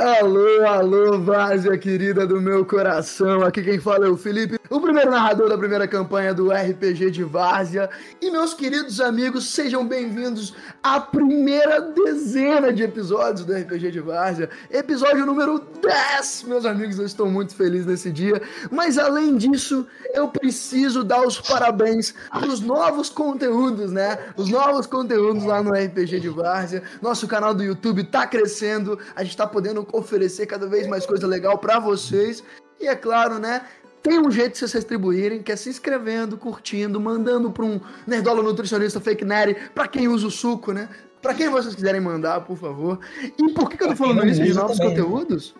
[0.00, 3.42] Alô, alô, Várzea querida do meu coração.
[3.42, 7.24] Aqui quem fala é o Felipe, o primeiro narrador da primeira campanha do RPG de
[7.24, 7.88] Várzea.
[8.20, 14.50] E meus queridos amigos, sejam bem-vindos à primeira dezena de episódios do RPG de Várzea.
[14.70, 16.98] Episódio número 10, meus amigos.
[16.98, 18.42] Eu estou muito feliz nesse dia.
[18.70, 24.18] Mas além disso, eu preciso dar os parabéns aos novos conteúdos, né?
[24.36, 26.82] Os novos conteúdos lá no RPG de Várzea.
[27.00, 28.98] Nosso canal do YouTube tá crescendo.
[29.16, 32.44] A gente tá podendo oferecer cada vez mais coisa legal para vocês.
[32.80, 33.62] E é claro, né?
[34.02, 38.42] Tem um jeito de vocês retribuírem, que é se inscrevendo, curtindo, mandando para um nerdola
[38.42, 40.88] nutricionista fake nerd, para quem usa o suco, né?
[41.20, 43.00] Para quem vocês quiserem mandar, por favor.
[43.22, 44.96] E por que, que eu tô falando isso de novos também.
[44.96, 45.54] conteúdos?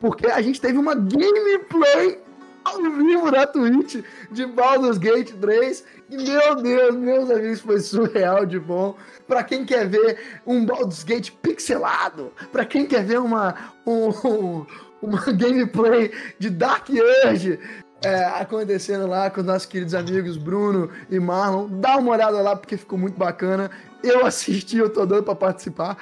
[0.00, 2.20] Porque a gente teve uma gameplay
[2.64, 5.84] ao vivo na Twitch de Baldur's Gate 3.
[6.10, 8.96] E meu Deus, meus amigos, foi surreal de bom.
[9.26, 14.64] Para quem quer ver um Baldur's Gate pixelado, para quem quer ver uma, um,
[15.02, 17.58] uma gameplay de Dark Urge
[18.04, 22.76] é, acontecendo lá com nossos queridos amigos Bruno e Marlon, dá uma olhada lá porque
[22.76, 23.70] ficou muito bacana.
[24.02, 25.96] Eu assisti, eu tô dando para participar.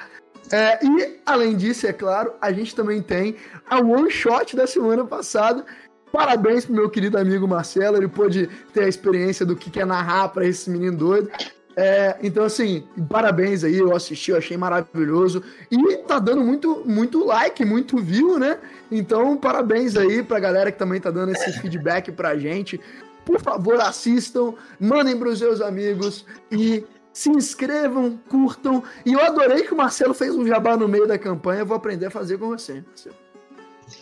[0.51, 3.35] É, e, além disso, é claro, a gente também tem
[3.69, 5.65] a one shot da semana passada,
[6.11, 10.27] Parabéns pro meu querido amigo Marcelo, ele pôde ter a experiência do que é narrar
[10.27, 11.31] para esse menino doido.
[11.75, 15.43] É, então, assim, parabéns aí, eu assisti, eu achei maravilhoso.
[15.69, 18.59] E tá dando muito, muito like, muito view, né?
[18.91, 22.79] Então, parabéns aí pra galera que também tá dando esse feedback pra gente.
[23.25, 26.83] Por favor, assistam, mandem pros seus amigos e
[27.13, 28.83] se inscrevam, curtam.
[29.05, 31.77] E eu adorei que o Marcelo fez um jabá no meio da campanha, eu vou
[31.77, 33.15] aprender a fazer com você, Marcelo.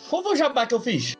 [0.08, 1.16] Qual foi o jabá que eu fiz?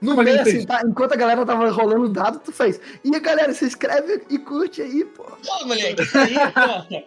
[0.00, 2.78] No meio, assim, tá, enquanto a galera tava rolando o dado, tu fez.
[3.02, 5.24] E a galera, se inscreve e curte aí, pô.
[5.24, 7.04] Pô, moleque, isso aí, pô.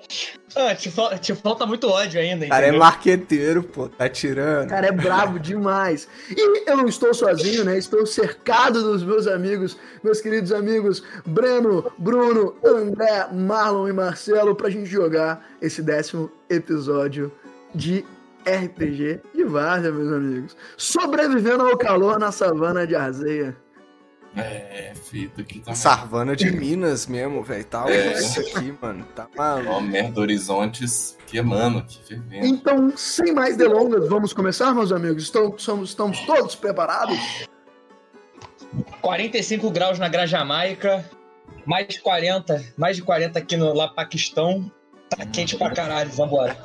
[0.55, 4.69] Ah, te, te, falta muito ódio ainda, Cara, é marqueteiro, pô, tá tirando.
[4.69, 6.07] Cara, é brabo demais.
[6.35, 7.77] E eu não estou sozinho, né?
[7.77, 14.71] Estou cercado dos meus amigos, meus queridos amigos Breno, Bruno, André, Marlon e Marcelo, pra
[14.71, 17.31] gente jogar esse décimo episódio
[17.73, 18.03] de
[18.49, 20.57] RPG de várzea, meus amigos.
[20.77, 23.55] Sobrevivendo ao calor na savana de Arzeia.
[24.35, 25.73] É, fita aqui tá.
[25.73, 27.65] Savana de Minas mesmo, velho.
[27.65, 28.13] Tá é.
[28.13, 29.05] isso aqui, mano.
[29.15, 29.71] Tá maluco.
[29.71, 32.45] Ó, merda, horizontes queimando aqui, fervendo.
[32.45, 35.23] Então, sem mais delongas, vamos começar, meus amigos?
[35.23, 37.47] Estamos, somos, estamos todos preparados?
[39.01, 41.03] 45 graus na Grajamaica,
[41.65, 44.71] mais de 40, mais de 40 aqui no Lapaquistão.
[45.09, 46.55] Tá quente pra caralho, vambora.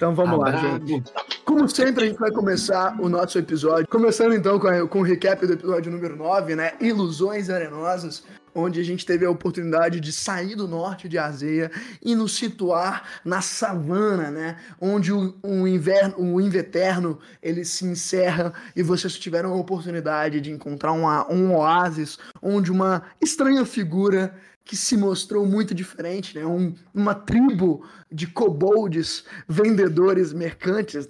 [0.00, 1.12] Então vamos lá, gente.
[1.44, 3.86] Como sempre, a gente vai começar o nosso episódio.
[3.86, 6.72] Começando então com, a, com o recap do episódio número 9, né?
[6.80, 8.24] Ilusões Arenosas,
[8.54, 11.70] onde a gente teve a oportunidade de sair do norte de Azeia
[12.02, 14.56] e nos situar na savana, né?
[14.80, 20.50] Onde o, o inverno, o inverno, ele se encerra e vocês tiveram a oportunidade de
[20.50, 24.34] encontrar uma, um oásis onde uma estranha figura
[24.64, 26.46] que se mostrou muito diferente, né?
[26.46, 31.08] Um, uma tribo de kobolds, vendedores, mercantes,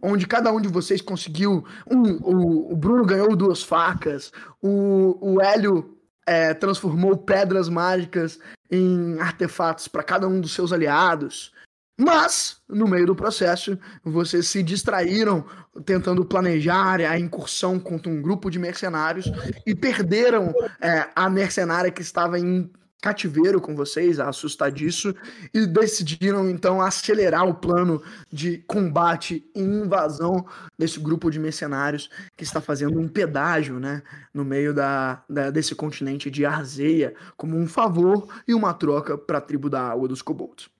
[0.00, 1.64] onde cada um de vocês conseguiu.
[1.90, 5.96] Um, o, o Bruno ganhou duas facas, o, o Hélio
[6.26, 8.38] é, transformou pedras mágicas
[8.70, 11.52] em artefatos para cada um dos seus aliados.
[11.98, 15.44] Mas, no meio do processo, vocês se distraíram
[15.84, 19.30] tentando planejar a incursão contra um grupo de mercenários
[19.66, 22.70] e perderam é, a mercenária que estava em
[23.02, 25.12] cativeiro com vocês, assustadiço,
[25.52, 28.00] e decidiram então acelerar o plano
[28.32, 30.46] de combate e invasão
[30.78, 35.74] desse grupo de mercenários que está fazendo um pedágio, né, no meio da, da desse
[35.74, 40.22] continente de Arzeia, como um favor e uma troca para a tribo da água dos
[40.22, 40.70] kobolds.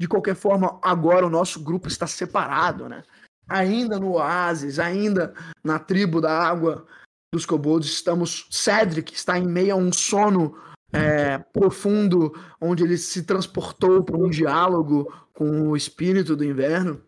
[0.00, 3.02] De qualquer forma, agora o nosso grupo está separado, né?
[3.46, 6.86] Ainda no oásis, ainda na tribo da água
[7.30, 10.56] dos kobolds, estamos Cedric está em meio a um sono
[10.90, 17.04] é, profundo, onde ele se transportou para um diálogo com o espírito do inverno.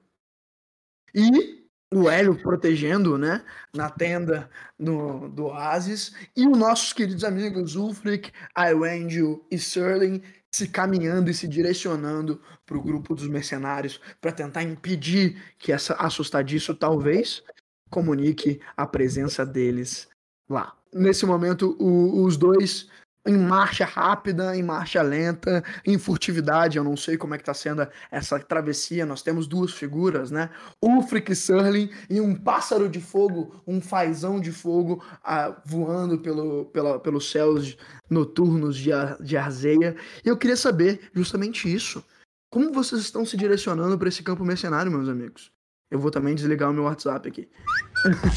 [1.15, 3.43] E o Hélio protegendo, né,
[3.75, 10.23] na tenda no, do Oasis, e os nossos queridos amigos Ulfric, Irangel e Serling
[10.55, 15.95] se caminhando e se direcionando para o grupo dos mercenários para tentar impedir que essa
[15.95, 17.43] assustadiço talvez
[17.91, 20.09] comunique a presença deles
[20.49, 20.77] lá.
[20.93, 22.89] Nesse momento, o, os dois
[23.27, 26.77] em marcha rápida, em marcha lenta, em furtividade.
[26.77, 29.07] Eu não sei como é que tá sendo essa travessia.
[29.07, 30.51] Nós temos duas figuras, né?
[30.83, 36.99] Ulfric Surling e um pássaro de fogo, um fazão de fogo uh, voando pelo, pela,
[36.99, 37.77] pelos céus
[38.11, 38.91] noturnos de,
[39.21, 39.95] de Arzeia.
[40.25, 42.05] E eu queria saber justamente isso.
[42.51, 45.52] Como vocês estão se direcionando para esse campo mercenário, meus amigos?
[45.93, 47.47] Eu vou também desligar o meu WhatsApp aqui.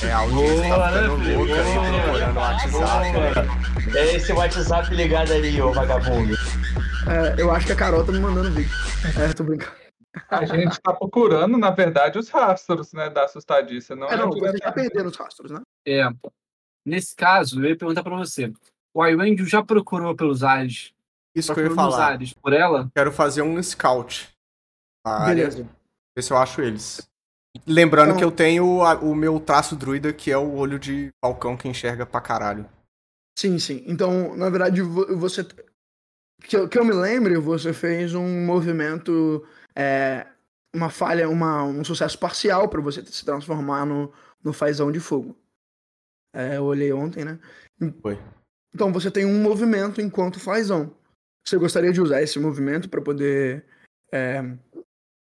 [0.06, 3.12] É, a audiência tá ficando louca aí, procurando o WhatsApp.
[3.14, 3.98] Né?
[3.98, 6.36] É esse WhatsApp ligado ali, ô vagabundo.
[7.08, 8.70] É, eu acho que a Carol tá me mandando vídeo.
[9.18, 9.72] É, tô brincando.
[10.30, 13.96] A gente tá procurando, na verdade, os rastros, né, da assustadiça.
[13.96, 15.62] Não é, não, você tá perdendo os rastros, né?
[15.88, 16.10] É.
[16.86, 18.52] Nesse caso, eu ia perguntar pra você.
[18.94, 20.92] O iWandio já procurou pelos ares?
[21.34, 22.06] Isso que eu ia falar.
[22.06, 22.90] Ares por ela?
[22.94, 24.30] Quero fazer um scout.
[25.26, 25.66] Beleza.
[26.18, 27.10] Ver se eu acho eles.
[27.66, 28.18] Lembrando então...
[28.18, 31.68] que eu tenho a, o meu traço druida, que é o olho de falcão que
[31.68, 32.70] enxerga pra caralho.
[33.38, 33.84] Sim, sim.
[33.86, 35.46] Então, na verdade, você.
[36.44, 39.46] Que eu, que eu me lembre, você fez um movimento.
[39.76, 40.28] É,
[40.76, 44.12] uma falha, uma, um sucesso parcial para você se transformar no,
[44.44, 45.36] no fazão de fogo.
[46.34, 47.40] É, eu olhei ontem, né?
[48.02, 48.20] Foi.
[48.74, 50.94] Então você tem um movimento enquanto fazão.
[51.48, 53.66] Você gostaria de usar esse movimento para poder
[54.12, 54.42] é,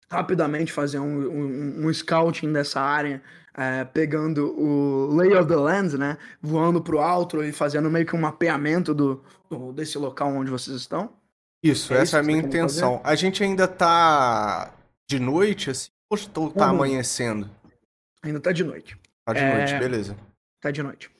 [0.10, 3.22] rapidamente fazer um, um, um, scouting dessa área,
[3.56, 6.18] é, pegando o lay of the land, né?
[6.42, 10.76] Voando pro alto e fazendo meio que um mapeamento do, do desse local onde vocês
[10.76, 11.12] estão?
[11.62, 12.98] Isso, é essa isso é a minha intenção.
[12.98, 13.14] Fazer?
[13.14, 14.74] A gente ainda tá
[15.08, 16.70] de noite, assim, ou tá uhum.
[16.72, 17.50] amanhecendo?
[18.24, 18.98] Ainda tá de noite.
[19.26, 19.58] Tá de é...
[19.58, 20.16] noite, beleza.
[20.62, 21.12] Tá de noite.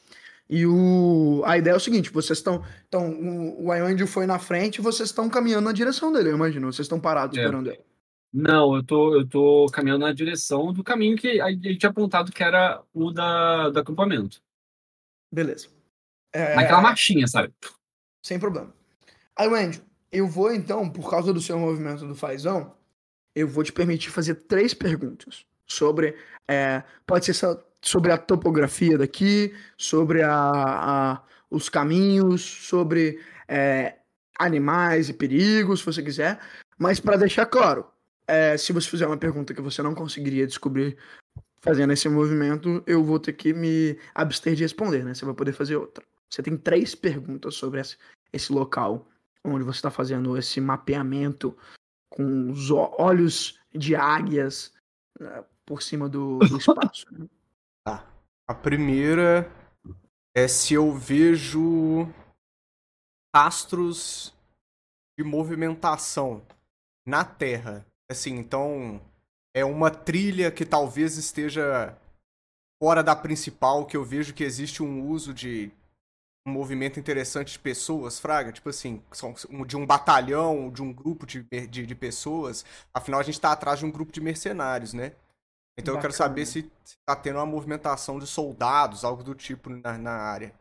[0.50, 1.44] E o...
[1.46, 2.64] a ideia é o seguinte: vocês estão.
[2.88, 3.16] Então,
[3.60, 6.72] o Ayandio foi na frente e vocês estão caminhando na direção dele, eu imagino.
[6.72, 7.42] Vocês estão parados é.
[7.42, 7.89] esperando ele.
[8.32, 12.32] Não, eu tô, eu tô caminhando na direção do caminho que a gente tinha apontado
[12.32, 14.42] que era o da, do acampamento.
[15.32, 15.68] Beleza.
[16.32, 16.56] É...
[16.56, 17.54] Naquela marchinha, sabe?
[18.24, 18.74] Sem problema.
[19.36, 19.82] Aí, Wendy,
[20.12, 22.76] eu vou então, por causa do seu movimento do fazão,
[23.34, 26.16] eu vou te permitir fazer três perguntas sobre.
[26.48, 33.96] É, pode ser sobre a topografia daqui, sobre a, a os caminhos, sobre é,
[34.38, 36.40] animais e perigos, se você quiser.
[36.78, 37.86] Mas para deixar claro,
[38.30, 40.96] é, se você fizer uma pergunta que você não conseguiria descobrir
[41.62, 45.16] fazendo esse movimento, eu vou ter que me abster de responder, né?
[45.16, 46.06] Você vai poder fazer outra.
[46.30, 47.98] Você tem três perguntas sobre esse,
[48.32, 49.08] esse local
[49.44, 51.58] onde você está fazendo esse mapeamento
[52.08, 54.74] com os olhos de águias
[55.20, 57.08] né, por cima do, do espaço.
[57.12, 57.28] Né?
[57.84, 58.08] Tá.
[58.48, 59.52] A primeira
[60.36, 62.08] é se eu vejo
[63.36, 64.36] rastros
[65.18, 66.46] de movimentação
[67.08, 69.02] na Terra Assim, então
[69.54, 71.96] é uma trilha que talvez esteja
[72.82, 75.72] fora da principal, que eu vejo que existe um uso de
[76.48, 79.04] um movimento interessante de pessoas, Fraga, tipo assim,
[79.68, 82.66] de um batalhão, de um grupo de, de, de pessoas.
[82.94, 85.14] Afinal, a gente está atrás de um grupo de mercenários, né?
[85.78, 85.98] Então Bacana.
[85.98, 90.12] eu quero saber se está tendo uma movimentação de soldados, algo do tipo na, na
[90.12, 90.54] área.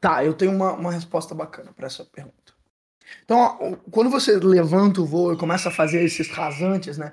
[0.00, 2.39] Tá, eu tenho uma, uma resposta bacana para essa pergunta.
[3.24, 7.12] Então, quando você levanta o voo e começa a fazer esses rasantes, né?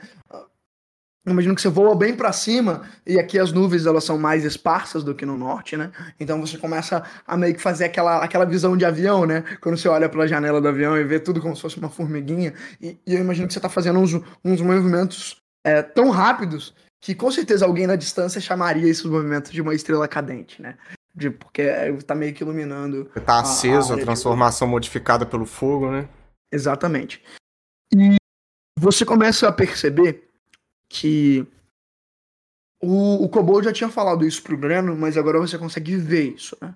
[1.27, 5.03] Imagino que você voa bem para cima e aqui as nuvens elas são mais esparsas
[5.03, 5.91] do que no norte, né?
[6.17, 9.43] Então você começa a meio que fazer aquela, aquela visão de avião, né?
[9.59, 12.53] Quando você olha pela janela do avião e vê tudo como se fosse uma formiguinha.
[12.81, 15.35] E, e eu imagino que você tá fazendo uns, uns movimentos
[15.65, 20.07] é, tão rápidos que com certeza alguém na distância chamaria esses movimentos de uma estrela
[20.07, 20.77] cadente, né?
[21.17, 21.63] De, porque
[22.05, 23.05] tá meio que iluminando.
[23.25, 26.07] Tá aceso, a, a, a transformação modificada pelo fogo, né?
[26.53, 27.23] Exatamente.
[27.91, 28.17] E
[28.79, 30.29] você começa a perceber
[30.87, 31.47] que
[32.79, 36.55] o, o Kobold já tinha falado isso pro Breno, mas agora você consegue ver isso,
[36.61, 36.75] né?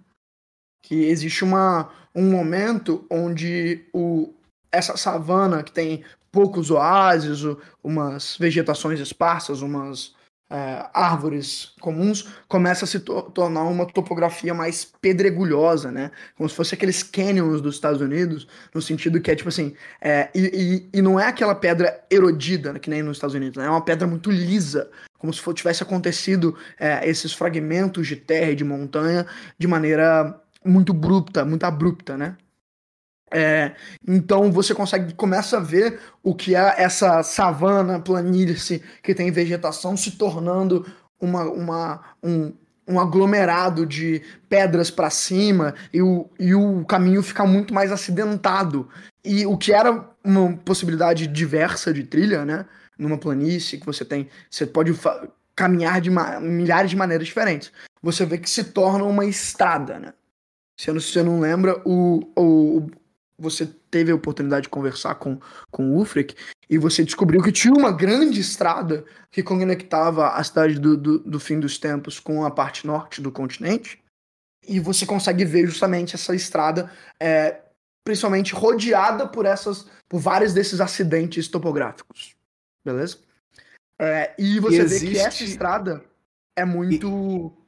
[0.84, 4.34] Que existe uma, um momento onde o,
[4.72, 7.42] essa savana que tem poucos oásis,
[7.84, 10.16] umas vegetações esparsas, umas
[10.52, 16.12] é, árvores comuns, começa a se to tornar uma topografia mais pedregulhosa, né?
[16.36, 20.30] Como se fosse aqueles canyons dos Estados Unidos, no sentido que é tipo assim, é,
[20.36, 23.66] e, e, e, não é aquela pedra erodida, que nem nos Estados Unidos, né?
[23.66, 28.56] é uma pedra muito lisa, como se tivesse acontecido é, esses fragmentos de terra e
[28.56, 29.26] de montanha
[29.58, 32.36] de maneira muito abrupta, muito abrupta, né?
[33.34, 33.74] É,
[34.06, 39.96] então você consegue começa a ver o que é essa savana, planície que tem vegetação
[39.96, 40.86] se tornando
[41.20, 42.52] uma, uma, um,
[42.86, 48.90] um aglomerado de pedras para cima e o, e o caminho fica muito mais acidentado.
[49.24, 52.66] E o que era uma possibilidade diversa de trilha, né?
[52.98, 54.94] Numa planície que você tem, você pode
[55.56, 56.10] caminhar de
[56.42, 57.72] milhares de maneiras diferentes.
[58.02, 60.14] Você vê que se torna uma estrada, né?
[60.78, 62.90] Se você não lembra, o, o,
[63.42, 65.40] você teve a oportunidade de conversar com,
[65.72, 66.36] com o Ufrek
[66.70, 71.40] e você descobriu que tinha uma grande estrada que conectava a cidade do, do, do,
[71.40, 74.00] fim dos tempos com a parte norte do continente.
[74.68, 77.62] E você consegue ver justamente essa estrada, é,
[78.06, 82.36] principalmente rodeada por essas, por vários desses acidentes topográficos.
[82.86, 83.18] Beleza?
[84.00, 85.06] É, e você e existe...
[85.08, 86.04] vê que essa estrada
[86.56, 87.54] é muito.
[87.58, 87.61] E...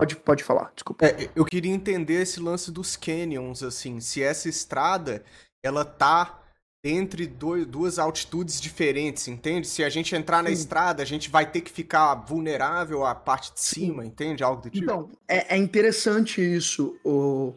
[0.00, 1.04] Pode, pode falar, desculpa.
[1.04, 5.22] É, eu queria entender esse lance dos canyons, assim, se essa estrada
[5.62, 6.40] ela tá
[6.82, 9.66] entre dois, duas altitudes diferentes, entende?
[9.68, 10.54] Se a gente entrar na Sim.
[10.54, 14.42] estrada, a gente vai ter que ficar vulnerável à parte de cima, entende?
[14.42, 14.84] Algo do tipo.
[14.84, 17.52] Então, é, é interessante isso, o,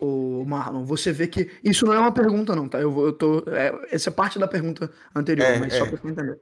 [0.00, 0.84] o Marlon.
[0.84, 1.50] Você vê que.
[1.62, 2.80] Isso não é uma pergunta, não, tá?
[2.80, 3.44] Eu, eu tô.
[3.48, 5.88] É, essa é parte da pergunta anterior, é, mas só é.
[5.88, 6.40] pra você entender.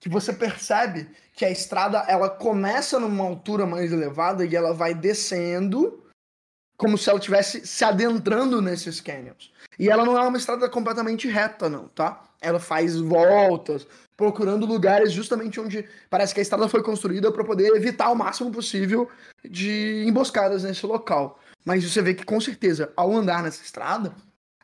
[0.00, 4.94] Que você percebe que a estrada ela começa numa altura mais elevada e ela vai
[4.94, 6.04] descendo
[6.78, 9.52] como se ela estivesse se adentrando nesses canyons.
[9.78, 12.22] E ela não é uma estrada completamente reta, não, tá?
[12.40, 13.86] Ela faz voltas,
[14.16, 18.52] procurando lugares justamente onde parece que a estrada foi construída para poder evitar o máximo
[18.52, 19.10] possível
[19.44, 21.40] de emboscadas nesse local.
[21.64, 24.14] Mas você vê que com certeza, ao andar nessa estrada,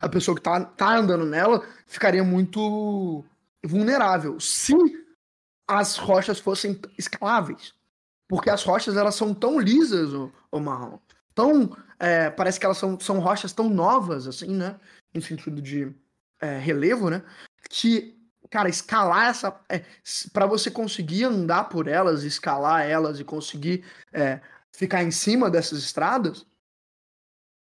[0.00, 3.24] a pessoa que tá, tá andando nela ficaria muito
[3.64, 4.74] vulnerável se
[5.66, 7.74] as rochas fossem escaláveis.
[8.28, 10.98] Porque as rochas elas são tão lisas, o, o Marlon,
[11.34, 14.78] tão é, parece que elas são, são rochas tão novas, assim, né?
[15.14, 15.94] Em sentido de
[16.40, 17.22] é, relevo, né?
[17.68, 18.16] Que,
[18.50, 19.58] cara, escalar essa.
[19.68, 19.84] É,
[20.32, 24.40] para você conseguir andar por elas, escalar elas e conseguir é,
[24.72, 26.46] ficar em cima dessas estradas,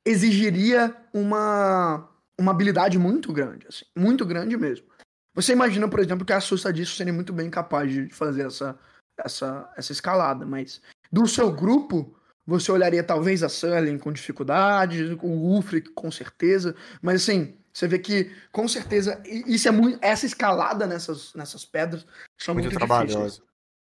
[0.05, 2.09] exigiria uma,
[2.39, 4.87] uma habilidade muito grande, assim, muito grande mesmo.
[5.35, 8.79] Você imagina, por exemplo, que a assustadiço seria muito bem capaz de fazer essa,
[9.19, 15.26] essa, essa escalada, mas do seu grupo, você olharia talvez a Sullivan com dificuldade, o
[15.26, 20.87] Ulfric com certeza, mas assim, você vê que com certeza isso é muito essa escalada
[20.87, 22.07] nessas, nessas pedras
[22.38, 23.43] são muito, muito trabalhosa.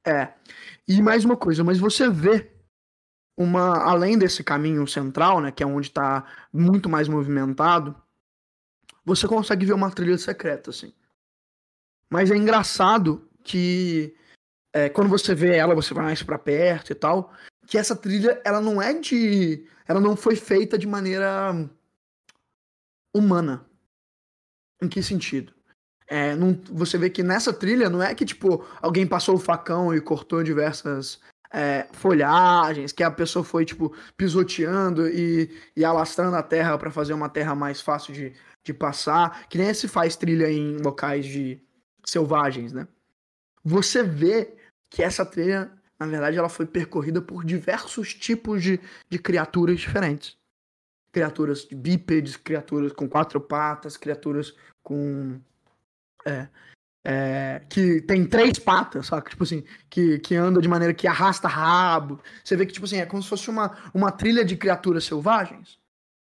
[0.04, 0.32] É.
[0.86, 2.50] E mais uma coisa, mas você vê
[3.36, 7.94] uma além desse caminho central, né, que é onde está muito mais movimentado,
[9.04, 10.92] você consegue ver uma trilha secreta assim.
[12.10, 14.14] Mas é engraçado que
[14.72, 17.32] é, quando você vê ela, você vai mais para perto e tal,
[17.66, 21.68] que essa trilha ela não é de, ela não foi feita de maneira
[23.14, 23.66] humana.
[24.82, 25.54] Em que sentido?
[26.06, 29.94] É, não, você vê que nessa trilha não é que tipo alguém passou o facão
[29.94, 31.20] e cortou diversas
[31.52, 37.14] é, folhagens, que a pessoa foi tipo pisoteando e, e alastrando a terra para fazer
[37.14, 38.32] uma terra mais fácil de,
[38.62, 41.60] de passar, que nem se faz trilha em locais de
[42.08, 42.86] selvagens, né?
[43.64, 44.54] Você vê
[44.88, 50.36] que essa trilha na verdade, ela foi percorrida por diversos tipos de, de criaturas diferentes.
[51.10, 55.40] Criaturas bípedes, criaturas com quatro patas, criaturas com.
[56.26, 56.48] É,
[57.02, 59.30] é, que tem três patas, sabe?
[59.30, 62.20] Tipo assim, que, que anda de maneira que arrasta rabo.
[62.44, 65.78] Você vê que, tipo assim, é como se fosse uma, uma trilha de criaturas selvagens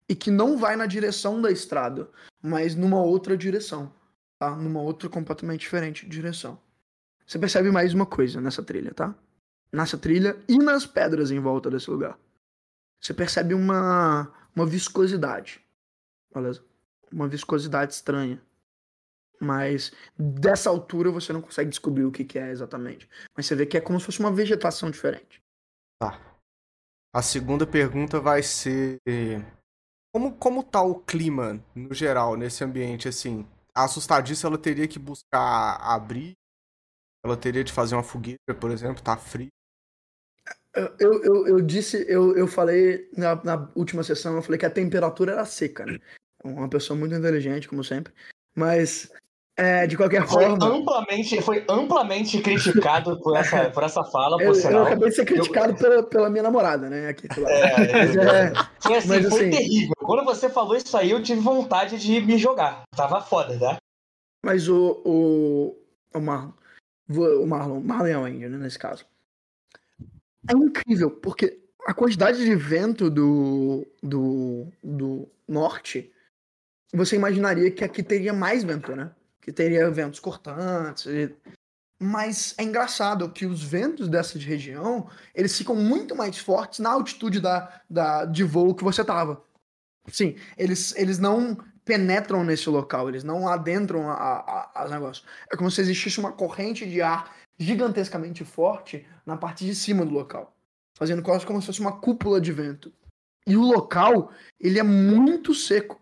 [0.08, 2.10] e que não vai na direção da estrada,
[2.42, 3.92] mas numa outra direção,
[4.40, 4.56] tá?
[4.56, 6.58] Numa outra completamente diferente direção.
[7.24, 9.14] Você percebe mais uma coisa nessa trilha, tá?
[9.72, 12.18] nessa trilha e nas pedras em volta desse lugar.
[13.00, 15.64] Você percebe uma, uma viscosidade,
[16.32, 16.62] beleza?
[17.10, 18.40] Uma viscosidade estranha.
[19.40, 23.08] Mas dessa altura você não consegue descobrir o que, que é exatamente.
[23.34, 25.42] Mas você vê que é como se fosse uma vegetação diferente.
[25.98, 26.20] Tá.
[27.14, 28.98] A segunda pergunta vai ser
[30.12, 33.48] como como tá o clima no geral nesse ambiente assim?
[33.74, 36.34] Assustadiça ela teria que buscar abrir,
[37.24, 39.48] ela teria de fazer uma fogueira, por exemplo, tá frio.
[40.74, 44.70] Eu, eu, eu disse, eu, eu falei na, na última sessão, eu falei que a
[44.70, 45.98] temperatura era seca, né?
[46.44, 48.14] Uma pessoa muito inteligente, como sempre.
[48.54, 49.12] Mas,
[49.60, 50.66] é, de qualquer foi forma.
[50.66, 55.24] Amplamente, foi amplamente criticado por essa, por essa fala, por eu, eu acabei de ser
[55.24, 55.76] criticado eu...
[55.76, 57.08] pela, pela minha namorada, né?
[57.08, 59.94] Aqui, é, mas, é, foi assim, mas, foi assim, terrível.
[59.98, 62.82] Quando você falou isso aí, eu tive vontade de me jogar.
[62.96, 63.76] Tava foda, né?
[64.44, 65.02] Mas o.
[65.04, 65.76] O,
[66.14, 66.52] o Marlon.
[67.08, 69.04] O Marlon, Marlon é né, nesse caso
[70.48, 76.10] é incrível, porque a quantidade de vento do, do, do norte,
[76.92, 79.10] você imaginaria que aqui teria mais vento, né?
[79.40, 81.06] Que teria ventos cortantes.
[81.06, 81.34] E...
[82.02, 87.40] Mas é engraçado que os ventos dessa região, eles ficam muito mais fortes na altitude
[87.40, 89.44] da, da, de voo que você tava.
[90.08, 95.24] Sim, eles, eles não penetram nesse local, eles não adentram a, a, negócio.
[95.52, 100.12] É como se existisse uma corrente de ar gigantescamente forte na parte de cima do
[100.12, 100.56] local,
[100.96, 102.92] fazendo quase como se fosse uma cúpula de vento.
[103.46, 106.00] E o local, ele é muito seco,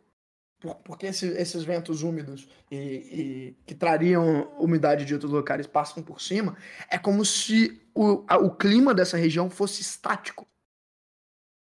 [0.85, 6.57] porque esses ventos úmidos e, e, que trariam umidade de outros locais passam por cima,
[6.91, 10.47] é como se o, a, o clima dessa região fosse estático.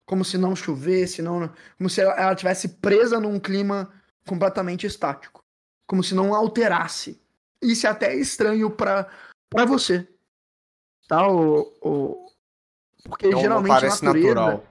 [0.06, 3.94] Como se não chovesse, não, como se ela, ela tivesse presa num clima
[4.28, 5.44] completamente estático.
[5.88, 7.22] Como se não alterasse
[7.62, 9.08] isso é até estranho pra,
[9.50, 10.08] pra você.
[11.08, 11.28] Tá?
[11.28, 12.32] O, o...
[13.04, 14.66] Porque Não, não geralmente parece natureza, natural.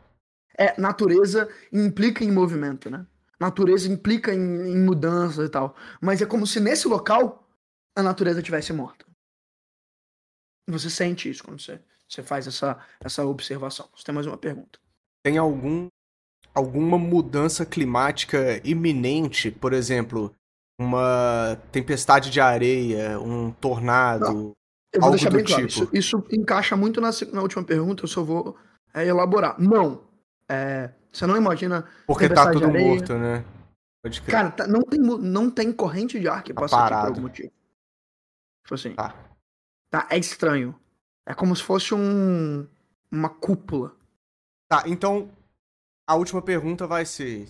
[0.58, 3.06] é, natureza implica em movimento, né?
[3.40, 5.74] Natureza implica em, em mudança e tal.
[6.00, 7.48] Mas é como se nesse local
[7.96, 9.06] a natureza tivesse morta.
[10.68, 13.88] Você sente isso quando você, você faz essa, essa observação.
[13.94, 14.78] Você tem mais uma pergunta.
[15.24, 15.88] Tem algum
[16.54, 20.34] alguma mudança climática iminente, por exemplo,
[20.78, 24.52] uma tempestade de areia, um tornado,
[24.92, 25.66] Eu vou Algo deixar do bem claro.
[25.68, 25.84] tipo.
[25.84, 28.56] Isso, isso encaixa muito na, na última pergunta, eu só vou
[28.92, 29.60] é, elaborar.
[29.60, 30.02] Não.
[30.48, 31.88] É, você não imagina.
[32.06, 33.44] porque tá tudo morto, né?
[34.02, 34.30] Pode crer.
[34.32, 37.08] Cara, tá- não, tem, não tem corrente de ar que Tá passa aqui por parado.
[37.08, 37.52] algum motivo.
[38.64, 38.94] Tipo assim.
[38.94, 39.14] Tá.
[39.90, 40.78] Tá, é estranho.
[41.26, 42.66] É como se fosse um.
[43.12, 43.94] Uma cúpula.
[44.68, 45.30] Tá, então
[46.08, 47.48] a última pergunta vai ser: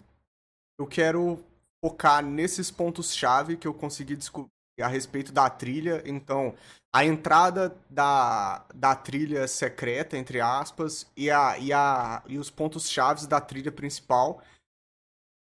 [0.79, 1.38] eu quero
[1.85, 4.50] focar nesses pontos-chave que eu consegui descobrir
[4.83, 6.03] a respeito da trilha.
[6.07, 6.55] Então,
[6.93, 13.27] a entrada da, da trilha secreta, entre aspas, e, a, e, a, e os pontos-chave
[13.27, 14.43] da trilha principal.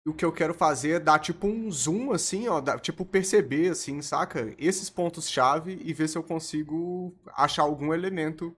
[0.06, 3.04] E o que eu quero fazer é dar tipo um zoom, assim, ó, dar- tipo
[3.04, 4.54] perceber, assim, saca?
[4.58, 8.56] Esses pontos-chave e ver se eu consigo achar algum elemento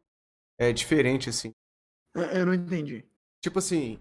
[0.59, 1.53] é, diferente, assim.
[2.15, 3.07] Eu não entendi.
[3.43, 3.99] Tipo assim, o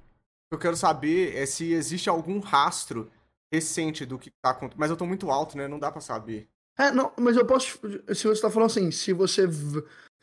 [0.50, 3.12] que eu quero saber é se existe algum rastro
[3.52, 4.80] recente do que tá acontecendo.
[4.80, 5.68] Mas eu tô muito alto, né?
[5.68, 6.50] Não dá pra saber.
[6.78, 7.80] É, não, mas eu posso.
[8.14, 9.48] Se você tá falando assim, se você.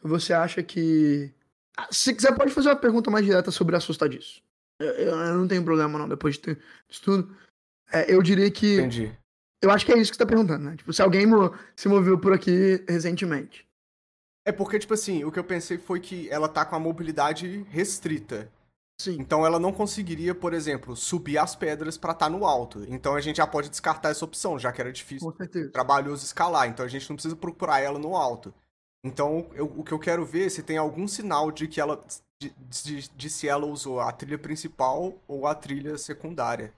[0.02, 1.32] Você acha que.
[1.76, 4.42] Ah, Se quiser, pode fazer uma pergunta mais direta sobre assustadiço.
[4.78, 7.36] Eu, eu- eu não tenho problema, não, depois de ter isso tudo.
[7.92, 8.74] É, eu diria que.
[8.80, 9.16] Entendi.
[9.62, 10.76] Eu acho que é isso que você tá perguntando, né?
[10.76, 13.66] Tipo, se alguém mo- se moveu por aqui recentemente.
[14.46, 17.62] É porque, tipo assim, o que eu pensei foi que ela tá com a mobilidade
[17.70, 18.52] restrita.
[19.00, 19.16] Sim.
[19.20, 22.84] Então ela não conseguiria, por exemplo, subir as pedras pra estar no alto.
[22.88, 25.70] Então a gente já pode descartar essa opção, já que era difícil, Com certeza.
[25.70, 26.68] trabalhoso escalar.
[26.68, 28.54] Então a gente não precisa procurar ela no alto.
[29.04, 32.02] Então eu- o que eu quero ver é se tem algum sinal de que ela.
[32.40, 36.72] De, de- de se ela usou a trilha principal ou a trilha secundária.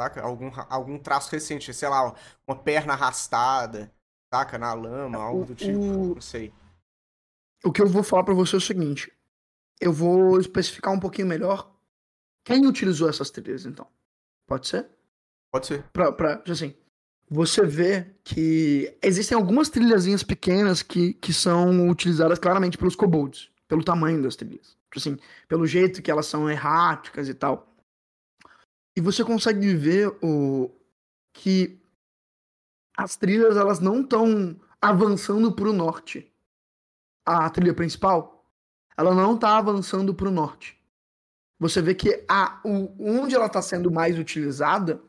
[0.00, 0.22] Saca?
[0.22, 2.14] Algum, algum traço recente, sei lá,
[2.46, 3.92] uma perna arrastada,
[4.32, 4.56] saca?
[4.58, 5.78] Na lama, algo do tipo.
[5.78, 6.52] o- Não sei.
[7.64, 9.12] O que eu vou falar pra você é o seguinte.
[9.80, 11.70] Eu vou especificar um pouquinho melhor
[12.44, 13.86] quem utilizou essas trilhas, então.
[14.46, 14.86] Pode ser?
[15.52, 15.82] Pode ser.
[15.92, 16.74] Pra, pra, assim,
[17.28, 23.84] você vê que existem algumas trilhazinhas pequenas que, que são utilizadas claramente pelos kobolds, pelo
[23.84, 24.76] tamanho das trilhas.
[24.90, 27.72] Tipo Assim, pelo jeito que elas são erráticas e tal.
[28.96, 30.70] E você consegue ver o
[31.32, 31.80] que
[32.96, 36.30] as trilhas elas não estão avançando para o norte.
[37.24, 38.39] A trilha principal,
[39.00, 40.78] ela não está avançando para o norte.
[41.58, 45.00] Você vê que a, o, onde ela está sendo mais utilizada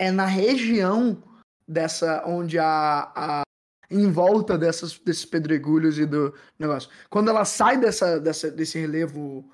[0.00, 1.22] é na região
[1.66, 3.42] dessa onde a, a
[3.88, 6.90] em volta dessas, desses pedregulhos e do negócio.
[7.08, 9.48] Quando ela sai dessa, dessa desse relevo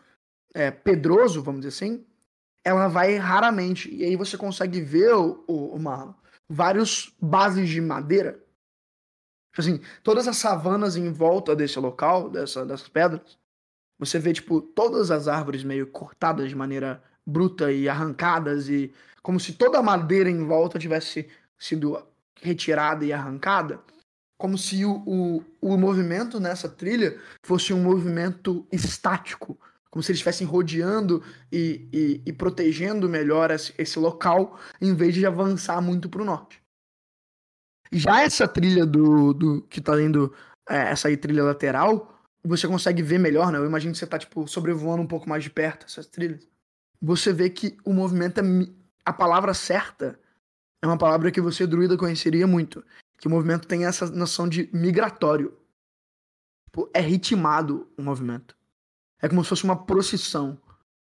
[0.54, 2.06] é, pedroso, vamos dizer assim,
[2.64, 3.94] ela vai raramente.
[3.94, 6.14] E aí você consegue ver o, o, Marlon,
[6.48, 8.32] vários bases de madeira.
[9.52, 13.38] Tipo Assim, todas as savanas em volta desse local, dessa, dessas pedras,
[13.98, 19.40] você vê, tipo, todas as árvores meio cortadas de maneira bruta e arrancadas e como
[19.40, 21.28] se toda a madeira em volta tivesse
[21.58, 22.00] sido
[22.40, 23.80] retirada e arrancada,
[24.38, 29.58] como se o, o, o movimento nessa trilha fosse um movimento estático,
[29.90, 35.14] como se eles estivessem rodeando e, e, e protegendo melhor esse, esse local, em vez
[35.14, 36.62] de avançar muito para o norte.
[37.90, 40.34] Já essa trilha do, do que tá indo,
[40.68, 42.15] é, essa aí trilha lateral,
[42.46, 43.58] você consegue ver melhor, né?
[43.58, 46.46] Eu imagino que você tá, tipo, sobrevoando um pouco mais de perto essas trilhas.
[47.00, 48.42] Você vê que o movimento é.
[49.04, 50.18] A palavra certa
[50.82, 52.84] é uma palavra que você, druida, conheceria muito.
[53.18, 55.56] Que o movimento tem essa noção de migratório.
[56.66, 58.56] Tipo, é ritmado o movimento.
[59.20, 60.60] É como se fosse uma procissão.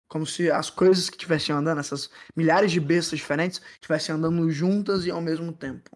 [0.07, 5.05] Como se as coisas que estivessem andando, essas milhares de bestas diferentes, estivessem andando juntas
[5.05, 5.89] e ao mesmo tempo.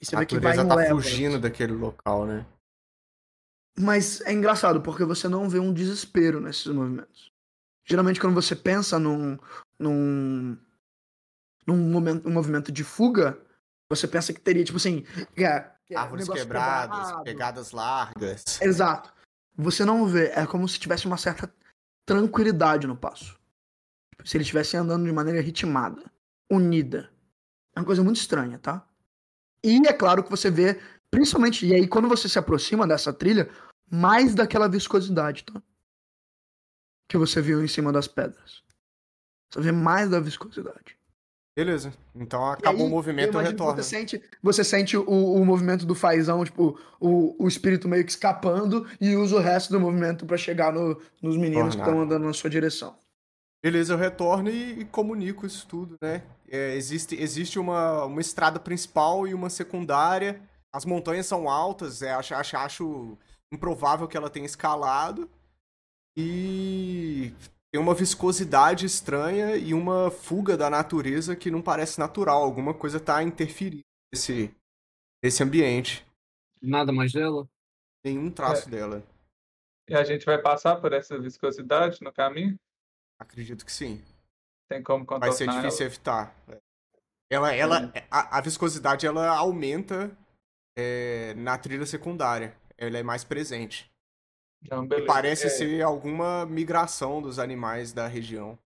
[0.00, 2.46] E você a vê que vai tá fugindo daquele local, né?
[3.80, 7.30] Mas é engraçado, porque você não vê um desespero nesses movimentos.
[7.84, 9.38] Geralmente, quando você pensa num,
[9.78, 10.58] num,
[11.66, 13.38] num momento, um movimento de fuga,
[13.88, 15.04] você pensa que teria, tipo assim,
[15.36, 17.24] é, é, Árvores quebradas, quebrado.
[17.24, 18.60] pegadas largas.
[18.60, 19.12] Exato.
[19.56, 21.52] Você não vê, é como se tivesse uma certa
[22.04, 23.38] tranquilidade no passo.
[24.24, 26.02] Se ele estivesse andando de maneira ritmada,
[26.50, 27.10] unida.
[27.74, 28.86] É uma coisa muito estranha, tá?
[29.64, 33.48] E é claro que você vê, principalmente, e aí quando você se aproxima dessa trilha,
[33.90, 35.62] mais daquela viscosidade, tá?
[37.08, 38.62] Que você viu em cima das pedras.
[39.50, 40.98] Você vê mais da viscosidade.
[41.58, 41.92] Beleza.
[42.14, 43.82] Então acabou aí, o movimento, eu retorno.
[43.82, 48.12] Você sente, você sente o, o movimento do fazão, tipo, o, o espírito meio que
[48.12, 52.26] escapando e usa o resto do movimento para chegar no, nos meninos que estão andando
[52.26, 52.96] na sua direção.
[53.60, 56.22] Beleza, eu retorno e, e comunico isso tudo, né?
[56.48, 60.40] É, existe existe uma, uma estrada principal e uma secundária.
[60.72, 63.18] As montanhas são altas, é, acho, acho, acho
[63.52, 65.30] improvável que ela tenha escalado.
[66.16, 67.32] E
[67.70, 72.42] tem uma viscosidade estranha e uma fuga da natureza que não parece natural.
[72.42, 74.54] Alguma coisa tá interferindo nesse,
[75.22, 76.04] nesse ambiente.
[76.60, 77.48] Nada mais dela?
[78.04, 78.70] Nenhum traço É.
[78.70, 79.02] dela.
[79.88, 82.58] E a gente vai passar por essa viscosidade no caminho?
[83.18, 84.02] Acredito que sim.
[84.68, 86.34] Tem como contornar Vai ser difícil evitar.
[87.30, 90.10] Ela, ela, a, a viscosidade ela aumenta
[90.76, 92.56] é, na trilha secundária.
[92.78, 93.90] Ela é mais presente.
[94.70, 98.58] Não, E parece É, ser alguma migração dos animais da região.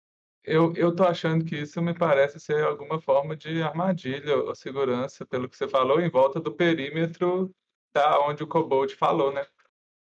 [0.43, 5.25] Eu, eu tô achando que isso me parece ser alguma forma de armadilha ou segurança,
[5.25, 7.53] pelo que você falou, em volta do perímetro
[7.93, 9.45] da onde o Kobold falou, né?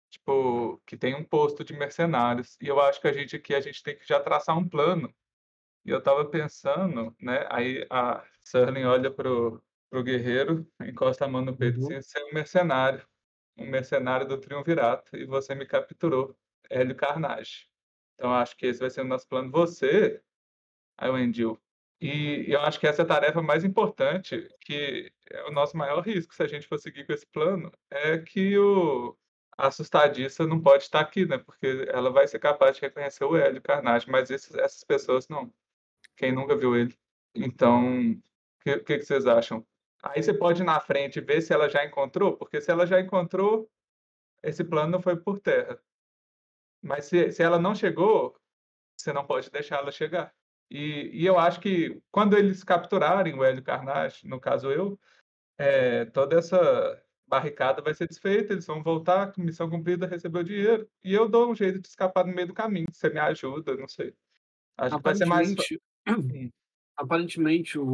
[0.10, 2.58] Tipo, que tem um posto de mercenários.
[2.62, 5.14] E eu acho que a gente aqui, a gente tem que já traçar um plano.
[5.86, 7.48] E eu tava pensando, né?
[7.50, 12.26] Aí a Serling olha pro, pro guerreiro, encosta a mão no peito, assim, você é
[12.26, 13.08] um mercenário.
[13.58, 15.16] Um mercenário do Triunvirato.
[15.16, 16.36] E você me capturou,
[16.70, 17.68] Hélio Carnage.
[18.16, 19.52] Então, acho que esse vai ser o nosso plano.
[19.52, 20.22] Você
[20.98, 21.60] Aí o Endil.
[22.02, 26.02] E eu acho que essa é a tarefa mais importante, que é o nosso maior
[26.02, 29.18] risco, se a gente for seguir com esse plano, é que o
[29.58, 31.40] a assustadiça não pode estar aqui, né?
[31.40, 35.52] Porque ela vai ser capaz de reconhecer o Hélio Carnage, mas esses, essas pessoas não.
[36.16, 36.96] Quem nunca viu ele.
[37.36, 38.22] Então, o
[38.62, 39.66] que, que, que vocês acham?
[40.14, 42.86] Aí você pode ir na frente e ver se ela já encontrou, porque se ela
[42.86, 43.70] já encontrou,
[44.44, 45.80] esse plano não foi por terra.
[46.82, 48.36] Mas se, se ela não chegou,
[48.96, 50.34] você não pode deixar ela chegar.
[50.70, 55.00] E, e eu acho que quando eles capturarem o Hélio Carnage, no caso eu,
[55.58, 60.90] é, toda essa barricada vai ser desfeita, eles vão voltar, missão cumprida, receber o dinheiro,
[61.04, 62.88] e eu dou um jeito de escapar no meio do caminho.
[62.92, 64.14] Você me ajuda, não sei.
[64.78, 65.54] Acho que vai ser mais.
[66.98, 67.86] Aparentemente, o,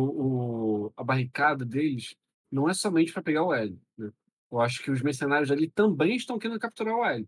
[0.87, 2.15] o- a barricada deles
[2.51, 3.79] não é somente para pegar o Hélio.
[3.97, 4.11] né?
[4.51, 7.27] Eu acho que os mercenários ali também estão querendo capturar o Hélio.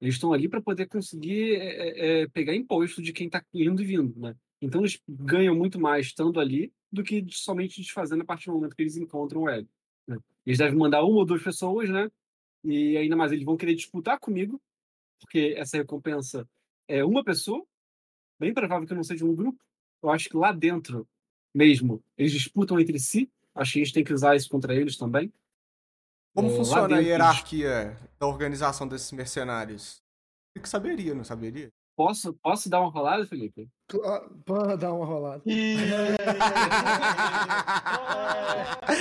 [0.00, 3.82] Eles estão ali para poder conseguir é, é, é, pegar imposto de quem está indo
[3.82, 4.18] e vindo.
[4.20, 4.36] Né?
[4.60, 8.76] Então eles ganham muito mais estando ali do que somente desfazendo a partir do momento
[8.76, 9.68] que eles encontram o Hélio.
[10.06, 10.18] né?
[10.46, 12.10] Eles devem mandar uma ou duas pessoas, né?
[12.64, 14.60] E ainda mais eles vão querer disputar comigo,
[15.20, 16.48] porque essa recompensa
[16.88, 17.64] é uma pessoa.
[18.38, 19.58] Bem provável que não seja um grupo.
[20.02, 21.06] Eu acho que lá dentro
[21.54, 23.30] mesmo eles disputam entre si.
[23.54, 25.32] Acho que a gente tem que usar isso contra eles também.
[26.34, 30.02] Como É, funciona a dentro, hierarquia da organização desses mercenários?
[30.54, 31.72] Eu que saberia, não saberia?
[31.98, 33.66] Posso, posso dar uma rolada, Felipe?
[34.46, 35.42] Pode dar uma rolada.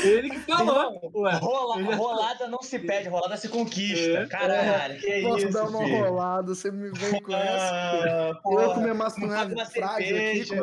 [0.04, 1.00] Ele que falou.
[1.14, 4.18] Rola- ele- rolada não se pede, rolada se conquista.
[4.18, 4.26] É.
[4.26, 6.06] Caralho, que Posso isso, dar uma filho?
[6.06, 7.70] rolada, você me vem com essa.
[7.72, 10.56] Ah, Eu ia comer uma frágil aqui.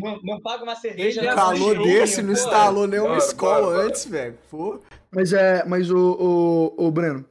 [0.00, 1.20] Não, não paga uma cerveja.
[1.22, 4.38] Ele é Um calor cheirinho, desse não instalou nenhuma escola antes, velho.
[5.10, 7.24] Mas é, mas o, o, o Breno,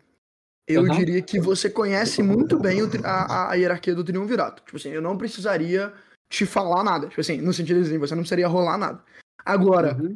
[0.69, 0.89] eu Uhum.
[0.89, 4.63] diria que você conhece muito bem o a, a hierarquia do triunvirato.
[4.63, 5.91] Tipo assim, eu não precisaria
[6.31, 7.07] te falar nada.
[7.07, 9.03] Tipo assim, no sentido assim, você não precisaria rolar nada.
[9.43, 10.15] Agora, Uhum.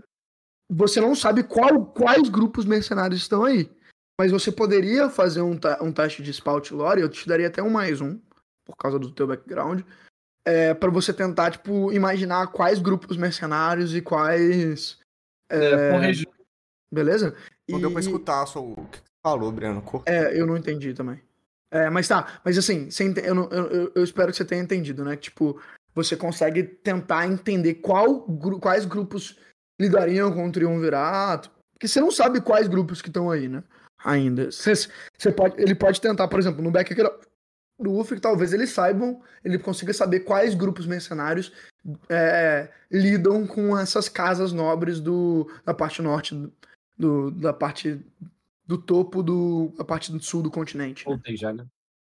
[0.72, 3.70] você não sabe qual, quais grupos mercenários estão aí.
[4.20, 7.70] Mas você poderia fazer um, um teste de spout lore, eu te daria até um
[7.72, 8.20] mais um,
[8.64, 9.82] por causa do teu background,
[10.46, 15.00] é, para você tentar, tipo, imaginar quais grupos mercenários e quais...
[15.50, 16.28] É, regi-
[16.94, 17.36] Beleza?
[17.68, 19.82] Não deu pra E- escutar só o que você falou, Breno.
[19.82, 21.22] Cor- É, eu não entendi também.
[21.72, 25.04] É, mas tá, mas assim, ente- eu, não- eu, eu- espero que você tenha entendido,
[25.04, 25.16] né?
[25.16, 25.60] Tipo,
[25.96, 29.40] você consegue tentar entender qual, gru- quais grupos
[29.80, 31.50] lidariam com o triunvirato.
[31.74, 33.64] Porque você não sabe quais grupos que estão aí, né?
[34.06, 34.52] Ainda.
[34.52, 34.88] Você,
[35.36, 37.14] pode, ele pode tentar, por exemplo, no background
[37.80, 41.52] do Ufric, talvez eles saibam, ele consiga saber quais grupos mercenários
[42.08, 46.40] é, lidam com essas casas nobres do, da parte norte,
[46.98, 48.00] do, da parte
[48.66, 51.08] do topo do, da parte do sul do continente.
[51.08, 51.14] né?
[51.14, 51.66] Voltei já, né?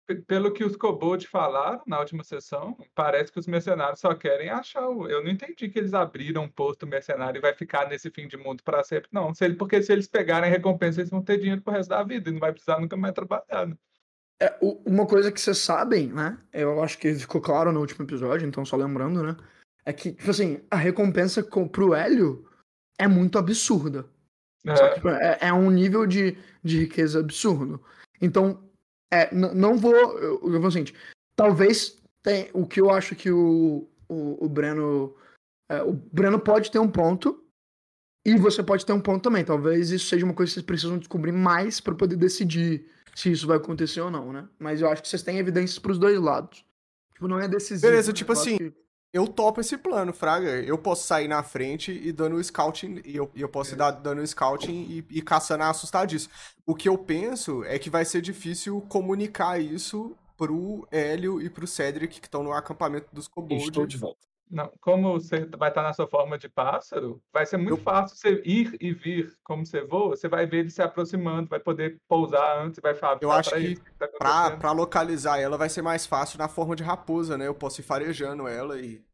[0.08, 4.48] P- Pelo que os Kobold falaram na última sessão, parece que os mercenários só querem
[4.48, 5.08] achar o.
[5.08, 8.36] Eu não entendi que eles abriram um posto mercenário e vai ficar nesse fim de
[8.36, 9.08] mundo para sempre.
[9.12, 9.56] Não, se ele...
[9.56, 12.32] porque se eles pegarem a recompensa, eles vão ter dinheiro pro resto da vida e
[12.32, 13.66] não vai precisar nunca mais trabalhar.
[13.66, 13.76] né?
[14.40, 16.38] É, uma coisa que vocês sabem, né?
[16.52, 19.36] Eu acho que ficou claro no último episódio, então só lembrando, né?
[19.84, 22.46] É que, tipo assim, a recompensa co- pro Hélio
[22.98, 24.04] é muito absurda.
[24.66, 27.82] É, Tipo, É, é um nível de, de riqueza absurdo.
[28.20, 28.62] Então,
[29.12, 29.94] é, não vou.
[29.94, 30.94] Eu, eu vou seguinte,
[31.36, 35.14] talvez tem, o que eu acho que o, o, o Breno
[35.70, 37.44] É, o Breno pode ter um ponto
[38.26, 39.44] e você pode ter um ponto também.
[39.44, 43.46] Talvez isso seja uma coisa que vocês precisam descobrir mais para poder decidir se isso
[43.46, 44.48] vai acontecer ou não, né?
[44.58, 46.64] Mas eu acho que vocês têm evidências pros dois lados.
[47.14, 47.88] Tipo, não é decisivo.
[47.88, 48.14] Beleza, né?
[48.14, 48.74] tipo assim, que-
[49.16, 50.50] eu topo esse plano, Fraga.
[50.62, 53.90] Eu posso sair na frente e dando o scouting, e eu, eu posso ir dar,
[53.90, 56.28] dando o scouting e, e caçando a assustadiço.
[56.66, 61.66] O que eu penso é que vai ser difícil comunicar isso pro Hélio e pro
[61.66, 63.88] Cedric que estão no acampamento dos Estou kobolds.
[63.88, 64.18] de volta.
[64.48, 68.16] Não, como você vai estar na sua forma de pássaro, vai ser muito Eu- fácil
[68.16, 70.10] você ir e vir como você voa.
[70.16, 73.58] Você vai ver ele se aproximando, vai poder pousar antes, vai falar Eu acho pra
[73.60, 74.60] que que tá Pra, acontecendo.
[74.60, 77.46] pra localizar ela vai ser mais fácil na forma de raposa, né?
[77.48, 79.04] Eu posso ir farejando ela e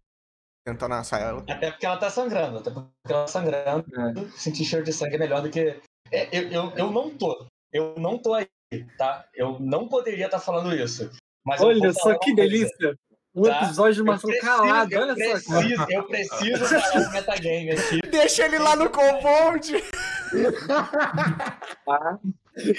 [0.66, 1.40] tentando assar ela.
[1.48, 3.86] Até porque ela tá sangrando, até porque ela tá sangrando.
[3.98, 4.28] É.
[4.36, 5.80] Sentir cheiro de sangue é melhor do que.
[6.10, 7.46] É, eu, eu, eu não tô.
[7.72, 8.46] Eu não tô aí,
[8.98, 9.26] tá?
[9.34, 11.10] Eu não poderia estar falando isso.
[11.58, 12.94] Olha só que coisa, delícia.
[13.34, 13.64] Um tá?
[13.64, 15.32] episódio de Eu Marcelo calado, eu olha só.
[15.54, 18.00] preciso, eu preciso falar o metagame aqui.
[18.10, 19.72] Deixa ele lá no kobold!
[21.86, 22.18] Tá?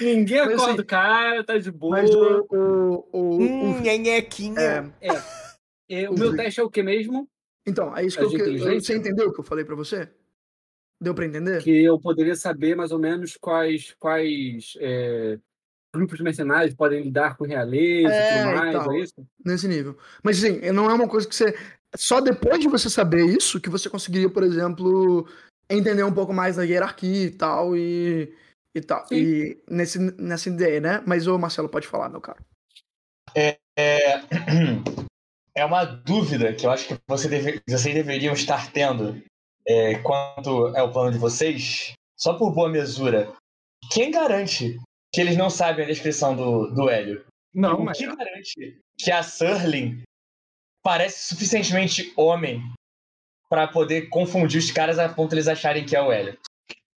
[0.00, 1.96] Ninguém Mas, acorda assim, o cara, tá de boa.
[1.96, 2.46] Mas o.
[2.50, 4.94] o, o, Hum, o- nhenhequinha.
[5.00, 5.08] é,
[5.88, 7.28] É, o meu teste é o que mesmo?
[7.66, 8.80] então, é isso que É eu, inteligência?
[8.80, 10.08] Você entendeu o que eu falei pra você?
[11.00, 11.62] Deu pra entender?
[11.62, 15.38] Que eu poderia saber mais ou menos quais, quais é,
[15.94, 18.92] grupos de mercenários podem lidar com realeza É, e tudo mais, então.
[18.92, 19.14] é isso?
[19.44, 19.96] Nesse nível.
[20.22, 21.56] Mas assim, não é uma coisa que você.
[21.96, 25.28] Só depois de você saber isso que você conseguiria, por exemplo,
[25.70, 27.76] entender um pouco mais da hierarquia e tal.
[27.76, 28.34] E,
[28.74, 29.06] e tal.
[29.06, 29.14] Sim.
[29.14, 31.02] E nesse, nessa ideia, né?
[31.06, 32.44] Mas o Marcelo pode falar, meu caro.
[33.36, 33.56] É,
[35.56, 39.22] é uma dúvida que eu acho que você deve- vocês deveriam estar tendo
[39.66, 43.32] é, quanto é o plano de vocês, só por boa mesura.
[43.92, 44.78] Quem garante
[45.14, 47.24] que eles não sabem a descrição do, do Hélio?
[47.54, 50.02] Não, o mas que garante que a Surling
[50.82, 52.60] parece suficientemente homem
[53.48, 56.36] para poder confundir os caras a ponto de eles acharem que é o Hélio?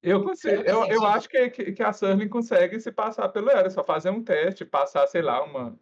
[0.01, 0.61] eu consigo.
[0.63, 4.09] Eu, eu acho que, que, que a Surling consegue se passar pelo Hélio, só fazer
[4.09, 5.77] um teste, passar, sei lá, uma.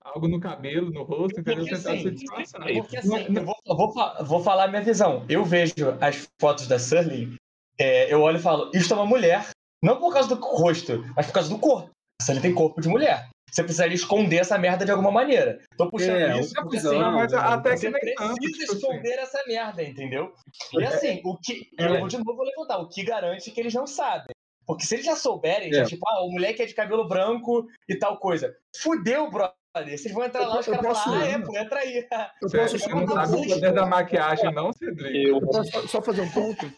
[0.00, 1.64] Algo no cabelo, no rosto, entendeu?
[1.64, 2.62] Porque, Tentar assim, se disfarçar.
[2.62, 5.26] Porque assim, eu vou, eu vou, vou falar a minha visão.
[5.28, 7.36] Eu vejo as fotos da Surling,
[7.78, 9.50] é, eu olho e falo, isso é uma mulher.
[9.82, 11.90] Não por causa do rosto, mas por causa do corpo.
[12.20, 13.28] A Surling tem corpo de mulher.
[13.50, 15.58] Você precisaria esconder essa merda de alguma maneira.
[15.76, 18.00] Tô puxando É, isso porque assim, Não, mas até que você tanto.
[18.00, 18.74] precisa tipo assim.
[18.76, 20.34] esconder essa merda, entendeu?
[20.74, 21.68] E assim, o que.
[21.78, 21.86] É.
[21.86, 22.78] Eu vou de novo vou levantar.
[22.78, 24.26] O que garante que eles não sabem?
[24.66, 25.84] Porque se eles já souberem, já, É.
[25.86, 28.54] tipo, ah, o moleque é de cabelo branco e tal coisa.
[28.82, 29.56] Fudeu, brother.
[29.96, 31.78] Vocês vão entrar Eu lá, os eu caras vão falar, posso- ah, é, pô, entra
[31.80, 31.96] aí.
[32.42, 35.24] Eu Você, posso, você só, não sabe o poder da maquiagem, não, Cedric?
[35.28, 36.70] eu posso só fazer um ponto?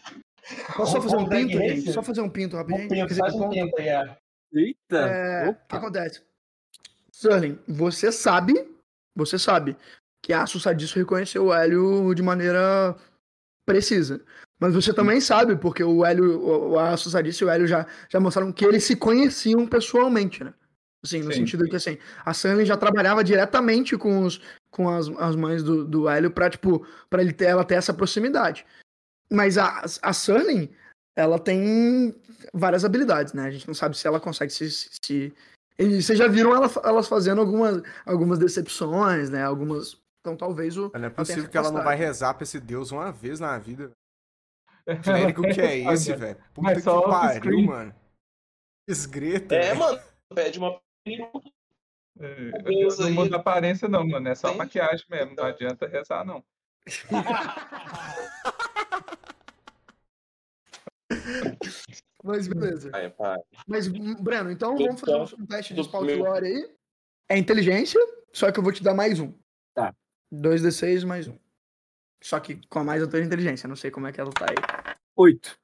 [0.75, 1.91] Posso só fazer um pinto, gente?
[1.91, 2.89] Só fazer um pinto rapidinho?
[2.89, 3.53] Quer dizer, faz um ponto?
[3.53, 4.17] tempo aí, é.
[4.53, 4.97] Eita!
[4.97, 5.77] É, o que Opa.
[5.77, 6.21] acontece?
[7.13, 8.67] Sterling, você sabe,
[9.15, 9.77] você sabe
[10.21, 12.95] que a Sussadiço reconheceu o Hélio de maneira
[13.65, 14.23] precisa.
[14.59, 18.51] Mas você também sabe, porque o Hélio, a Sussadiço e o Hélio já, já mostraram
[18.51, 20.53] que eles se conheciam pessoalmente, né?
[21.03, 21.39] Assim, no Sim.
[21.39, 25.83] sentido que, assim, a Sterling já trabalhava diretamente com, os, com as, as mães do,
[25.83, 28.63] do Hélio pra, tipo, pra ele ter, ela ter essa proximidade.
[29.31, 30.11] Mas a, a
[31.15, 32.13] ela tem
[32.53, 33.45] várias habilidades, né?
[33.45, 34.69] A gente não sabe se ela consegue se.
[34.69, 35.33] se...
[35.79, 39.43] E vocês já viram ela, elas fazendo algumas, algumas decepções, né?
[39.43, 39.99] Algumas.
[40.19, 40.91] Então talvez o.
[40.93, 43.91] Não é possível que ela não vai rezar pra esse deus uma vez na vida.
[45.03, 46.37] Genérico que é esse, velho?
[46.53, 47.95] Puta Mas que pariu, mano.
[48.87, 49.55] Esgreta.
[49.55, 49.99] É, mano,
[50.33, 50.79] pede uma.
[52.19, 54.27] É, Deus não muda a aparência, não, mano.
[54.27, 54.57] É só Tem?
[54.57, 55.35] maquiagem mesmo.
[55.35, 56.43] Não adianta rezar, não.
[62.23, 62.91] Mas beleza.
[63.17, 63.37] Pai.
[63.67, 66.75] Mas, Breno, então vamos fazer um, teste de Spout Lore aí.
[67.29, 67.99] É inteligência,
[68.31, 69.33] só que eu vou te dar mais um.
[69.73, 69.93] Tá.
[70.31, 71.37] 2d6 mais um.
[72.21, 74.45] Só que com a mais a tua inteligência, não sei como é que ela tá
[74.49, 74.95] aí.
[75.15, 75.57] Oito.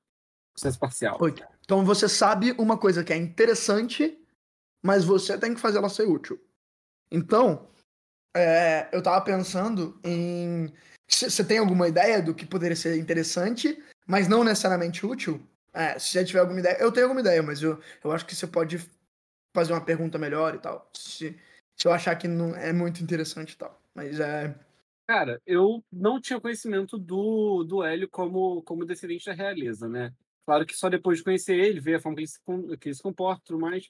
[0.56, 1.18] Sucesso parcial.
[1.22, 1.46] Oito.
[1.64, 4.20] Então você sabe uma coisa que é interessante,
[4.84, 6.42] mas você tem que fazer ela ser útil.
[7.12, 7.70] Então,
[8.36, 10.74] é, eu tava pensando em.
[11.10, 15.42] Você tem alguma ideia do que poderia ser interessante, mas não necessariamente útil?
[15.74, 16.78] É, se você tiver alguma ideia.
[16.80, 18.80] Eu tenho alguma ideia, mas eu, eu acho que você pode
[19.54, 20.90] fazer uma pergunta melhor e tal.
[20.94, 21.38] Se,
[21.76, 23.80] se eu achar que não é muito interessante e tal.
[23.94, 24.58] Mas é.
[25.08, 30.14] Cara, eu não tinha conhecimento do, do Hélio como, como descendente da realeza, né?
[30.46, 32.40] Claro que só depois de conhecer ele, ver a forma que ele se,
[32.78, 33.90] que ele se comporta e tudo mais.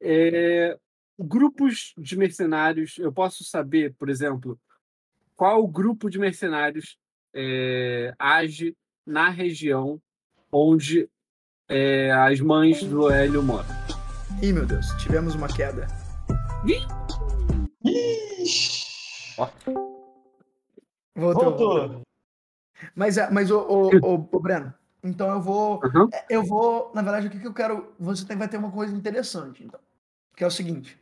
[0.00, 0.78] É,
[1.18, 4.58] grupos de mercenários, eu posso saber, por exemplo,
[5.36, 6.98] qual grupo de mercenários
[7.34, 8.76] é, age
[9.08, 10.00] na região
[10.52, 11.08] onde
[11.68, 13.68] é, as mães do Hélio moram.
[14.42, 15.86] Ih, meu Deus, tivemos uma queda.
[21.16, 21.56] Voltou.
[21.56, 22.02] Voltou.
[22.94, 25.80] Mas, é, mas o, o, o, o Breno, então eu vou.
[25.82, 26.10] Uhum.
[26.28, 26.92] Eu vou.
[26.94, 27.92] Na verdade, o que, que eu quero.
[27.98, 29.80] Você tem, vai ter uma coisa interessante, então.
[30.36, 31.00] Que é o seguinte.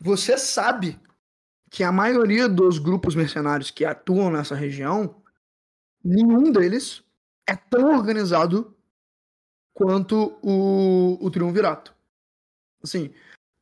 [0.00, 0.98] Você sabe
[1.70, 5.21] que a maioria dos grupos mercenários que atuam nessa região,
[6.04, 7.02] nenhum deles
[7.48, 8.76] é tão organizado
[9.74, 11.94] quanto o, o Triunvirato.
[12.82, 13.12] Assim,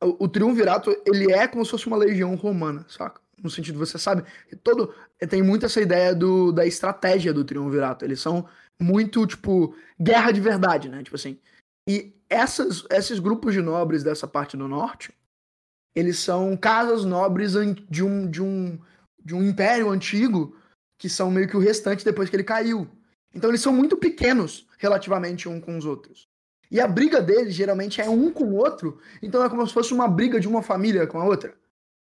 [0.01, 3.21] o, o Triunvirato, ele é como se fosse uma legião romana, saca?
[3.41, 4.23] No sentido, você sabe,
[4.63, 4.93] todo
[5.29, 8.05] tem muito essa ideia do, da estratégia do Triunvirato.
[8.05, 8.47] Eles são
[8.79, 11.01] muito, tipo, guerra de verdade, né?
[11.03, 11.39] Tipo assim.
[11.87, 15.11] E essas, esses grupos de nobres dessa parte do norte,
[15.95, 17.53] eles são casas nobres
[17.89, 18.79] de um, de um,
[19.23, 20.55] de um império antigo
[21.01, 22.87] que são meio que o restante depois que ele caiu.
[23.33, 26.27] Então eles são muito pequenos relativamente um com os outros.
[26.69, 29.95] E a briga deles geralmente é um com o outro, então é como se fosse
[29.95, 31.55] uma briga de uma família com a outra.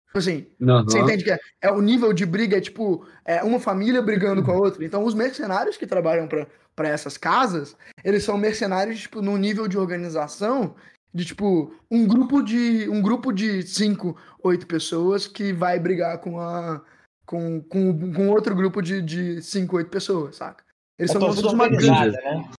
[0.05, 0.85] Tipo assim, uhum.
[0.85, 4.41] você entende que é, é, o nível de briga é tipo é uma família brigando
[4.41, 4.85] com a outra.
[4.85, 6.25] Então os mercenários que trabalham
[6.73, 10.73] para essas casas, eles são mercenários tipo num nível de organização
[11.13, 16.39] de tipo um grupo de um grupo de cinco, oito pessoas que vai brigar com
[16.39, 16.81] a
[17.25, 20.63] com, com, com outro grupo de, de cinco, oito pessoas, saca?
[20.97, 22.11] Eles é são todos uma gangue.
[22.11, 22.49] Né?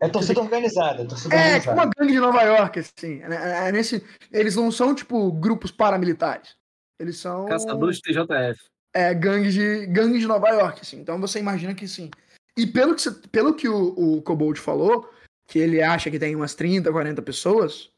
[0.00, 1.06] É torcida organizada.
[1.06, 1.60] Torcida é, organizada.
[1.60, 3.22] tipo uma gangue de Nova York, assim.
[3.22, 6.56] É, é nesse, eles não são, tipo, grupos paramilitares.
[6.98, 7.46] Eles são.
[7.46, 8.60] Caçadores de TJF.
[8.94, 11.00] É, gangue de, gangue de Nova York, assim.
[11.00, 12.10] Então você imagina que sim.
[12.56, 15.08] E pelo que, você, pelo que o, o Kobold falou,
[15.46, 17.90] que ele acha que tem umas 30, 40 pessoas,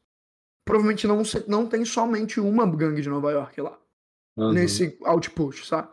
[0.65, 3.79] provavelmente não, não tem somente uma gangue de Nova York lá.
[4.37, 4.53] Uhum.
[4.53, 5.89] Nesse outpost, sabe?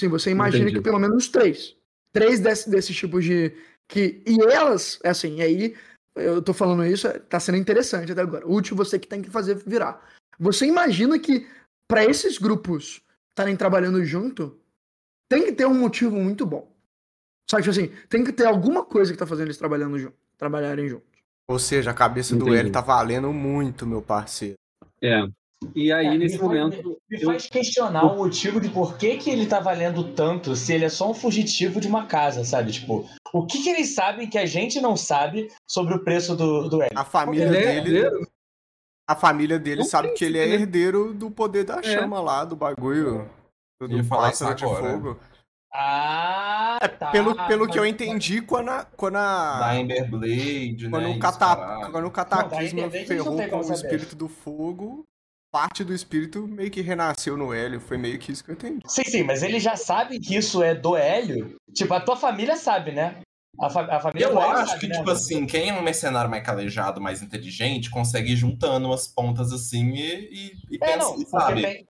[0.00, 0.78] Sim, você imagina Entendi.
[0.78, 1.76] que pelo menos três.
[2.10, 3.52] Três desse, desses tipos de.
[3.86, 5.76] Que, e elas, assim, e aí
[6.16, 8.48] eu tô falando isso, tá sendo interessante até agora.
[8.48, 10.02] Útil você que tem que fazer virar.
[10.38, 11.46] Você imagina que
[11.86, 14.58] para esses grupos estarem trabalhando junto,
[15.28, 16.74] tem que ter um motivo muito bom.
[17.50, 20.88] Sabe, tipo assim, tem que ter alguma coisa que tá fazendo eles trabalhando junto, trabalharem
[20.88, 21.20] juntos.
[21.46, 22.52] Ou seja, a cabeça Entendi.
[22.52, 24.56] do L tá valendo muito, meu parceiro.
[25.02, 25.28] É.
[25.74, 27.00] E aí, é, nesse me momento.
[27.08, 30.72] me, me faz questionar o motivo de por que, que ele tá valendo tanto se
[30.72, 32.72] ele é só um fugitivo de uma casa, sabe?
[32.72, 36.68] Tipo, o que, que eles sabem que a gente não sabe sobre o preço do,
[36.68, 36.90] do L?
[36.94, 38.26] A família é dele.
[39.06, 40.54] A família dele sabe que ele é né?
[40.54, 41.82] herdeiro do poder da é.
[41.82, 43.28] chama lá, do bagulho.
[43.80, 45.18] Do pássaro de fogo.
[45.72, 47.10] Ah, é, tá.
[47.12, 48.84] Pelo, pelo que eu entendi, quando a.
[48.84, 51.16] Quando a da Ember Blade, quando né?
[51.16, 55.04] O cata, quando o cataclisma não, ferrou com o espírito do fogo,
[55.50, 57.80] parte do espírito meio que renasceu no Hélio.
[57.80, 58.80] Foi meio que isso que eu entendi.
[58.86, 61.56] Sim, sim, mas ele já sabe que isso é do Hélio.
[61.72, 63.20] Tipo, a tua família sabe, né?
[63.58, 64.96] A, fa a família Eu acho que, né?
[64.96, 69.52] tipo assim, quem é um mercenário mais calejado, mais inteligente, consegue ir juntando umas pontas
[69.52, 71.62] assim e, e, e é, pensa, não, sabe?
[71.62, 71.86] Tem,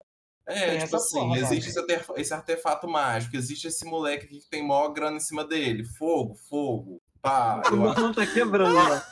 [0.48, 1.80] é, tem tipo assim, forma, existe esse,
[2.16, 5.84] esse artefato mágico, existe esse moleque que tem maior grana em cima dele.
[5.84, 7.00] Fogo, fogo.
[7.22, 9.02] Pá, o mundo tá quebrando,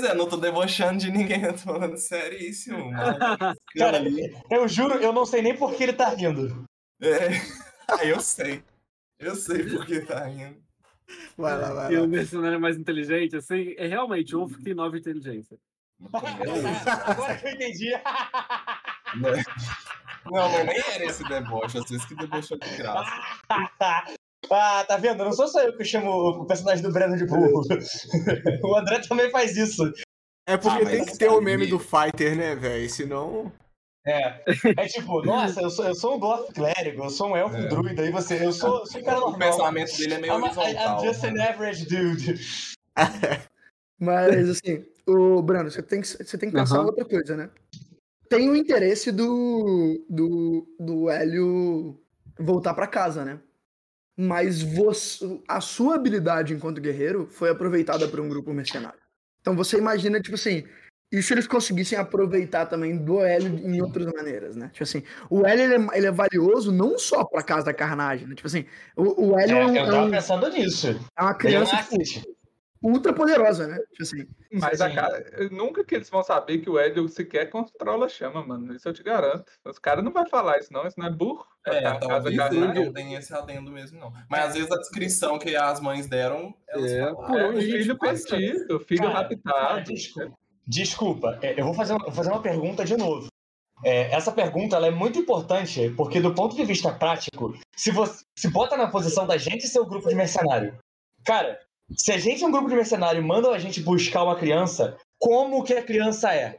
[0.00, 3.18] Zé, não tô debochando de ninguém, eu tô falando seríssimo, mano.
[3.76, 4.02] Cara,
[4.50, 6.64] eu juro, eu não sei nem por que ele tá rindo.
[7.00, 7.28] É,
[7.88, 8.62] ah, eu sei.
[9.18, 10.56] Eu sei por que tá rindo.
[11.36, 11.92] Vai lá, vai lá.
[11.92, 15.56] E o mercenário mais inteligente, assim, é realmente o que tem nova inteligência.
[16.12, 17.92] Agora que eu entendi.
[20.26, 23.12] Não, não, nem era esse deboche, vocês que debochou de graça.
[24.50, 25.24] Ah, tá vendo?
[25.24, 27.62] Não sou só eu que chamo o personagem do Breno de burro.
[28.62, 29.82] o André também faz isso.
[30.48, 32.88] É porque ah, tem que ter o meme do Fighter, né, velho?
[32.88, 33.52] Senão.
[34.06, 34.40] É.
[34.76, 37.66] É tipo, nossa, eu sou, eu sou um Dwarf Clérigo, eu sou um Elfo é.
[37.66, 38.44] Druida, aí você.
[38.44, 39.34] Eu sou, eu sou um cara normal.
[39.34, 41.04] O pensamento dele é meio I'm, horizontal.
[41.04, 42.40] I'm just an average dude.
[43.98, 46.86] Mas, assim, o Brano, você tem que, você tem que pensar uhum.
[46.86, 47.50] outra coisa, né?
[48.28, 51.98] Tem o interesse do, do, do Hélio
[52.38, 53.40] voltar para casa, né?
[54.16, 58.98] Mas você, a sua habilidade enquanto guerreiro foi aproveitada por um grupo mercenário.
[59.40, 60.64] Então você imagina, tipo assim,
[61.12, 64.70] e se eles conseguissem aproveitar também do Hélio em outras maneiras, né?
[64.72, 68.26] Tipo assim, o Hélio ele é, ele é valioso não só pra casa da carnagem,
[68.26, 68.34] né?
[68.34, 68.64] Tipo assim,
[68.96, 71.00] o, o Hélio é, é um, Eu tava pensando nisso.
[71.16, 71.76] É uma criança.
[71.76, 72.35] Tipo,
[72.86, 73.78] ultra poderosa, né?
[73.90, 74.26] Tipo assim.
[74.52, 78.46] Mas a cara, nunca que eles vão saber que o Hélio sequer controla a chama,
[78.46, 78.74] mano.
[78.74, 79.44] Isso eu te garanto.
[79.64, 80.86] Os caras não vão falar isso, não.
[80.86, 81.44] Isso não é burro.
[81.66, 84.12] É, talvez não tem esse adendo mesmo, não.
[84.30, 88.80] Mas às vezes a descrição que as mães deram, elas é, falam, pô, filho perdido,
[88.80, 89.92] filho raptado.
[89.92, 91.38] Desculpa, desculpa.
[91.42, 93.26] É, eu vou fazer, uma, vou fazer uma pergunta de novo.
[93.84, 98.24] É, essa pergunta ela é muito importante, porque do ponto de vista prático, se você
[98.38, 100.78] se bota na posição da gente ser o grupo de mercenário.
[101.24, 101.58] Cara,
[101.94, 105.62] se a gente é um grupo de mercenário manda a gente buscar uma criança, como
[105.62, 106.58] que a criança é?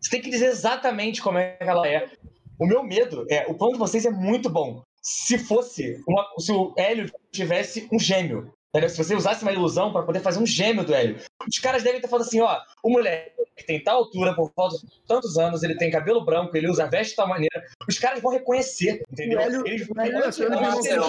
[0.00, 2.10] Você tem que dizer exatamente como é que ela é.
[2.58, 4.82] O meu medo é, o plano de vocês é muito bom.
[5.02, 8.52] se fosse uma, se o Hélio tivesse um gêmeo.
[8.76, 8.90] Entendeu?
[8.90, 11.18] Se você usasse uma ilusão para poder fazer um gêmeo do Hélio.
[11.48, 13.32] Os caras devem ter falado assim, ó, o moleque
[13.66, 17.10] tem tal altura por falta de tantos anos, ele tem cabelo branco, ele usa veste
[17.10, 17.64] de tal maneira.
[17.88, 19.40] Os caras vão reconhecer, entendeu?
[19.40, 20.48] Hélio, eles vão reconhecer.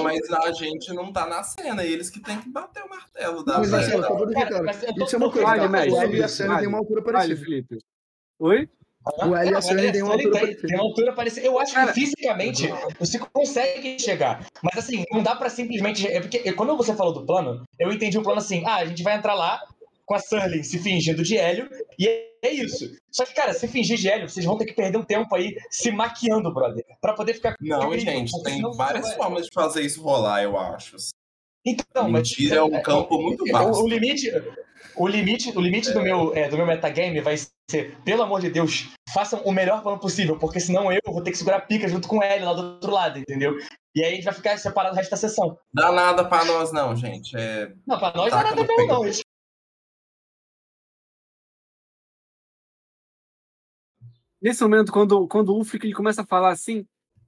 [0.02, 3.60] Mas a gente não tá na cena, eles que tem que bater o martelo da
[3.60, 7.78] Mas, Marcelo, Isso é uma coisa, o Hélio e a Cena tem uma altura parecida.
[8.40, 8.70] Oi?
[9.26, 10.68] O L e a Sunny tem uma altura parecida.
[10.68, 11.46] Tem uma altura parecida.
[11.48, 14.46] Eu acho Cara, que fisicamente você consegue chegar.
[14.62, 16.08] Mas assim, não dá pra simplesmente.
[16.08, 19.04] É porque quando você falou do plano, eu entendi o plano assim: ah, a gente
[19.04, 19.62] vai entrar lá
[20.06, 22.90] com a Surling se fingindo de Hélio, e é isso.
[23.12, 25.56] Só que, cara, se fingir de Hélio, vocês vão ter que perder um tempo aí
[25.70, 26.86] se maquiando, brother.
[27.02, 27.56] Pra poder ficar.
[27.60, 30.96] Não, gente, tem várias formas de fazer isso rolar, eu acho.
[31.66, 33.82] Então, Mentira mas, é um campo muito vasto.
[33.82, 34.32] O, o limite,
[34.98, 35.94] o limite, o limite é.
[35.94, 37.36] do meu, é, do meu metagame vai
[37.70, 41.32] ser, pelo amor de Deus, façam o melhor plano possível, porque senão eu vou ter
[41.32, 43.58] que segurar a pica junto com ele lá do outro lado, entendeu?
[43.96, 45.58] E aí a gente vai ficar separado o resto da sessão.
[45.74, 47.36] Dá nada pra nós, não, gente.
[47.38, 47.72] É...
[47.86, 49.02] Não, pra nós não dá nada mesmo, não.
[54.42, 56.86] Nesse momento, quando, quando o Ulfric ele começa a falar assim,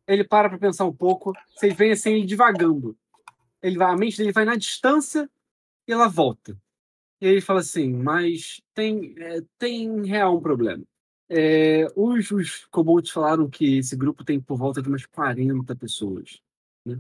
[0.07, 2.95] ele para pra pensar um pouco, vocês veem assim ele divagando.
[3.61, 5.30] Ele vai, a mente dele vai na distância
[5.88, 6.55] e ela volta.
[7.22, 10.84] E ele fala assim, mas tem, é, tem real um problema.
[11.28, 16.41] É, os, os kobolds falaram que esse grupo tem por volta de umas 40 pessoas.
[16.86, 16.99] Né?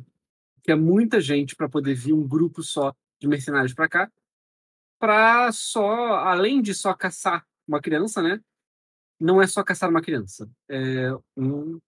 [0.61, 4.11] Que é muita gente para poder vir um grupo só de mercenários para cá,
[4.99, 8.41] para só, além de só caçar uma criança, né?
[9.19, 11.79] Não é só caçar uma criança, é um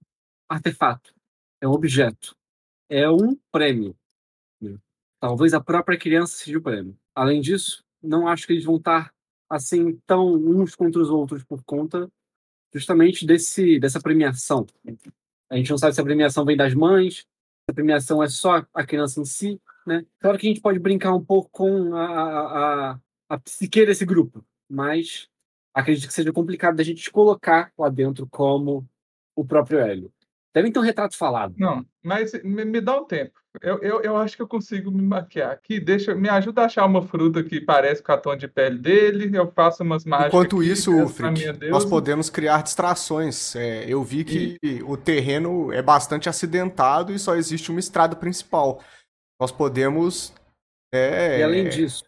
[0.49, 1.13] artefato,
[1.61, 2.35] é um objeto,
[2.89, 3.95] é um prêmio.
[4.59, 4.77] Né?
[5.19, 6.97] Talvez a própria criança seja o prêmio.
[7.15, 9.13] Além disso, não acho que eles vão estar
[9.49, 12.09] assim tão uns contra os outros por conta
[12.73, 14.65] justamente desse dessa premiação.
[15.49, 17.25] A gente não sabe se a premiação vem das mães, se
[17.69, 20.05] a premiação é só a criança em si, né?
[20.19, 22.99] Claro que a gente pode brincar um pouco com a, a,
[23.29, 25.27] a psique desse grupo, mas
[25.73, 28.87] acredito que seja complicado da gente colocar lá dentro como
[29.35, 30.11] o próprio Hélio.
[30.53, 31.55] Devem ter um retrato falado.
[31.57, 33.40] Não, mas me, me dá um tempo.
[33.59, 35.79] Eu, eu, eu acho que eu consigo me maquiar aqui.
[35.79, 39.37] Deixa, me ajuda a achar uma fruta que parece com a tom de pele dele.
[39.37, 40.33] Eu faço umas mágicas.
[40.33, 43.55] Enquanto isso, Ufric, nós podemos criar distrações.
[43.55, 44.81] É, eu vi que e...
[44.83, 48.81] o terreno é bastante acidentado e só existe uma estrada principal.
[49.39, 50.33] Nós podemos.
[50.93, 52.03] É, e além disso,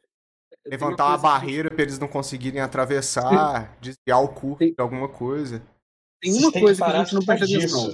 [0.66, 5.62] levantar uma barreira para eles não conseguirem atravessar, desviar o curso de alguma coisa.
[6.22, 7.94] Tem uma coisa que, que a gente não presta atenção.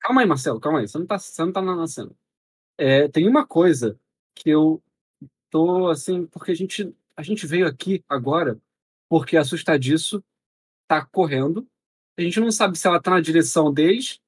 [0.00, 0.88] Calma aí, Marcelo, calma aí.
[0.88, 2.12] Você não tá, você não tá na cena.
[2.78, 3.98] É, tem uma coisa
[4.34, 4.82] que eu
[5.50, 8.60] tô assim, porque a gente, a gente veio aqui agora
[9.08, 10.22] porque assustadiço
[10.88, 11.66] tá correndo.
[12.18, 14.20] A gente não sabe se ela tá na direção deles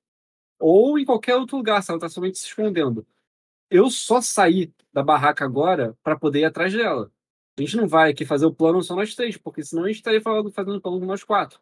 [0.59, 3.07] ou em qualquer outro lugar, se ela tá somente se escondendo.
[3.71, 7.13] Eu só saí da barraca agora para poder ir atrás dela.
[7.59, 9.97] A gente não vai aqui fazer o plano só nós três, porque senão a gente
[9.97, 11.61] estaria falando, fazendo o plano com nós quatro.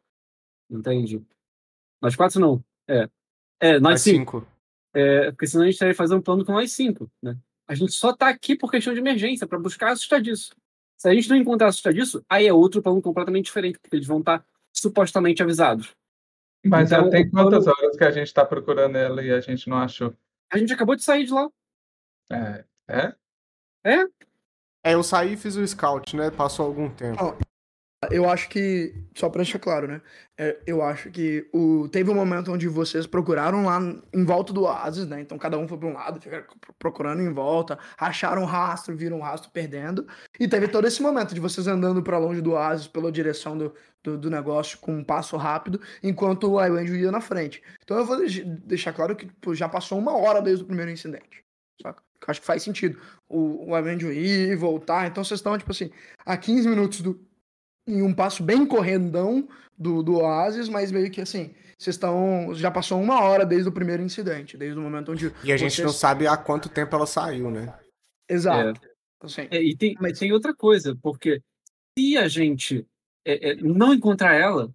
[0.70, 1.24] Entende?
[2.00, 2.64] Nós quatro não.
[2.86, 3.08] É.
[3.58, 4.40] É, nós cinco.
[4.40, 4.55] cinco.
[4.96, 7.36] É, porque senão a gente estaria fazendo um plano com nós cinco, né?
[7.68, 10.56] A gente só está aqui por questão de emergência, para buscar assustadiço.
[10.96, 14.20] Se a gente não encontrar assustadiço, aí é outro plano completamente diferente, porque eles vão
[14.20, 15.94] estar tá supostamente avisados.
[16.64, 17.78] Mas então, tem quantas plano...
[17.78, 20.14] horas que a gente está procurando ela e a gente não achou?
[20.50, 21.46] A gente acabou de sair de lá.
[22.30, 22.64] É?
[22.88, 23.14] É?
[23.84, 24.04] É?
[24.82, 26.30] É, eu saí e fiz o scout, né?
[26.30, 27.22] Passou algum tempo.
[27.22, 27.45] Oh,
[28.10, 30.00] eu acho que, só pra deixar claro, né?
[30.38, 33.80] É, eu acho que o, teve um momento onde vocês procuraram lá
[34.12, 35.20] em volta do oásis, né?
[35.20, 36.44] Então cada um foi pra um lado, ficaram
[36.78, 40.06] procurando em volta, acharam um rastro, viram um rastro perdendo.
[40.38, 43.74] E teve todo esse momento de vocês andando para longe do oásis, pela direção do,
[44.04, 47.62] do, do, negócio, com um passo rápido, enquanto o Iwanjo ia na frente.
[47.82, 48.18] Então eu vou
[48.64, 51.44] deixar claro que pô, já passou uma hora desde o primeiro incidente.
[51.80, 52.02] Saca?
[52.26, 52.98] Acho que faz sentido.
[53.28, 55.06] O, o Iwanjo ir e voltar.
[55.06, 55.90] Então vocês estão, tipo assim,
[56.24, 57.18] a 15 minutos do,
[57.86, 62.54] em um passo bem correndão do, do Oasis, mas meio que assim, vocês estão.
[62.54, 65.32] Já passou uma hora desde o primeiro incidente, desde o momento onde.
[65.44, 67.72] E a gente não sabe há quanto tempo ela saiu, né?
[68.28, 68.80] Exato.
[68.84, 68.96] É.
[69.20, 69.48] Assim.
[69.50, 71.42] É, e tem, mas tem outra coisa, porque
[71.98, 72.86] se a gente
[73.24, 74.72] é, é, não encontrar ela,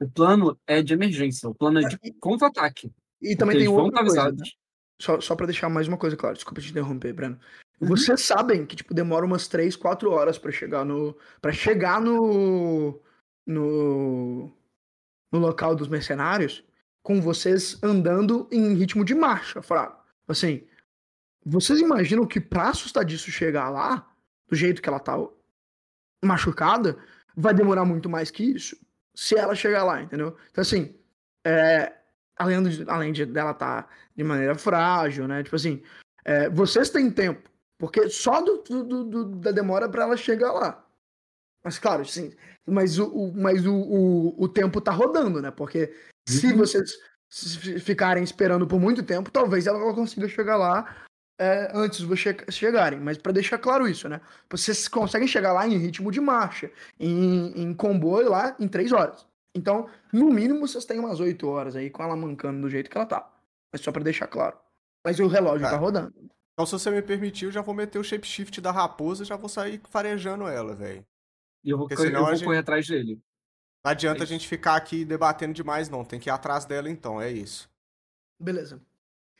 [0.00, 2.90] o plano é de emergência, o plano é de contra-ataque.
[3.20, 4.32] E também tem outra coisa.
[4.32, 4.44] Né?
[5.00, 7.38] Só, só para deixar mais uma coisa claro, desculpa te interromper, Breno.
[7.84, 11.16] Vocês sabem que, tipo, demora umas 3, 4 horas para chegar no.
[11.40, 13.00] para chegar no.
[13.46, 14.52] no.
[15.32, 16.64] no local dos mercenários
[17.02, 20.04] com vocês andando em ritmo de marcha, fraco.
[20.28, 20.64] Assim,
[21.44, 24.08] vocês imaginam que pra assustar disso chegar lá,
[24.48, 25.18] do jeito que ela tá
[26.24, 26.96] machucada,
[27.36, 28.76] vai demorar muito mais que isso?
[29.14, 30.36] Se ela chegar lá, entendeu?
[30.50, 30.94] Então, assim,
[31.44, 31.92] é,
[32.36, 35.42] além, de, além de dela estar tá de maneira frágil, né?
[35.42, 35.82] Tipo assim,
[36.24, 37.50] é, vocês têm tempo,
[37.82, 40.86] porque só do, do, do da demora para ela chegar lá.
[41.64, 42.32] Mas claro, sim.
[42.64, 45.50] Mas o, o mas o, o, o, tempo tá rodando, né?
[45.50, 45.92] Porque uhum.
[46.28, 46.92] se vocês
[47.80, 51.04] ficarem esperando por muito tempo, talvez ela consiga chegar lá
[51.40, 53.00] é, antes de vocês chegarem.
[53.00, 54.20] Mas para deixar claro isso, né?
[54.48, 56.70] Vocês conseguem chegar lá em ritmo de marcha,
[57.00, 59.26] em, em comboio lá em três horas.
[59.56, 62.96] Então, no mínimo, vocês têm umas oito horas aí com ela mancando do jeito que
[62.96, 63.28] ela tá.
[63.72, 64.56] Mas só para deixar claro.
[65.04, 66.14] Mas o relógio tá rodando.
[66.52, 69.36] Então, se você me permitir, eu já vou meter o shapeshift da raposa e já
[69.36, 71.04] vou sair farejando ela, velho.
[71.64, 72.44] E eu vou, Porque eu vou gente...
[72.44, 73.20] correr atrás dele.
[73.84, 76.04] Não adianta é a gente ficar aqui debatendo demais, não.
[76.04, 77.20] Tem que ir atrás dela, então.
[77.20, 77.70] É isso.
[78.38, 78.80] Beleza.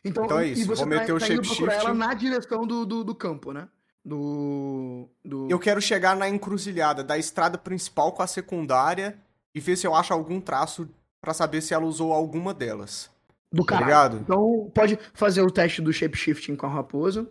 [0.04, 0.74] Então, então é isso.
[0.74, 1.70] vou meter tá, o tá shapeshift.
[1.70, 3.68] ela na direção do, do, do, campo, né?
[4.04, 5.48] Do, do.
[5.48, 9.16] Eu quero chegar na encruzilhada da estrada principal com a secundária
[9.54, 10.88] e ver se eu acho algum traço
[11.20, 13.10] para saber se ela usou alguma delas.
[13.52, 14.18] Do tá caralho.
[14.18, 17.28] Então pode fazer o teste do shapeshifting com a raposa.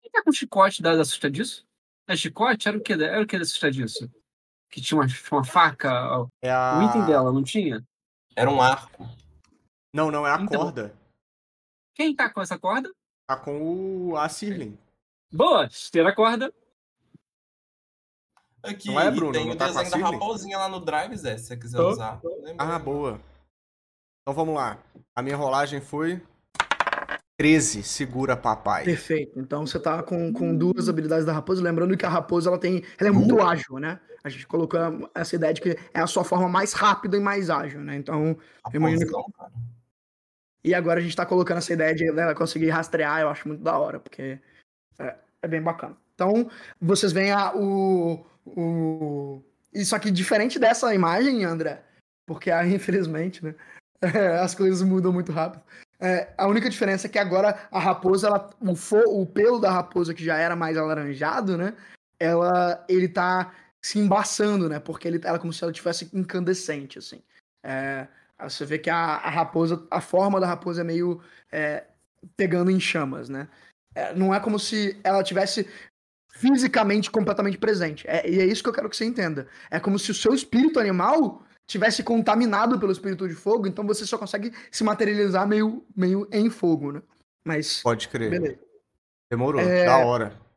[0.00, 1.66] Quem tá com chicote da, da assustadiço?
[2.08, 2.68] É chicote?
[2.68, 2.92] Era o que?
[2.92, 4.10] Era o que da assustadiço?
[4.70, 5.90] Que tinha uma, uma faca.
[6.42, 6.78] É a...
[6.78, 7.84] O item dela, não tinha?
[8.34, 9.06] Era um arco.
[9.94, 10.94] Não, não, é a então, corda.
[11.94, 12.90] Quem tá com essa corda?
[13.26, 14.78] Tá com o a Sirlin.
[15.32, 16.52] Boa, esteira a corda.
[18.62, 19.32] Aqui, não é, Bruno?
[19.32, 21.90] tem não o tá desenho da raposinha lá no Drive, Zé, se você quiser oh.
[21.90, 22.20] usar.
[22.58, 23.20] Ah, boa.
[24.28, 24.78] Então vamos lá.
[25.16, 26.20] A minha rolagem foi
[27.38, 28.84] 13, segura papai.
[28.84, 29.40] Perfeito.
[29.40, 31.62] Então você tá com, com duas habilidades da raposa.
[31.62, 32.84] Lembrando que a raposa ela tem.
[32.98, 33.42] Ela é muito uh.
[33.42, 33.98] ágil, né?
[34.22, 34.78] A gente colocou
[35.14, 37.96] essa ideia de que é a sua forma mais rápida e mais ágil, né?
[37.96, 38.36] Então,
[38.70, 39.12] eu imagino que.
[40.62, 43.62] E agora a gente tá colocando essa ideia de ela conseguir rastrear, eu acho muito
[43.62, 44.38] da hora, porque
[44.98, 45.96] é, é bem bacana.
[46.14, 49.42] Então, vocês veem a, o, o.
[49.72, 51.82] Isso aqui, diferente dessa imagem, André,
[52.26, 53.54] porque aí, infelizmente, né?
[54.42, 55.62] As coisas mudam muito rápido.
[56.00, 59.70] É, a única diferença é que agora a raposa, ela, o, fo, o pelo da
[59.70, 61.74] raposa, que já era mais alaranjado, né?
[62.20, 64.78] Ela, ele tá se embaçando, né?
[64.78, 67.22] Porque ele, ela é como se ela tivesse incandescente, assim.
[67.64, 68.06] É,
[68.40, 71.20] você vê que a, a, raposa, a forma da raposa é meio
[71.50, 71.84] é,
[72.36, 73.48] pegando em chamas, né?
[73.94, 75.68] É, não é como se ela tivesse
[76.30, 78.06] fisicamente completamente presente.
[78.06, 79.48] É, e é isso que eu quero que você entenda.
[79.70, 84.06] É como se o seu espírito animal tivesse contaminado pelo espírito de fogo, então você
[84.06, 87.02] só consegue se materializar meio, meio em fogo, né?
[87.44, 87.82] Mas.
[87.82, 88.30] Pode crer.
[88.30, 88.58] Beleza.
[89.30, 89.84] Demorou, é...
[89.84, 90.48] da hora.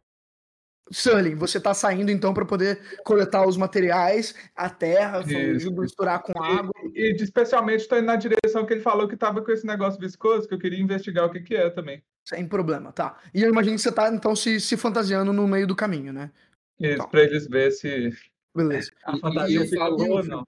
[0.89, 6.74] Sully, você tá saindo então para poder coletar os materiais, a terra, misturar com água.
[6.93, 9.99] E, e especialmente tô indo na direção que ele falou que tava com esse negócio
[9.99, 12.03] viscoso, que eu queria investigar o que que é também.
[12.26, 13.18] Sem problema, tá.
[13.34, 16.30] E eu imagino que você tá então se, se fantasiando no meio do caminho, né?
[16.78, 17.09] Isso, então.
[17.09, 18.09] pra eles verem se.
[18.53, 18.91] Beleza.
[19.05, 20.45] A fantasia falou ou não.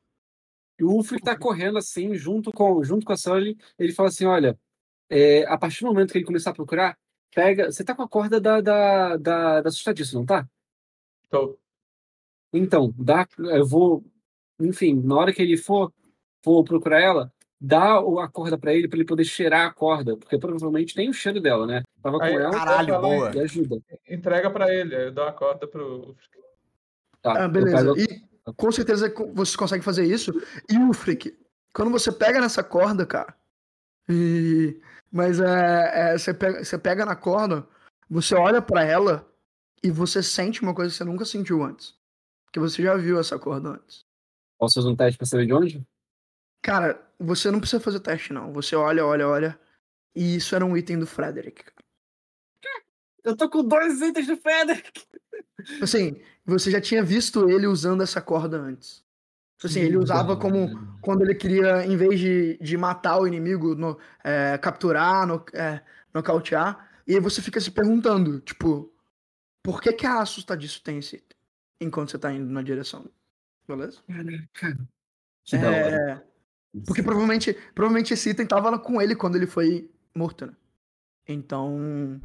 [0.80, 3.58] E o Ulfric tá correndo assim, junto com, junto com a Sully.
[3.78, 4.58] Ele fala assim: olha,
[5.10, 6.98] é, a partir do momento que ele começar a procurar,
[7.34, 7.72] pega.
[7.72, 10.48] Você tá com a corda da, da, da, da assustadiça, não tá?
[11.30, 11.58] Tô.
[12.52, 14.04] Então, dá, eu vou.
[14.60, 15.92] Enfim, na hora que ele for,
[16.44, 20.38] for procurar ela, dá a corda para ele para ele poder cheirar a corda, porque
[20.38, 21.82] provavelmente tem o cheiro dela, né?
[22.02, 23.32] Tava com Aí, ela, caralho, boa.
[23.36, 23.82] E ajuda.
[24.08, 26.16] Entrega para ele, eu dou a corda pro.
[27.22, 27.94] Tá, ah, beleza.
[27.98, 30.32] E com certeza você consegue fazer isso.
[30.70, 31.38] E o Frick,
[31.74, 33.36] quando você pega nessa corda, cara,
[34.10, 34.80] e...
[35.12, 37.68] mas é, é, você, pega, você pega na corda,
[38.10, 39.30] você olha para ela
[39.82, 41.96] e você sente uma coisa que você nunca sentiu antes.
[42.46, 44.06] Porque você já viu essa corda antes.
[44.60, 45.88] Posso fazer um teste pra saber de onde?
[46.62, 48.54] Cara, você não precisa fazer teste, não.
[48.54, 49.60] Você olha, olha, olha.
[50.16, 51.64] E isso era um item do Frederick.
[53.24, 55.06] Eu tô com dois itens do Frederick.
[55.82, 59.04] Assim, você já tinha visto ele usando essa corda antes.
[59.64, 63.98] Assim, ele usava como quando ele queria, em vez de, de matar o inimigo, no,
[64.24, 65.82] é, capturar, no, é,
[66.14, 67.02] nocautear.
[67.08, 68.94] E aí você fica se perguntando, tipo,
[69.64, 71.24] por que, que a assustadiço tem esse
[71.80, 73.10] enquanto você tá indo na direção?
[73.66, 74.02] Beleza?
[74.06, 74.88] Caraca.
[75.46, 76.22] Que é,
[76.86, 80.56] porque provavelmente, provavelmente esse item tava com ele quando ele foi morto, né?
[81.28, 82.22] Então,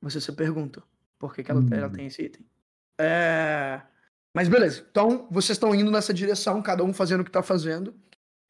[0.00, 0.82] você se pergunta
[1.22, 1.68] por que, que ela, hum.
[1.70, 2.44] ela tem esse item.
[3.00, 3.80] É...
[4.34, 4.84] Mas beleza.
[4.90, 7.94] Então, vocês estão indo nessa direção, cada um fazendo o que tá fazendo.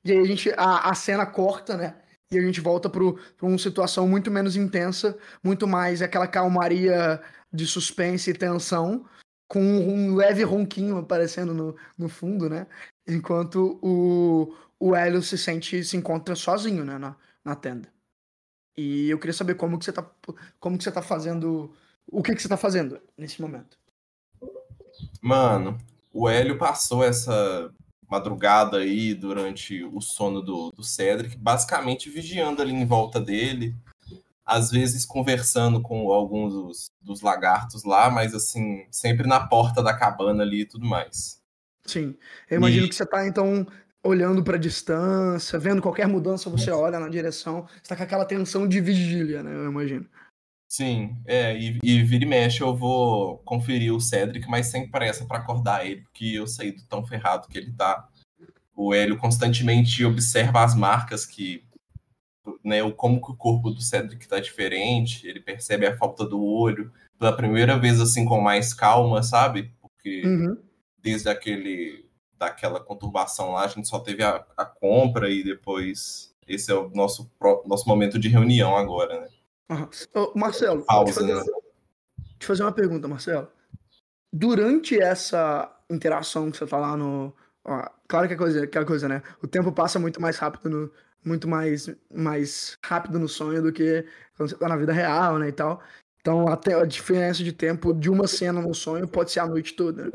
[0.03, 0.51] E aí a gente.
[0.57, 1.97] A, a cena corta, né?
[2.31, 3.03] E a gente volta para
[3.43, 7.21] uma situação muito menos intensa, muito mais aquela calmaria
[7.53, 9.05] de suspense e tensão,
[9.47, 12.67] com um leve ronquinho aparecendo no, no fundo, né?
[13.07, 16.97] Enquanto o, o Hélio se sente, se encontra sozinho, né?
[16.97, 17.15] Na,
[17.45, 17.93] na tenda.
[18.75, 20.11] E eu queria saber como que você tá,
[20.59, 21.75] como que você tá fazendo,
[22.07, 23.79] o que que você tá fazendo nesse momento.
[25.21, 25.79] Mano,
[26.13, 27.73] o Hélio passou essa
[28.11, 33.75] madrugada aí durante o sono do, do Cedric, basicamente vigiando ali em volta dele,
[34.45, 39.97] às vezes conversando com alguns dos, dos lagartos lá, mas assim, sempre na porta da
[39.97, 41.41] cabana ali e tudo mais.
[41.87, 42.15] Sim.
[42.51, 42.89] Eu imagino e...
[42.89, 43.67] que você tá, então,
[44.03, 48.81] olhando para distância, vendo qualquer mudança, você olha na direção, está com aquela tensão de
[48.81, 49.55] vigília, né?
[49.55, 50.07] Eu imagino.
[50.73, 55.27] Sim, é, e, e vira e mexe eu vou conferir o Cedric, mas sem pressa
[55.27, 58.09] para acordar ele, porque eu sei do tão ferrado que ele tá.
[58.75, 61.63] O Hélio constantemente observa as marcas que
[62.65, 66.43] né, o como que o corpo do Cedric tá diferente, ele percebe a falta do
[66.43, 69.75] olho pela primeira vez assim com mais calma, sabe?
[69.79, 70.57] Porque uhum.
[70.97, 72.09] desde aquele
[72.39, 76.89] daquela conturbação lá, a gente só teve a, a compra e depois esse é o
[76.89, 77.31] nosso
[77.67, 79.29] nosso momento de reunião agora, né?
[79.71, 79.89] Uhum.
[80.15, 81.57] Oh, Marcelo, Pausa, deixa, eu fazer, né?
[82.41, 83.49] eu fazer uma pergunta, Marcelo.
[84.33, 87.35] Durante essa interação que você tá lá no.
[87.65, 89.23] Ó, claro que é coisa, que é coisa, né?
[89.43, 90.93] O tempo passa muito mais rápido no,
[91.25, 94.05] muito mais, mais rápido no sonho do que
[94.37, 95.81] quando você tá na vida real, né, e tal.
[96.21, 99.75] Então, até a diferença de tempo de uma cena no sonho pode ser a noite
[99.75, 100.13] toda.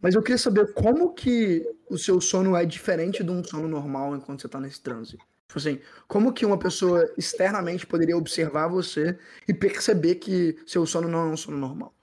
[0.00, 4.14] Mas eu queria saber como que o seu sono é diferente de um sono normal
[4.14, 5.18] enquanto você tá nesse transe.
[5.54, 11.08] Tipo assim, como que uma pessoa externamente poderia observar você e perceber que seu sono
[11.08, 11.94] não é um sono normal?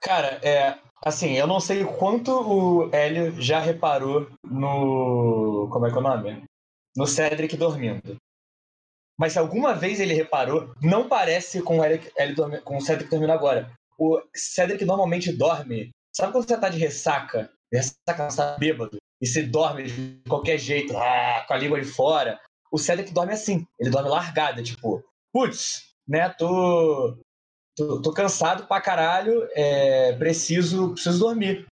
[0.00, 0.78] Cara, é.
[1.04, 5.68] Assim, eu não sei quanto o Hélio já reparou no.
[5.70, 6.44] Como é que é o nome?
[6.96, 8.16] no Cedric dormindo.
[9.18, 12.80] Mas se alguma vez ele reparou, não parece com o, Eric, ele dormi, com o
[12.80, 13.70] Cedric dormindo agora.
[13.98, 15.90] O Cedric normalmente dorme.
[16.14, 17.50] Sabe quando você tá de ressaca?
[17.72, 18.96] Ressaca, você tá bêbado.
[19.20, 22.40] E você dorme de qualquer jeito, ah, com a língua de fora.
[22.74, 23.64] O Cedric dorme assim.
[23.78, 25.00] Ele dorme largado, tipo,
[25.32, 27.16] putz, né, tô,
[27.76, 31.66] tô, tô cansado pra caralho, é, preciso, preciso dormir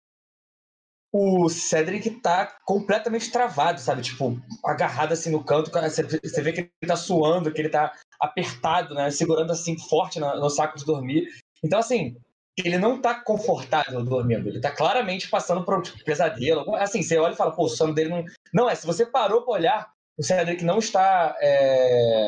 [1.12, 4.02] o Cedric tá completamente travado, sabe?
[4.02, 8.94] Tipo, agarrado assim no canto, você vê que ele tá suando, que ele tá apertado,
[8.94, 9.10] né?
[9.10, 11.26] Segurando assim forte no saco de dormir.
[11.64, 12.16] Então, assim,
[12.58, 16.74] ele não tá confortável dormindo, ele tá claramente passando por um tipo, pesadelo.
[16.76, 18.24] Assim, você olha e fala, pô, o sono dele não.
[18.52, 21.36] Não é, se você parou pra olhar, o Cedric não está.
[21.40, 22.26] É...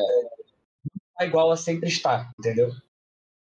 [1.21, 2.71] Igual a sempre está, entendeu?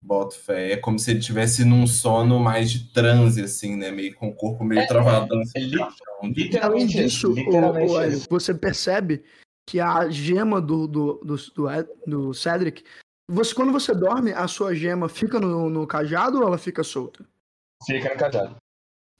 [0.02, 0.72] Boto fé.
[0.72, 3.90] É como se ele tivesse num sono mais de transe, assim, né?
[3.90, 5.34] Meio com o corpo meio é, travado.
[5.56, 9.24] É, literalmente Além disso, literalmente o, o, você percebe
[9.66, 11.66] que a gema do, do, do, do,
[12.06, 12.82] do Cedric,
[13.30, 17.24] você, quando você dorme, a sua gema fica no, no cajado ou ela fica solta?
[17.86, 18.56] Fica no cajado.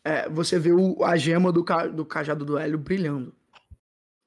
[0.04, 1.64] É, você vê o, a gema do,
[1.94, 3.34] do cajado do Hélio brilhando.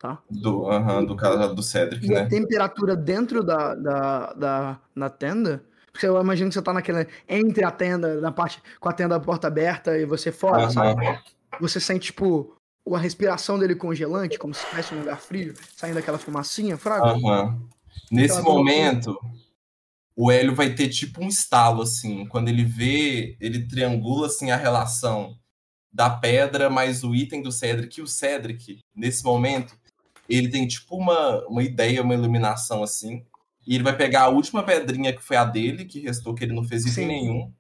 [0.04, 0.22] Tá?
[0.30, 2.24] Do, uh -huh, do cajado do Cedric, e né?
[2.24, 7.06] a temperatura dentro da, da, da, da tenda porque eu imagino que você tá naquela.
[7.30, 8.60] Entre a tenda, na parte.
[8.80, 10.72] Com a tenda porta aberta e você fora, uhum.
[10.72, 11.20] sabe?
[11.62, 12.56] Você sente, tipo,
[12.92, 17.14] a respiração dele congelante, como se estivesse um lugar frio, saindo aquela fumacinha, fraga.
[17.14, 17.70] Uhum.
[18.12, 19.16] Nesse aquela momento,
[20.16, 22.26] o Hélio vai ter tipo um estalo, assim.
[22.26, 25.38] Quando ele vê, ele triangula assim a relação
[25.94, 28.00] da pedra mais o item do Cedric.
[28.00, 29.78] E o Cedric, nesse momento,
[30.28, 33.26] ele tem tipo uma, uma ideia, uma iluminação assim.
[33.66, 36.54] E ele vai pegar a última pedrinha que foi a dele, que restou, que ele
[36.54, 37.54] não fez item nenhum.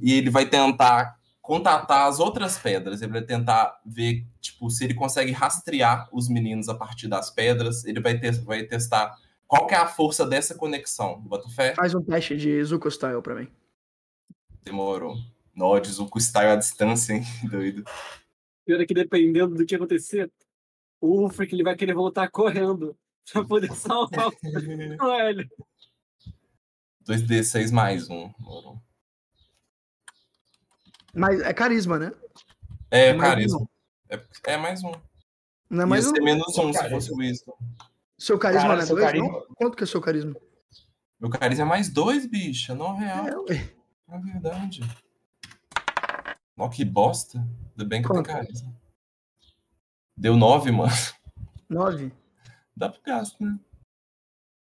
[0.00, 3.02] E ele vai tentar contatar as outras pedras.
[3.02, 7.84] Ele vai tentar ver, tipo, se ele consegue rastrear os meninos a partir das pedras.
[7.84, 9.16] Ele vai, ter, vai testar
[9.46, 11.20] qual que é a força dessa conexão.
[11.20, 11.74] Bota fé?
[11.74, 13.48] Faz um teste de Zuko Style pra mim.
[14.62, 15.16] Demorou.
[15.54, 17.22] Nó de Zuko Style à distância, hein?
[17.50, 17.84] Doido.
[18.66, 20.30] Pior é que dependendo do que acontecer,
[21.00, 22.96] o Ulfric ele vai querer voltar correndo
[23.32, 25.48] pra poder salvar o Hélio.
[27.06, 28.30] 2D6 mais um.
[31.14, 32.12] Mas é carisma, né?
[32.90, 33.60] É, é carisma.
[33.60, 33.68] Um.
[34.10, 34.92] É, é, mais um.
[35.70, 36.14] Não é mais Ia um?
[36.14, 37.56] ser menos um se fosse o Wisdom.
[38.18, 39.28] Seu carisma Cara, não é dois, carisma...
[39.28, 39.46] não?
[39.54, 40.36] Quanto que é seu carisma?
[41.20, 42.74] Meu carisma é mais dois, bicha.
[42.74, 43.44] Não real.
[43.48, 44.80] É, é verdade.
[46.56, 47.38] Ó, que bosta.
[47.38, 48.77] Ainda bem que eu tenho carisma.
[50.18, 50.92] Deu nove, mano.
[51.70, 52.12] Nove?
[52.76, 53.58] dá pro gasto, né?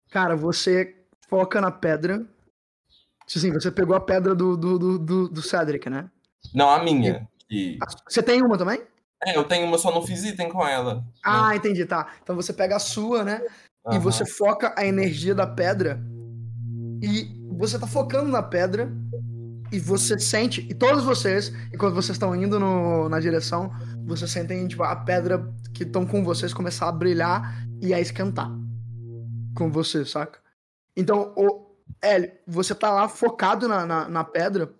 [0.10, 0.96] Cara, você
[1.30, 2.26] foca na pedra.
[3.26, 6.10] Assim, você pegou a pedra do, do, do, do Cedric, né?
[6.54, 7.28] Não, a minha.
[7.50, 7.78] E...
[8.08, 8.82] Você tem uma também?
[9.24, 11.04] É, eu tenho uma, só não fiz item com ela.
[11.24, 11.58] Ah, né?
[11.58, 12.14] entendi, tá.
[12.24, 13.42] Então você pega a sua, né?
[13.86, 13.96] Uhum.
[13.96, 16.00] E você foca a energia da pedra.
[17.02, 17.28] E
[17.58, 18.90] você tá focando na pedra.
[19.70, 23.70] E você sente, e todos vocês, enquanto vocês estão indo no, na direção,
[24.08, 28.50] vocês sentem tipo, a pedra que estão com vocês começar a brilhar e a esquentar
[29.54, 30.40] com você, saca?
[30.96, 34.74] Então, o Hélio, você tá lá focado na, na, na, pedra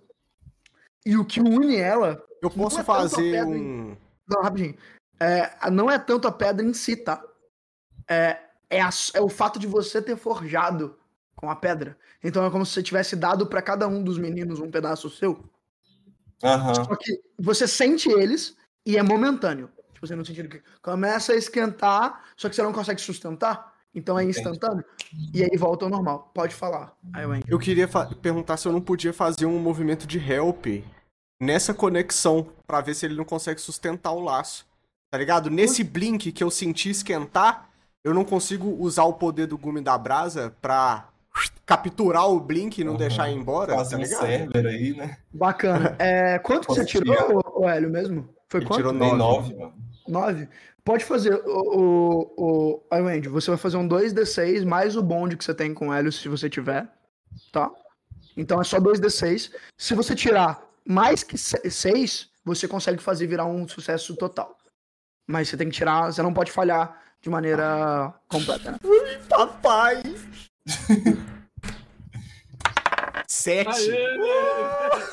[1.06, 2.24] e o que une ela.
[2.42, 3.98] Eu posso é fazer um.
[4.28, 4.76] Não, rapidinho.
[5.20, 7.22] é, não é tanto a pedra em si, tá?
[8.08, 8.38] É,
[8.70, 10.98] é, a, é o fato de você ter forjado
[11.36, 11.98] com a pedra.
[12.24, 15.44] Então é como se você tivesse dado para cada um dos meninos um pedaço seu.
[16.44, 16.76] Uhum.
[16.76, 18.56] Só que você sente eles
[18.88, 19.70] e é momentâneo.
[19.94, 23.74] Tipo assim, no sentido que começa a esquentar, só que você não consegue sustentar.
[23.94, 24.86] Então é instantâneo.
[25.34, 26.32] E aí volta ao normal.
[26.34, 26.96] Pode falar.
[27.48, 27.88] Eu queria
[28.22, 30.68] perguntar se eu não podia fazer um movimento de help
[31.42, 34.66] nessa conexão para ver se ele não consegue sustentar o laço.
[35.10, 35.50] Tá ligado?
[35.50, 37.70] Nesse blink que eu senti esquentar,
[38.04, 41.10] eu não consigo usar o poder do gume da brasa pra
[41.66, 42.98] capturar o blink e não uhum.
[42.98, 43.76] deixar ir embora.
[43.76, 44.24] Fazer tá ligado?
[44.24, 45.18] um server aí, né?
[45.34, 45.96] Bacana.
[46.00, 48.37] É, quanto que você tirou, o Hélio, mesmo?
[48.50, 48.78] Foi Ele quanto?
[48.78, 49.56] Tirou nove.
[49.56, 49.74] mano.
[50.08, 50.50] Nove?
[50.84, 55.44] Pode fazer o, o, o Andy, você vai fazer um 2d6 mais o bonde que
[55.44, 56.88] você tem com o Hélio, se você tiver,
[57.52, 57.70] tá?
[58.38, 59.52] Então é só 2d6.
[59.78, 64.58] Se você tirar mais que 6, você consegue fazer virar um sucesso total.
[65.28, 68.72] Mas você tem que tirar, você não pode falhar de maneira completa.
[68.72, 68.80] Né?
[68.82, 70.02] Ui, papai!
[73.28, 73.92] Sete.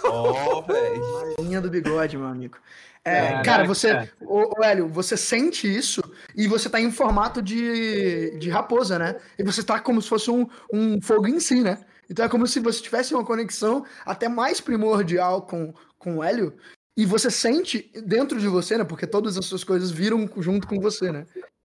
[0.04, 1.34] oh, velho.
[1.40, 2.58] Linha do bigode, meu amigo.
[3.04, 4.10] É, cara, você, é.
[4.22, 6.02] ô, ô, Hélio, você sente isso
[6.34, 9.16] e você tá em formato de, de raposa, né?
[9.38, 11.84] E você tá como se fosse um, um fogo em si, né?
[12.08, 16.56] Então é como se você tivesse uma conexão até mais primordial com, com o Hélio
[16.96, 18.84] e você sente dentro de você, né?
[18.84, 21.26] Porque todas as suas coisas viram junto com você, né?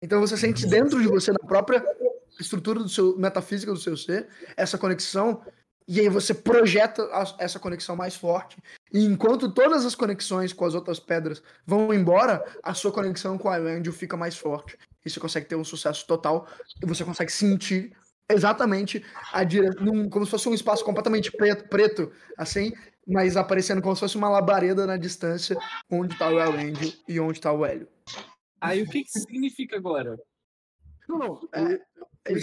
[0.03, 1.85] Então você sente dentro de você, na própria
[2.41, 5.43] estrutura do seu metafísica do seu ser, essa conexão
[5.93, 8.57] e aí você projeta a, essa conexão mais forte.
[8.93, 13.49] E enquanto todas as conexões com as outras pedras vão embora, a sua conexão com
[13.49, 14.79] a Angel fica mais forte.
[15.05, 16.47] E você consegue ter um sucesso total.
[16.81, 17.93] E você consegue sentir
[18.31, 22.73] exatamente a direção, como se fosse um espaço completamente preto, preto, assim,
[23.05, 25.57] mas aparecendo como se fosse uma labareda na distância
[25.91, 27.89] onde está o El Angel e onde está o Hélio.
[28.61, 30.17] Aí o que, que significa agora?
[31.09, 31.49] Não, não.
[31.53, 31.81] É,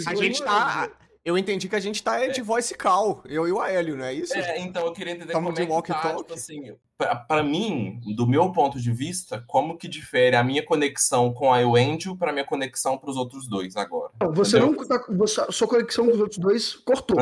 [0.06, 0.92] a gente tá.
[1.28, 2.30] Eu entendi que a gente tá é.
[2.30, 4.34] de voice call, eu e o Aélio, não é isso?
[4.34, 6.22] É, então eu queria entender Tamo como de é walk tá, talk.
[6.22, 10.64] Tipo assim, pra, pra, mim, do meu ponto de vista, como que difere a minha
[10.64, 14.14] conexão com a Angel pra minha conexão pros outros dois agora?
[14.32, 14.78] Você entendeu?
[14.78, 17.18] não tá, você, sua conexão com os outros dois cortou.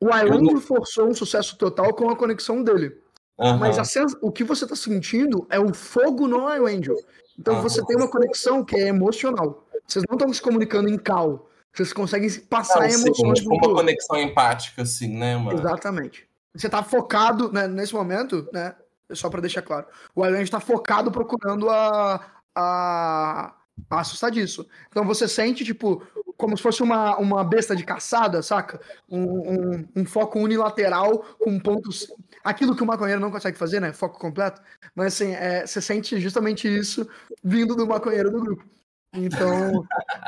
[0.00, 2.98] O Iron forçou um sucesso total com a conexão dele.
[3.60, 6.96] Mas a, o que você tá sentindo é o fogo no Angel.
[7.38, 9.64] Então você tem uma conexão que é emocional.
[9.86, 11.48] Vocês não estão se comunicando em cal.
[11.72, 13.40] Vocês conseguem passar não, emoções.
[13.40, 15.58] Tipo uma conexão empática, assim, né, mano?
[15.58, 16.28] Exatamente.
[16.54, 18.74] Você tá focado, né, nesse momento, né?
[19.12, 19.86] Só para deixar claro.
[20.14, 22.20] O Island tá focado procurando a,
[22.54, 23.54] a,
[23.88, 24.66] a assustar disso.
[24.88, 26.02] Então você sente, tipo,
[26.36, 28.80] como se fosse uma, uma besta de caçada, saca?
[29.08, 32.06] Um, um, um, foco unilateral com pontos.
[32.42, 33.92] Aquilo que o maconheiro não consegue fazer, né?
[33.92, 34.60] Foco completo.
[34.94, 37.06] Mas assim, é, você sente justamente isso
[37.44, 38.64] vindo do maconheiro do grupo.
[39.12, 39.84] Então,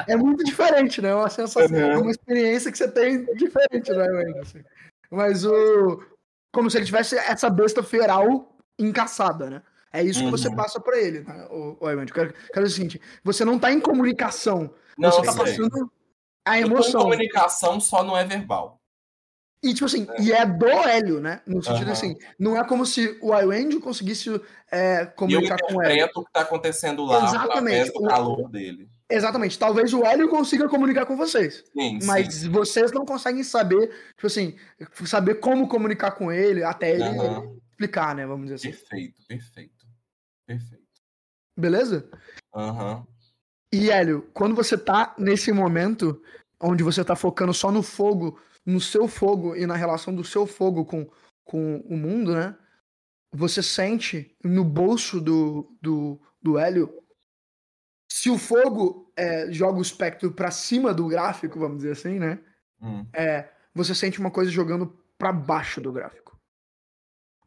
[0.08, 1.10] é muito diferente, né?
[1.10, 2.02] É uma sensação, uhum.
[2.02, 4.62] uma experiência que você tem diferente, né, assim.
[5.10, 6.02] Mas o.
[6.52, 9.62] Como se ele tivesse essa besta feral encaçada, né?
[9.92, 10.26] É isso uhum.
[10.26, 10.56] que você uhum.
[10.56, 11.46] passa para ele, né?
[11.50, 14.74] O, o Evan, quero, quero dizer o seguinte: você não tá em comunicação.
[14.98, 15.90] Não, você tá passando
[16.44, 17.02] a emoção.
[17.02, 18.81] comunicação só não é verbal.
[19.62, 20.22] E, tipo assim, é.
[20.22, 21.40] e é do Hélio, né?
[21.46, 21.92] No sentido uhum.
[21.92, 24.28] assim, não é como se o Iwend conseguisse
[24.70, 26.10] é, comunicar com o Hélio.
[26.16, 27.92] o que tá acontecendo lá Exatamente.
[27.94, 28.90] o calor dele.
[29.08, 29.56] Exatamente.
[29.56, 31.62] Talvez o Hélio consiga comunicar com vocês.
[31.72, 32.48] Sim, mas sim.
[32.50, 34.56] vocês não conseguem saber, tipo assim,
[35.04, 37.60] saber como comunicar com ele até ele uhum.
[37.70, 38.26] explicar, né?
[38.26, 38.70] Vamos dizer assim.
[38.70, 39.86] Perfeito, perfeito.
[40.44, 40.82] Perfeito.
[41.56, 42.10] Beleza?
[42.52, 42.96] Aham.
[42.96, 43.06] Uhum.
[43.72, 46.20] E, Hélio, quando você tá nesse momento
[46.60, 50.46] onde você tá focando só no fogo no seu fogo e na relação do seu
[50.46, 51.08] fogo com,
[51.44, 52.56] com o mundo, né?
[53.32, 56.92] Você sente no bolso do, do, do Hélio.
[58.10, 62.38] Se o fogo é, joga o espectro para cima do gráfico, vamos dizer assim, né?
[62.80, 63.06] Hum.
[63.12, 66.38] É, você sente uma coisa jogando para baixo do gráfico.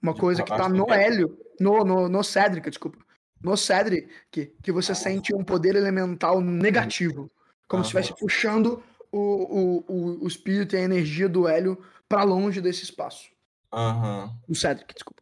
[0.01, 2.97] Uma De coisa que tá no Hélio, no, no, no Cedric, desculpa.
[3.41, 7.32] No Cedric, que, que você sente um poder elemental negativo.
[7.68, 8.84] Como ah, se estivesse puxando
[9.16, 13.30] o, o, o, o espírito e a energia do Hélio para longe desse espaço.
[13.72, 14.26] Aham.
[14.26, 14.34] Uhum.
[14.49, 15.22] Do Cedric, desculpa.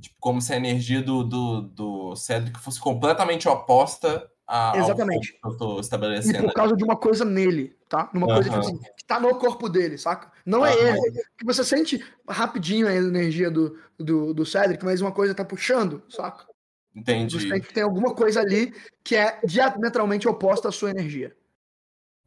[0.00, 5.32] Tipo, como se a energia do, do, do Cedric fosse completamente oposta a, Exatamente.
[5.32, 6.38] que eu tô estabelecendo.
[6.38, 8.10] E por causa de uma coisa nele, tá?
[8.12, 8.34] Numa uhum.
[8.34, 10.30] coisa tipo assim, que tá no corpo dele, saca?
[10.44, 10.66] Não uhum.
[10.66, 11.22] é ele.
[11.38, 16.02] Que você sente rapidinho a energia do, do, do Cedric, mas uma coisa tá puxando,
[16.08, 16.46] saca?
[16.94, 17.40] Entendi.
[17.40, 21.34] Você tem que ter alguma coisa ali que é diametralmente oposta à sua energia.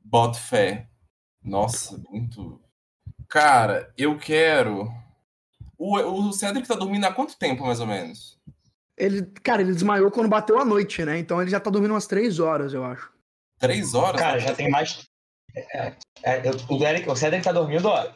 [0.10, 0.88] Boto fé.
[1.44, 2.62] Nossa, muito.
[3.28, 4.90] Cara, eu quero.
[5.78, 8.40] O, o Cedric tá dormindo há quanto tempo, mais ou menos?
[8.98, 11.20] Ele, cara, ele desmaiou quando bateu a noite, né?
[11.20, 13.12] Então ele já tá dormindo umas três horas, eu acho.
[13.60, 14.20] Três horas?
[14.20, 15.08] Cara, já tem mais.
[15.56, 15.94] É,
[16.24, 18.12] é, o, Derek, o Cedric tá dormindo, ó.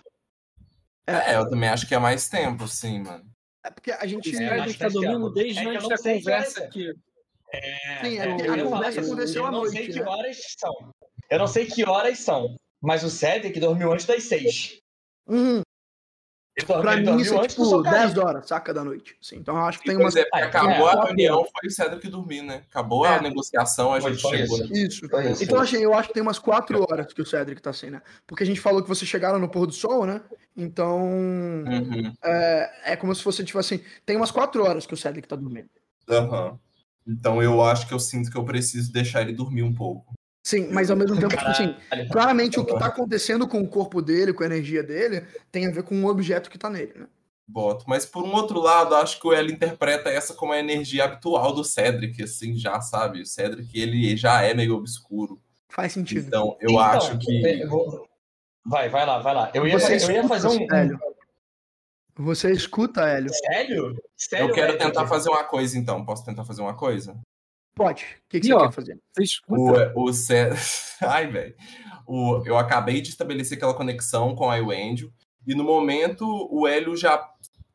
[1.06, 3.30] É, eu também acho que é mais tempo, sim, mano.
[3.64, 4.36] É porque a gente.
[4.36, 6.94] É, a gente tá dormindo desde é antes da conversa aqui.
[7.54, 9.76] É, Sim, é, a conversa aconteceu à noite.
[9.76, 9.94] Eu não sei né?
[9.94, 10.94] que horas são.
[11.32, 14.78] Eu não sei que horas são, mas o Cedric dormiu antes das seis.
[15.26, 15.62] Uhum.
[16.68, 19.16] Pra mim, isso é tipo 10 horas, saca da noite.
[19.22, 20.14] Sim, então eu acho que tem umas.
[20.14, 22.64] É, acabou é, a reunião, foi o Cedric dormir, né?
[22.70, 23.16] Acabou é.
[23.16, 24.58] a negociação, a gente chegou.
[24.58, 24.66] Né?
[24.74, 25.06] Isso.
[25.06, 25.44] isso.
[25.44, 28.02] Então, assim, eu acho que tem umas 4 horas que o Cedric tá assim, né?
[28.28, 30.22] Porque a gente falou que vocês chegaram no pôr do sol, né?
[30.56, 31.02] Então.
[31.02, 32.14] Uhum.
[32.22, 35.38] É, é como se fosse, tipo assim, tem umas 4 horas que o Cedric tá
[35.38, 35.70] dormindo.
[36.10, 36.50] Aham.
[36.50, 36.60] Uhum.
[37.08, 40.14] Então eu acho que eu sinto que eu preciso deixar ele dormir um pouco.
[40.44, 41.76] Sim, mas ao mesmo tempo, tipo assim,
[42.12, 45.72] claramente o que tá acontecendo com o corpo dele, com a energia dele, tem a
[45.72, 47.08] ver com o objeto que tá nele, né?
[47.48, 47.86] Boto.
[47.88, 51.54] Mas por um outro lado, acho que o L interpreta essa como a energia habitual
[51.54, 53.22] do Cedric, assim, já, sabe?
[53.22, 55.40] O Cedric, ele já é meio obscuro.
[55.70, 56.28] Faz sentido.
[56.28, 57.66] Então, eu então, acho que...
[58.66, 59.52] Vai, vai lá, vai lá.
[59.54, 60.68] Eu ia, Você eu ia fazer um...
[60.68, 61.00] Sério.
[62.16, 63.32] Você escuta, Hélio.
[63.34, 63.96] Sério?
[64.16, 66.06] Sério eu quero tentar fazer uma coisa, então.
[66.06, 67.20] Posso tentar fazer uma coisa?
[67.76, 68.04] Pode.
[68.04, 69.00] O que, que você ó, quer fazer?
[69.14, 69.94] Você escuta.
[69.96, 70.50] O, o C...
[71.02, 71.56] Ai, velho.
[72.46, 75.10] Eu acabei de estabelecer aquela conexão com a Angel.
[75.48, 77.30] E no momento, o Hélio já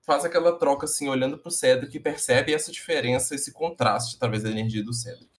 [0.07, 4.45] faz aquela troca, assim, olhando para o Cedric e percebe essa diferença, esse contraste através
[4.45, 5.31] da energia do Cedric.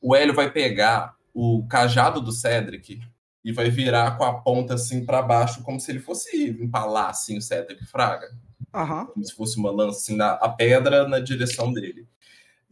[0.00, 3.00] O Hélio vai pegar o cajado do Cedric
[3.44, 7.36] e vai virar com a ponta assim para baixo, como se ele fosse empalar assim
[7.36, 8.28] o Cedric Fraga.
[8.74, 9.06] Uhum.
[9.06, 12.08] Como se fosse uma lança assim, na, a pedra na direção dele.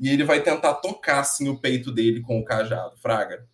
[0.02, 3.46] E ele vai tentar tocar assim o peito dele com o cajado, Fraga,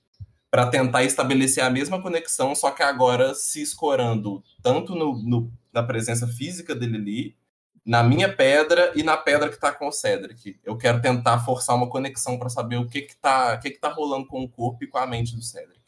[0.50, 5.82] para tentar estabelecer a mesma conexão, só que agora se escorando tanto no, no, na
[5.82, 7.36] presença física dele ali,
[7.84, 10.58] na minha pedra e na pedra que tá com o Cedric.
[10.64, 13.78] Eu quero tentar forçar uma conexão para saber o que que tá, o que que
[13.78, 15.78] tá rolando com o corpo e com a mente do Cedric.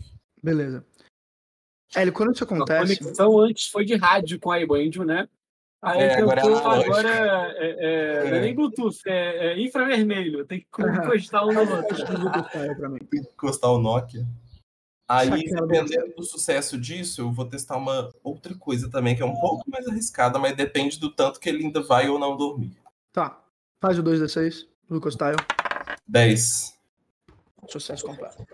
[0.42, 0.84] Beleza.
[1.96, 2.72] Hélio, quando isso acontece.
[2.72, 5.26] A conexão antes foi de rádio com a Ibandio, né?
[5.82, 10.44] Aí é, agora, é agora é, é, é, não é nem Bluetooth, é, é infravermelho.
[10.44, 11.96] Tem que encostar um no outro.
[13.08, 14.26] Tem que encostar o Nokia.
[15.08, 19.40] Aí, dependendo do sucesso disso, eu vou testar uma outra coisa também, que é um
[19.40, 22.76] pouco mais arriscada, mas depende do tanto que ele ainda vai ou não dormir.
[23.12, 23.42] Tá.
[23.80, 25.36] Faz o 2D6, Lucas Tile.
[26.06, 26.78] 10.
[27.68, 28.46] Sucesso completo.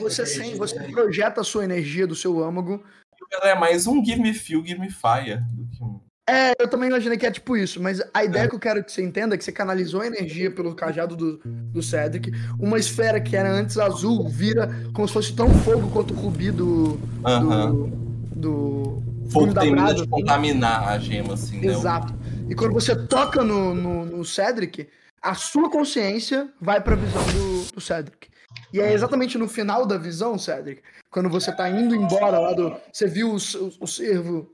[0.00, 2.84] Você, sem, você projeta a sua energia do seu âmago.
[3.42, 6.00] É mais um Give Me Feel, Give Me Fire do que um.
[6.28, 8.48] É, eu também imaginei que é tipo isso, mas a ideia é.
[8.48, 11.40] que eu quero que você entenda é que você canalizou a energia pelo cajado do,
[11.44, 12.30] do Cedric.
[12.60, 16.52] Uma esfera que era antes azul vira como se fosse tão fogo quanto o rubi
[16.52, 16.92] do.
[16.92, 17.90] Uh -huh.
[18.36, 21.72] do, do fogo termina brasa, de contaminar a gema, assim, né?
[21.72, 22.14] Exato.
[22.48, 24.88] E quando você toca no, no, no Cedric,
[25.20, 28.28] a sua consciência vai pra visão do, do Cedric.
[28.72, 32.74] E é exatamente no final da visão, Cedric, quando você tá indo embora lá do.
[32.92, 34.50] Você viu o, o, o cervo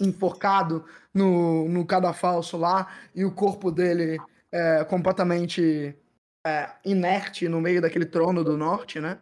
[0.00, 4.18] enforcado no, no cadafalso lá e o corpo dele
[4.52, 5.96] é, completamente
[6.46, 9.18] é, inerte no meio daquele trono do norte, né?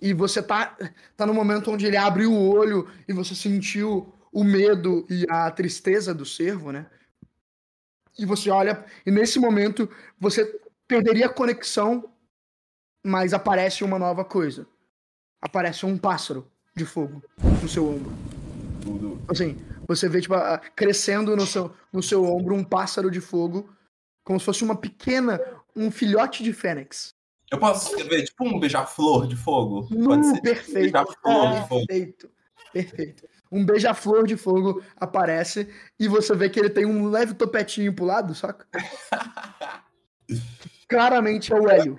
[0.00, 0.76] E você tá,
[1.16, 5.50] tá no momento onde ele abre o olho e você sentiu o medo e a
[5.50, 6.86] tristeza do cervo, né?
[8.18, 9.88] E você olha, e nesse momento
[10.18, 12.12] você perderia a conexão
[13.04, 14.66] mas aparece uma nova coisa.
[15.40, 17.22] Aparece um pássaro de fogo
[17.60, 18.12] no seu ombro.
[19.28, 19.58] Assim,
[19.94, 20.34] você vê tipo,
[20.74, 23.68] crescendo no seu, no seu ombro um pássaro de fogo,
[24.24, 25.40] como se fosse uma pequena,
[25.74, 27.14] um filhote de fênix.
[27.50, 29.88] Eu posso escrever tipo um beija-flor de fogo?
[30.04, 30.92] Pode ser, perfeito.
[30.92, 31.86] Beija-flor de fogo.
[31.86, 32.30] Perfeito.
[32.72, 33.28] Perfeito.
[33.50, 35.68] Um beija-flor de fogo aparece
[36.00, 38.66] e você vê que ele tem um leve topetinho pro lado, saca?
[40.88, 41.98] Claramente é o Hélio.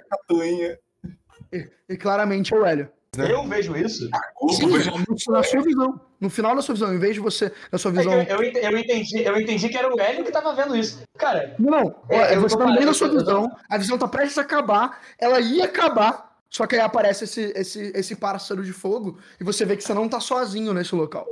[1.52, 2.91] E, e claramente é o Hélio.
[3.18, 4.09] Eu vejo isso.
[4.51, 6.01] Sim, na sua visão.
[6.20, 8.14] No final da sua visão, em vez de você, na sua visão.
[8.14, 11.01] É eu, eu, entendi, eu entendi que era o Hélio que tava vendo isso.
[11.18, 11.55] Cara.
[11.59, 15.39] Não, é, você tá meio da sua visão, a visão tá prestes a acabar, ela
[15.39, 19.76] ia acabar, só que aí aparece esse, esse, esse pássaro de fogo e você vê
[19.76, 21.28] que você não tá sozinho nesse local.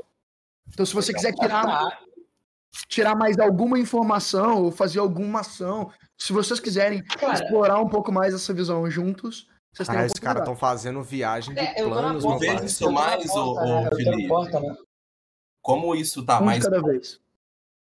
[0.68, 2.00] Então, se você quiser tirar,
[2.88, 8.12] tirar mais alguma informação ou fazer alguma ação, se vocês quiserem Cara, explorar um pouco
[8.12, 12.38] mais essa visão juntos, vocês ah, esses caras estão fazendo viagem de é, planos, meu
[12.38, 12.66] pai.
[12.66, 13.90] isso mais, o, né?
[13.96, 14.28] Felipe.
[14.28, 14.76] Porta, né?
[15.62, 16.64] Como isso tá um mais.
[16.64, 17.20] Cada vez.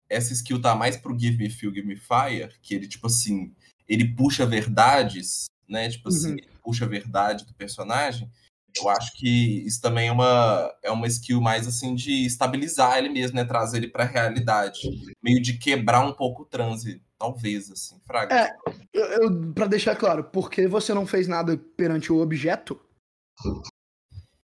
[0.08, 3.54] Essa skill tá mais pro Give Me Feel, Give Me Fire, que ele, tipo assim,
[3.88, 5.88] ele puxa verdades, né?
[5.88, 6.38] Tipo assim, uhum.
[6.38, 8.30] ele puxa a verdade do personagem.
[8.76, 13.08] Eu acho que isso também é uma, é uma skill mais assim de estabilizar ele
[13.08, 13.44] mesmo, né?
[13.44, 14.80] Trazer ele pra realidade.
[15.22, 18.34] Meio de quebrar um pouco o transe Talvez, assim, fraga.
[18.34, 18.56] É,
[18.92, 22.78] eu, eu, pra deixar claro, porque você não fez nada perante o objeto,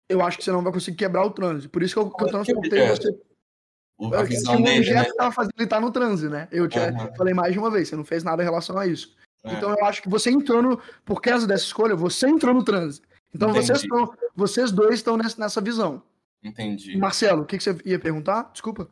[0.08, 1.68] eu acho que você não vai conseguir quebrar o transe.
[1.68, 2.88] Por isso que eu, que eu transportei é.
[2.88, 3.20] você.
[3.96, 5.14] O, a visão dele, objeto né?
[5.16, 6.48] tava fazendo ele estar tá no transe, né?
[6.50, 7.14] Eu te, uhum.
[7.16, 9.14] falei mais de uma vez, você não fez nada em relação a isso.
[9.44, 9.52] É.
[9.52, 10.80] Então eu acho que você entrou no.
[11.04, 13.02] Por causa dessa escolha, você entrou no transe.
[13.34, 16.02] Então vocês, estão, vocês dois estão nessa, nessa visão.
[16.42, 16.96] Entendi.
[16.96, 18.50] Marcelo, o que, que você ia perguntar?
[18.52, 18.88] Desculpa.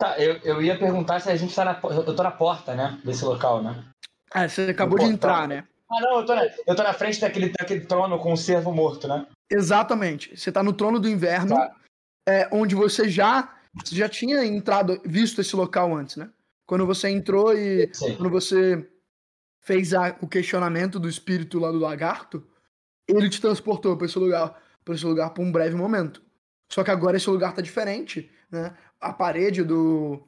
[0.00, 1.78] Tá, eu, eu ia perguntar se a gente tá na.
[1.82, 2.98] Eu tô na porta, né?
[3.04, 3.84] Desse local, né?
[4.30, 5.68] Ah, você acabou de entrar, né?
[5.90, 8.72] Ah, não, eu tô, na, eu tô na frente daquele, daquele trono com o servo
[8.72, 9.26] morto, né?
[9.52, 10.34] Exatamente.
[10.34, 11.76] Você tá no trono do inverno, tá.
[12.26, 16.30] é, onde você já, você já tinha entrado, visto esse local antes, né?
[16.66, 18.16] Quando você entrou e Sim.
[18.16, 18.88] quando você
[19.60, 22.42] fez a, o questionamento do espírito lá do lagarto,
[23.06, 26.22] ele te transportou para esse lugar, para esse lugar por um breve momento.
[26.72, 28.74] Só que agora esse lugar tá diferente, né?
[29.00, 30.22] A parede do,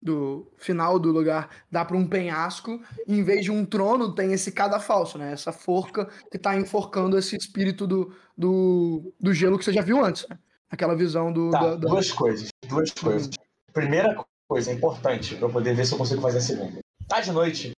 [0.00, 4.32] do final do lugar dá para um penhasco, e em vez de um trono tem
[4.32, 5.32] esse cadafalso, né?
[5.32, 10.04] Essa forca que tá enforcando esse espírito do, do, do gelo que você já viu
[10.04, 10.38] antes, né?
[10.70, 11.50] Aquela visão do.
[11.50, 11.88] Tá, da, da...
[11.88, 12.50] Duas coisas.
[12.68, 13.30] Duas coisas.
[13.72, 16.80] Primeira coisa importante para eu poder ver se eu consigo fazer a segunda.
[17.08, 17.72] Tá de noite?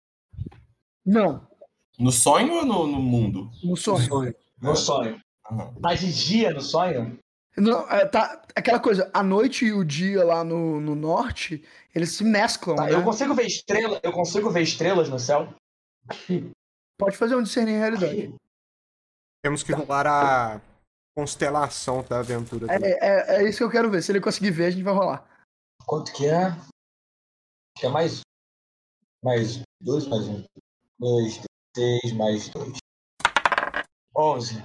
[1.07, 1.47] Não.
[1.99, 3.51] No sonho ou no, no mundo?
[3.63, 3.99] No sonho.
[3.99, 4.35] No sonho.
[4.61, 5.21] No sonho.
[5.51, 5.75] Uhum.
[5.81, 7.19] Tá de dia no sonho?
[7.57, 12.13] Não, é, tá, aquela coisa, a noite e o dia lá no, no norte, eles
[12.13, 12.77] se mesclam.
[12.77, 12.95] Tá, né?
[12.95, 15.53] Eu consigo ver estrela, eu consigo ver estrelas no céu?
[16.99, 18.35] Pode fazer um discernir realidade.
[19.43, 20.61] Temos que rolar a
[21.17, 22.67] constelação da aventura.
[22.71, 24.03] É, é, é, isso que eu quero ver.
[24.03, 25.27] Se ele conseguir ver, a gente vai rolar.
[25.87, 26.51] Quanto que é?
[27.77, 28.21] Que é mais.
[29.25, 30.45] Mais dois, mais um.
[30.99, 31.41] Dois,
[31.75, 32.77] seis, mais dois.
[34.17, 34.63] Onze.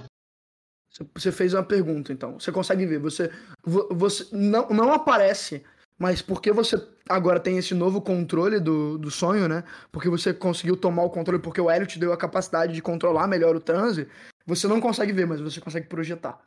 [1.14, 2.38] Você fez uma pergunta, então.
[2.38, 2.98] Você consegue ver.
[2.98, 3.30] Você,
[3.64, 5.64] você não, não aparece,
[5.98, 6.76] mas porque você
[7.08, 9.64] agora tem esse novo controle do, do sonho, né?
[9.92, 13.26] Porque você conseguiu tomar o controle, porque o Hélio te deu a capacidade de controlar
[13.26, 14.08] melhor o transe,
[14.46, 16.38] você não consegue ver, mas você consegue projetar.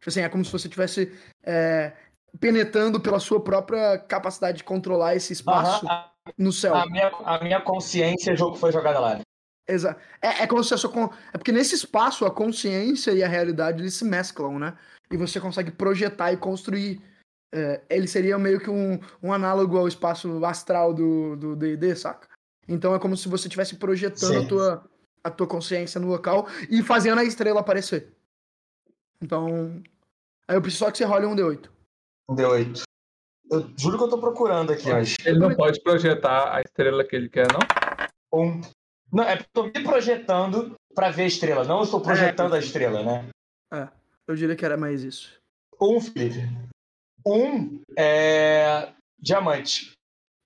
[0.00, 1.12] Tipo assim, é como se você estivesse
[1.44, 1.92] é,
[2.40, 5.86] penetrando pela sua própria capacidade de controlar esse espaço
[6.36, 6.74] no céu.
[6.74, 9.20] A minha, a minha consciência jogo foi jogada lá.
[9.68, 10.00] Exato.
[10.22, 11.10] É, é como se a sua.
[11.32, 14.76] É porque nesse espaço a consciência e a realidade eles se mesclam, né?
[15.10, 17.02] E você consegue projetar e construir.
[17.54, 22.28] É, ele seria meio que um, um análogo ao espaço astral do DD, saca?
[22.66, 24.90] Então é como se você estivesse projetando a tua,
[25.24, 28.14] a tua consciência no local e fazendo a estrela aparecer.
[29.22, 29.82] Então.
[30.46, 31.68] Aí eu preciso só que você role um D8.
[32.28, 32.82] Um D8.
[33.50, 35.16] Eu juro que eu tô procurando aqui, mas.
[35.24, 37.60] Ele não pode projetar a estrela que ele quer, não?
[38.32, 38.60] Um.
[39.12, 42.54] Não, é porque eu tô me projetando para ver a estrela, não eu estou projetando
[42.54, 43.28] é, a estrela, né?
[43.72, 43.88] É,
[44.26, 45.38] eu diria que era mais isso.
[45.80, 46.40] Um, Felipe.
[47.26, 48.92] Um é.
[49.18, 49.92] Diamante.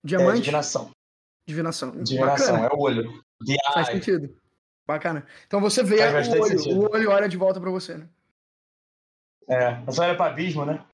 [0.05, 0.39] Diamante?
[0.39, 0.91] É, divinação.
[1.47, 2.03] Divinação.
[2.03, 2.69] Divinação, Bacana.
[2.69, 3.23] é o olho.
[3.73, 4.35] Faz sentido.
[4.87, 5.27] Bacana.
[5.47, 6.81] Então você vê o olho, sentido.
[6.81, 8.09] o olho olha de volta para você, né?
[9.49, 10.85] É, você olha para abismo, né?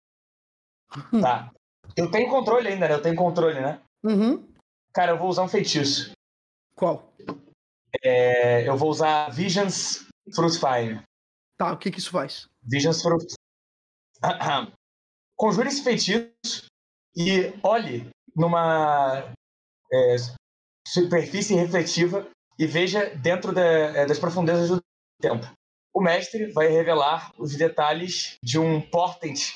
[1.20, 1.52] tá.
[1.96, 2.94] Eu tenho controle ainda, né?
[2.94, 3.80] Eu tenho controle, né?
[4.02, 4.46] Uhum.
[4.92, 6.12] Cara, eu vou usar um feitiço.
[6.74, 7.12] Qual?
[8.02, 11.02] É, eu vou usar Visions Fruitfire.
[11.56, 12.46] Tá, o que que isso faz?
[12.62, 13.34] Visions Fruit.
[15.36, 16.66] Conjure esse feitiço
[17.16, 19.32] e olhe numa
[19.92, 20.16] é,
[20.86, 22.28] superfície refletiva
[22.58, 24.82] e veja dentro da, é, das profundezas do
[25.20, 25.46] tempo.
[25.94, 29.52] O mestre vai revelar os detalhes de um portent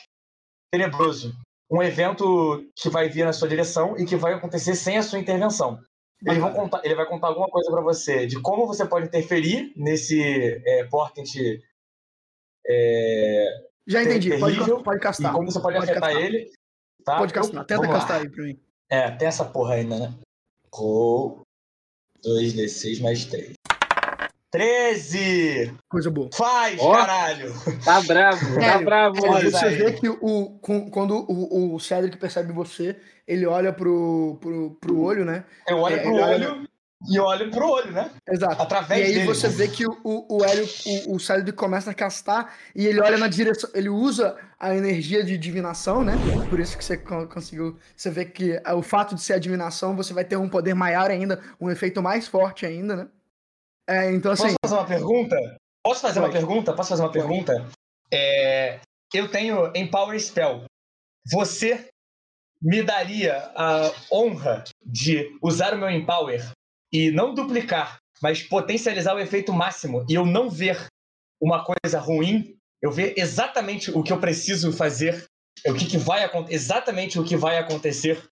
[0.73, 1.35] tenebroso,
[1.71, 5.19] um evento que vai vir na sua direção e que vai acontecer sem a sua
[5.19, 5.83] intervenção.
[6.25, 9.73] Ele, vai contar, ele vai contar alguma coisa para você de como você pode interferir
[9.77, 10.21] nesse
[10.67, 11.35] é, portent.
[12.67, 13.47] É,
[13.87, 15.33] Já entendi, terrível, pode, pode castar.
[15.33, 16.25] E como você pode, pode afetar castar.
[16.25, 16.51] ele.
[17.05, 17.19] Tá?
[17.19, 18.61] Pode castar, tenta castar aí pra mim.
[18.89, 20.15] É, tem essa porra ainda, né?
[20.73, 21.43] Roll
[22.25, 23.53] 2d6 mais 3.
[24.53, 25.73] 13!
[25.89, 26.29] Coisa boa.
[26.35, 27.55] Faz, oh, caralho!
[27.83, 29.27] Tá bravo, tá bravo.
[29.39, 30.59] É, você vê que o,
[30.91, 32.95] quando o, o Cedric percebe você,
[33.27, 35.45] ele olha pro, pro, pro olho, né?
[35.67, 36.69] Eu olho é, pro olho olha...
[37.09, 38.11] e olho pro olho, né?
[38.29, 38.61] Exato.
[38.61, 39.27] Através e aí dele.
[39.27, 40.69] você vê que o, o, Hélio,
[41.07, 45.25] o, o Cedric começa a castar e ele olha na direção, ele usa a energia
[45.25, 46.13] de divinação, né?
[46.51, 50.13] Por isso que você conseguiu, você vê que o fato de ser a divinação, você
[50.13, 53.07] vai ter um poder maior ainda, um efeito mais forte ainda, né?
[53.89, 54.43] É, então assim.
[54.45, 55.37] Posso fazer uma pergunta?
[55.83, 56.33] Posso fazer Pode.
[56.33, 56.73] uma pergunta?
[56.75, 57.69] Posso fazer uma pergunta?
[58.13, 58.81] É,
[59.13, 60.65] eu tenho Empower Spell.
[61.31, 61.89] Você
[62.61, 66.53] me daria a honra de usar o meu Empower
[66.93, 70.87] e não duplicar, mas potencializar o efeito máximo e eu não ver
[71.41, 75.25] uma coisa ruim, eu ver exatamente o que eu preciso fazer,
[75.67, 78.23] o que, que vai exatamente o que vai acontecer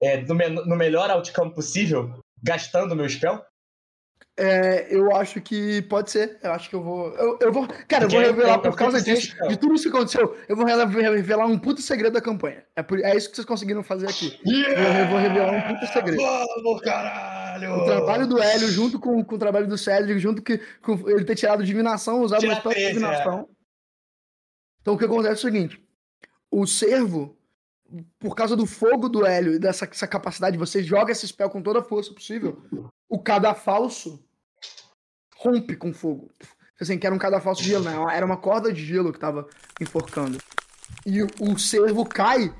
[0.00, 3.42] é, no, no melhor outcome possível, gastando meu spell?
[4.34, 6.38] É, eu acho que pode ser.
[6.42, 7.08] Eu acho que eu vou.
[7.16, 7.68] Eu, eu vou.
[7.86, 10.34] Cara, eu vou revelar por causa disso, de tudo isso que aconteceu.
[10.48, 12.64] Eu vou revelar um puto segredo da campanha.
[12.74, 14.40] É, por, é isso que vocês conseguiram fazer aqui.
[14.46, 15.00] Yeah!
[15.00, 16.22] Eu vou revelar um puto segredo.
[16.22, 17.74] Vamos, caralho!
[17.74, 21.24] O trabalho do Hélio junto com, com o trabalho do Cedric, junto com, com ele
[21.24, 23.40] ter tirado divinação, usado uma espécie de divinação.
[23.40, 23.62] É.
[24.80, 25.78] Então o que acontece é o seguinte:
[26.50, 27.36] o servo,
[28.18, 31.80] por causa do fogo do Hélio e dessa capacidade, você joga esse spell com toda
[31.80, 32.62] a força possível
[33.12, 34.18] o cadafalso
[35.36, 36.30] rompe com fogo.
[36.80, 37.94] Assim, que era um cadafalso de gelo, né?
[38.10, 39.46] Era uma corda de gelo que tava
[39.80, 40.38] enforcando.
[41.04, 42.54] E o cervo cai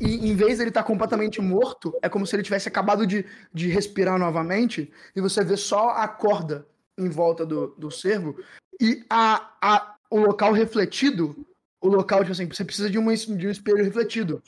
[0.00, 3.06] e em vez de ele estar tá completamente morto, é como se ele tivesse acabado
[3.06, 6.66] de, de respirar novamente e você vê só a corda
[6.98, 8.36] em volta do, do cervo
[8.80, 11.46] e a, a, o local refletido,
[11.80, 14.42] o local, tipo assim, você precisa de, uma, de um espelho refletido.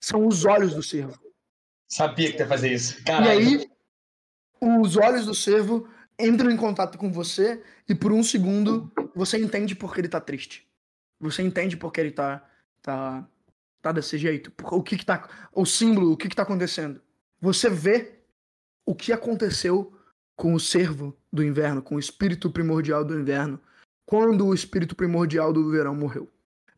[0.00, 1.18] São os olhos do cervo.
[1.88, 3.02] Sabia que ia fazer isso.
[3.04, 3.40] Caralho.
[3.40, 3.70] E aí,
[4.60, 5.88] os olhos do servo
[6.18, 10.20] entram em contato com você e por um segundo você entende por que ele tá
[10.20, 10.66] triste.
[11.18, 12.42] Você entende por que ele tá,
[12.80, 13.28] tá,
[13.82, 14.52] tá desse jeito.
[14.70, 15.28] O que que tá.
[15.52, 17.00] O símbolo, o que que tá acontecendo.
[17.40, 18.20] Você vê
[18.86, 19.92] o que aconteceu
[20.36, 23.60] com o servo do inverno, com o espírito primordial do inverno,
[24.06, 26.28] quando o espírito primordial do verão morreu.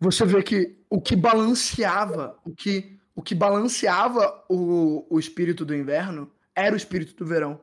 [0.01, 5.75] Você vê que o que balanceava, o que, o que balanceava o, o espírito do
[5.75, 7.61] inverno era o espírito do verão.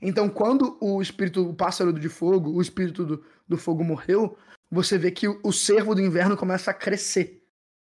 [0.00, 4.36] Então, quando o espírito, o pássaro de fogo, o espírito do, do fogo morreu,
[4.70, 7.42] você vê que o, o cervo do inverno começa a crescer.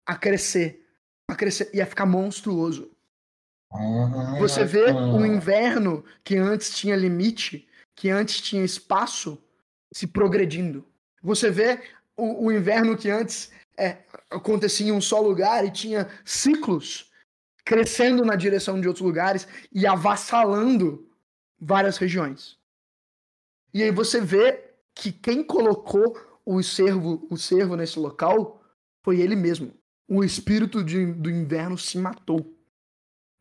[0.04, 0.86] A crescer.
[1.28, 1.70] A crescer.
[1.72, 2.90] E a ficar monstruoso.
[4.40, 9.40] Você vê o inverno que antes tinha limite, que antes tinha espaço,
[9.92, 10.84] se progredindo.
[11.22, 11.80] Você vê
[12.16, 17.10] o, o inverno que antes é, acontecia em um só lugar e tinha ciclos
[17.64, 21.08] crescendo na direção de outros lugares e avassalando
[21.58, 22.58] várias regiões.
[23.72, 28.62] E aí você vê que quem colocou o servo, o servo nesse local
[29.02, 29.72] foi ele mesmo.
[30.08, 32.56] O espírito de, do inverno se matou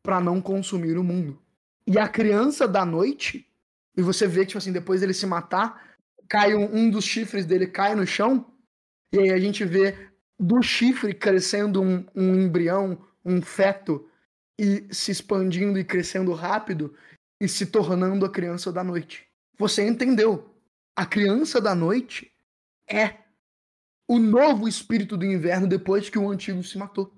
[0.04, 1.42] para não consumir o mundo.
[1.88, 3.52] E a criança da noite,
[3.98, 7.46] e você vê que tipo assim, depois dele se matar, cai um, um dos chifres
[7.46, 8.46] dele cai no chão,
[9.12, 10.09] e aí a gente vê
[10.40, 14.08] do chifre crescendo um, um embrião, um feto,
[14.58, 16.96] e se expandindo e crescendo rápido,
[17.40, 19.28] e se tornando a criança da noite.
[19.58, 20.54] Você entendeu?
[20.96, 22.32] A criança da noite
[22.90, 23.16] é
[24.08, 27.14] o novo espírito do inverno depois que o antigo se matou.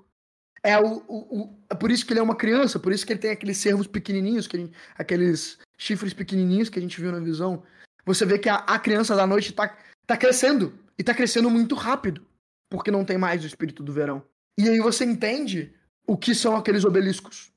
[0.64, 3.14] É, o, o, o, é por isso que ele é uma criança, por isso que
[3.14, 7.20] ele tem aqueles cervos pequenininhos, que gente, aqueles chifres pequenininhos que a gente viu na
[7.20, 7.64] visão.
[8.06, 11.74] Você vê que a, a criança da noite está tá crescendo, e está crescendo muito
[11.74, 12.24] rápido,
[12.72, 14.24] porque não tem mais o espírito do verão.
[14.58, 15.74] E aí você entende
[16.08, 17.52] o que são aqueles obeliscos.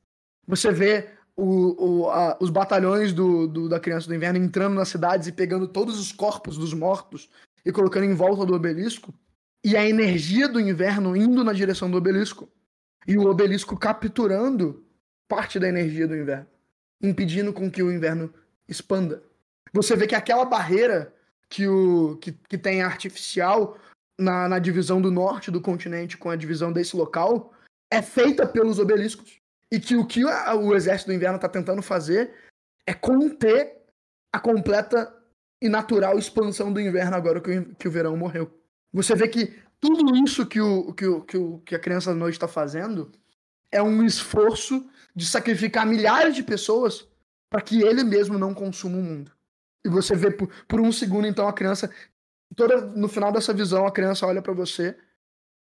[0.45, 4.89] Você vê o, o, a, os batalhões do, do, da Criança do Inverno entrando nas
[4.89, 7.31] cidades e pegando todos os corpos dos mortos
[7.65, 9.15] e colocando em volta do obelisco,
[9.65, 12.47] e a energia do inverno indo na direção do obelisco,
[13.07, 14.85] e o obelisco capturando
[15.27, 16.47] parte da energia do inverno,
[17.01, 18.35] impedindo com que o inverno
[18.69, 19.23] expanda.
[19.73, 21.15] Você vê que aquela barreira
[21.49, 23.79] que, o, que, que tem artificial
[24.19, 27.53] na, na divisão do norte do continente com a divisão desse local
[27.91, 29.39] é feita pelos obeliscos.
[29.71, 32.33] E que o que o exército do inverno está tentando fazer
[32.87, 33.83] é conter
[34.33, 35.13] a completa
[35.61, 38.51] e natural expansão do inverno agora que o, que o verão morreu.
[38.93, 42.17] Você vê que tudo isso que, o, que, o, que, o, que a criança da
[42.17, 43.11] noite está fazendo
[43.71, 47.09] é um esforço de sacrificar milhares de pessoas
[47.51, 49.33] para que ele mesmo não consuma o mundo.
[49.85, 51.91] E você vê por, por um segundo, então, a criança.
[52.57, 54.97] Toda, no final dessa visão, a criança olha para você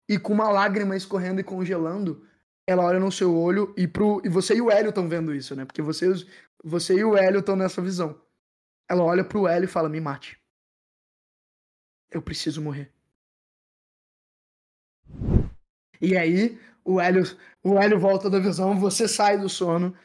[0.09, 2.25] e com uma lágrima escorrendo e congelando,
[2.67, 5.55] ela olha no seu olho e, pro, e você e o Hélio estão vendo isso,
[5.55, 5.65] né?
[5.65, 6.07] Porque você,
[6.63, 8.21] você e o Hélio estão nessa visão.
[8.89, 10.39] Ela olha pro Hélio e fala: Me mate.
[12.09, 12.93] Eu preciso morrer.
[15.99, 17.23] E aí, o Hélio,
[17.63, 19.97] o Hélio volta da visão, você sai do sono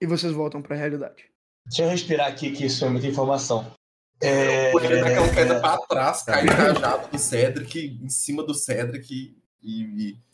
[0.00, 1.30] e vocês voltam para a realidade.
[1.66, 3.74] Deixa eu respirar aqui, que isso é muita informação.
[4.20, 4.74] É...
[4.74, 9.36] Ele dá aquela queda pra trás, cai no cajado do Cedric, em cima do Cedric
[9.62, 10.24] e, e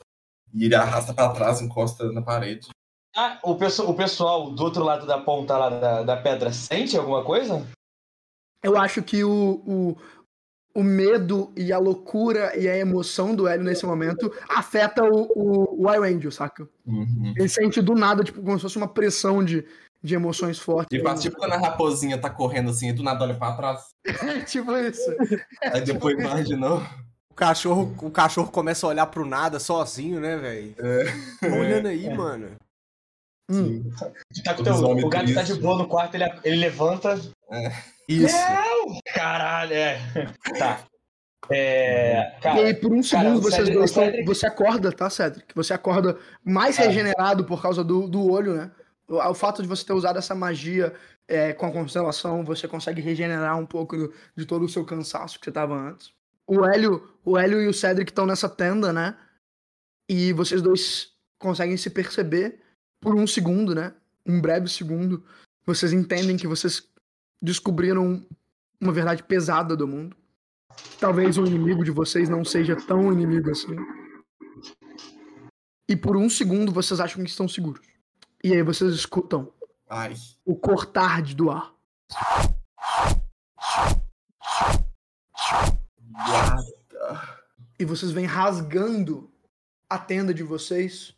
[0.53, 2.69] e ele arrasta para trás, encosta na parede.
[3.17, 7.25] Ah, o, o pessoal do outro lado da ponta lá da, da pedra sente alguma
[7.25, 7.67] coisa?
[8.63, 9.97] Eu acho que o, o,
[10.75, 15.83] o medo e a loucura e a emoção do Hélio nesse momento afeta o, o,
[15.83, 16.69] o Angel, saca?
[16.87, 17.35] Uhum.
[17.37, 19.67] Ele sente do nada, tipo, como se fosse uma pressão de,
[20.03, 21.03] de emoções fortes.
[21.03, 23.91] Faz tipo quando a raposinha tá correndo assim e do nada olha pra trás.
[24.23, 25.11] É, tipo isso.
[25.63, 26.83] Aí depois tipo imaginou
[27.41, 30.75] cachorro, o cachorro começa a olhar pro nada sozinho, né, velho?
[30.79, 31.47] É.
[31.47, 32.51] Olhando aí, mano.
[33.51, 33.91] Hum.
[34.45, 35.35] Tá teu, o gato triste.
[35.35, 37.19] tá de boa no quarto, ele, ele levanta.
[37.51, 37.73] É.
[38.07, 38.37] Isso.
[38.37, 39.01] Não!
[39.15, 39.99] Caralho, é.
[40.59, 40.85] Tá.
[41.53, 44.25] É, cara, e aí, por um cara, segundo, vocês Cedric, dois Cedric...
[44.25, 45.53] você acorda, tá, Cedric?
[45.57, 46.87] Você acorda mais é.
[46.87, 48.71] regenerado por causa do, do olho, né?
[49.11, 50.95] O, fato de você ter usado essa magia
[51.27, 55.41] é, com a constelação, você consegue regenerar um pouco do, de todo o seu cansaço
[55.41, 56.13] que você tava antes.
[56.47, 59.17] O Hélio, o Hélio e o Cedric estão nessa tenda, né?
[60.09, 62.61] E vocês dois conseguem se perceber
[63.01, 63.93] por um segundo, né?
[64.25, 65.25] Um breve segundo.
[65.67, 66.89] Vocês entendem que vocês
[67.43, 68.25] descobriram
[68.81, 70.17] uma verdade pesada do mundo.
[71.01, 73.77] Talvez o inimigo de vocês não seja tão inimigo assim.
[75.89, 77.90] E por um segundo vocês acham que estão seguros.
[78.43, 79.53] E aí vocês escutam
[79.89, 80.15] Ai.
[80.45, 81.75] o cortar de do ar.
[87.79, 89.31] E vocês vêm rasgando
[89.89, 91.15] a tenda de vocês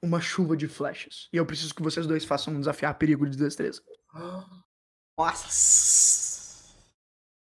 [0.00, 1.28] uma chuva de flechas.
[1.32, 3.82] E eu preciso que vocês dois façam um desafiar perigo de destreza.
[5.18, 6.72] Nossa!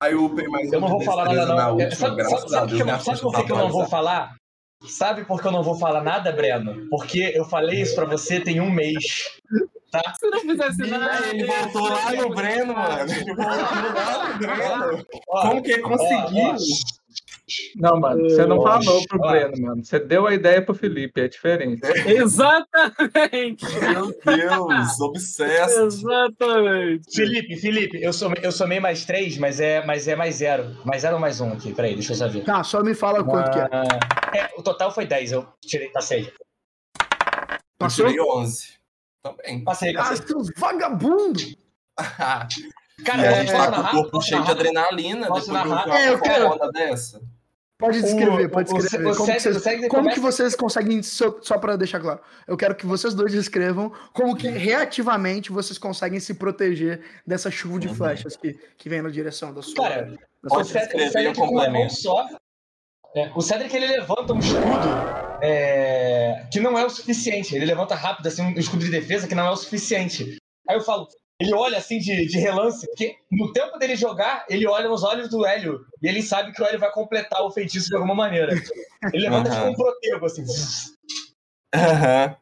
[0.00, 1.76] Aí o mais Eu não vou falar nada, não.
[1.76, 4.36] Última, sabe, sabe, sabe, que, sabe por que eu não vou falar?
[4.86, 6.88] Sabe por que eu não vou falar nada, Breno?
[6.88, 9.40] Porque eu falei isso pra você tem um mês.
[9.90, 10.00] Tá?
[10.18, 11.28] Se não fizesse nada.
[11.28, 13.12] Ele voltou lá no Breno, mano.
[13.12, 15.06] Ele voltou lá no Breno.
[15.26, 16.56] Como que conseguiu?
[17.76, 19.84] Não, mano, você não falou pro Breno, mano.
[19.84, 21.82] Você deu a ideia pro Felipe, é diferente.
[22.06, 23.64] Exatamente!
[23.80, 25.80] Meu Deus, obsesso.
[25.82, 27.14] Exatamente.
[27.14, 30.76] Felipe, Felipe, eu, sou, eu somei mais três, mas é, mas é mais zero.
[30.84, 31.74] Mais zero ou mais um aqui?
[31.74, 32.44] Peraí, deixa eu saber.
[32.44, 34.40] Tá, só me fala quanto que é.
[34.40, 34.50] é.
[34.56, 36.32] O total foi 10, eu tirei, passei.
[37.78, 38.06] Passou?
[38.06, 38.72] Eu tirei 11.
[39.22, 39.64] Também.
[39.64, 40.18] Passei, passei.
[40.18, 41.56] Ah, seus vagabundos!
[43.04, 44.54] Cara, é, a gente tá com o corpo cheio narrar?
[44.54, 45.84] de adrenalina posso depois narrar?
[45.84, 46.72] de uma é, eu quero...
[46.72, 47.20] dessa.
[47.82, 49.10] Pode descrever, pode descrever.
[49.10, 50.14] O, como, que vocês, como começa...
[50.14, 54.36] que vocês conseguem, só, só para deixar claro, eu quero que vocês dois descrevam como
[54.36, 57.94] que reativamente vocês conseguem se proteger dessa chuva de uhum.
[57.94, 59.74] flechas que, que vem na direção da sua.
[59.74, 62.28] Cara, da sua o Cedric com uma mão só.
[63.16, 64.88] É, o Cedric ele levanta um escudo
[65.42, 67.56] é, que não é o suficiente.
[67.56, 70.36] Ele levanta rápido assim um escudo de defesa que não é o suficiente.
[70.68, 71.08] Aí eu falo,
[71.42, 75.28] ele olha assim de, de relance, porque no tempo dele jogar, ele olha nos olhos
[75.28, 78.54] do Hélio e ele sabe que o Hélio vai completar o feitiço de alguma maneira.
[79.12, 79.56] Ele levanta uhum.
[79.56, 80.42] tipo um protego, assim.
[81.74, 82.36] Uhum.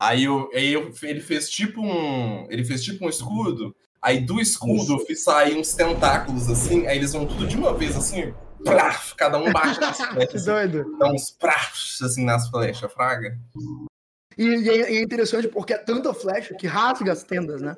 [0.00, 2.46] Aí, o, aí ele fez tipo um.
[2.50, 3.74] Ele fez tipo um escudo.
[4.02, 5.24] Aí do escudo Isso.
[5.24, 9.50] sair uns tentáculos assim, aí eles vão tudo de uma vez assim, praf, cada um
[9.50, 10.42] bate nas flechas.
[10.42, 10.98] que doido.
[10.98, 13.38] Dá uns prafs assim nas flechas, fraga.
[14.36, 17.74] E, e, é, interessante porque é tanta flecha que rasga as tendas, né?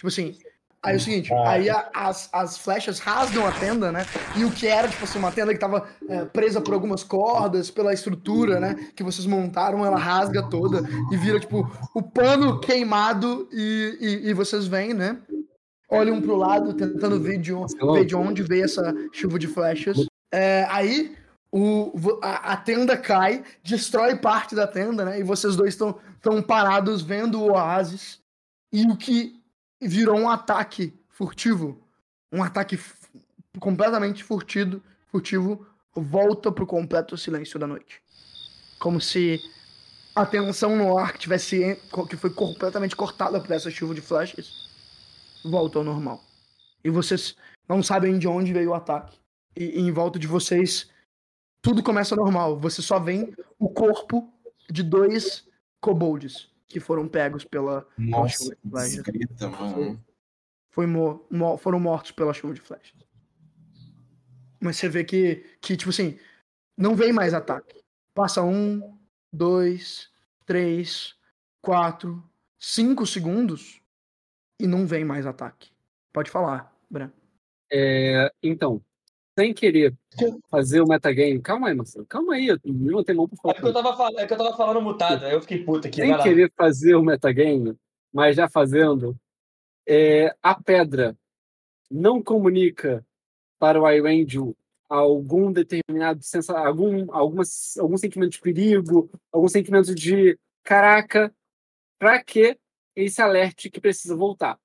[0.00, 0.34] Tipo assim,
[0.82, 1.50] Aí é o seguinte, ah.
[1.50, 4.06] aí a, as, as flechas rasgam a tenda, né?
[4.34, 7.70] E o que era, tipo assim, uma tenda que tava é, presa por algumas cordas,
[7.70, 8.74] pela estrutura, né?
[8.96, 10.80] Que vocês montaram, ela rasga toda
[11.12, 15.18] e vira, tipo, o pano queimado e, e, e vocês vêm, né?
[15.86, 20.06] Olham pro lado, tentando ver de, onde, ver de onde veio essa chuva de flechas.
[20.32, 21.14] É, aí
[21.52, 25.20] o, a, a, tenda cai, destrói parte da tenda, né?
[25.20, 28.18] E vocês dois estão parados vendo o oásis.
[28.72, 29.39] E o que
[29.88, 31.80] virou um ataque furtivo.
[32.32, 32.78] Um ataque
[33.58, 38.00] completamente furtido, furtivo volta pro completo silêncio da noite.
[38.78, 39.40] Como se
[40.14, 41.76] a tensão no ar que tivesse
[42.08, 44.68] que foi completamente cortada por essa chuva de flashes
[45.44, 46.22] volta ao normal.
[46.84, 47.36] E vocês
[47.68, 49.18] não sabem de onde veio o ataque.
[49.56, 50.88] E, e em volta de vocês
[51.62, 52.58] tudo começa normal.
[52.58, 54.32] Você só vê o corpo
[54.70, 55.44] de dois
[55.80, 59.40] kobolds que foram pegos pela, Nossa, pela de flechas.
[59.50, 60.04] mano.
[60.70, 62.94] Foi, mo, mo, foram mortos pela chuva de flechas.
[64.60, 66.16] Mas você vê que, que, tipo assim,
[66.76, 67.82] não vem mais ataque.
[68.14, 68.96] Passa um,
[69.32, 70.08] dois,
[70.46, 71.16] três,
[71.60, 72.22] quatro,
[72.56, 73.82] cinco segundos
[74.60, 75.72] e não vem mais ataque.
[76.12, 77.10] Pode falar, Bran.
[77.72, 78.80] É, então,
[79.38, 79.94] sem querer
[80.50, 81.40] fazer o metagame.
[81.40, 82.06] Calma aí, Marcelo.
[82.06, 82.48] Calma aí.
[82.48, 83.54] Eu não tenho mão pra falar.
[83.54, 85.88] É que eu tava, falando, é que eu tava falando mutado, aí eu fiquei puta
[85.88, 86.00] aqui.
[86.00, 87.76] Sem querer fazer o metagame,
[88.12, 89.16] mas já fazendo,
[89.86, 91.16] é, a pedra
[91.90, 93.04] não comunica
[93.58, 94.56] para o iRangel
[94.88, 101.32] algum determinado sensa, algum, algumas, algum sentimento de perigo, algum sentimento de caraca,
[101.98, 102.58] para que
[102.96, 104.58] ele se alerte que precisa voltar.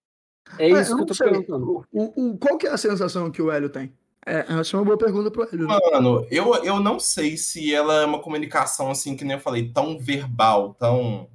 [0.58, 1.30] É isso ah, que eu tô sei.
[1.30, 1.86] perguntando.
[1.92, 3.94] O, o, qual que é a sensação que o Hélio tem?
[4.26, 5.68] É, é uma boa pergunta pro Hélio.
[5.68, 5.80] Né?
[5.92, 9.72] Mano, eu, eu não sei se ela é uma comunicação, assim, que nem eu falei,
[9.72, 11.30] tão verbal, tão,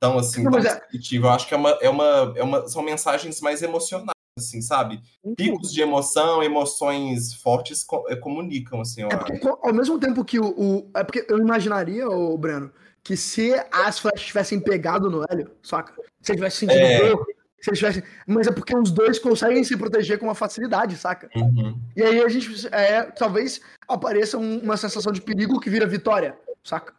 [0.00, 0.80] tão assim, não, tão é...
[1.12, 4.14] Eu acho que é uma, é, uma, é uma, são mensagens mais emocionais.
[4.38, 5.02] assim, sabe?
[5.36, 9.02] Picos de emoção, emoções fortes é, comunicam, assim.
[9.02, 12.72] É porque, ao mesmo tempo que o, o, É porque eu imaginaria, o Breno,
[13.02, 15.92] que se as flechas tivessem pegado no Hélio, saca?
[16.22, 17.08] Se ele tivesse sentido é...
[17.10, 17.26] dor,
[17.64, 18.04] se ele tivesse...
[18.26, 21.30] Mas é porque os dois conseguem se proteger com uma facilidade, saca?
[21.34, 21.80] Uhum.
[21.96, 22.68] E aí a gente.
[22.70, 23.58] É, talvez
[23.88, 26.92] apareça um, uma sensação de perigo que vira vitória, saca?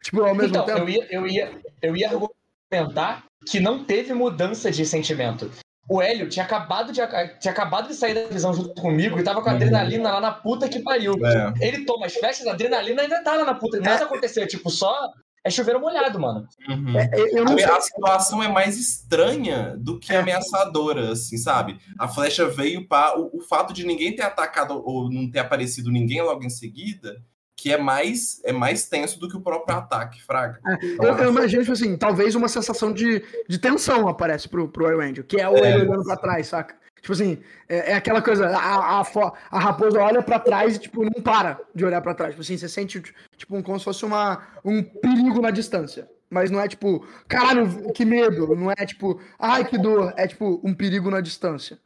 [0.00, 0.78] Tipo, ao mesmo então, tempo.
[0.78, 5.50] Eu ia, eu, ia, eu ia argumentar que não teve mudança de sentimento.
[5.88, 7.00] O Hélio tinha acabado de,
[7.40, 10.30] tinha acabado de sair da prisão junto comigo e tava com a adrenalina lá na
[10.30, 11.14] puta que pariu.
[11.14, 11.66] É.
[11.66, 13.80] Ele toma as festas, a adrenalina ainda tá lá na puta.
[13.80, 14.06] Nada é.
[14.06, 15.10] aconteceu, tipo, só
[15.44, 16.48] é chover molhado, mano.
[16.66, 16.98] Uhum.
[16.98, 20.16] É, a, a situação é mais estranha do que é.
[20.16, 21.78] ameaçadora, assim, sabe?
[21.98, 25.90] A flecha veio para o, o, fato de ninguém ter atacado ou não ter aparecido
[25.90, 27.22] ninguém logo em seguida
[27.56, 30.60] que é mais é mais tenso do que o próprio ataque, fraga.
[30.66, 34.68] É, então, eu, eu, imagino, tipo assim, talvez uma sensação de, de tensão aparece pro,
[34.68, 36.74] pro Elrond, que é o é, olhando pra trás, saca?
[37.04, 39.02] Tipo assim, é, é aquela coisa, a, a,
[39.50, 42.30] a, raposa olha para trás e, tipo, não para de olhar para trás.
[42.30, 42.98] Tipo assim, você sente,
[43.36, 46.10] tipo, como se fosse uma, um perigo na distância.
[46.30, 48.56] Mas não é tipo, caralho, que medo.
[48.56, 50.14] Não é tipo, ai, que dor.
[50.16, 51.78] É tipo, um perigo na distância.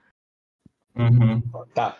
[0.95, 1.43] Uhum.
[1.75, 1.99] Tá.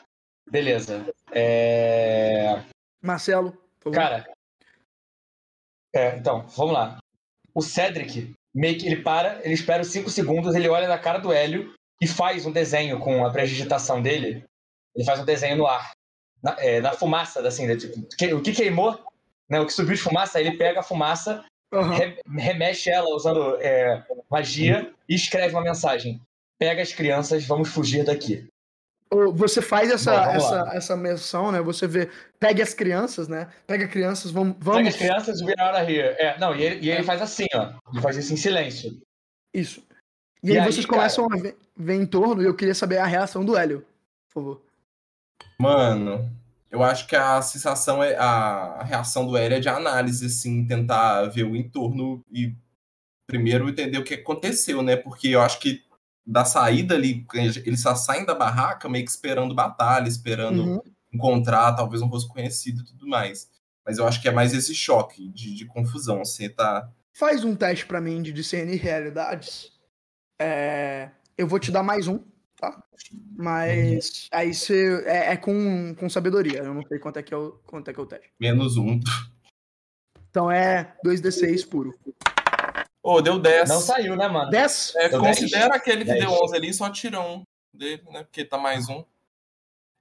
[0.49, 1.05] Beleza.
[1.33, 2.63] É...
[3.03, 3.51] Marcelo,
[3.81, 3.97] por favor.
[3.97, 4.33] Cara.
[5.93, 6.99] É, então, vamos lá.
[7.53, 11.19] O Cedric, meio que ele para, ele espera os 5 segundos, ele olha na cara
[11.19, 14.45] do Hélio e faz um desenho com a prestidigitação dele.
[14.95, 15.93] Ele faz um desenho no ar.
[16.43, 18.97] Na, é, na fumaça, assim, né, tipo, que, o que queimou,
[19.51, 21.91] né, o que subiu de fumaça, ele pega a fumaça, uhum.
[21.91, 26.21] re, remexe ela usando é, magia e escreve uma mensagem.
[26.57, 28.49] Pega as crianças, vamos fugir daqui
[29.33, 31.61] você faz essa, Bom, essa, essa menção, né?
[31.63, 33.49] Você vê, pegue as crianças, né?
[33.67, 34.57] Pega crianças, vamos.
[34.59, 34.79] vamos...
[34.79, 36.15] Pega as crianças, we are here.
[36.19, 37.73] É, não, e ele, e ele faz assim, ó.
[37.93, 39.01] Ele faz isso em silêncio.
[39.55, 39.83] Isso.
[40.43, 40.99] E, e aí, aí, vocês cara...
[40.99, 43.85] começam a ver, ver, em torno e eu queria saber a reação do Hélio,
[44.27, 44.63] por favor.
[45.61, 46.31] Mano,
[46.71, 48.17] eu acho que a sensação é.
[48.17, 52.55] A reação do Hélio é de análise, assim, tentar ver o entorno e
[53.27, 54.97] primeiro entender o que aconteceu, né?
[54.97, 55.83] Porque eu acho que
[56.27, 57.27] da saída ali,
[57.65, 60.83] eles só saem da barraca meio que esperando batalha, esperando uhum.
[61.13, 63.51] encontrar talvez um rosto conhecido e tudo mais.
[63.85, 66.23] Mas eu acho que é mais esse choque de, de confusão.
[66.23, 66.91] Você tá.
[67.15, 69.73] Faz um teste para mim de discernir realidades.
[70.39, 71.11] É...
[71.37, 72.21] Eu vou te dar mais um,
[72.57, 72.83] tá?
[73.37, 74.39] Mas uhum.
[74.39, 75.03] aí você.
[75.07, 76.59] É, é, com, com sabedoria.
[76.59, 78.31] Eu não sei quanto é que é o, quanto é, que é o teste.
[78.41, 79.01] Menos um.
[80.31, 81.95] Então é 2d6 puro.
[83.03, 83.69] Ô, oh, deu 10.
[83.69, 84.51] Não saiu, né, mano?
[84.51, 84.95] 10?
[84.97, 85.81] É, considera 10.
[85.81, 86.21] aquele que 10.
[86.21, 87.43] deu 11 ali, só tira um
[87.73, 88.25] dele, né?
[88.25, 89.05] Porque tá mais um.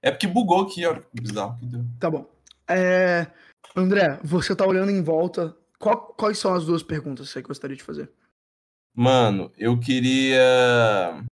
[0.02, 1.84] É porque bugou aqui, olha que bizarro que deu.
[1.98, 2.28] Tá bom.
[2.68, 3.26] É...
[3.74, 5.56] André, você tá olhando em volta.
[5.78, 8.10] Qual, quais são as duas perguntas que você gostaria de fazer?
[8.98, 11.24] Mano, eu queria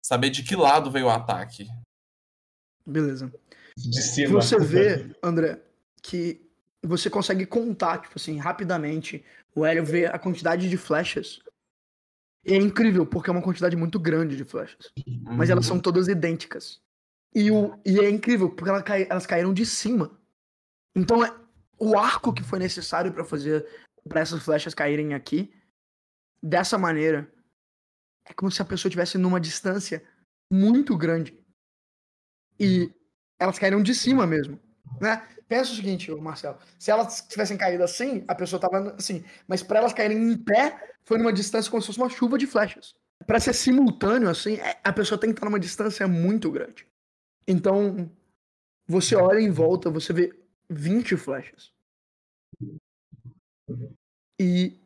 [0.00, 1.66] saber de que lado veio o ataque.
[2.86, 3.34] Beleza.
[3.76, 4.40] De cima.
[4.40, 5.60] Você vê, André,
[6.00, 6.48] que
[6.80, 11.40] você consegue contar, tipo assim, rapidamente o Hélio vê a quantidade de flechas.
[12.46, 14.92] E é incrível, porque é uma quantidade muito grande de flechas.
[15.04, 15.34] Uhum.
[15.36, 16.80] Mas elas são todas idênticas.
[17.34, 20.16] E, o, e é incrível, porque elas, cai, elas caíram de cima.
[20.94, 21.36] Então, é,
[21.80, 23.66] o arco que foi necessário para fazer
[24.08, 25.52] para essas flechas caírem aqui,
[26.44, 27.32] dessa maneira,
[28.26, 30.04] é como se a pessoa estivesse numa distância
[30.52, 31.38] muito grande.
[32.60, 32.92] E
[33.38, 34.60] elas caíram de cima mesmo.
[35.00, 35.26] Né?
[35.48, 36.58] Pensa o seguinte, Marcelo.
[36.78, 39.24] Se elas tivessem caído assim, a pessoa tava assim.
[39.48, 42.46] Mas para elas caírem em pé, foi numa distância como se fosse uma chuva de
[42.46, 42.94] flechas.
[43.26, 46.86] Para ser simultâneo, assim, é, a pessoa tem que estar numa distância muito grande.
[47.48, 48.10] Então,
[48.86, 50.38] você olha em volta, você vê
[50.68, 51.72] 20 flechas.
[54.40, 54.78] E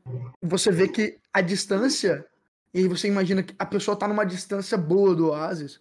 [0.43, 2.27] você vê que a distância.
[2.75, 5.81] E aí você imagina que a pessoa está numa distância boa do oásis.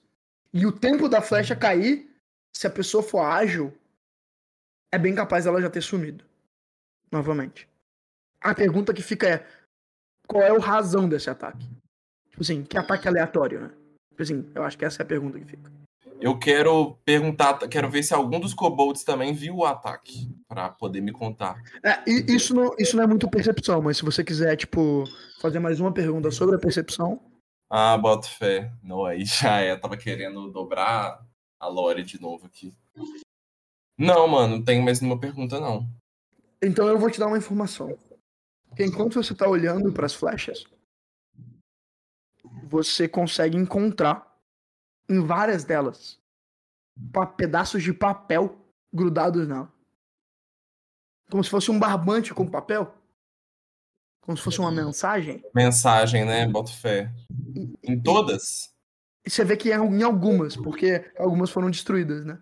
[0.53, 2.10] E o tempo da flecha cair,
[2.56, 3.73] se a pessoa for ágil,
[4.91, 6.23] é bem capaz dela já ter sumido.
[7.11, 7.68] Novamente.
[8.41, 9.48] A pergunta que fica é:
[10.27, 11.68] qual é a razão desse ataque?
[12.30, 13.72] Tipo assim, que ataque aleatório, né?
[14.10, 15.77] Tipo assim, eu acho que essa é a pergunta que fica.
[16.19, 21.02] Eu quero perguntar, quero ver se algum dos kobolds também viu o ataque, para poder
[21.02, 21.61] me contar.
[21.84, 25.03] É, isso não, isso não é muito percepção, mas se você quiser, tipo,
[25.39, 27.19] fazer mais uma pergunta sobre a percepção.
[27.69, 28.72] Ah, boto fé.
[28.81, 31.23] Não, aí já é, tava querendo dobrar
[31.60, 32.73] a lore de novo aqui.
[33.98, 35.88] Não, mano, não tenho mais nenhuma pergunta, não.
[36.61, 37.98] Então eu vou te dar uma informação.
[38.69, 40.65] Porque enquanto você tá olhando para as flechas,
[42.64, 44.27] você consegue encontrar
[45.10, 46.20] em várias delas
[47.36, 48.58] pedaços de papel
[48.92, 49.72] grudados nela.
[51.30, 52.94] Como se fosse um barbante com papel.
[54.22, 55.44] Como se fosse uma mensagem.
[55.54, 56.48] Mensagem, né?
[56.48, 57.12] Boto fé.
[57.84, 58.76] Em todas?
[59.30, 62.40] você vê que é em algumas, porque algumas foram destruídas, né?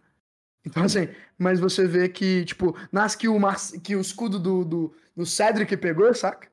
[0.66, 3.56] Então, assim, mas você vê que, tipo, nas que o, Mar...
[3.84, 6.48] que o escudo do, do, do Cedric pegou, saca?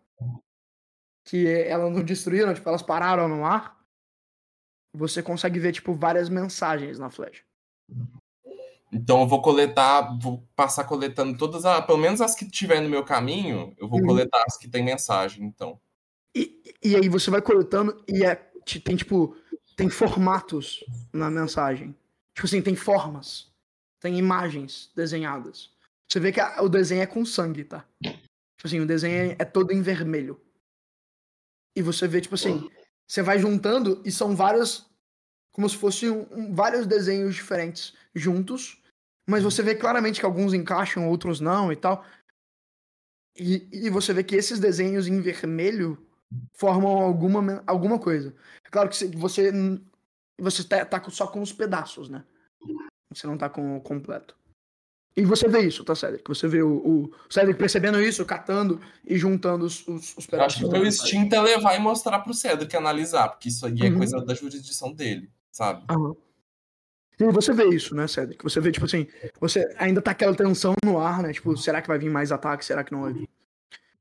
[1.24, 3.81] Que elas não destruíram, tipo, elas pararam no ar.
[4.94, 7.42] Você consegue ver, tipo, várias mensagens na flecha.
[8.92, 12.90] Então eu vou coletar, vou passar coletando todas, as, pelo menos as que tiver no
[12.90, 14.06] meu caminho, eu vou uhum.
[14.06, 15.80] coletar as que tem mensagem, então.
[16.36, 18.34] E, e aí você vai coletando e é,
[18.84, 19.34] tem, tipo,
[19.76, 21.96] tem formatos na mensagem.
[22.34, 23.50] Tipo assim, tem formas.
[23.98, 25.70] Tem imagens desenhadas.
[26.10, 27.86] Você vê que a, o desenho é com sangue, tá?
[28.02, 30.38] Tipo assim, o desenho é, é todo em vermelho.
[31.74, 32.68] E você vê, tipo assim,
[33.06, 34.90] você vai juntando e são vários.
[35.52, 38.82] Como se fossem um, um, vários desenhos diferentes juntos.
[39.28, 42.04] Mas você vê claramente que alguns encaixam, outros não e tal.
[43.36, 46.06] E, e você vê que esses desenhos em vermelho
[46.54, 48.34] formam alguma, alguma coisa.
[48.64, 49.50] É claro que você,
[50.38, 52.24] você tá, tá só com os pedaços, né?
[53.12, 54.36] Você não tá com o completo.
[55.14, 56.26] E você vê isso, tá, Cedric?
[56.26, 60.30] Você vê o, o Cedric percebendo isso, catando e juntando os, os, os pedaços.
[60.30, 63.66] Eu acho que o meu instinto é levar e mostrar pro Cedric analisar, porque isso
[63.66, 63.98] aí é uhum.
[63.98, 65.84] coisa da jurisdição dele, sabe?
[65.90, 66.16] Uhum.
[67.20, 68.42] E você vê isso, né, Cedric?
[68.42, 69.06] Você vê, tipo assim,
[69.38, 71.32] você ainda tá aquela tensão no ar, né?
[71.32, 72.64] Tipo, será que vai vir mais ataque?
[72.64, 73.28] Será que não vai vir?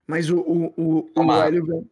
[0.07, 1.89] Mas o, o, o, o Hélio vem,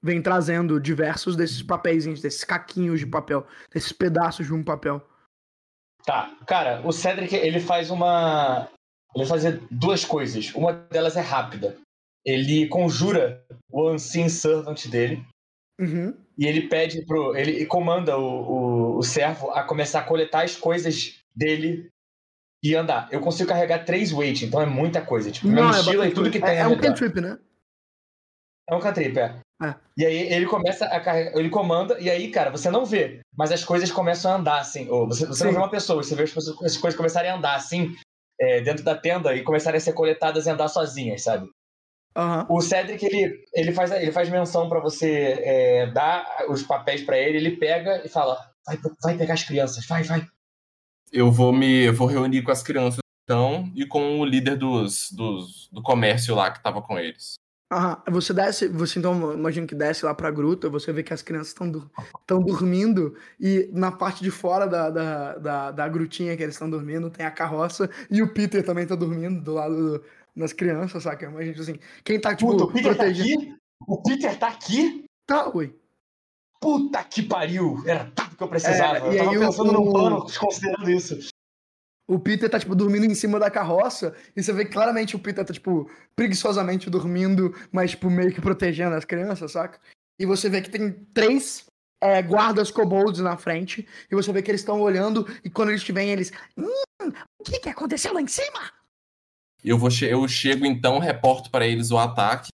[0.00, 5.04] vem trazendo diversos desses papéis, desses caquinhos de papel, desses pedaços de um papel.
[6.04, 8.68] Tá, cara, o Cedric, ele faz uma.
[9.14, 10.54] Ele faz duas coisas.
[10.54, 11.76] Uma delas é rápida.
[12.24, 15.24] Ele conjura o Unseen Servant dele.
[15.80, 16.14] Uhum.
[16.38, 17.36] E ele pede pro.
[17.36, 21.90] Ele comanda o, o, o servo a começar a coletar as coisas dele
[22.62, 23.08] e andar.
[23.10, 25.30] Eu consigo carregar três weight, então é muita coisa.
[25.30, 26.56] Tipo, Não, minha é mochila e tudo que tem.
[26.56, 27.38] É, é um cantrip, né?
[28.68, 29.40] É um cantrip, é.
[29.62, 29.74] É.
[29.96, 33.52] E aí ele começa a carregar, ele comanda, e aí, cara, você não vê, mas
[33.52, 34.88] as coisas começam a andar assim.
[34.88, 37.36] Ou você, você não vê uma pessoa, você vê as, pessoas, as coisas começarem a
[37.36, 37.94] andar assim,
[38.40, 41.46] é, dentro da tenda e começarem a ser coletadas e andar sozinhas, sabe?
[42.16, 42.56] Uhum.
[42.56, 47.18] O Cedric, ele, ele, faz, ele faz menção para você é, dar os papéis para
[47.18, 50.26] ele, ele pega e fala: vai, vai pegar as crianças, vai, vai.
[51.12, 55.10] Eu vou me eu vou reunir com as crianças então e com o líder dos,
[55.12, 57.34] dos, do comércio lá que tava com eles.
[57.72, 61.22] Aham, você desce, você então imagina que desce lá pra gruta, você vê que as
[61.22, 61.68] crianças estão
[62.18, 66.68] estão dormindo e na parte de fora da, da, da, da grutinha que eles estão
[66.68, 70.04] dormindo tem a carroça e o Peter também tá dormindo do lado do,
[70.36, 71.26] das crianças, saca?
[71.26, 73.28] Imagina assim, quem tá tipo Puta, o Peter protegendo...
[73.28, 73.56] tá aqui?
[73.86, 75.04] O Peter tá aqui?
[75.24, 75.72] Tá, ui.
[76.60, 77.80] Puta que pariu!
[77.86, 78.98] Era tudo que eu precisava.
[78.98, 79.72] É, eu tava pensando o...
[79.72, 81.29] num plano considerando isso
[82.10, 85.18] o Peter tá, tipo, dormindo em cima da carroça, e você vê que claramente o
[85.20, 89.78] Peter tá, tipo, preguiçosamente dormindo, mas, tipo, meio que protegendo as crianças, saca?
[90.18, 91.66] E você vê que tem três
[92.02, 95.84] é, guardas kobolds na frente, e você vê que eles estão olhando, e quando eles
[95.84, 96.32] te veem, eles.
[96.58, 98.72] Hum, o que que aconteceu lá em cima?
[99.62, 102.48] Eu, vou che eu chego então, reporto para eles o ataque,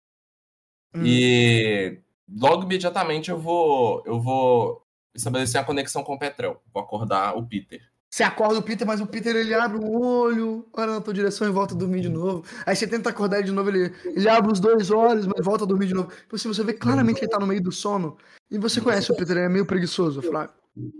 [0.97, 1.03] hum.
[1.05, 7.37] e logo imediatamente eu vou, eu vou estabelecer a conexão com o Petrel, vou acordar
[7.37, 7.94] o Peter.
[8.15, 11.49] Você acorda o Peter, mas o Peter ele abre o olho, olha na tua direção
[11.49, 12.45] e volta a dormir de novo.
[12.65, 15.65] Aí você tenta acordar ele de novo, ele, ele abre os dois olhos, mas volta
[15.65, 16.13] a dormir de novo.
[16.25, 18.17] Então, assim, você vê claramente que ele tá no meio do sono.
[18.49, 20.55] E você conhece o Peter, ele é meio preguiçoso, Flávio.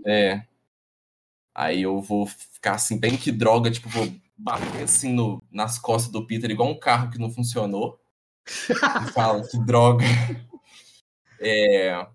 [0.05, 0.41] É.
[1.55, 6.11] Aí eu vou ficar assim, bem que droga, tipo, vou bater assim no, nas costas
[6.11, 7.97] do Peter, igual um carro que não funcionou.
[8.45, 10.03] e fala, que droga.
[11.39, 12.05] É,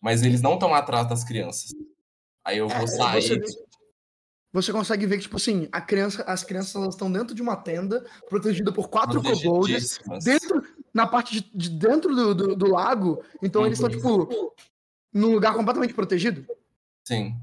[0.00, 1.72] mas eles não estão atrás das crianças.
[2.44, 3.65] Aí eu vou é, sair você
[4.72, 8.72] consegue ver que, tipo assim, a criança, as crianças estão dentro de uma tenda, protegida
[8.72, 10.62] por quatro kobolds, dentro,
[10.94, 13.22] na parte de, de dentro do, do, do, lago.
[13.42, 13.66] Então uhum.
[13.66, 14.54] eles estão, tipo,
[15.12, 16.46] num lugar completamente protegido.
[17.04, 17.36] Sim.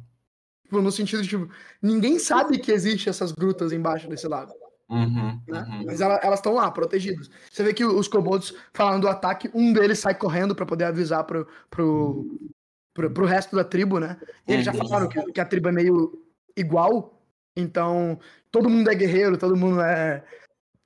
[0.63, 1.49] Tipo, no sentido de, tipo,
[1.81, 4.53] ninguém sabe que existe essas grutas embaixo desse lago.
[4.89, 5.65] Uhum, né?
[5.67, 5.83] uhum.
[5.85, 7.29] Mas ela, elas estão lá, protegidas.
[7.51, 11.23] Você vê que os kobolds, falando do ataque, um deles sai correndo para poder avisar
[11.23, 12.51] pro, pro,
[12.93, 14.17] pro, pro resto da tribo, né?
[14.47, 14.79] E eles já uhum.
[14.79, 16.22] falaram que, que a tribo é meio
[16.55, 17.21] igual.
[17.55, 18.19] Então,
[18.51, 20.23] todo mundo é guerreiro, todo mundo é.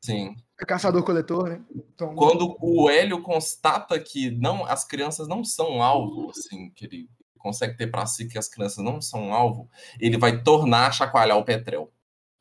[0.01, 0.35] Sim.
[0.59, 1.61] É caçador-coletor, né?
[1.75, 2.15] Então...
[2.15, 7.77] Quando o Hélio constata que não, as crianças não são alvo, assim, que ele consegue
[7.77, 9.69] ter para si que as crianças não são alvo,
[9.99, 11.91] ele vai tornar a chacoalhar o Petrel.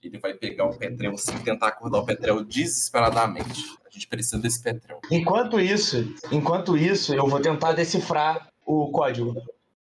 [0.02, 3.64] Ele vai pegar o Petrel assim, tentar acordar o Petrel desesperadamente.
[3.84, 5.00] A gente precisa desse Petrel.
[5.10, 9.34] Enquanto isso, enquanto isso, eu vou tentar decifrar o código.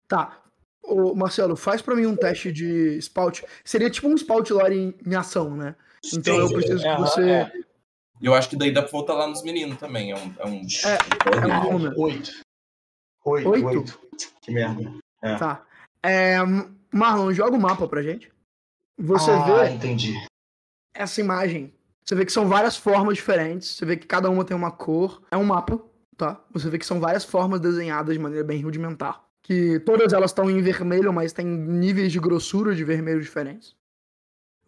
[0.09, 0.42] Tá.
[0.93, 3.43] Ô, Marcelo, faz para mim um teste de spout.
[3.65, 5.75] Seria tipo um spout lore em, ação, né?
[6.13, 7.31] Então Sim, eu preciso é, que você.
[7.31, 7.53] É.
[8.21, 10.11] Eu acho que daí dá pra voltar lá nos meninos também.
[10.11, 10.35] É um.
[10.39, 10.61] É, um...
[10.61, 12.31] é, é um Oito.
[13.25, 13.49] Oito.
[13.49, 14.01] Oito.
[14.43, 14.93] Que merda.
[15.23, 15.37] É.
[15.37, 15.65] Tá.
[16.03, 16.37] É,
[16.93, 18.31] Marlon, joga o mapa pra gente.
[18.99, 19.71] Você ah, vê.
[19.71, 20.13] entendi.
[20.95, 21.73] Essa imagem.
[22.05, 23.69] Você vê que são várias formas diferentes.
[23.69, 25.23] Você vê que cada uma tem uma cor.
[25.31, 25.81] É um mapa,
[26.19, 26.39] tá?
[26.53, 29.25] Você vê que são várias formas desenhadas de maneira bem rudimentar.
[29.43, 33.75] Que todas elas estão em vermelho, mas tem níveis de grossura de vermelho diferentes.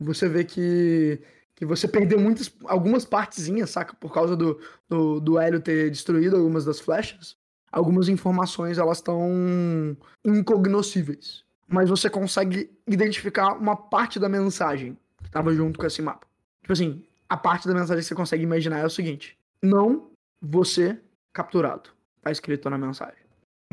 [0.01, 1.21] Você vê que
[1.55, 3.95] que você perdeu muitas, algumas partezinhas, saca?
[3.95, 7.37] Por causa do, do, do Hélio ter destruído algumas das flechas.
[7.71, 11.45] Algumas informações, elas estão incognoscíveis.
[11.67, 16.27] Mas você consegue identificar uma parte da mensagem que estava junto com esse mapa.
[16.63, 19.39] Tipo assim, a parte da mensagem que você consegue imaginar é o seguinte.
[19.63, 20.11] Não
[20.41, 20.99] você
[21.33, 21.91] capturado.
[22.21, 23.24] Tá escrito na mensagem.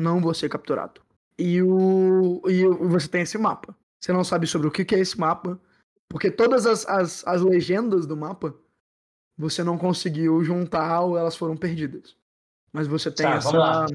[0.02, 1.00] Não você capturado.
[1.38, 3.76] E, o, e você tem esse mapa.
[4.00, 5.60] Você não sabe sobre o que é esse mapa
[6.12, 8.54] porque todas as, as, as legendas do mapa
[9.34, 12.14] você não conseguiu juntar ou elas foram perdidas.
[12.70, 13.86] Mas você tem tá, essa,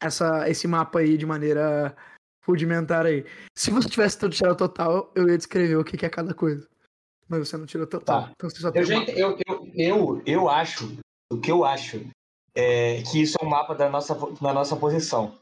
[0.00, 1.96] essa, esse mapa aí de maneira
[2.44, 3.24] rudimentar aí.
[3.56, 6.68] Se você tivesse tirado total, eu ia descrever o que é cada coisa.
[7.28, 8.24] Mas você não tirou total.
[8.24, 8.32] Tá.
[8.32, 10.98] Então você só eu, gente, eu, eu, eu, eu acho,
[11.32, 12.04] o que eu acho
[12.54, 15.34] é que isso é um mapa da nossa, da nossa posição.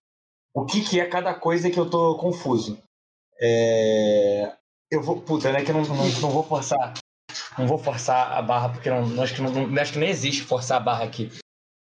[0.55, 2.79] O que, que é cada coisa que eu tô confuso.
[3.41, 4.53] É,
[4.91, 5.21] eu vou.
[5.21, 5.65] Puta, né?
[5.65, 6.95] Que eu não, não, não vou forçar.
[7.59, 10.79] Não vou forçar a barra, porque não, acho, que não, acho que nem existe forçar
[10.79, 11.31] a barra aqui.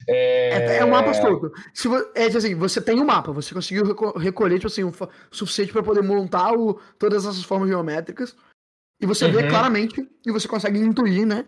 [0.08, 1.52] É, é, é um mapa solto.
[1.74, 3.84] Se é tipo assim, você tem um mapa, você conseguiu
[4.18, 4.94] recolher tipo assim, o
[5.32, 8.36] suficiente para poder montar o, todas essas formas geométricas.
[9.02, 9.32] E você uhum.
[9.32, 11.46] vê claramente e você consegue intuir, né?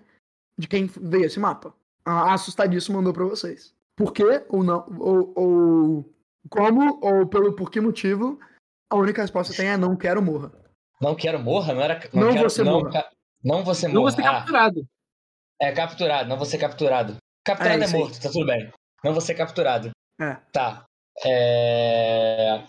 [0.57, 1.73] De quem veio esse mapa.
[2.05, 3.73] A Assustadiço mandou para vocês.
[3.95, 4.85] Por quê ou não?
[4.99, 6.15] Ou, ou
[6.49, 8.39] como ou pelo por que motivo?
[8.89, 10.51] A única resposta que tem é não quero morra.
[11.01, 11.73] Não quero morra?
[11.73, 11.99] Não era.
[12.13, 13.09] Não, não quero, você não, morra.
[13.43, 13.99] Não você morra.
[13.99, 14.87] Não você ah, capturado.
[15.61, 17.17] É, capturado, não você capturado.
[17.43, 18.71] Capturado é, é morto, tá tudo bem.
[19.03, 19.91] Não você capturado.
[20.19, 20.35] É.
[20.51, 20.85] Tá.
[21.23, 22.63] É...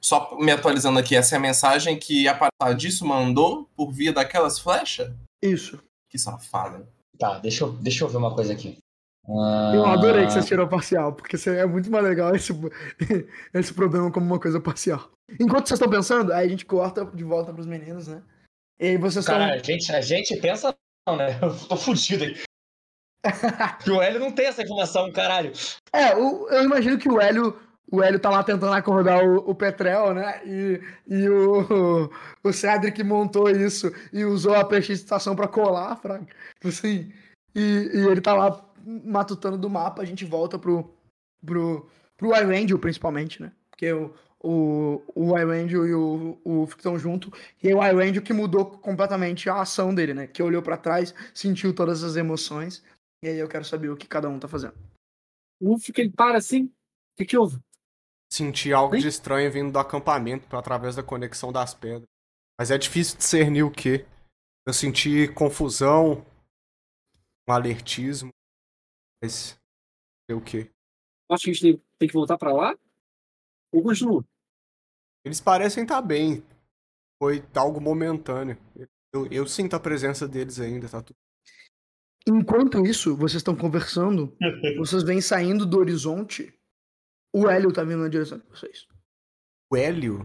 [0.00, 4.58] Só me atualizando aqui, essa é a mensagem que a disso mandou por via daquelas
[4.58, 5.12] flechas?
[5.42, 5.82] Isso.
[6.08, 6.86] Que safada.
[7.18, 8.78] Tá, deixa eu, deixa eu ver uma coisa aqui.
[9.26, 12.52] Eu adorei que você tirou parcial, porque é muito mais legal esse,
[13.54, 15.10] esse problema como uma coisa parcial.
[15.40, 18.22] Enquanto vocês estão pensando, aí a gente corta de volta pros meninos, né?
[18.78, 20.74] E aí vocês Cara, a, gente, a gente pensa
[21.06, 21.38] não, né?
[21.40, 22.36] Eu tô fudido aí.
[23.88, 25.52] o Hélio não tem essa informação, caralho.
[25.92, 27.58] É, o, eu imagino que o Hélio,
[27.90, 30.40] o Hélio tá lá tentando acordar o, o Petrel, né?
[30.44, 32.10] E, e o,
[32.42, 35.96] o Cedric montou isso e usou a prestidigitação pra colar.
[35.96, 37.12] Tipo assim,
[37.54, 40.94] e, e ele tá lá matutando do mapa, a gente volta pro,
[41.44, 43.52] pro, pro Irangel, principalmente, né?
[43.70, 47.32] Porque o, o, o Irangel e o, o estão junto,
[47.62, 50.26] e é o Irangel que mudou completamente a ação dele, né?
[50.26, 52.82] Que olhou para trás, sentiu todas as emoções,
[53.22, 54.74] e aí eu quero saber o que cada um tá fazendo.
[55.60, 56.64] O que ele para assim?
[56.64, 57.58] O que, que houve?
[58.34, 59.02] Senti algo Sim?
[59.02, 62.08] de estranho vindo do acampamento através da conexão das pedras.
[62.58, 64.04] Mas é difícil discernir o que.
[64.66, 66.26] Eu senti confusão,
[67.48, 68.30] um alertismo.
[69.22, 69.56] Mas
[70.28, 70.68] é o quê?
[71.30, 72.76] Acho que a gente tem, que voltar para lá?
[73.72, 74.24] Ou continua?
[75.24, 76.44] Eles parecem estar tá bem.
[77.22, 78.58] Foi algo momentâneo.
[79.12, 81.16] Eu, eu sinto a presença deles ainda, tá tudo.
[82.26, 84.36] Enquanto isso, vocês estão conversando,
[84.76, 86.52] vocês vêm saindo do horizonte.
[87.34, 88.86] O Hélio tá vindo na direção de vocês.
[89.68, 90.24] O Hélio?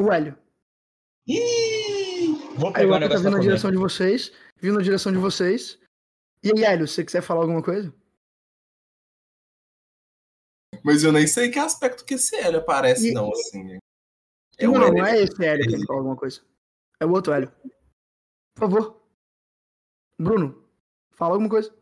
[0.00, 0.38] O Hélio.
[1.26, 2.36] Ih!
[2.56, 4.32] Vou pegar o Hélio tá vindo na direção de vocês.
[4.56, 5.76] Vindo na direção de vocês.
[6.44, 7.92] E aí, Hélio, você quiser falar alguma coisa?
[10.84, 13.12] Mas eu nem sei que aspecto que esse Hélio aparece, e...
[13.12, 13.80] não, assim.
[14.56, 16.42] É não, não, não é esse Hélio que fala alguma coisa.
[17.00, 17.52] É o outro Hélio.
[18.54, 19.02] Por favor.
[20.16, 20.64] Bruno,
[21.10, 21.76] fala alguma coisa.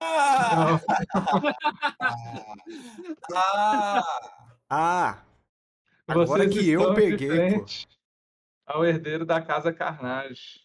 [0.00, 0.80] Ah!
[3.34, 4.02] ah!
[4.70, 5.22] ah!
[6.06, 7.64] Agora Vocês que eu peguei.
[8.66, 10.60] Ao herdeiro da casa Carnage.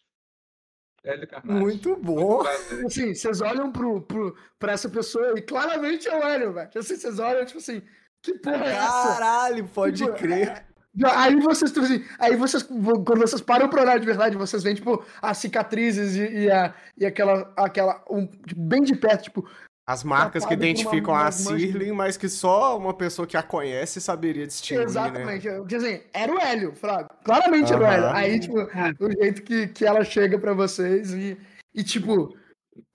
[1.04, 1.60] Hélio Carnage.
[1.60, 2.42] Muito bom.
[2.86, 6.70] Assim, vocês olham pro, pro, pra essa pessoa e claramente é o Hélio, velho.
[6.76, 7.82] Assim, vocês olham, tipo assim,
[8.22, 9.08] que porra é essa?
[9.14, 10.66] Caralho, pode tipo, crer.
[11.00, 11.08] É...
[11.08, 14.76] Aí vocês, tipo assim, aí vocês, quando vocês param pra olhar de verdade, vocês veem,
[14.76, 19.48] tipo, as cicatrizes e, e, a, e aquela, aquela um, tipo, bem de perto, tipo,
[19.86, 24.00] as marcas que identificam uma, a Sirlin, mas que só uma pessoa que a conhece
[24.00, 24.86] saberia distinguir, né?
[24.86, 25.50] Exatamente.
[25.50, 25.58] Né?
[25.58, 27.10] Porque assim, era o Hélio, Fraga.
[27.24, 27.80] Claramente uhum.
[27.80, 28.10] era o Hélio.
[28.16, 31.38] Aí, tipo, o jeito que, que ela chega para vocês e,
[31.76, 32.34] e, tipo,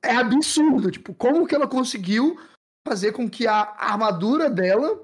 [0.02, 0.90] é absurdo.
[0.90, 2.38] Tipo, como que ela conseguiu
[2.86, 4.98] fazer com que a armadura dela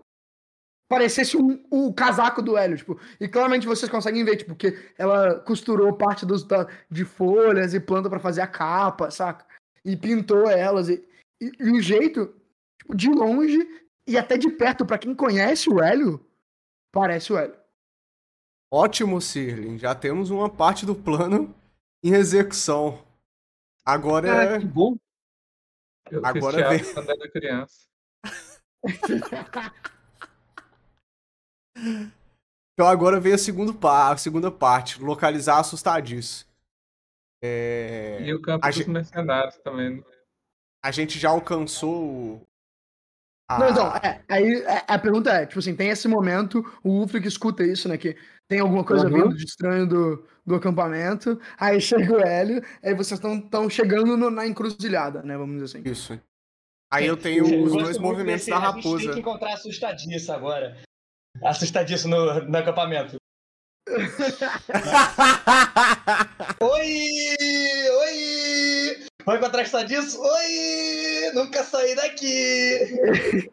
[0.95, 5.41] parecesse um, o casaco do Hélio, tipo, e claramente vocês conseguem ver, tipo, que ela
[5.41, 9.45] costurou parte dos, da, de folhas e planta para fazer a capa, saca?
[9.85, 11.05] E pintou elas e
[11.41, 12.35] e, e o jeito,
[12.79, 13.59] tipo, de longe
[14.07, 16.25] e até de perto, para quem conhece o Hélio,
[16.93, 17.57] parece o Hélio.
[18.73, 19.79] Ótimo, Sirlin.
[19.79, 21.55] Já temos uma parte do plano
[22.03, 23.05] em execução.
[23.85, 24.61] Agora Caraca, é.
[24.61, 24.97] Que bom.
[26.11, 26.93] Eu Agora vem.
[26.93, 27.87] Quando era criança.
[31.77, 36.47] então agora vem a, segundo pa a segunda parte, localizar assustadiço.
[37.43, 38.23] É...
[38.23, 38.91] E o campo a dos gente...
[38.91, 39.97] mercenários também.
[39.97, 40.03] Né?
[40.85, 42.43] A gente já alcançou
[43.49, 43.59] a...
[43.59, 47.23] Não, então, é, aí é, a pergunta é, tipo assim, tem esse momento, o Ulfric
[47.23, 48.17] que escuta isso, né, que
[48.49, 49.25] tem alguma coisa uhum.
[49.25, 54.31] vindo de estranho do, do acampamento, aí chega o Hélio, aí vocês estão chegando no,
[54.31, 55.89] na encruzilhada, né, vamos dizer assim.
[55.89, 56.19] Isso.
[56.91, 58.89] Aí eu tenho eu os dois movimentos da raposa.
[58.89, 60.81] A gente tem que encontrar assustadiço agora.
[61.43, 63.17] Assustadiço no, no acampamento.
[66.61, 67.09] oi!
[67.91, 69.07] Oi!
[69.25, 70.21] Vai encontrar assustadiço?
[70.21, 71.33] Oi!
[71.35, 73.51] Nunca saí daqui!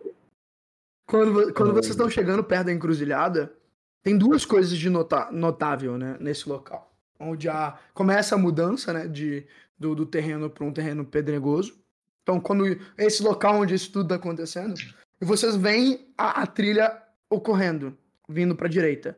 [1.08, 3.54] Quando, quando vocês estão chegando perto da encruzilhada,
[4.02, 6.90] tem duas coisas de nota, notável né, nesse local.
[7.20, 9.46] Onde a, começa a mudança né, de,
[9.78, 11.78] do, do terreno para um terreno pedregoso.
[12.24, 14.76] Então, quando esse local onde isso tudo está acontecendo,
[15.20, 17.01] vocês veem a, a trilha
[17.32, 17.98] ocorrendo,
[18.28, 19.18] vindo para a direita.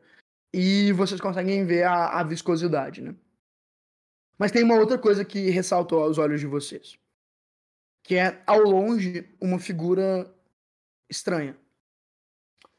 [0.52, 3.14] E vocês conseguem ver a, a viscosidade, né?
[4.38, 6.98] Mas tem uma outra coisa que ressaltou aos olhos de vocês.
[8.02, 10.32] Que é, ao longe, uma figura
[11.10, 11.56] estranha.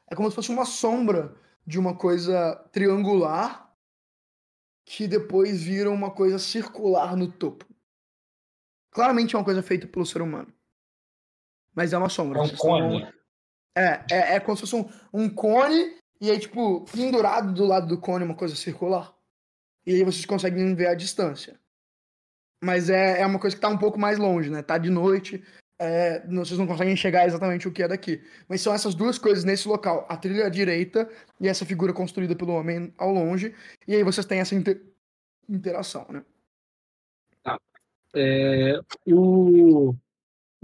[0.09, 1.35] É como se fosse uma sombra
[1.65, 3.73] de uma coisa triangular
[4.85, 7.65] que depois vira uma coisa circular no topo.
[8.91, 10.53] Claramente é uma coisa feita pelo ser humano.
[11.73, 12.39] Mas é uma sombra.
[12.39, 13.14] É um cone.
[13.77, 17.87] É, é, é como se fosse um, um cone e aí, tipo, pendurado do lado
[17.87, 19.13] do cone uma coisa circular.
[19.85, 21.59] E aí vocês conseguem ver a distância.
[22.63, 24.63] Mas é, é uma coisa que tá um pouco mais longe, né?
[24.63, 25.43] Tá de noite,
[25.77, 28.23] é, vocês não conseguem enxergar exatamente o que é daqui.
[28.47, 32.35] Mas são essas duas coisas nesse local: a trilha à direita e essa figura construída
[32.35, 33.53] pelo homem ao longe.
[33.87, 34.81] E aí vocês têm essa inter...
[35.49, 36.23] interação, né?
[37.43, 37.59] Tá.
[38.15, 39.93] É, o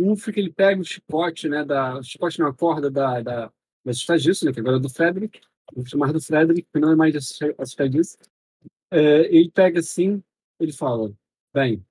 [0.02, 1.64] Ulf, que ele pega o chicote, né?
[1.64, 3.52] Da, o chicote na corda da, da,
[3.86, 4.54] da estagiária, né?
[4.54, 5.42] Que agora é do Frederick.
[5.74, 8.02] Vou chamar do Frederick, que não é mais a estagiária.
[8.92, 10.22] É, ele pega assim,
[10.60, 11.14] ele fala:
[11.54, 11.86] Bem,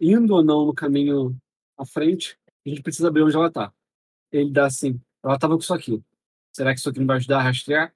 [0.00, 1.36] indo ou não no caminho
[1.76, 3.72] à frente, a gente precisa ver onde ela tá.
[4.30, 6.02] Ele dá assim, ela tava com isso aqui.
[6.52, 7.94] Será que isso aqui não vai ajudar a rastrear?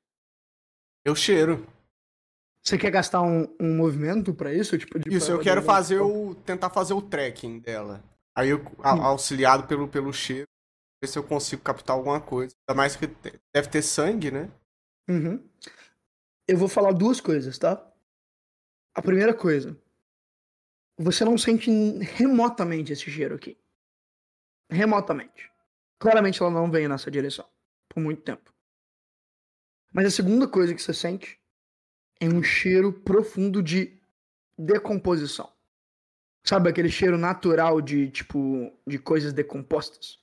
[1.04, 1.66] Eu cheiro.
[2.62, 4.78] Você quer gastar um, um movimento para isso?
[4.78, 6.34] Tipo, isso, eu quero fazer o.
[6.34, 8.02] tentar fazer o tracking dela.
[8.34, 9.02] Aí eu, a, hum.
[9.02, 10.48] auxiliado pelo, pelo cheiro,
[11.02, 12.54] ver se eu consigo captar alguma coisa.
[12.68, 14.50] Ainda mais que deve ter sangue, né?
[15.08, 15.42] Uhum.
[16.46, 17.84] Eu vou falar duas coisas, tá?
[18.94, 19.76] A primeira coisa.
[20.98, 23.58] Você não sente remotamente esse cheiro aqui
[24.72, 25.50] remotamente.
[25.98, 27.46] Claramente ela não veio nessa direção
[27.88, 28.52] por muito tempo.
[29.92, 31.38] Mas a segunda coisa que você sente
[32.18, 34.00] é um cheiro profundo de
[34.58, 35.51] decomposição.
[36.44, 40.18] Sabe aquele cheiro natural de tipo de coisas decompostas?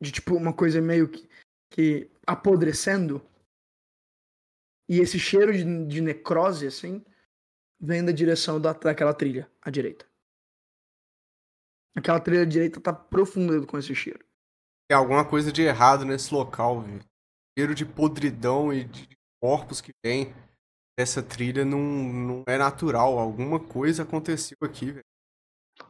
[0.00, 1.28] De tipo uma coisa meio que,
[1.70, 3.20] que apodrecendo.
[4.88, 7.04] E esse cheiro de, de necrose assim
[7.80, 10.06] vem da direção da, daquela trilha à direita.
[11.96, 14.24] Aquela trilha direita tá profunda com esse cheiro.
[14.88, 17.04] Tem alguma coisa de errado nesse local, velho.
[17.58, 19.08] Cheiro de podridão e de
[19.40, 20.32] corpos que vem
[21.00, 23.18] dessa trilha não, não é natural.
[23.18, 25.04] Alguma coisa aconteceu aqui, velho.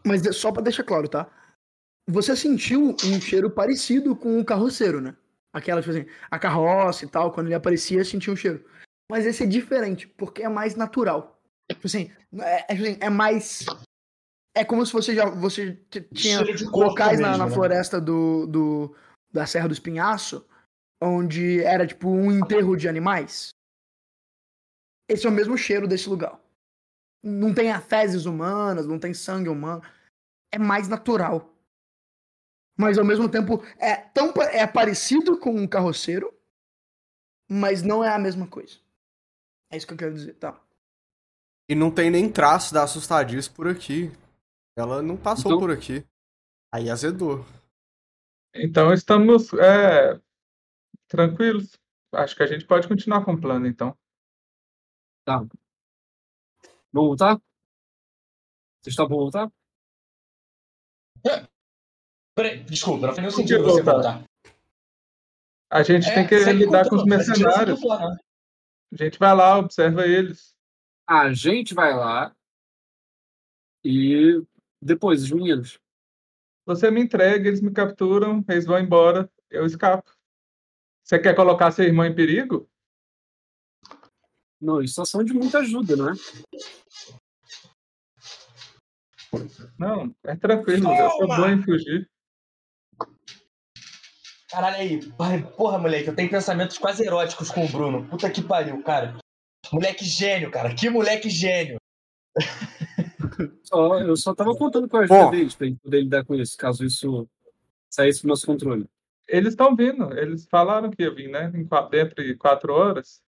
[0.06, 1.28] Mas só pra deixar claro, tá?
[2.08, 5.16] Você sentiu um cheiro parecido com o carroceiro, né?
[5.52, 8.64] Aquela, tipo assim, a carroça e tal, quando ele aparecia, sentia um cheiro.
[9.10, 11.40] Mas esse é diferente, porque é mais natural.
[11.68, 13.66] Tipo assim, é, é, tipo assim, é mais
[14.56, 15.76] é como se você já você
[16.14, 16.40] tinha
[16.72, 17.52] locais na, na né?
[17.52, 18.96] floresta do, do,
[19.32, 20.46] da Serra do Espinhaço,
[21.02, 23.49] onde era tipo um enterro de animais.
[25.10, 26.40] Esse é o mesmo cheiro desse lugar.
[27.20, 29.82] Não tem fezes humanas, não tem sangue humano.
[30.52, 31.52] É mais natural.
[32.78, 36.32] Mas ao mesmo tempo é tão é parecido com um carroceiro,
[37.50, 38.78] mas não é a mesma coisa.
[39.68, 40.58] É isso que eu quero dizer, tá?
[41.68, 44.12] E não tem nem traço da assustadice por aqui.
[44.76, 46.06] Ela não passou então, por aqui.
[46.72, 47.44] Aí azedou.
[48.54, 50.20] Então estamos é,
[51.08, 51.78] tranquilos.
[52.14, 53.96] Acho que a gente pode continuar com o plano, então.
[55.30, 55.38] Tá.
[56.92, 57.36] Vamos voltar?
[58.80, 59.52] Vocês estão para voltar?
[62.34, 64.24] Peraí, desculpa, não faz nenhum sentido você voltar.
[65.70, 67.80] A gente é, tem que lidar com os mercenários.
[67.88, 70.56] A gente vai lá, observa eles.
[71.06, 72.34] A gente vai lá
[73.84, 74.44] e
[74.82, 75.78] depois, os meninos.
[76.66, 80.10] Você me entrega, eles me capturam, eles vão embora, eu escapo.
[81.04, 82.68] Você quer colocar seu irmão em perigo?
[84.60, 86.12] Não, isso são de muita ajuda, não é?
[89.78, 90.98] Não, é tranquilo, Toma!
[90.98, 92.10] eu sou bom em fugir.
[94.50, 95.00] Caralho aí,
[95.56, 98.08] porra, moleque, eu tenho pensamentos quase eróticos com o Bruno.
[98.08, 99.16] Puta que pariu, cara.
[99.72, 100.74] Moleque gênio, cara.
[100.74, 101.78] Que moleque gênio.
[103.62, 105.30] Só, eu só tava contando com a ajuda Bom.
[105.30, 107.28] deles pra gente poder lidar com isso, caso isso
[107.88, 108.86] saísse do nosso controle.
[109.28, 111.50] Eles estão vindo, eles falaram que ia vir, né?
[111.54, 113.22] Em dentro de quatro horas.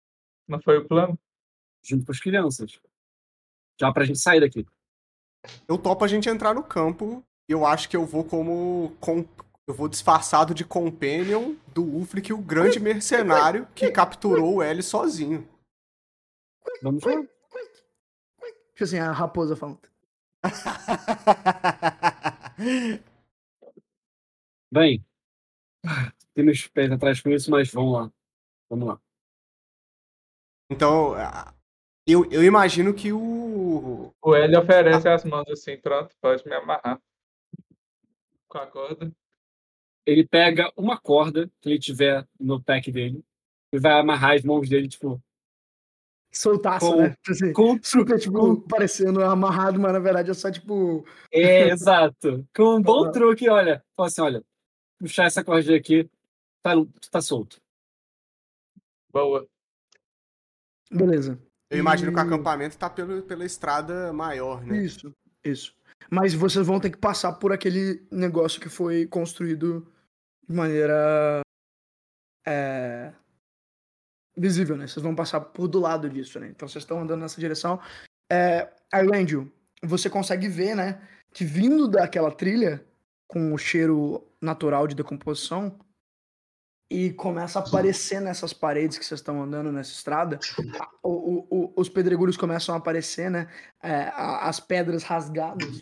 [0.53, 1.19] Não foi o plano?
[1.83, 2.79] Junto com as crianças.
[3.81, 4.67] Já pra gente sair daqui.
[5.67, 7.25] Eu topo a gente entrar no campo.
[7.49, 8.95] E eu acho que eu vou como.
[9.01, 9.27] Com,
[9.67, 15.49] eu vou disfarçado de companion do Ulfric, o grande mercenário que capturou o L sozinho.
[16.83, 17.13] Vamos lá.
[18.73, 19.81] Tipo assim, a raposa falando.
[24.71, 25.05] Bem,
[26.35, 28.13] tem meus pés atrás com isso, mas vamos lá.
[28.69, 29.01] Vamos lá.
[30.73, 31.15] Então,
[32.07, 34.13] eu, eu imagino que o.
[34.21, 37.01] O L oferece as mãos assim, pronto, pode me amarrar.
[38.49, 39.13] Com a corda.
[40.05, 43.23] Ele pega uma corda que ele tiver no pack dele
[43.73, 45.23] e vai amarrar as mãos dele, tipo,
[46.33, 47.11] soltaço, com, né?
[47.11, 48.61] Tipo assim, com, super, tipo, com...
[48.63, 51.07] parecendo amarrado, mas na verdade é só, tipo...
[51.31, 52.45] É, exato.
[52.55, 53.85] Com um bom truque, olha.
[53.97, 54.45] Fala assim, olha,
[54.99, 56.11] puxar essa cordinha aqui,
[56.63, 56.73] tá,
[57.11, 57.61] tá solto.
[59.13, 59.47] Boa.
[60.93, 61.39] Beleza.
[61.71, 62.15] Eu imagino e...
[62.15, 64.79] que o acampamento tá pelo, pela estrada maior, né?
[64.79, 65.15] Isso,
[65.45, 65.75] isso.
[66.11, 69.91] Mas vocês vão ter que passar por aquele negócio que foi construído
[70.49, 71.41] de maneira...
[72.47, 73.13] É
[74.37, 74.87] visível, né?
[74.87, 76.49] Vocês vão passar por do lado disso, né?
[76.49, 77.81] Então vocês estão andando nessa direção.
[78.31, 79.53] É, Irlandio,
[79.83, 81.07] você consegue ver, né?
[81.33, 82.85] Que vindo daquela trilha,
[83.29, 85.79] com o cheiro natural de decomposição,
[86.93, 90.39] e começa a aparecer nessas paredes que vocês estão andando nessa estrada,
[91.03, 93.49] o, o, o, os pedregulhos começam a aparecer, né?
[93.83, 95.81] É, as pedras rasgadas.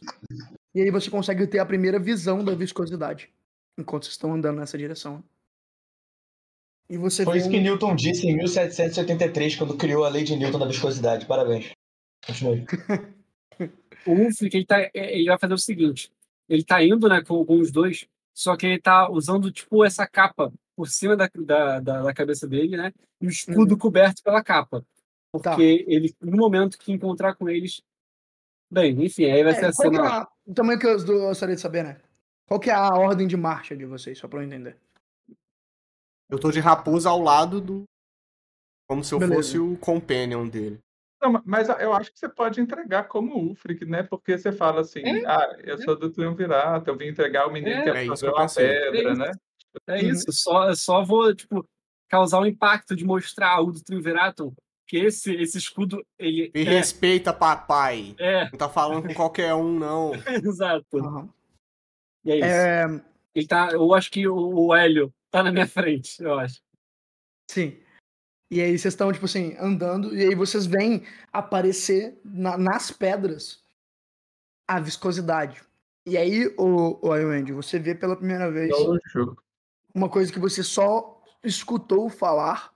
[0.73, 3.29] E aí você consegue ter a primeira visão da viscosidade
[3.77, 5.25] enquanto vocês estão andando nessa direção.
[6.89, 7.51] E você Foi isso um...
[7.51, 11.27] que Newton disse em 1783, quando criou a lei de Newton da viscosidade.
[11.27, 11.71] Parabéns.
[12.25, 12.65] Continue.
[14.07, 16.13] o Ulfric, ele, tá, ele vai fazer o seguinte.
[16.49, 20.07] Ele tá indo né, com, com os dois, só que ele tá usando, tipo, essa
[20.07, 22.91] capa por cima da, da, da, da cabeça dele, né?
[23.21, 23.79] E o escudo uhum.
[23.79, 24.83] coberto pela capa.
[25.31, 25.61] Porque tá.
[25.61, 27.83] ele, no momento que encontrar com eles...
[28.73, 30.23] Bem, enfim, aí vai é, ser a cena...
[30.49, 32.01] É também que eu gostaria de saber, né?
[32.49, 34.75] Qual que é a ordem de marcha de vocês, só pra eu entender?
[36.31, 37.85] Eu tô de raposa ao lado do.
[38.89, 39.37] Como se eu Beleza.
[39.37, 40.79] fosse o companion dele.
[41.23, 44.03] Não, mas eu acho que você pode entregar como Ulfric, né?
[44.03, 45.27] Porque você fala assim, é?
[45.27, 48.49] ah, eu sou do Triunvirato, eu vim entregar o menino é, que é fazer uma
[48.49, 49.33] pedra, é né?
[49.87, 51.67] É isso, só, só vou, tipo,
[52.09, 54.53] causar um impacto de mostrar o do Triunvirato
[54.87, 56.51] que esse, esse escudo, ele...
[56.53, 56.71] Me é...
[56.71, 58.15] respeita, papai.
[58.19, 58.51] É.
[58.51, 60.13] Não tá falando com qualquer um, não.
[60.45, 60.85] Exato.
[60.95, 61.29] Uhum.
[62.25, 62.45] E é isso.
[62.45, 63.05] É...
[63.33, 66.61] Ele tá, eu acho que o, o Hélio tá na minha frente, eu acho.
[67.49, 67.79] Sim.
[68.51, 73.63] E aí vocês estão, tipo assim, andando, e aí vocês veem aparecer na, nas pedras
[74.67, 75.63] a viscosidade.
[76.05, 78.73] E aí, o, o Andy, você vê pela primeira vez
[79.95, 82.75] uma coisa que você só escutou falar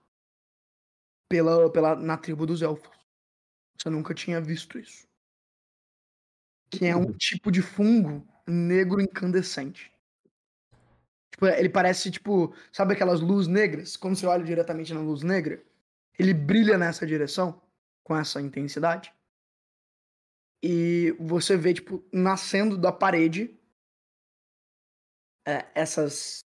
[1.29, 2.95] pela, pela, na tribo dos elfos.
[3.77, 5.07] Você nunca tinha visto isso.
[6.69, 9.91] Que é um tipo de fungo negro incandescente.
[11.31, 13.97] Tipo, ele parece, tipo, sabe aquelas luzes negras?
[13.97, 15.63] Quando você olha diretamente na luz negra,
[16.17, 17.61] ele brilha nessa direção,
[18.03, 19.13] com essa intensidade.
[20.63, 23.59] E você vê, tipo, nascendo da parede
[25.45, 26.44] é, essas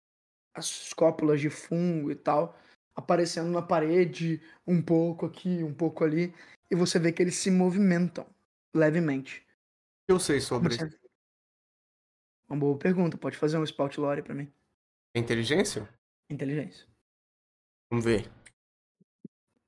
[0.53, 2.57] as escópulas de fungo e tal,
[2.95, 6.34] aparecendo na parede, um pouco aqui, um pouco ali,
[6.69, 8.26] e você vê que eles se movimentam
[8.73, 9.45] levemente.
[10.07, 10.76] Eu sei sobre.
[12.49, 14.51] Uma boa pergunta, pode fazer um spout lore para mim.
[15.15, 15.88] Inteligência?
[16.30, 16.88] Inteligência.
[17.91, 18.30] Vamos ver.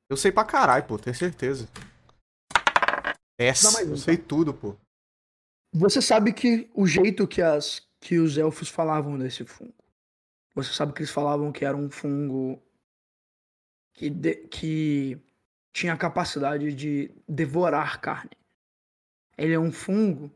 [0.10, 1.70] Eu sei pra caralho, pô, tenho certeza.
[3.40, 4.76] Essa, eu sei tudo, pô.
[5.74, 9.74] Você sabe que o jeito que, as, que os elfos falavam desse fungo.
[10.54, 12.62] Você sabe que eles falavam que era um fungo
[13.94, 15.20] que, de, que
[15.74, 18.38] tinha a capacidade de devorar carne.
[19.38, 20.32] Ele é um fungo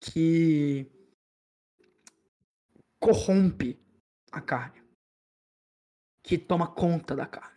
[0.00, 0.86] que
[3.00, 3.78] corrompe
[4.30, 4.82] a carne,
[6.22, 7.54] que toma conta da carne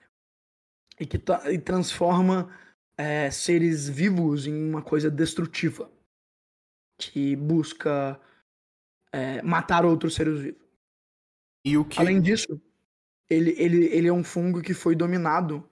[1.00, 1.18] e que
[1.52, 2.50] e transforma
[2.98, 5.92] é, seres vivos em uma coisa destrutiva
[6.98, 8.20] que busca
[9.12, 10.67] é, matar outros seres vivos.
[11.64, 12.00] E o que...
[12.00, 12.62] Além disso,
[13.30, 15.68] ele, ele, ele é um fungo que foi dominado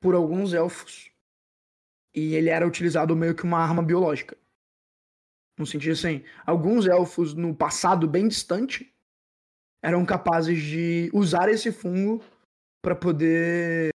[0.00, 1.10] por alguns elfos
[2.14, 4.36] E ele era utilizado meio que uma arma biológica.
[5.58, 8.92] No sentido assim, alguns elfos no passado bem distante
[9.82, 12.22] eram capazes de usar esse fungo
[12.82, 13.90] para poder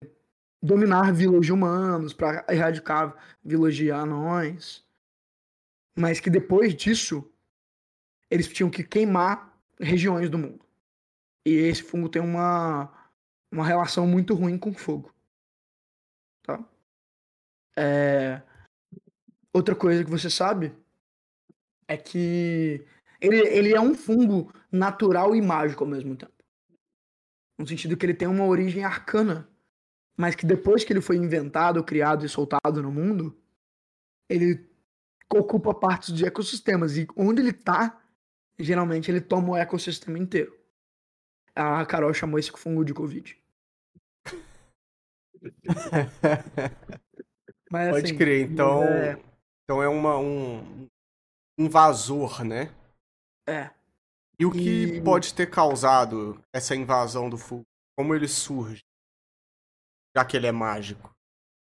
[0.62, 4.84] dominar vilas de humanos, para erradicar vilas de anões.
[5.96, 7.32] Mas que depois disso,
[8.30, 10.66] eles tinham que queimar regiões do mundo.
[11.45, 12.91] E esse fungo tem uma,
[13.51, 15.13] uma relação muito ruim com fogo.
[16.43, 16.63] Tá?
[17.77, 18.41] É...
[19.53, 20.73] Outra coisa que você sabe
[21.88, 22.85] é que
[23.19, 26.31] ele, ele é um fungo natural e mágico ao mesmo tempo.
[27.59, 29.47] No sentido que ele tem uma origem arcana,
[30.18, 33.38] mas que depois que ele foi inventado, criado e soltado no mundo,
[34.30, 34.69] ele
[35.31, 36.97] ocupa partes de ecossistemas.
[36.97, 38.01] E onde ele tá,
[38.57, 40.61] geralmente ele toma o ecossistema inteiro.
[41.56, 43.38] A Carol chamou esse fungo de Covid.
[47.72, 49.18] Mas, Pode assim, crer, então é...
[49.64, 50.88] então é uma, um
[51.57, 52.69] invasor, né?
[53.48, 53.69] É.
[54.38, 55.02] E o que e...
[55.02, 57.64] pode ter causado essa invasão do fogo?
[57.98, 58.82] Como ele surge?
[60.15, 61.15] Já que ele é mágico.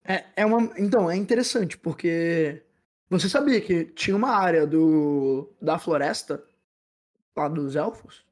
[0.05, 0.73] É, é uma.
[0.79, 2.63] Então, é interessante, porque
[3.09, 6.45] você sabia que tinha uma área do da floresta,
[7.37, 8.25] lá dos elfos,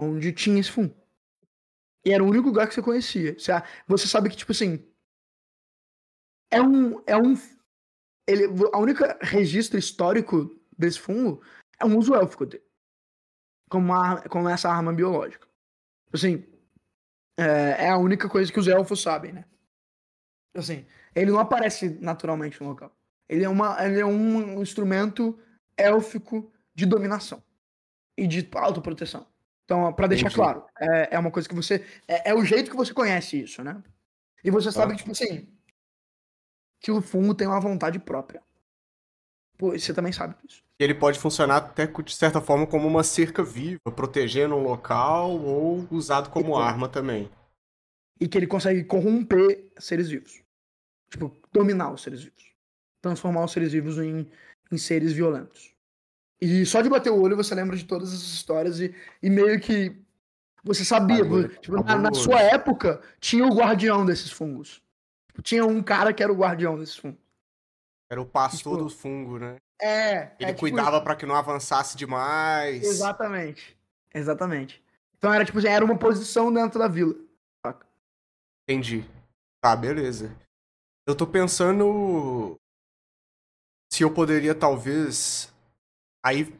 [0.00, 0.94] onde tinha esse fungo.
[2.04, 3.36] E era o único lugar que você conhecia.
[3.86, 4.86] Você sabe que, tipo assim.
[6.50, 7.02] É um.
[7.06, 7.34] É um.
[8.26, 11.42] Ele, a única registro histórico desse fungo
[11.78, 12.64] é um uso élfico dele.
[13.68, 15.46] Como, uma, como essa arma biológica.
[16.12, 16.46] Assim.
[17.38, 19.44] É, é a única coisa que os elfos sabem, né?
[20.56, 20.86] Assim.
[21.14, 22.96] Ele não aparece naturalmente no local.
[23.28, 25.38] Ele é, uma, ele é um instrumento
[25.76, 27.42] élfico de dominação
[28.16, 29.29] e de autoproteção.
[29.70, 30.34] Então, para deixar Entendi.
[30.34, 31.86] claro, é, é uma coisa que você.
[32.08, 33.80] É, é, o jeito que você conhece isso, né?
[34.42, 34.96] E você sabe, ah.
[34.96, 35.46] tipo assim,
[36.80, 38.42] que o fungo tem uma vontade própria.
[39.56, 40.64] Pô, você também sabe disso.
[40.76, 45.86] Ele pode funcionar até de certa forma como uma cerca viva, protegendo um local ou
[45.88, 47.30] usado como arma também.
[48.20, 50.42] E que ele consegue corromper seres vivos.
[51.12, 52.50] Tipo, dominar os seres vivos.
[53.00, 54.28] Transformar os seres vivos em,
[54.72, 55.69] em seres violentos.
[56.40, 59.60] E só de bater o olho você lembra de todas essas histórias e, e meio
[59.60, 59.94] que
[60.64, 61.22] você sabia.
[61.60, 64.82] tipo, na, na, sua época, tinha o guardião desses fungos.
[65.28, 67.20] Tipo, tinha um cara que era o guardião desses fungos.
[68.10, 69.56] Era o pastor tipo, do fungo, né?
[69.80, 70.32] É.
[70.38, 72.82] Ele é, cuidava tipo, para que não avançasse demais.
[72.82, 73.78] Exatamente.
[74.14, 74.82] Exatamente.
[75.16, 77.14] Então era tipo, era uma posição dentro da vila.
[78.68, 79.04] Entendi.
[79.60, 80.34] Tá, beleza.
[81.06, 82.56] Eu tô pensando
[83.92, 85.49] se eu poderia talvez
[86.24, 86.52] Aí,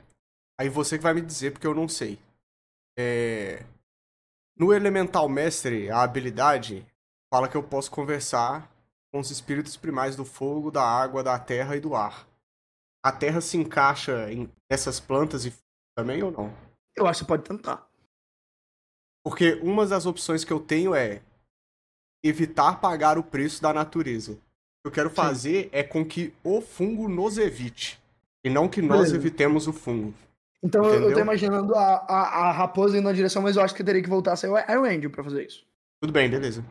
[0.59, 2.19] aí você que vai me dizer, porque eu não sei.
[2.99, 3.65] É...
[4.57, 6.87] No Elemental Mestre, a habilidade
[7.33, 8.71] fala que eu posso conversar
[9.13, 12.27] com os espíritos primais do fogo, da água, da terra e do ar.
[13.03, 15.55] A terra se encaixa em essas plantas e
[15.97, 16.55] também ou não?
[16.97, 17.89] Eu acho que pode tentar.
[19.25, 21.23] Porque uma das opções que eu tenho é
[22.23, 24.33] evitar pagar o preço da natureza.
[24.33, 25.71] O que eu quero fazer Sim.
[25.73, 28.01] é com que o fungo nos evite.
[28.45, 29.17] E não que nós beleza.
[29.17, 30.15] evitemos o fungo.
[30.63, 31.09] Então entendeu?
[31.09, 34.03] eu tô imaginando a, a, a, raposa indo na direção, mas eu acho que teria
[34.03, 35.65] que voltar a ser o Iron Angel pra fazer isso.
[36.01, 36.65] Tudo bem, beleza.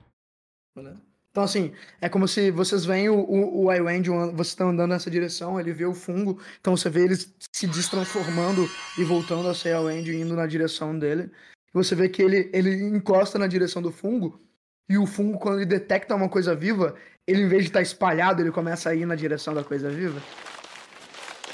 [1.32, 4.92] Então, assim, é como se vocês veem o, o, o Iron Angel, vocês estão andando
[4.92, 8.68] nessa direção, ele vê o fungo, então você vê ele se destransformando
[8.98, 11.32] e voltando a ser o Angel, indo na direção dele.
[11.74, 14.42] Você vê que ele, ele encosta na direção do fungo,
[14.90, 16.96] e o fungo, quando ele detecta uma coisa viva,
[17.28, 20.20] ele, em vez de estar espalhado, ele começa a ir na direção da coisa viva.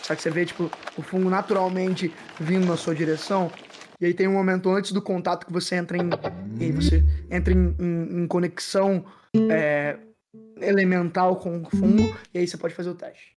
[0.06, 3.52] Só que você vê, tipo, o fungo naturalmente vindo na sua direção.
[4.00, 6.08] E aí tem um momento antes do contato que você entra em.
[6.60, 9.04] E você entra em, em, em conexão
[9.50, 9.98] é,
[10.62, 12.16] elemental com o fungo.
[12.32, 13.36] E aí você pode fazer o teste.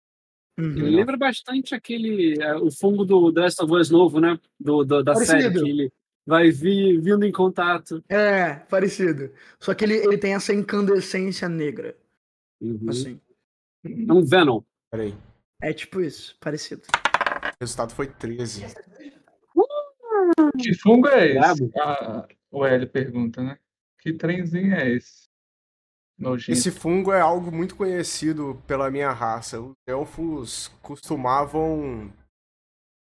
[0.58, 0.72] Uhum.
[0.72, 2.34] Ele lembra bastante aquele.
[2.42, 4.36] É, o fungo do The Last of Us novo, né?
[4.58, 5.40] Do, do da parecido.
[5.40, 5.92] série que ele
[6.26, 8.02] vai vir vindo em contato.
[8.08, 9.30] É, parecido.
[9.60, 11.96] Só que ele, ele tem essa incandescência negra.
[12.60, 12.86] Uhum.
[12.88, 13.20] Assim.
[13.84, 14.62] É um Venom.
[14.90, 15.14] Peraí.
[15.60, 16.82] É tipo isso, parecido.
[16.82, 18.66] O resultado foi 13.
[20.58, 21.70] Que fungo é esse?
[21.78, 23.58] Ah, o L pergunta, né?
[23.98, 25.26] Que trenzinho é esse?
[26.18, 26.52] Nojento.
[26.52, 29.60] Esse fungo é algo muito conhecido pela minha raça.
[29.60, 32.12] Os elfos costumavam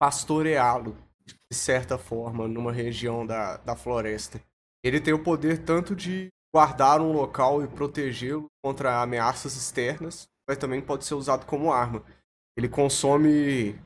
[0.01, 4.41] pastoreá-lo, de certa forma, numa região da, da floresta.
[4.83, 10.57] Ele tem o poder tanto de guardar um local e protegê-lo contra ameaças externas, mas
[10.57, 12.05] também pode ser usado como arma
[12.59, 13.79] ele consome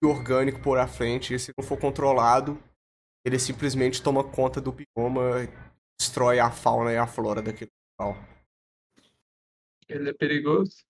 [0.00, 2.62] orgânico por à frente, e se não for controlado,
[3.24, 5.48] ele simplesmente toma conta do bioma,
[5.98, 8.16] destrói a fauna e a flora daquele local.
[9.88, 10.84] Ele é perigoso?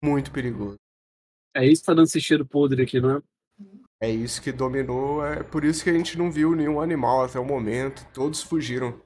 [0.00, 0.78] Muito perigoso.
[1.52, 3.22] É isso que tá dando esse cheiro podre aqui, não é?
[4.00, 7.40] É isso que dominou, é por isso que a gente não viu nenhum animal até
[7.40, 8.06] o momento.
[8.14, 9.02] Todos fugiram.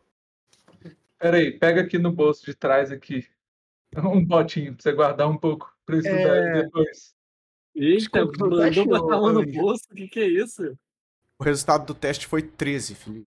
[1.19, 3.27] Peraí, pega aqui no bolso de trás aqui.
[3.97, 6.63] Um potinho pra você guardar um pouco pra estudar é...
[6.63, 7.15] depois.
[7.75, 10.77] Eita, mandou botar um no bolso, o que, que é isso?
[11.39, 13.27] O resultado do teste foi 13, Felipe.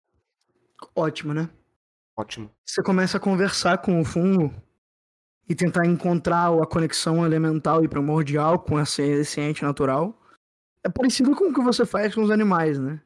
[0.95, 1.49] Ótimo, né?
[2.17, 2.51] Ótimo.
[2.65, 4.55] Você começa a conversar com o fungo
[5.49, 10.19] e tentar encontrar a conexão elemental e primordial com esse, esse ente natural.
[10.83, 13.01] É parecido com o que você faz com os animais, né?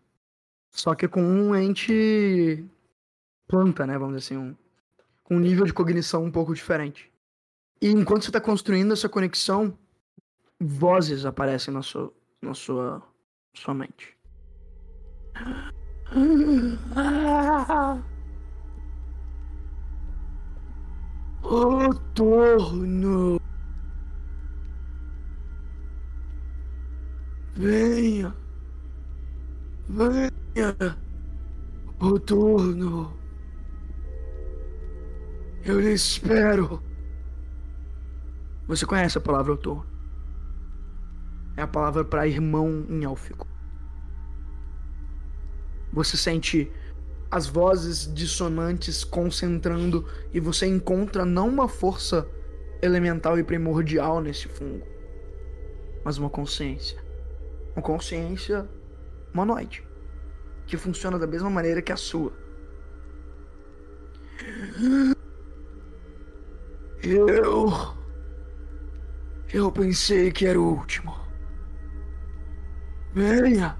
[0.70, 2.64] Só que com um ente
[3.48, 3.98] planta, né?
[3.98, 4.56] Vamos dizer assim, um,
[5.24, 7.09] com um nível de cognição um pouco diferente.
[7.82, 9.76] E enquanto você está construindo essa conexão,
[10.60, 12.12] vozes aparecem na sua,
[12.42, 13.02] na sua,
[13.54, 14.16] sua mente.
[21.42, 23.40] O torno.
[27.56, 28.34] Venha.
[29.88, 30.96] Venha.
[31.98, 33.12] O turno.
[35.64, 36.82] Eu lhe espero.
[38.70, 39.84] Você conhece a palavra outono?
[41.56, 43.44] É a palavra para irmão em élfico.
[45.92, 46.70] Você sente
[47.28, 52.28] as vozes dissonantes concentrando e você encontra não uma força
[52.80, 54.86] elemental e primordial nesse fungo,
[56.04, 57.02] mas uma consciência.
[57.74, 58.68] Uma consciência
[59.34, 59.84] humanoide
[60.68, 62.32] que funciona da mesma maneira que a sua.
[67.02, 67.98] Eu
[69.52, 71.14] eu pensei que era o último.
[73.12, 73.76] Venha!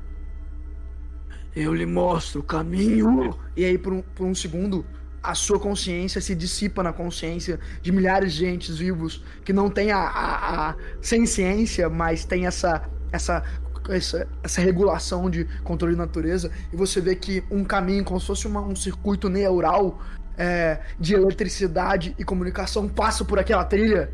[1.55, 3.39] Eu lhe mostro o caminho.
[3.57, 4.85] E aí, por um, por um segundo,
[5.23, 9.91] a sua consciência se dissipa na consciência de milhares de entes vivos que não tem
[9.91, 13.43] a, a, a sem ciência, mas tem essa, essa,
[13.89, 16.51] essa, essa regulação de controle de natureza.
[16.73, 20.01] E você vê que um caminho, como se fosse uma, um circuito neural
[20.39, 24.13] é, de eletricidade e comunicação, passa por aquela trilha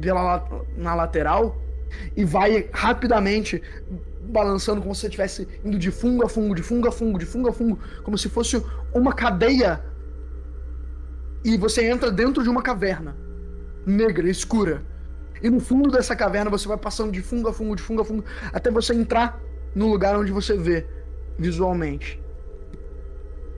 [0.00, 1.60] pela, na lateral
[2.16, 3.62] e vai rapidamente
[4.22, 7.26] balançando como se você estivesse indo de fungo a fungo, de fungo a fungo, de
[7.26, 8.62] fungo a fungo, como se fosse
[8.92, 9.84] uma cadeia.
[11.44, 13.14] E você entra dentro de uma caverna
[13.86, 14.82] negra, escura.
[15.42, 18.04] E no fundo dessa caverna você vai passando de fungo a fungo, de fungo a
[18.04, 19.40] fungo, até você entrar
[19.74, 20.86] no lugar onde você vê
[21.38, 22.20] visualmente.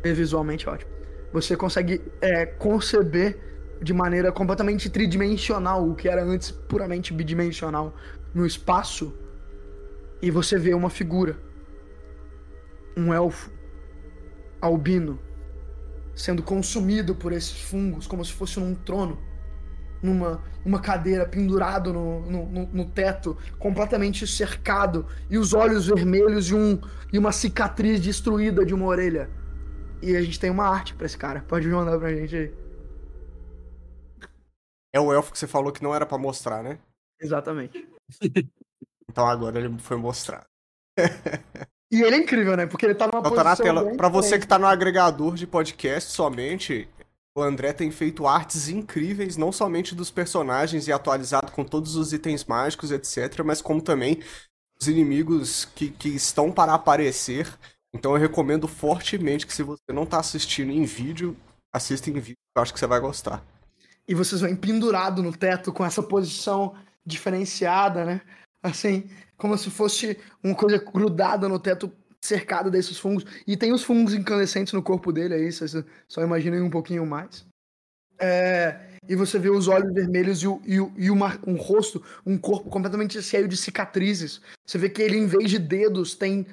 [0.02, 0.90] Ver visualmente ótimo.
[1.32, 3.38] Você consegue é, conceber
[3.82, 7.94] de maneira completamente tridimensional, o que era antes puramente bidimensional,
[8.34, 9.14] no espaço,
[10.20, 11.36] e você vê uma figura,
[12.96, 13.50] um elfo
[14.60, 15.18] albino,
[16.14, 19.18] sendo consumido por esses fungos, como se fosse num trono,
[20.02, 26.54] numa uma cadeira pendurado no, no, no, teto, completamente cercado, e os olhos vermelhos e,
[26.56, 26.80] um,
[27.12, 29.30] e uma cicatriz destruída de uma orelha.
[30.02, 31.44] E a gente tem uma arte para esse cara.
[31.46, 32.52] Pode mandar pra gente aí.
[34.96, 36.78] É o elfo que você falou que não era para mostrar, né?
[37.20, 37.86] Exatamente.
[39.06, 40.46] então agora ele foi mostrado.
[41.92, 42.64] e ele é incrível, né?
[42.64, 43.94] Porque ele tá numa então, tá na tela.
[43.94, 46.88] Pra você que tá no agregador de podcast somente,
[47.36, 52.14] o André tem feito artes incríveis, não somente dos personagens e atualizado com todos os
[52.14, 54.22] itens mágicos, etc., mas como também
[54.80, 57.46] os inimigos que, que estão para aparecer.
[57.92, 61.36] Então eu recomendo fortemente que se você não tá assistindo em vídeo,
[61.70, 63.44] assista em vídeo, eu acho que você vai gostar
[64.08, 66.74] e vocês vão pendurado no teto com essa posição
[67.04, 68.20] diferenciada, né?
[68.62, 73.24] Assim, como se fosse uma coisa grudada no teto, cercada desses fungos.
[73.46, 75.76] E tem os fungos incandescentes no corpo dele aí, vocês
[76.08, 77.46] só imaginem um pouquinho mais.
[78.18, 82.02] É, e você vê os olhos vermelhos e, o, e, o, e uma, um rosto,
[82.24, 84.40] um corpo completamente cheio de cicatrizes.
[84.66, 86.46] Você vê que ele, em vez de dedos, tem.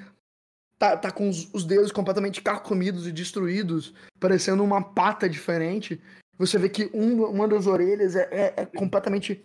[0.78, 6.00] Tá, tá com os, os dedos completamente carcomidos e destruídos, parecendo uma pata diferente.
[6.38, 9.44] Você vê que um, uma das orelhas é, é, é completamente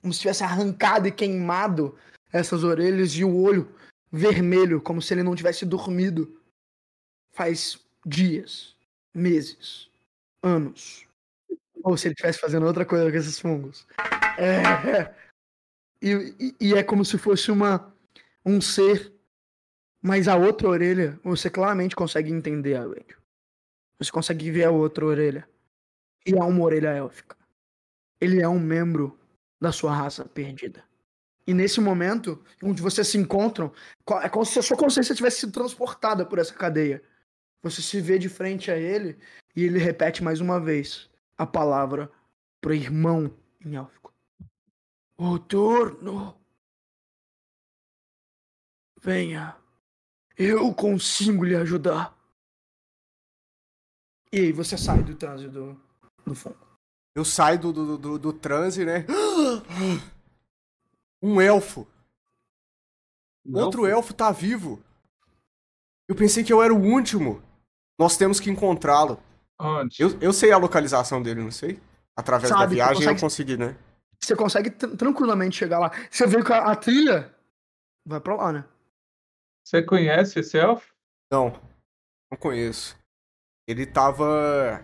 [0.00, 1.96] como se tivesse arrancado e queimado
[2.32, 3.74] essas orelhas e o olho
[4.10, 6.40] vermelho, como se ele não tivesse dormido
[7.30, 8.76] faz dias,
[9.14, 9.90] meses,
[10.42, 11.06] anos.
[11.82, 13.86] Ou se ele estivesse fazendo outra coisa com esses fungos.
[14.38, 15.14] É,
[16.02, 17.94] e, e, e, é como se fosse uma,
[18.44, 19.12] um ser,
[20.02, 23.16] mas a outra orelha, você claramente consegue entender a orelha.
[24.00, 25.48] Você consegue ver a outra orelha
[26.26, 27.36] e há uma orelha élfica.
[28.20, 29.18] Ele é um membro
[29.60, 30.84] da sua raça perdida.
[31.46, 33.72] E nesse momento, onde vocês se encontram,
[34.22, 37.02] é como se a sua consciência tivesse sido transportada por essa cadeia.
[37.62, 39.18] Você se vê de frente a ele
[39.56, 42.12] e ele repete mais uma vez a palavra
[42.60, 43.34] pro irmão
[43.64, 44.12] em élfico.
[45.16, 46.38] O turno.
[49.00, 49.56] Venha.
[50.36, 52.16] Eu consigo lhe ajudar.
[54.30, 55.80] E aí você sai do transe do,
[56.28, 56.56] do fundo.
[57.14, 59.04] Eu saio do, do, do, do transe, né?
[61.20, 61.84] Um elfo.
[63.44, 63.96] Um Outro elfo?
[63.96, 64.80] elfo tá vivo.
[66.08, 67.42] Eu pensei que eu era o último.
[67.98, 69.20] Nós temos que encontrá-lo.
[69.60, 70.00] Onde?
[70.00, 71.80] Eu, eu sei a localização dele, não sei?
[72.16, 73.76] Através Sabe, da viagem consegue, eu consegui, né?
[74.20, 75.90] Você consegue tranquilamente chegar lá.
[76.10, 77.34] Você vê que a, a, trilha
[78.06, 78.64] vai pra lá, né?
[79.64, 80.94] Você conhece esse elfo?
[81.30, 81.60] Não,
[82.30, 82.96] não conheço.
[83.66, 84.82] Ele tava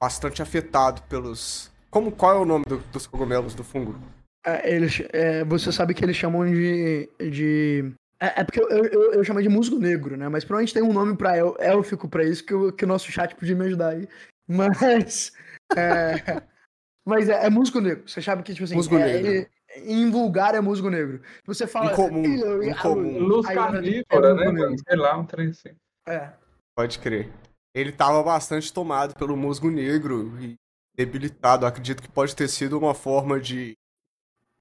[0.00, 1.70] bastante afetado pelos.
[1.90, 3.98] Como qual é o nome do, dos cogumelos do fungo?
[4.44, 7.08] É, eles, é, você sabe que eles chamam de.
[7.18, 7.92] de...
[8.20, 10.28] É, é porque eu, eu, eu chamo de musgo negro, né?
[10.28, 13.10] Mas provavelmente tem um nome pra el, élfico pra isso que, eu, que o nosso
[13.10, 14.08] chat podia me ajudar aí.
[14.48, 15.32] Mas.
[15.76, 16.14] É,
[17.04, 18.08] mas é, é musgo negro.
[18.08, 18.76] Você sabe que, tipo assim.
[18.76, 19.28] Musgo é, negro.
[19.28, 19.48] Ele,
[19.84, 21.20] em vulgar é musgo negro.
[21.44, 21.92] Você fala.
[21.92, 22.62] Incomum.
[22.62, 23.18] incomum.
[23.18, 24.76] Luz carnívora, né?
[24.86, 25.70] Sei lá, um trem assim.
[26.06, 26.30] É.
[26.74, 27.30] Pode crer.
[27.76, 30.56] Ele tava bastante tomado pelo musgo negro e
[30.94, 31.66] debilitado.
[31.66, 33.76] Acredito que pode ter sido uma forma de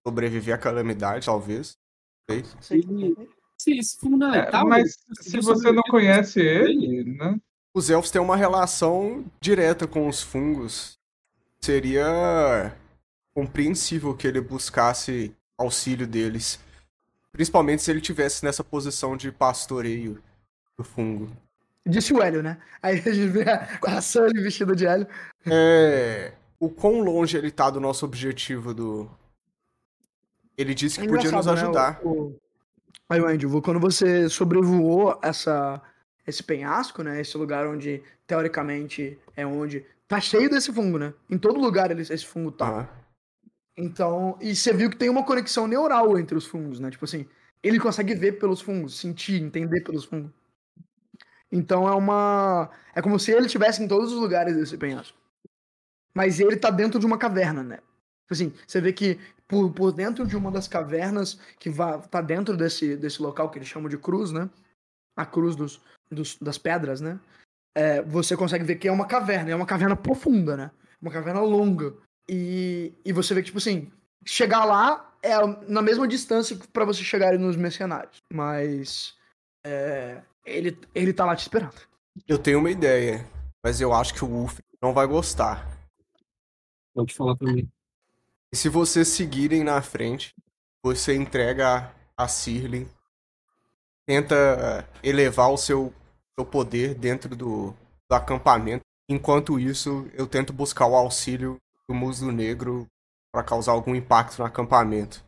[0.06, 1.78] sobreviver à calamidade, talvez.
[2.30, 2.44] Sei.
[2.60, 3.16] Sim,
[3.58, 4.66] sim isso é fundamental.
[4.66, 7.40] É, mas se você não conhece ele, né?
[7.74, 11.00] Os elfos têm uma relação direta com os fungos.
[11.62, 12.76] Seria
[13.34, 16.60] compreensível que ele buscasse auxílio deles.
[17.32, 20.22] Principalmente se ele tivesse nessa posição de pastoreio
[20.78, 21.32] do fungo.
[21.88, 22.58] Disse o Hélio, né?
[22.82, 25.08] Aí a gente vê a, a Sully vestida de Hélio.
[25.46, 26.34] É.
[26.60, 29.10] O quão longe ele tá do nosso objetivo do,
[30.58, 31.94] ele disse que é podia nos ajudar.
[31.94, 32.00] Né?
[32.04, 32.40] O, o...
[33.10, 35.82] Aí, Andrew, quando você sobrevoou essa,
[36.26, 37.22] esse penhasco, né?
[37.22, 39.86] Esse lugar onde, teoricamente, é onde.
[40.08, 41.14] Tá cheio desse fungo, né?
[41.30, 42.82] Em todo lugar ele, esse fungo tá.
[42.82, 42.88] Ah.
[43.78, 44.38] Então.
[44.42, 46.90] E você viu que tem uma conexão neural entre os fungos, né?
[46.90, 47.28] Tipo assim,
[47.62, 50.32] ele consegue ver pelos fungos, sentir, entender pelos fungos.
[51.52, 52.70] Então é uma.
[52.94, 55.18] É como se ele estivesse em todos os lugares desse penhasco.
[56.14, 57.78] Mas ele tá dentro de uma caverna, né?
[57.78, 62.22] Tipo assim, você vê que por, por dentro de uma das cavernas que vai, tá
[62.22, 64.50] dentro desse, desse local que eles chamam de cruz, né?
[65.16, 67.20] A cruz dos, dos das pedras, né?
[67.76, 70.72] É, você consegue ver que é uma caverna, é uma caverna profunda, né?
[71.02, 71.94] Uma caverna longa.
[72.28, 73.92] E, e você vê que, tipo assim,
[74.26, 75.36] chegar lá é
[75.68, 78.18] na mesma distância para você chegar nos mercenários.
[78.34, 79.16] Mas
[79.66, 81.76] é, ele, ele tá lá te esperando.
[82.28, 83.26] Eu tenho uma ideia,
[83.64, 85.68] mas eu acho que o Wolf não vai gostar.
[86.94, 87.70] Pode falar pra mim.
[88.54, 90.34] E se vocês seguirem na frente,
[90.82, 92.88] você entrega a Sirlin,
[94.06, 95.94] tenta eh, elevar o seu,
[96.36, 97.76] seu poder dentro do,
[98.08, 98.86] do acampamento.
[99.10, 101.58] Enquanto isso, eu tento buscar o auxílio
[101.88, 102.88] do musgo negro
[103.32, 105.24] para causar algum impacto no acampamento.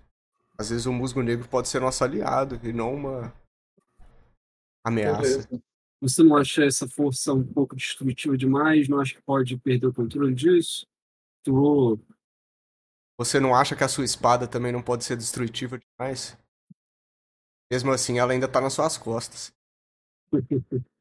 [0.58, 3.34] Às vezes o musgo negro pode ser nosso aliado e não uma
[4.88, 5.48] ameaça.
[6.02, 8.88] Você não acha essa força um pouco destrutiva demais?
[8.88, 10.86] Não acha que pode perder o controle disso?
[11.44, 12.00] Tu
[13.18, 16.38] você não acha que a sua espada também não pode ser destrutiva demais?
[17.72, 19.52] Mesmo assim, ela ainda tá nas suas costas.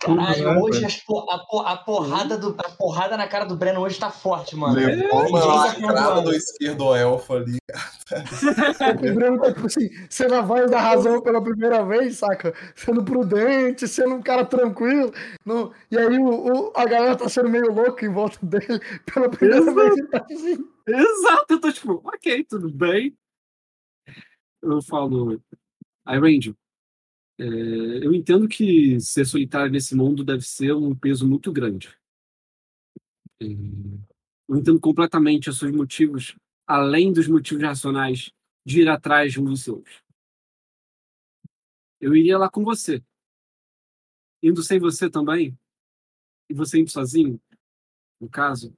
[0.00, 4.10] Caralho, né, hoje a, a, porrada do, a porrada na cara do Breno hoje tá
[4.10, 4.74] forte, mano.
[4.74, 7.58] Levou uma lacrada do esquerdo elfo ali,
[9.10, 12.54] o Breno tá tipo assim, sendo a voz da razão pela primeira vez, saca?
[12.74, 15.12] Sendo prudente, sendo um cara tranquilo.
[15.44, 15.72] Não...
[15.90, 18.80] E aí o, o, a galera tá sendo meio louca em volta dele
[19.12, 19.74] pela primeira Exato.
[19.74, 20.10] vez.
[20.10, 20.74] Tá assim.
[20.86, 23.16] Exato, eu tô tipo, ok, tudo bem.
[24.62, 25.40] Eu falo,
[26.06, 26.54] I Ranger,
[27.38, 31.96] é, eu entendo que ser solitário nesse mundo deve ser um peso muito grande.
[33.42, 33.46] É,
[34.48, 36.36] eu entendo completamente os seus motivos,
[36.66, 38.30] além dos motivos racionais,
[38.64, 40.02] de ir atrás de um dos seus.
[42.00, 43.02] Eu iria lá com você.
[44.42, 45.58] Indo sem você também,
[46.50, 47.40] e você indo sozinho,
[48.20, 48.76] no caso.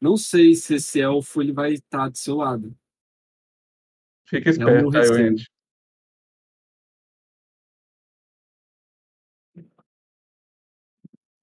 [0.00, 2.76] Não sei se esse elfo ele vai estar do seu lado.
[4.26, 5.36] Fica esperto, é um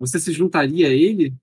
[0.01, 1.37] Você se juntaria a ele?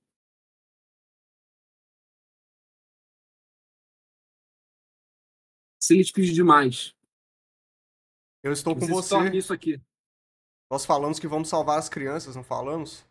[5.80, 6.92] Se ele te pedir demais.
[8.42, 9.14] Eu estou com você.
[9.30, 9.80] Isso aqui.
[10.68, 13.06] Nós falamos que vamos salvar as crianças, não falamos?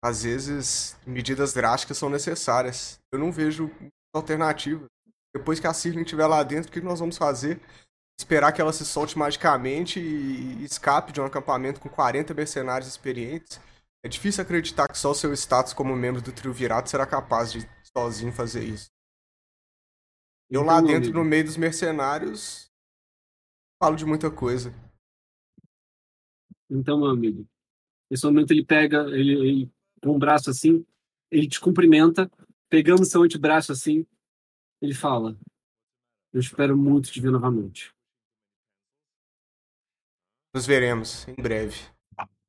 [0.00, 3.00] Às vezes, medidas drásticas são necessárias.
[3.10, 3.68] Eu não vejo
[4.14, 4.86] alternativa.
[5.34, 7.60] Depois que a Sirlin estiver lá dentro, o que nós vamos fazer?
[8.16, 13.60] Esperar que ela se solte magicamente e escape de um acampamento com 40 mercenários experientes?
[14.02, 17.52] É difícil acreditar que só o seu status como membro do trio virado será capaz
[17.52, 17.60] de
[17.96, 18.90] sozinho fazer isso.
[20.48, 21.18] Eu então, lá dentro, amigo.
[21.18, 22.70] no meio dos mercenários,
[23.82, 24.72] falo de muita coisa.
[26.70, 27.48] Então, meu amigo,
[28.10, 30.86] nesse momento ele pega, ele, ele com o braço assim,
[31.30, 32.30] ele te cumprimenta,
[32.68, 34.06] pegando seu antebraço assim,
[34.80, 35.36] ele fala:
[36.32, 37.92] Eu espero muito te ver novamente.
[40.54, 41.76] Nos veremos em breve.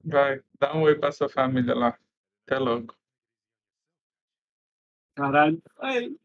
[0.04, 1.98] Vai, dá um oi pra sua família lá.
[2.46, 2.94] Até logo.
[5.16, 5.60] Caralho.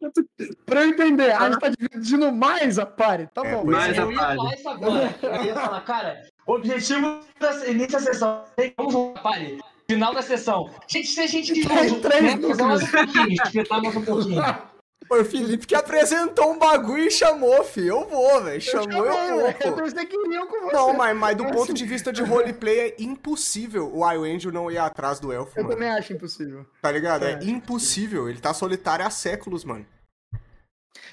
[0.00, 0.22] Eu tô...
[0.66, 3.26] Pra eu entender, a gente tá dividindo mais a pare.
[3.28, 3.64] Tá é, bom.
[3.64, 5.14] Mais eu ia falar isso agora.
[5.22, 8.44] Eu ia falar, cara, o objetivo da início da sessão.
[8.76, 9.58] Vamos lá, pare.
[9.88, 10.70] Final da sessão.
[10.86, 14.42] Gente, se a gente três, três né, fazer mais um pouquinho, espetar mais um pouquinho.
[15.12, 17.86] Foi o Felipe que apresentou um bagulho e chamou, fi.
[17.86, 18.58] Eu vou, velho.
[18.62, 19.52] Chamou, eu, eu vou.
[19.52, 20.72] Pô.
[20.72, 24.50] Não, mas, mas do é ponto de vista de roleplay é impossível o Iron Angel
[24.50, 25.74] não ir atrás do elfo, eu mano.
[25.74, 26.64] Eu também acho impossível.
[26.80, 27.24] Tá ligado?
[27.26, 28.26] É, é impossível.
[28.26, 29.84] Ele tá solitário há séculos, mano.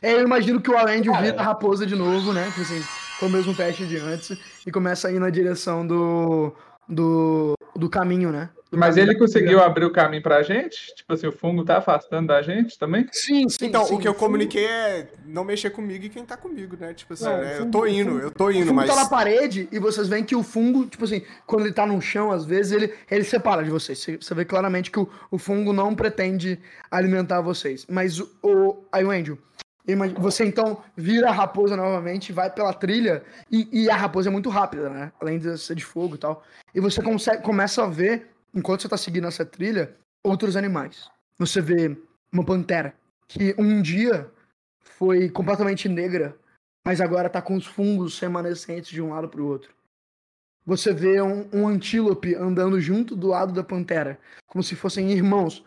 [0.01, 2.45] É, eu imagino que o Angel vira a raposa de novo, né?
[2.51, 2.81] Tipo assim,
[3.19, 4.39] com o mesmo teste de antes.
[4.65, 6.55] E começa a ir na direção do.
[6.87, 7.53] do.
[7.75, 8.49] do caminho, né?
[8.71, 10.93] Mas ele conseguiu abrir o caminho pra gente?
[10.95, 13.07] Tipo assim, o fungo tá afastando da gente também?
[13.11, 13.65] Sim, sim.
[13.65, 16.93] Então, sim, o que eu comuniquei é não mexer comigo e quem tá comigo, né?
[16.93, 17.55] Tipo assim, não, né?
[17.55, 18.89] fungo, eu tô indo, fungo, eu tô indo, o fungo mas.
[18.89, 21.99] tá na parede e vocês veem que o fungo, tipo assim, quando ele tá no
[21.99, 24.05] chão, às vezes, ele, ele separa de vocês.
[24.21, 26.59] Você vê claramente que o, o fungo não pretende
[26.91, 27.87] alimentar vocês.
[27.89, 28.29] Mas o.
[28.43, 29.37] o aí o Angel.
[30.19, 34.47] Você então vira a raposa novamente, vai pela trilha, e, e, a raposa é muito
[34.47, 35.11] rápida, né?
[35.19, 36.43] Além de ser de fogo e tal.
[36.75, 41.09] E você consegue, começa a ver enquanto você está seguindo essa trilha, outros animais.
[41.37, 41.97] Você vê
[42.31, 42.93] uma pantera
[43.27, 44.31] que um dia
[44.79, 46.37] foi completamente negra,
[46.85, 49.73] mas agora está com os fungos remanescentes de um lado para o outro.
[50.65, 55.63] Você vê um, um, antílope andando junto do lado da pantera, como se fossem irmãos.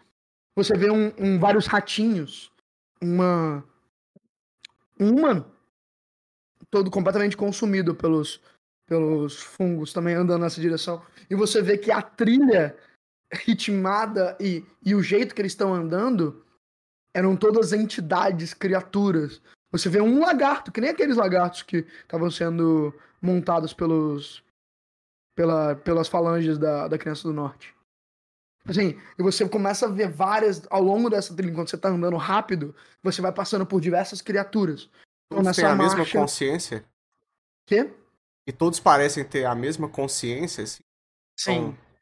[0.54, 2.52] Você vê um, um vários ratinhos,
[3.00, 3.64] uma
[5.00, 5.52] um humano
[6.72, 8.40] todo completamente consumido pelos
[8.86, 11.02] pelos fungos também andando nessa direção.
[11.30, 12.76] E você vê que a trilha
[13.32, 16.44] ritmada e, e o jeito que eles estão andando
[17.14, 19.40] eram todas entidades, criaturas.
[19.70, 24.42] Você vê um lagarto, que nem aqueles lagartos que estavam sendo montados pelos
[25.34, 27.74] pela, pelas falanges da, da Criança do Norte.
[28.64, 32.16] Assim, e você começa a ver várias, ao longo dessa trilha, enquanto você tá andando
[32.16, 34.88] rápido, você vai passando por diversas criaturas.
[35.28, 36.84] Todos têm a mesma consciência?
[37.66, 37.92] Quê?
[38.46, 40.82] E todos parecem ter a mesma consciência, assim?
[41.38, 41.52] Sim.
[41.52, 41.92] Então...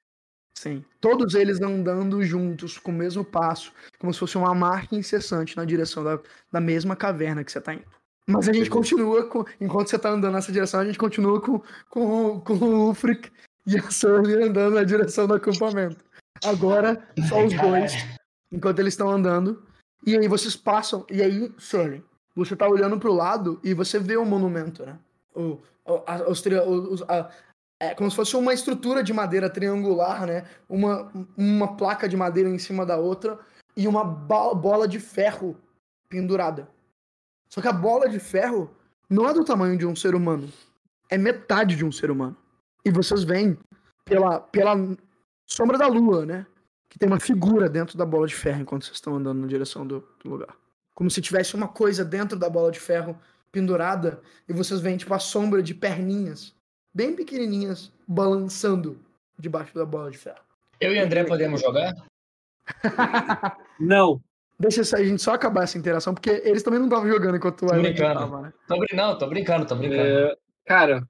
[0.56, 0.84] Sim.
[1.00, 5.64] Todos eles andando juntos, com o mesmo passo, como se fosse uma marca incessante na
[5.64, 6.18] direção da,
[6.52, 7.86] da mesma caverna que você tá indo.
[8.26, 9.44] Mas a gente continua com.
[9.60, 13.30] Enquanto você tá andando nessa direção, a gente continua com, com, com o Ufric
[13.66, 16.04] e a Surly andando na direção do acampamento.
[16.44, 17.94] Agora, só os dois,
[18.52, 19.62] enquanto eles estão andando.
[20.06, 21.04] E aí vocês passam.
[21.10, 22.04] E aí, Surly,
[22.36, 24.98] você tá olhando pro lado e você vê o monumento, né?
[25.34, 25.58] O,
[26.28, 27.30] os, os, a,
[27.80, 30.46] é como se fosse uma estrutura de madeira triangular, né?
[30.68, 33.38] Uma, uma placa de madeira em cima da outra
[33.74, 35.56] e uma bola de ferro
[36.08, 36.68] pendurada.
[37.48, 38.70] Só que a bola de ferro
[39.08, 40.52] não é do tamanho de um ser humano.
[41.08, 42.36] É metade de um ser humano.
[42.84, 43.58] E vocês veem
[44.04, 44.74] pela, pela
[45.46, 46.46] sombra da lua, né?
[46.88, 49.86] Que tem uma figura dentro da bola de ferro enquanto vocês estão andando na direção
[49.86, 50.54] do, do lugar.
[50.94, 53.18] Como se tivesse uma coisa dentro da bola de ferro
[53.52, 56.54] pendurada e vocês veem tipo a sombra de perninhas
[56.94, 58.98] bem pequenininhas balançando
[59.38, 60.40] debaixo da bola de ferro.
[60.80, 61.94] Eu e André podemos jogar?
[63.78, 64.22] não.
[64.58, 67.74] Deixa a gente só acabar essa interação, porque eles também não estavam jogando enquanto o
[67.74, 68.52] Iron tava, né?
[68.68, 70.02] Tô, não, tô brincando, tô brincando.
[70.02, 70.36] É,
[70.66, 71.08] cara,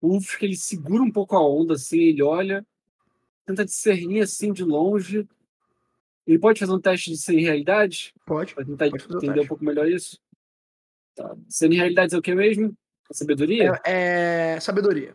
[0.00, 2.64] o Uf, que ele segura um pouco a onda, assim, ele olha,
[3.46, 5.26] tenta discernir assim de longe.
[6.26, 8.12] Ele pode fazer um teste de sem realidade?
[8.26, 8.54] Pode.
[8.54, 10.18] Pra tentar pode entender um pouco melhor isso.
[11.20, 11.36] Tá.
[11.50, 12.74] Sem realidade é o que mesmo?
[13.10, 13.78] A sabedoria?
[13.84, 15.12] É, é sabedoria.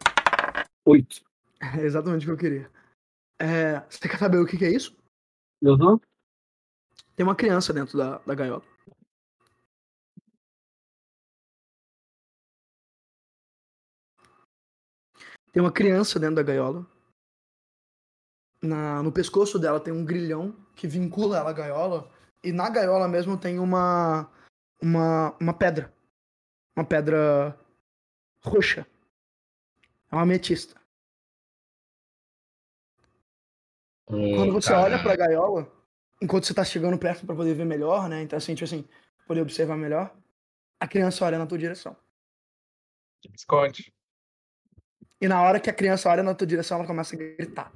[0.86, 1.24] Oito.
[1.60, 2.72] É exatamente o que eu queria.
[3.40, 4.96] É, você quer saber o que, que é isso?
[5.64, 6.00] Uhum.
[7.16, 8.62] Tem uma criança dentro da, da gaiola.
[15.52, 16.86] Tem uma criança dentro da gaiola.
[18.62, 22.12] Na, no pescoço dela tem um grilhão que vincula ela à gaiola.
[22.44, 24.30] E na gaiola mesmo tem uma,
[24.80, 25.95] uma, uma pedra.
[26.76, 27.58] Uma pedra
[28.42, 28.86] roxa.
[30.12, 30.76] É uma ametista.
[34.08, 35.72] Hum, Quando você olha pra gaiola,
[36.22, 38.22] enquanto você tá chegando perto para poder ver melhor, né?
[38.22, 38.88] Então, assim, tipo assim,
[39.26, 40.16] poder observar melhor,
[40.80, 41.96] a criança olha na tua direção.
[43.34, 43.94] Esconde.
[45.20, 47.72] E na hora que a criança olha na tua direção, ela começa a gritar.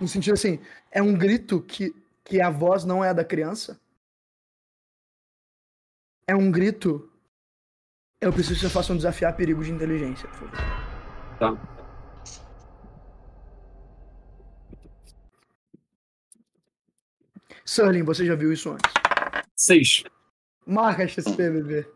[0.00, 0.60] No sentido assim,
[0.90, 1.92] é um grito que,
[2.24, 3.80] que a voz não é da criança.
[6.30, 7.10] É um grito.
[8.20, 10.58] Eu preciso que você faça um desafiar perigo de inteligência, por favor.
[11.40, 11.56] Tá.
[17.66, 18.92] Sterling, você já viu isso antes?
[19.56, 20.04] Seis.
[20.64, 21.88] Marca XP, bebê.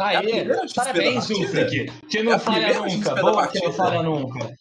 [0.00, 1.92] É parabéns, Ulfric.
[2.08, 3.14] Que não é falha nunca.
[3.16, 4.56] Boa que não falha nunca.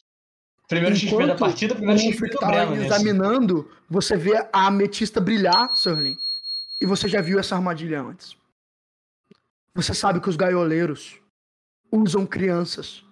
[0.67, 5.71] Primeiro Enquanto XP da partida, primeiro XP do tá examinando, você vê a ametista brilhar,
[5.73, 6.17] Sterling.
[6.81, 8.40] E você já viu essa armadilha antes.
[9.73, 11.19] Você sabe que os gaioleiros
[11.91, 13.05] usam crianças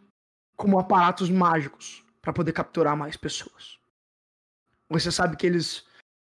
[0.55, 3.79] como aparatos mágicos para poder capturar mais pessoas.
[4.89, 5.85] Você sabe que eles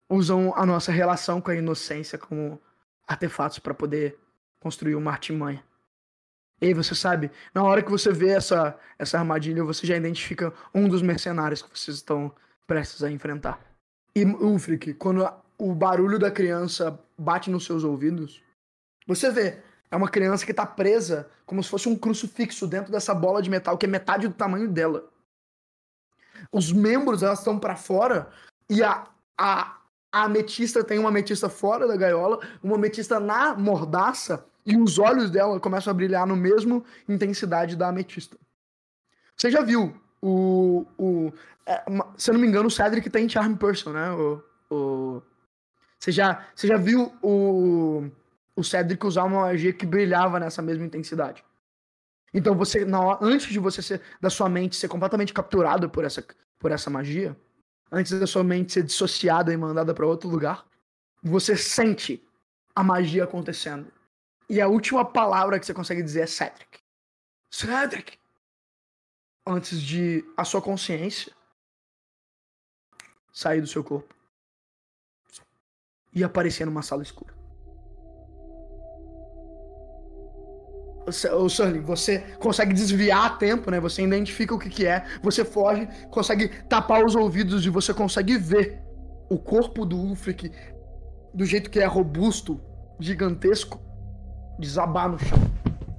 [0.09, 2.61] usam a nossa relação com a inocência como
[3.07, 4.19] artefatos para poder
[4.61, 5.63] construir uma artimanha.
[6.61, 10.89] E você sabe, na hora que você vê essa, essa armadilha, você já identifica um
[10.89, 12.35] dos mercenários que vocês estão
[12.67, 13.61] prestes a enfrentar.
[14.15, 15.29] E Ulfric, quando
[15.59, 18.43] o barulho da criança bate nos seus ouvidos,
[19.07, 23.15] você vê, é uma criança que está presa como se fosse um crucifixo dentro dessa
[23.15, 25.09] bola de metal que é metade do tamanho dela.
[26.53, 28.29] Os membros elas estão para fora
[28.69, 29.07] e a,
[29.39, 29.79] a,
[30.13, 35.31] a ametista tem uma ametista fora da gaiola, uma ametista na mordaça e os olhos
[35.31, 38.37] dela começam a brilhar no mesmo intensidade da ametista.
[39.37, 40.85] Você já viu o.
[40.99, 41.33] o
[41.65, 41.85] é,
[42.17, 44.11] se eu não me engano, o Cedric tem Charm Person, né?
[44.13, 45.23] O, o,
[45.99, 48.11] você, já, você já viu o,
[48.57, 51.45] o Cedric usar uma magia que brilhava nessa mesma intensidade.
[52.33, 56.27] Então você, na, antes de você ser, da sua mente ser completamente capturado por essa,
[56.59, 57.37] por essa magia,
[57.93, 60.67] antes da sua mente ser dissociada e mandada para outro lugar,
[61.23, 62.27] você sente
[62.75, 63.93] a magia acontecendo.
[64.49, 66.79] E a última palavra que você consegue dizer é Cedric.
[67.51, 68.19] Cedric!
[69.47, 71.33] Antes de a sua consciência
[73.33, 74.15] sair do seu corpo
[76.13, 77.36] e aparecer numa sala escura.
[81.07, 83.79] Ô Sully, você consegue desviar a tempo, né?
[83.79, 88.37] Você identifica o que, que é, você foge, consegue tapar os ouvidos e você consegue
[88.37, 88.83] ver
[89.31, 90.51] o corpo do Ulfric
[91.33, 92.61] do jeito que é robusto,
[92.99, 93.81] gigantesco,
[94.59, 95.39] desabar no chão.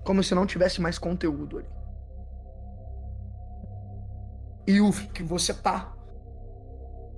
[0.04, 1.70] Como se não tivesse mais conteúdo ali.
[4.68, 5.94] E o que você tá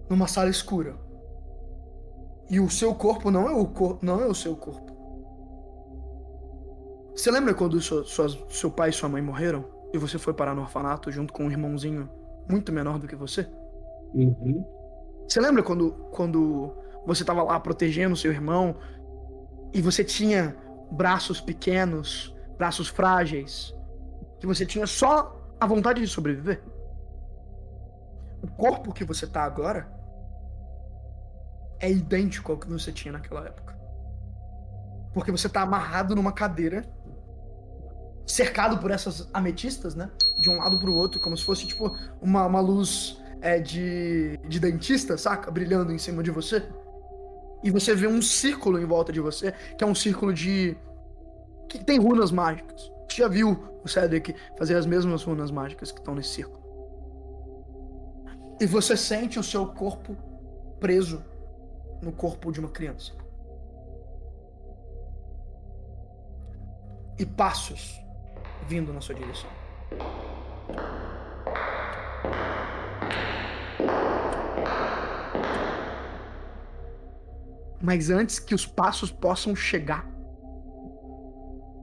[0.10, 0.96] numa sala escura.
[2.50, 4.89] E o seu corpo não é o corpo, não é o seu corpo.
[7.20, 10.56] Você lembra quando seu, sua, seu pai e sua mãe morreram e você foi parar
[10.56, 12.10] no orfanato junto com um irmãozinho
[12.50, 13.46] muito menor do que você?
[14.14, 14.66] Uhum.
[15.28, 16.74] Você lembra quando, quando
[17.06, 18.78] você tava lá protegendo seu irmão
[19.74, 20.56] e você tinha
[20.92, 23.76] braços pequenos, braços frágeis,
[24.40, 26.64] que você tinha só a vontade de sobreviver.
[28.42, 29.92] O corpo que você tá agora
[31.82, 33.78] é idêntico ao que você tinha naquela época.
[35.14, 36.86] Porque você tá amarrado numa cadeira,
[38.30, 40.10] cercado por essas ametistas, né?
[40.38, 44.60] De um lado pro outro, como se fosse tipo uma, uma luz é, de, de
[44.60, 45.50] dentista, saca?
[45.50, 46.64] Brilhando em cima de você
[47.64, 50.78] e você vê um círculo em volta de você, que é um círculo de.
[51.68, 52.90] que tem runas mágicas.
[53.10, 56.60] Você já viu o Cedric fazer as mesmas runas mágicas que estão nesse círculo.
[58.62, 60.16] E você sente o seu corpo
[60.80, 61.24] preso
[62.02, 63.14] no corpo de uma criança.
[67.18, 68.02] E passos
[68.70, 69.50] vindo na sua direção.
[77.82, 80.06] Mas antes que os passos possam chegar.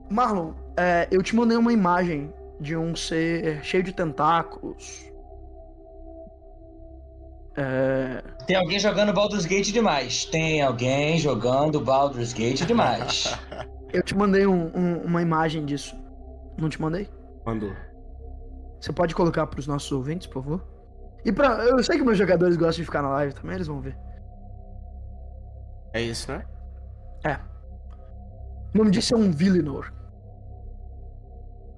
[0.09, 5.11] Marlon, é, eu te mandei uma imagem de um ser cheio de tentáculos.
[7.57, 8.23] É...
[8.45, 10.23] Tem alguém jogando Baldur's Gate demais.
[10.25, 13.35] Tem alguém jogando Baldur's Gate demais.
[13.91, 16.06] eu te mandei um, um, uma imagem disso.
[16.57, 17.09] Não te mandei?
[17.45, 17.71] Mandou.
[18.79, 20.63] Você pode colocar para os nossos ouvintes, por favor?
[21.25, 23.81] E pra, eu sei que meus jogadores gostam de ficar na live também, eles vão
[23.81, 23.97] ver.
[25.93, 26.45] É isso, né?
[27.23, 27.35] É.
[28.73, 29.91] O nome disso é um Villinor.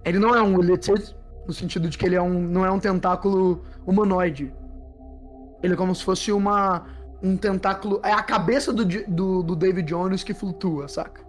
[0.03, 1.15] Ele não é um Lizard,
[1.45, 4.53] no sentido de que ele é um, não é um tentáculo humanoide.
[5.61, 6.85] Ele é como se fosse uma
[7.21, 7.99] um tentáculo.
[8.03, 11.21] É a cabeça do, do, do David Jones que flutua, saca?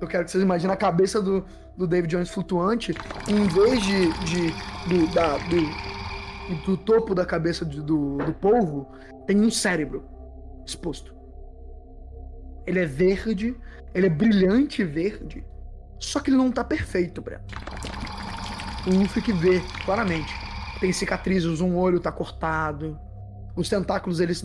[0.00, 1.44] Eu quero que vocês imaginem a cabeça do,
[1.76, 2.94] do David Jones flutuante,
[3.28, 4.50] em vez de, de
[4.88, 8.90] do, da, do, do topo da cabeça do, do polvo,
[9.26, 10.04] tem um cérebro
[10.64, 11.14] exposto.
[12.66, 13.56] Ele é verde,
[13.94, 15.44] ele é brilhante verde.
[15.98, 17.44] Só que ele não tá perfeito, Breno.
[18.86, 20.32] O Ulfric vê claramente.
[20.80, 22.98] Tem cicatrizes, um olho tá cortado,
[23.56, 24.44] os tentáculos eles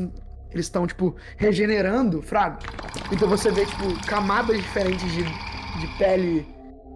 [0.51, 2.59] eles estão tipo regenerando, frago.
[3.11, 6.45] Então você vê tipo camadas diferentes de, de pele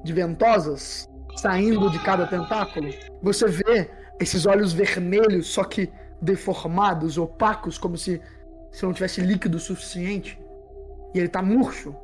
[0.06, 2.90] de ventosas saindo de cada tentáculo.
[3.22, 5.92] Você vê esses olhos vermelhos, só que
[6.22, 8.22] deformados, opacos, como se,
[8.72, 10.40] se não tivesse líquido suficiente.
[11.14, 11.96] E ele tá murcho.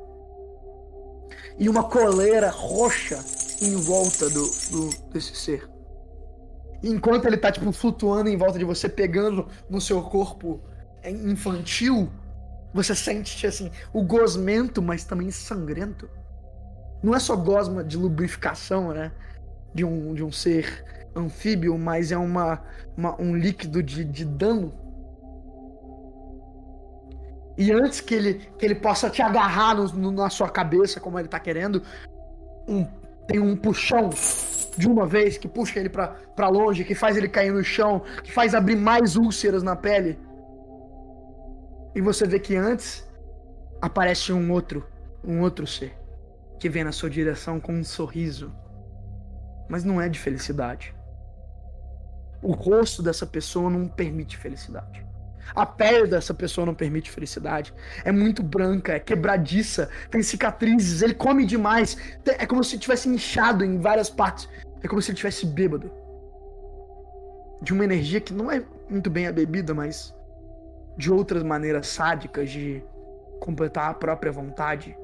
[1.58, 3.18] E uma coleira roxa
[3.62, 5.68] em volta do, do desse ser.
[6.82, 10.60] Enquanto ele tá, tipo, flutuando em volta de você, pegando no seu corpo
[11.04, 12.10] infantil,
[12.74, 16.08] você sente, assim, o gosmento, mas também sangrento.
[17.02, 19.10] Não é só gosma de lubrificação, né?
[19.74, 20.84] De um, de um ser
[21.16, 22.62] anfíbio, mas é uma,
[22.96, 24.72] uma um líquido de, de dano.
[27.58, 31.18] E antes que ele, que ele possa te agarrar no, no, na sua cabeça, como
[31.18, 31.82] ele tá querendo,
[32.68, 32.86] um,
[33.26, 34.10] tem um puxão
[34.76, 38.32] de uma vez que puxa ele para longe, que faz ele cair no chão, que
[38.32, 40.18] faz abrir mais úlceras na pele.
[41.94, 43.06] E você vê que antes
[43.82, 44.86] aparece um outro,
[45.22, 46.01] um outro ser
[46.62, 48.54] que vem na sua direção com um sorriso,
[49.68, 50.94] mas não é de felicidade.
[52.40, 55.04] O rosto dessa pessoa não permite felicidade.
[55.56, 57.74] A pele dessa pessoa não permite felicidade.
[58.04, 61.96] É muito branca, é quebradiça, tem cicatrizes, ele come demais.
[62.24, 64.48] É como se tivesse inchado em várias partes.
[64.84, 65.90] É como se ele tivesse bêbado.
[67.60, 70.14] De uma energia que não é muito bem a bebida, mas
[70.96, 72.84] de outras maneiras sádicas de
[73.40, 74.96] completar a própria vontade.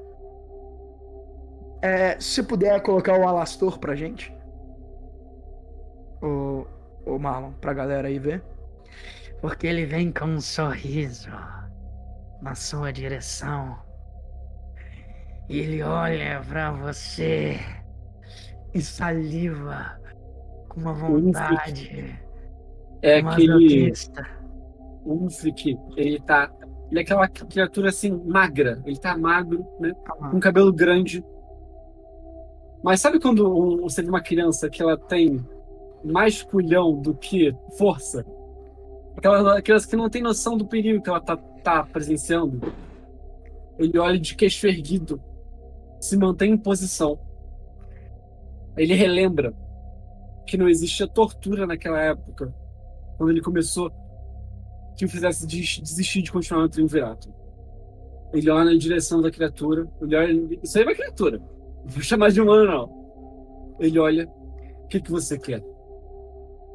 [1.81, 4.33] É, se puder colocar o Alastor pra gente.
[6.21, 6.65] O,
[7.05, 8.43] o Marlon, pra galera aí ver.
[9.41, 11.29] Porque ele vem com um sorriso
[12.41, 13.77] na sua direção.
[15.47, 17.59] E ele olha para você
[18.73, 19.99] e saliva
[20.67, 22.19] com uma vontade.
[23.01, 23.93] É aquele.
[25.03, 26.51] O Ulfric, ele tá.
[26.91, 28.81] Ele é aquela criatura assim, magra.
[28.85, 29.93] Ele tá magro, né?
[30.07, 30.29] Ah.
[30.29, 31.23] Com cabelo grande.
[32.83, 35.45] Mas sabe quando você vê uma criança que ela tem
[36.03, 38.25] mais culhão do que força?
[39.17, 42.61] Aquela, aquelas que não tem noção do perigo que ela tá, tá presenciando.
[43.77, 45.21] Ele olha de queixo erguido,
[45.99, 47.19] se mantém em posição.
[48.77, 49.53] Ele relembra
[50.47, 52.53] que não existia tortura naquela época,
[53.17, 53.91] quando ele começou,
[54.97, 57.33] que o fizesse desistir de continuar no triunvirato.
[58.33, 61.41] Ele olha na direção da criatura, ele olha, isso aí é uma criatura,
[61.89, 63.77] vou chamar de humano não.
[63.79, 65.63] Ele olha, o que, que você quer?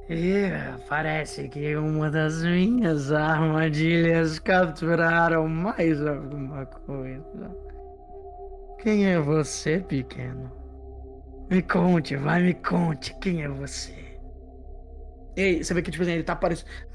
[0.08, 0.50] E
[0.86, 7.56] parece que uma das minhas armadilhas capturaram mais alguma coisa.
[8.82, 10.52] Quem é você, pequeno?
[11.50, 13.94] Me conte, vai, me conte, quem é você?
[15.36, 16.38] Ei, você vê que tipo, assim, ele tá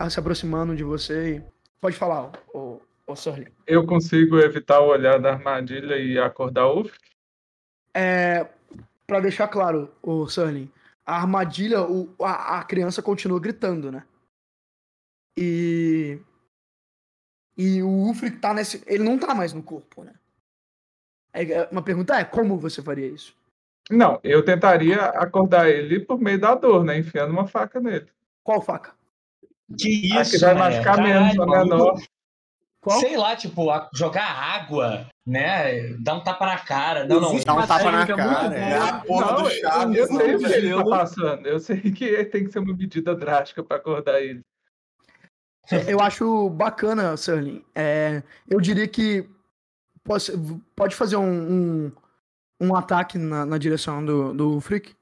[0.10, 1.44] se aproximando de você e...
[1.82, 3.48] Pode falar, ô, ô Sorley.
[3.66, 6.84] Eu consigo evitar o olhar da armadilha e acordar o
[8.00, 8.48] É,
[9.06, 10.72] pra deixar claro, o Surling,
[11.06, 14.06] a armadilha, o, a, a criança continua gritando, né?
[15.38, 16.18] E.
[17.58, 18.82] E o Ulfric tá nesse.
[18.88, 20.14] Ele não tá mais no corpo, né?
[21.34, 23.36] É, é, uma pergunta é: como você faria isso?
[23.90, 26.98] Não, eu tentaria acordar ele por meio da dor, né?
[26.98, 28.08] Enfiando uma faca nele.
[28.44, 28.94] Qual faca?
[29.78, 32.00] Que isso, que vai machucar menos, a menor.
[32.82, 33.00] Qual?
[33.02, 35.94] Sei lá, tipo, jogar água, né?
[36.00, 37.06] Dar um tapa na cara.
[37.06, 37.38] Não, não.
[37.40, 38.56] Dar um tapa na cara.
[38.56, 39.98] É a porra não, do Chaves.
[39.98, 41.48] Eu, eu sei o que ele tá passando.
[41.48, 44.42] Eu sei que tem que ser uma medida drástica para acordar ele.
[45.88, 47.64] Eu acho bacana, Sterling.
[47.76, 49.30] É, eu diria que
[50.04, 50.32] pode,
[50.76, 51.52] pode fazer um,
[51.88, 51.92] um,
[52.60, 54.96] um ataque na, na, direção do, do Freak.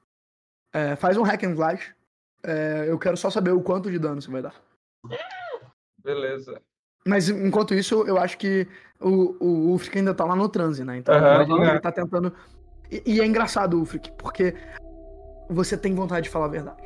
[0.74, 1.96] É, faz um hack and slash.
[2.44, 4.56] É, eu quero só saber o quanto de dano você vai dar.
[6.04, 6.62] Beleza.
[7.08, 8.68] Mas enquanto isso, eu acho que
[9.00, 10.98] o, o Ulfric ainda tá lá no transe, né?
[10.98, 12.34] Então uhum, ele tá tentando.
[12.92, 14.54] E, e, é engraçado, Ulfric, porque
[15.50, 16.84] você tem vontade de falar a verdade.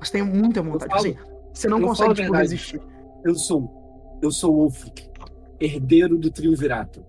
[0.00, 0.92] Você tem muita vontade.
[0.92, 1.16] Assim,
[1.52, 2.80] você não consegue tipo, resistir.
[3.24, 4.20] Eu sou.
[4.22, 5.10] Eu sou o Ulfric,
[5.58, 7.04] herdeiro do Triunvirato.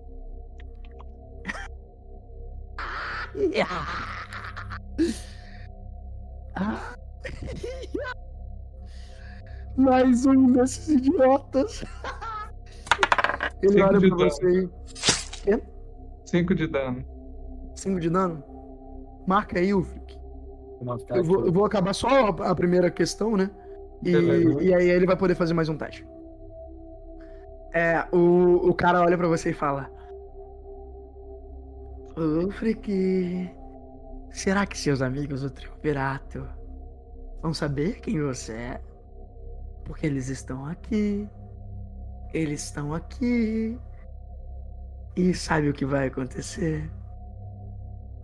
[9.76, 11.84] Mais um desses idiotas.
[13.62, 14.68] Ele Cinco olha pra você aí.
[15.42, 15.62] Quê?
[16.26, 17.04] Cinco de dano.
[17.74, 18.42] Cinco de dano?
[19.26, 20.18] Marca aí, Ulfric.
[21.10, 23.50] Eu vou, eu vou acabar só a primeira questão, né?
[24.02, 24.10] E,
[24.64, 26.06] e, aí ele vai poder fazer mais um teste.
[27.72, 29.90] É, o, o cara olha para você e fala:
[32.16, 33.50] Ulfric,
[34.30, 36.46] será que seus amigos do Triunvirato
[37.42, 38.80] vão saber quem você é?
[39.84, 41.28] Porque eles estão aqui
[42.34, 43.78] eles estão aqui.
[45.16, 46.90] E sabe o que vai acontecer?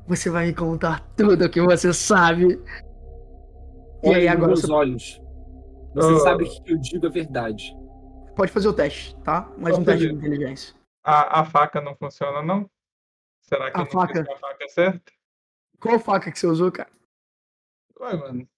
[0.09, 2.61] Você vai me contar tudo o que você sabe.
[4.03, 4.49] Olha e aí agora.
[4.49, 4.73] Meus você...
[4.73, 5.23] olhos.
[5.95, 6.19] Você oh.
[6.19, 7.77] sabe que eu digo a verdade.
[8.35, 9.49] Pode fazer o teste, tá?
[9.57, 10.75] Mais um teste de inteligência.
[11.05, 12.69] A, a faca não funciona, não?
[13.41, 14.21] Será que a faca...
[14.23, 15.13] a faca é certa?
[15.81, 16.91] Qual faca que você usou, cara?
[18.01, 18.49] Ué, mano.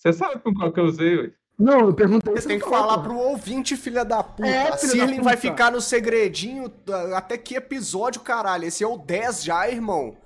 [0.00, 1.30] Você sabe com qual que eu usei, ué?
[1.58, 2.32] Não, eu perguntei.
[2.32, 4.48] Você tem que falar pro ouvinte, filha da puta.
[4.48, 6.72] É, Sirlin vai ficar no segredinho
[7.14, 8.64] até que episódio, caralho?
[8.64, 10.16] Esse é o 10 já, irmão.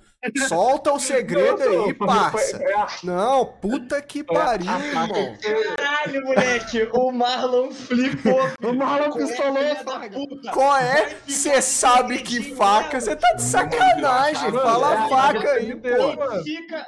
[0.47, 2.57] Solta o segredo aí, parça.
[3.03, 5.37] Não, puta que pariu, irmão.
[5.75, 6.89] Caralho, moleque.
[6.93, 8.39] O Marlon flipou.
[8.63, 9.61] O Marlon pistolou.
[10.53, 11.17] Qual é?
[11.27, 13.01] Você sabe que faca?
[13.01, 14.51] Você tá de sacanagem.
[14.53, 16.43] Fala a faca aí, pô.
[16.43, 16.87] Fica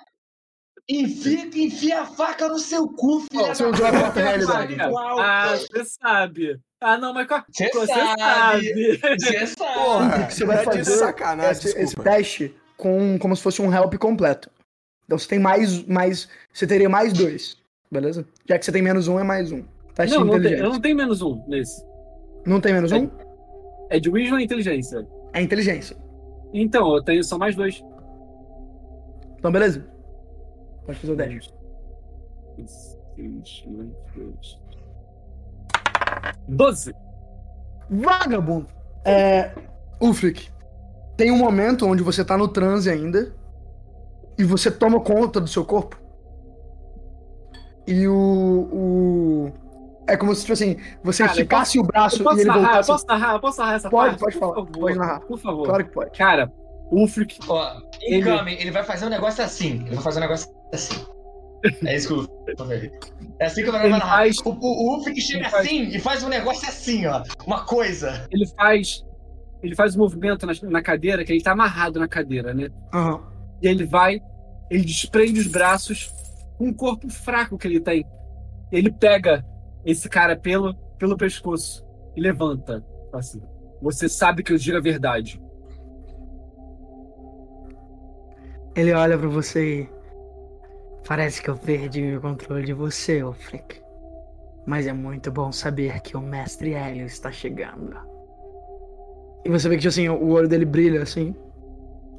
[0.90, 4.22] Enfia, enfia a faca no seu cu, filha Seu da puta.
[4.22, 4.78] realidade.
[4.80, 6.60] Ah, você sabe.
[6.80, 8.98] Ah, não, mas você sabe.
[8.98, 9.74] Você sabe.
[9.74, 13.96] Porra, você vai fazer de sacanagem, esse, esse, teste com como se fosse um help
[13.96, 14.50] completo.
[15.06, 16.30] Então você tem mais, mais.
[16.54, 17.58] Você teria mais dois.
[17.92, 18.26] Beleza?
[18.46, 19.64] Já que você tem menos um, é mais um.
[19.94, 21.84] Teste não, não tem, eu não tenho menos um nesse.
[22.46, 23.10] Não tem menos é, um?
[23.90, 25.06] É de Wisdom ou inteligência?
[25.34, 25.98] É inteligência.
[26.54, 27.84] Então, eu tenho só mais dois.
[29.38, 29.97] Então, beleza.
[30.88, 31.54] Pode fazer o 10.
[36.48, 36.96] 12.
[37.90, 38.68] Vagabundo!
[39.04, 39.52] É.
[40.00, 40.50] Ufric,
[41.18, 43.36] tem um momento onde você tá no transe ainda
[44.38, 46.00] e você toma conta do seu corpo.
[47.86, 48.70] E o.
[48.72, 49.54] o...
[50.08, 52.90] É como se, tipo assim, você Cara, esticasse posso, o braço e ele narrar, voltasse.
[52.90, 54.40] Eu posso narrar, eu posso narrar essa pode, parte?
[54.40, 54.72] Pode, pode falar.
[54.72, 55.20] Pode narrar.
[55.20, 55.66] Por favor.
[55.66, 56.18] Claro que pode.
[56.18, 56.54] Cara,
[56.90, 57.40] o Ufric.
[57.46, 58.30] Ó, ele...
[58.54, 59.84] ele vai fazer um negócio assim.
[59.86, 61.06] Ele vai fazer um negócio assim.
[61.86, 62.64] É isso que eu
[63.40, 64.18] É assim que eu vou narrar.
[64.18, 64.38] Faz...
[64.40, 65.66] O, o, o Ufric chega faz...
[65.66, 67.24] assim e faz um negócio assim, ó.
[67.46, 68.28] Uma coisa.
[68.32, 69.04] Ele faz.
[69.64, 72.70] Ele faz um movimento na, na cadeira, que ele tá amarrado na cadeira, né?
[72.94, 73.22] Uhum.
[73.62, 74.22] E ele vai,
[74.70, 76.14] ele desprende os braços
[76.58, 78.06] com o corpo fraco que ele tem.
[78.72, 79.44] Ele pega
[79.84, 81.84] esse cara pelo, pelo pescoço
[82.16, 82.86] e levanta.
[83.12, 83.42] Assim.
[83.82, 85.42] Você sabe que eu digo a verdade.
[88.76, 89.97] Ele olha para você e
[91.08, 93.82] Parece que eu perdi o controle de você, Ofric.
[94.66, 97.96] Mas é muito bom saber que o mestre Hélio está chegando.
[99.46, 101.34] E você vê que assim, o olho dele brilha assim.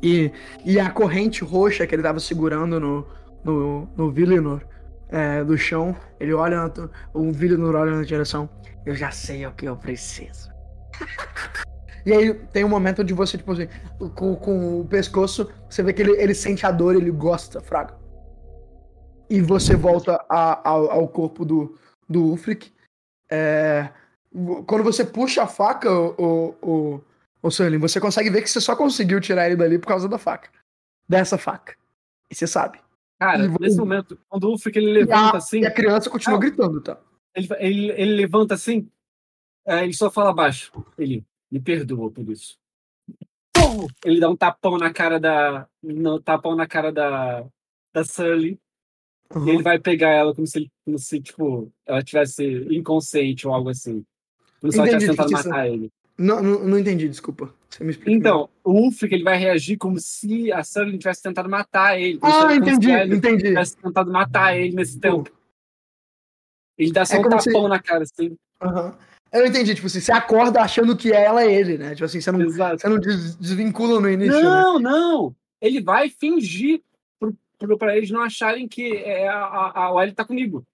[0.02, 0.32] E,
[0.64, 3.06] e a corrente roxa que ele estava segurando no,
[3.44, 4.62] no, no Villinor
[5.10, 6.72] é, do chão, ele olha, na,
[7.12, 8.48] o Villinor olha na direção.
[8.86, 10.50] Eu já sei o que eu preciso.
[12.06, 13.68] e aí tem um momento onde você, tipo assim,
[14.14, 17.97] com, com o pescoço, você vê que ele, ele sente a dor, ele gosta, fraga
[19.30, 21.78] e você volta a, ao, ao, corpo do,
[22.08, 22.72] do Ulfric.
[23.30, 23.90] É,
[24.66, 27.00] quando você puxa a faca, o, o,
[27.42, 30.18] o Sterling, você consegue ver que você só conseguiu tirar ele dali por causa da
[30.18, 30.50] faca.
[31.08, 31.76] Dessa faca.
[32.30, 32.78] E você sabe.
[33.18, 35.60] Cara, e, nesse momento, quando o Ulfric ele levanta a, assim.
[35.60, 36.98] E a criança continua gritando, tá?
[37.34, 38.88] Ele, ele, ele levanta assim,
[39.66, 40.72] é, ele só fala baixo.
[40.96, 42.58] Ele me perdoa por isso.
[44.04, 45.68] Ele dá um tapão na cara da.
[45.82, 47.44] No, tapão na cara da.
[47.92, 48.58] Da Sully.
[49.34, 49.46] Uhum.
[49.46, 53.68] E ele vai pegar ela como se, como se tipo, ela tivesse inconsciente ou algo
[53.68, 54.04] assim.
[54.60, 55.90] Como se ela tivesse tentado matar ele.
[56.16, 57.54] Não, não, não, entendi, desculpa.
[57.70, 58.10] Você me explica.
[58.10, 62.18] Então, o Ulfric ele vai reagir como se a Sully tivesse tentado matar ele.
[62.22, 63.44] Ah, entendi, entendi.
[63.44, 65.30] tivesse tentado matar ele nesse tempo.
[66.76, 68.36] Ele dá só é um tapão na cara, assim.
[68.62, 68.92] Uhum.
[69.32, 71.94] Eu entendi, tipo assim, você acorda achando que ela é ele, né?
[71.94, 74.42] Tipo assim, você não, você não desvincula no início.
[74.42, 74.90] Não, né?
[74.90, 75.36] não.
[75.60, 76.80] Ele vai fingir
[77.78, 80.64] para eles não acharem que é, a, a, Ellie tá comigo.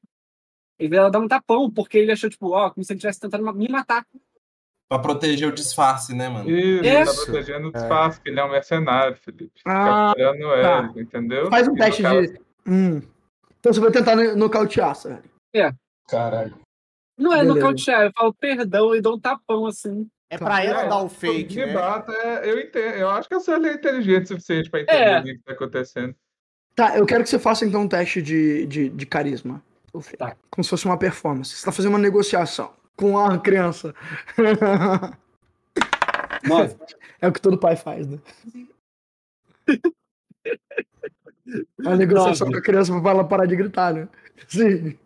[0.79, 3.53] Ele vai dar um tapão, porque ele achou, tipo, ó, como se ele estivesse tentando
[3.55, 4.05] me matar.
[4.89, 6.51] Pra proteger o disfarce, né, mano?
[6.51, 8.29] Isso, ele tá protegendo o disfarce, é.
[8.29, 9.61] ele é um mercenário, Felipe.
[9.65, 10.21] Ah, tá.
[10.21, 11.49] ele, entendeu?
[11.49, 12.41] Faz um e teste de.
[12.67, 13.03] Hum.
[13.61, 15.23] Então você vai tentar nocautear, sabe?
[15.55, 15.73] É.
[16.09, 16.55] Caralho.
[17.17, 17.55] Não é Beleza.
[17.55, 20.09] nocautear, eu falo perdão e dou um tapão assim.
[20.29, 21.67] É pra ela é, dar o fake, né?
[21.67, 22.95] Debata, é, eu entendo.
[22.97, 25.21] Eu acho que a Sally é inteligente o suficiente pra entender é.
[25.21, 26.15] o que tá acontecendo.
[26.75, 29.63] Tá, eu quero que você faça então um teste de, de, de carisma.
[30.19, 30.37] Tá.
[30.51, 31.55] Como se fosse uma performance.
[31.55, 33.95] Você tá fazendo uma negociação com a criança.
[36.47, 36.77] Nove.
[37.21, 38.19] É o que todo pai faz, né?
[41.85, 42.53] A negociação Nove.
[42.53, 44.09] com a criança pra ela parar de gritar, né?
[44.49, 44.99] Sim.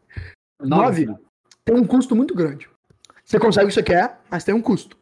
[0.61, 1.07] Nove.
[1.07, 1.23] Nove.
[1.65, 2.69] Tem um custo muito grande.
[3.25, 4.97] Você consegue o que você quer, mas tem um custo.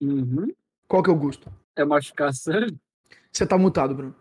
[0.00, 0.50] Uhum.
[0.88, 1.52] Qual que é o custo?
[1.76, 2.74] É machucar sério?
[3.32, 4.14] Você tá mutado, Bruno.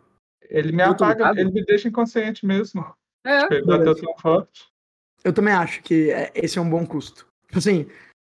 [0.43, 1.39] Ele me apaga, mutado?
[1.39, 2.85] ele me deixa inconsciente mesmo.
[3.25, 3.53] É.
[3.53, 4.67] Ele bateu tão forte.
[5.23, 7.27] Eu também acho que é, esse é um bom custo.
[7.47, 7.87] Tipo assim,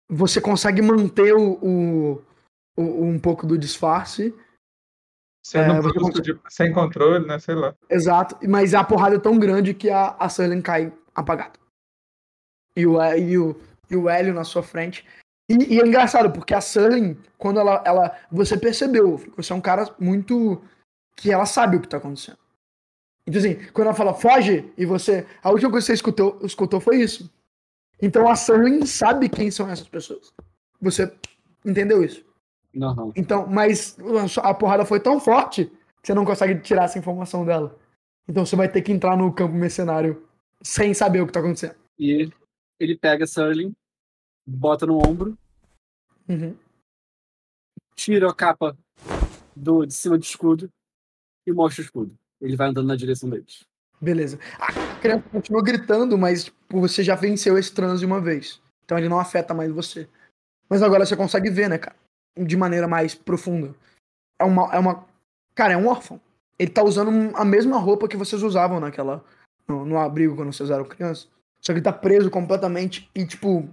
[0.08, 2.22] você consegue manter o, o,
[2.76, 4.34] o um pouco do disfarce.
[5.44, 6.20] Sendo é, consegue...
[6.20, 7.38] de, sem controle, né?
[7.38, 7.74] Sei lá.
[7.88, 11.58] Exato, mas a porrada é tão grande que a, a Sullivan cai apagada.
[12.76, 13.60] E o, e, o,
[13.90, 15.06] e o Hélio na sua frente.
[15.48, 18.18] E, e é engraçado, porque a Sullivan, quando ela, ela.
[18.30, 20.62] Você percebeu, você é um cara muito.
[21.20, 22.38] Que ela sabe o que tá acontecendo.
[23.26, 25.26] Então, assim, quando ela fala foge, e você.
[25.42, 27.30] A última coisa que você escutou, escutou foi isso.
[28.00, 30.32] Então a Sullivan sabe quem são essas pessoas.
[30.80, 31.12] Você
[31.64, 32.24] entendeu isso?
[32.74, 33.12] Uhum.
[33.14, 33.96] Então, mas
[34.42, 37.78] a porrada foi tão forte que você não consegue tirar essa informação dela.
[38.26, 40.26] Então você vai ter que entrar no campo mercenário
[40.62, 41.74] sem saber o que tá acontecendo.
[41.98, 42.30] E
[42.78, 43.74] ele pega a Sterling,
[44.46, 45.36] bota no ombro,
[46.26, 46.56] uhum.
[47.94, 48.74] tira a capa
[49.54, 50.70] do, de cima do escudo
[51.50, 52.16] e mostra o escudo.
[52.40, 53.64] Ele vai andando na direção deles.
[54.00, 54.38] Beleza.
[54.58, 58.60] A criança continua gritando, mas tipo, você já venceu esse transe uma vez.
[58.84, 60.08] Então ele não afeta mais você.
[60.68, 61.96] Mas agora você consegue ver, né, cara?
[62.38, 63.74] De maneira mais profunda.
[64.38, 64.74] É uma.
[64.74, 65.04] É uma
[65.54, 66.20] cara, é um órfão.
[66.58, 69.22] Ele tá usando a mesma roupa que vocês usavam naquela.
[69.68, 71.28] No, no abrigo quando vocês eram crianças.
[71.60, 73.68] Só que ele tá preso completamente e, tipo,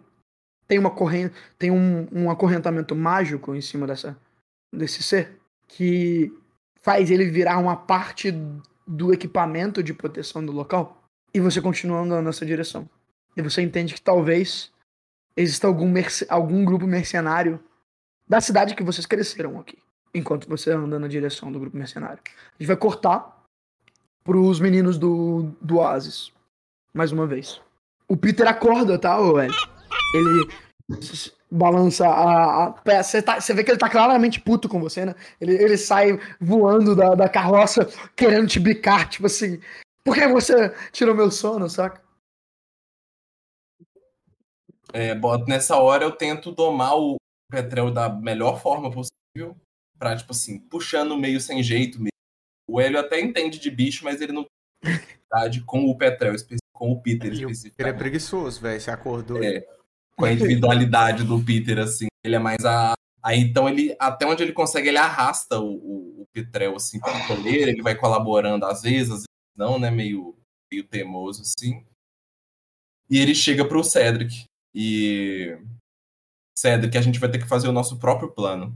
[0.68, 1.34] tem uma corrente.
[1.58, 4.18] Tem um, um acorrentamento mágico em cima dessa,
[4.74, 6.32] desse ser que
[6.82, 8.34] faz ele virar uma parte
[8.86, 12.90] do equipamento de proteção do local e você continua andando nessa direção.
[13.36, 14.72] E você entende que talvez
[15.36, 15.94] exista algum,
[16.30, 17.60] algum grupo mercenário
[18.28, 19.78] da cidade que vocês cresceram aqui,
[20.14, 22.20] enquanto você anda na direção do grupo mercenário.
[22.26, 23.44] A gente vai cortar
[24.24, 26.32] pros meninos do, do Oasis,
[26.94, 27.62] mais uma vez.
[28.08, 29.48] O Peter acorda, tá, Ué?
[30.16, 30.48] Ele
[31.52, 33.12] balança a, a peça.
[33.12, 35.16] Você, tá, você vê que ele tá claramente puto com você, né?
[35.40, 39.60] Ele, ele sai voando da, da carroça querendo te bicar, tipo assim.
[40.04, 42.02] Por que você tirou meu sono, saca?
[44.94, 45.14] É,
[45.48, 47.18] nessa hora eu tento domar o
[47.52, 49.56] Petrel da melhor forma possível.
[50.00, 52.10] Pra, tipo assim, puxando meio sem jeito mesmo.
[52.70, 54.46] O Hélio até entende de bicho, mas ele não
[54.84, 56.36] tem com o Petrel,
[56.74, 57.76] com o Peter especificamente.
[57.80, 58.80] Ele é preguiçoso, velho.
[58.80, 59.44] Você acordou.
[59.44, 59.66] É
[60.18, 62.08] com a individualidade do Peter, assim.
[62.24, 62.94] Ele é mais a.
[63.24, 67.28] Aí então ele, até onde ele consegue, ele arrasta o, o, o Petrel assim para
[67.28, 69.92] colher, ele vai colaborando às vezes, às vezes não, né?
[69.92, 70.38] Meio,
[70.72, 71.86] meio teimoso, assim.
[73.10, 74.46] E ele chega pro Cedric.
[74.74, 75.58] E.
[76.58, 78.76] Cedric, a gente vai ter que fazer o nosso próprio plano.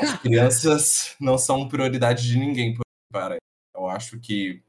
[0.00, 2.76] As crianças não são prioridade de ninguém,
[3.10, 3.36] para.
[3.74, 4.62] Eu acho que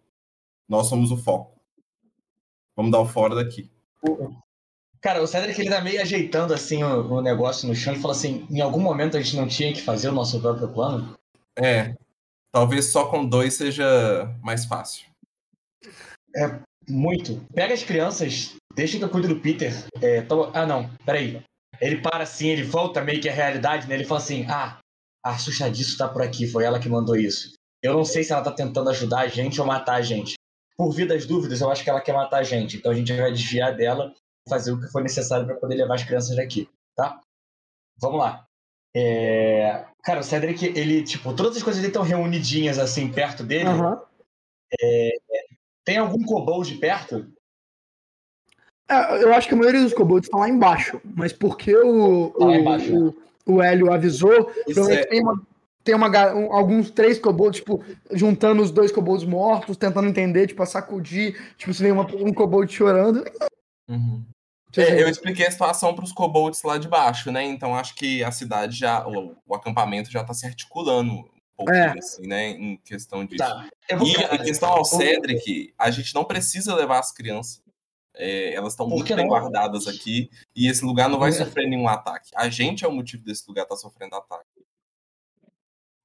[0.67, 1.59] nós somos o foco.
[2.75, 3.71] Vamos dar o fora daqui.
[5.05, 8.15] Cara, o Cedric ele tá meio ajeitando assim o, o, negócio no chão e fala
[8.15, 11.15] assim: em algum momento a gente não tinha que fazer o nosso próprio plano?
[11.55, 11.93] É.
[12.51, 15.05] Talvez só com dois seja mais fácil.
[16.35, 16.59] É,
[16.89, 17.39] muito.
[17.53, 19.71] Pega as crianças, deixa que eu cuido do Peter.
[20.01, 20.45] É, tô...
[20.55, 21.39] Ah, não, peraí.
[21.79, 23.93] Ele para assim, ele volta meio que a realidade, né?
[23.93, 24.79] Ele fala assim: ah,
[25.23, 27.53] a assustadiço tá por aqui, foi ela que mandou isso.
[27.83, 30.33] Eu não sei se ela tá tentando ajudar a gente ou matar a gente.
[30.75, 32.77] Por vir das dúvidas, eu acho que ela quer matar a gente.
[32.77, 34.11] Então a gente vai desviar dela
[34.47, 37.19] fazer o que for necessário para poder levar as crianças daqui, tá?
[37.99, 38.45] Vamos lá.
[38.95, 39.85] É...
[40.03, 43.69] Cara, o Cedric, ele, tipo, todas as coisas estão reunidinhas, assim, perto dele.
[43.69, 43.99] Uhum.
[44.81, 45.11] É...
[45.83, 47.27] Tem algum kobold perto?
[48.89, 52.45] É, eu acho que a maioria dos kobolds estão lá embaixo, mas porque o, tá
[52.45, 53.13] o, embaixo, o, né?
[53.47, 54.51] o, Hélio avisou,
[54.89, 55.05] é...
[55.05, 55.41] tem, uma,
[55.83, 60.61] tem uma, um, alguns três kobolds, tipo, juntando os dois kobolds mortos, tentando entender, tipo,
[60.61, 63.25] a sacudir, tipo, se vem uma, um kobold chorando.
[63.89, 64.23] Uhum.
[64.77, 67.43] É, eu expliquei a situação para os kobolds lá de baixo, né?
[67.43, 71.77] Então acho que a cidade já, o, o acampamento já está se articulando um pouquinho,
[71.77, 71.97] é.
[71.97, 72.49] assim, né?
[72.49, 73.37] Em questão disso.
[73.37, 73.69] Tá.
[73.89, 77.63] E em questão ao Cedric, a gente não precisa levar as crianças.
[78.17, 81.33] É, elas estão muito bem guardadas aqui e esse lugar não vai é.
[81.33, 82.29] sofrer nenhum ataque.
[82.35, 84.45] A gente é o motivo desse lugar estar tá sofrendo ataque.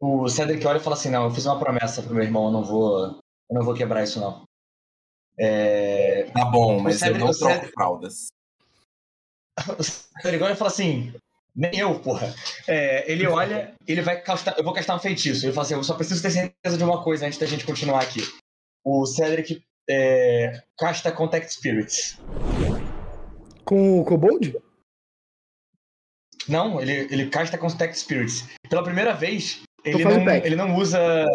[0.00, 2.50] O Cedric olha e fala assim: Não, eu fiz uma promessa pro meu irmão, eu
[2.50, 4.44] não vou, eu não vou quebrar isso, não.
[5.38, 6.24] É...
[6.32, 7.72] Tá bom, mas Cedric, eu não troco Cedric...
[7.72, 8.28] fraldas.
[9.78, 11.12] O Cedric fala assim,
[11.54, 12.34] nem eu, porra.
[12.66, 15.44] É, ele olha, ele vai castar, eu vou castar um feitiço.
[15.44, 18.02] Ele fala assim, eu só preciso ter certeza de uma coisa antes da gente continuar
[18.02, 18.20] aqui.
[18.84, 22.18] O Cedric é, casta Contact Spirits.
[23.64, 24.56] Com o Kobold?
[26.48, 28.48] Não, ele, ele casta Contact Spirits.
[28.68, 31.26] Pela primeira vez, ele não, ele não usa...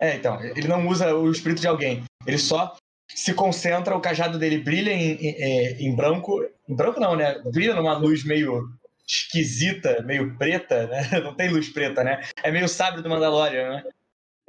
[0.00, 2.04] É, então, ele não usa o espírito de alguém.
[2.26, 2.76] Ele só
[3.08, 6.44] se concentra, o cajado dele brilha em, em, em, branco.
[6.68, 7.40] Em branco não, né?
[7.44, 8.68] Brilha numa luz meio
[9.06, 11.08] esquisita, meio preta, né?
[11.22, 12.22] Não tem luz preta, né?
[12.42, 13.84] É meio sábio do Mandalorian, né?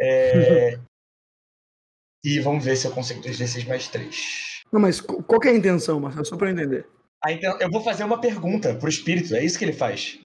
[0.01, 0.79] É...
[2.25, 4.63] e vamos ver se eu consigo 3d6 mais 3.
[4.71, 6.25] Não, mas qual é a intenção, Marcelo?
[6.25, 6.87] Só pra eu entender.
[7.27, 10.19] Então, eu vou fazer uma pergunta pro espírito, é isso que ele faz.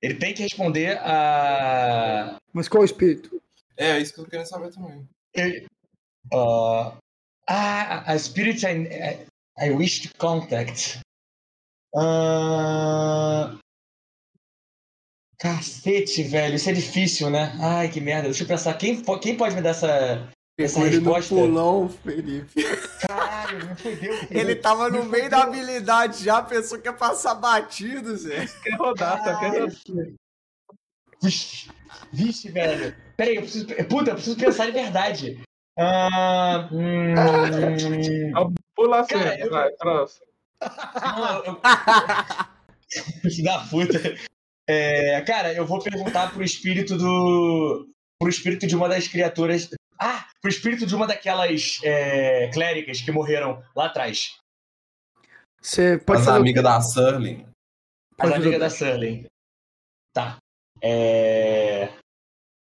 [0.00, 2.38] Ele tem que responder a.
[2.52, 3.42] Mas qual é o espírito?
[3.76, 5.08] É, é isso que eu tô querendo saber também.
[5.34, 5.66] Ele,
[6.32, 6.92] uh,
[7.48, 9.26] ah, a spirit I,
[9.58, 10.98] I wish to contact.
[11.94, 13.56] Uh...
[15.38, 17.52] Cacete, velho, isso é difícil, né?
[17.60, 18.28] Ai, que merda.
[18.28, 18.72] Deixa eu pensar.
[18.74, 21.34] Quem, quem pode me dar essa, essa resposta?
[21.34, 22.64] No pulão, Felipe.
[23.06, 24.14] Caralho, me fodeu.
[24.30, 28.46] Ele tava no meio da habilidade já, pensou que ia passar batido, Zé.
[28.62, 29.76] Quer rodar, só quer rodar.
[31.22, 31.70] Vixe,
[32.12, 32.96] vixe, velho.
[33.16, 33.66] Peraí, eu preciso.
[33.88, 35.42] Puta, eu preciso pensar de verdade.
[35.78, 37.14] Ah, hum...
[38.76, 39.50] Pula a cena, eu...
[39.50, 40.26] vai, próximo.
[40.62, 41.60] Não, eu...
[43.30, 43.98] Filho da puta.
[44.68, 47.88] É, cara, eu vou perguntar pro espírito do.
[48.18, 49.70] pro espírito de uma das criaturas.
[49.98, 54.36] Ah, pro espírito de uma daquelas é, cléricas que morreram lá atrás.
[55.60, 57.46] Você pode As amigas da Surling.
[58.18, 59.26] As amigas da Surling.
[60.12, 60.36] Tá.
[60.82, 61.88] É...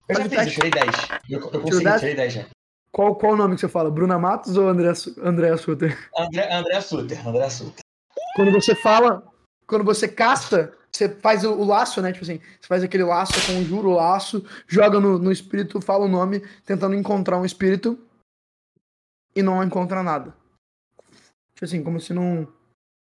[0.10, 0.88] Eu já fiz, eu tirei 10.
[1.30, 2.48] Eu, eu consegui, tirei 10 já.
[2.98, 3.92] Qual, qual o nome que você fala?
[3.92, 6.10] Bruna Matos ou André, André Suter?
[6.18, 7.84] André, André Suter, André Suter.
[8.36, 9.24] Quando você fala,
[9.68, 12.12] quando você casta, você faz o, o, laço, né?
[12.12, 16.08] Tipo assim, você faz aquele laço, conjura o laço, joga no, no espírito, fala o
[16.08, 18.04] nome, tentando encontrar um espírito
[19.36, 20.36] e não encontra nada.
[21.54, 22.52] Tipo assim, como se não.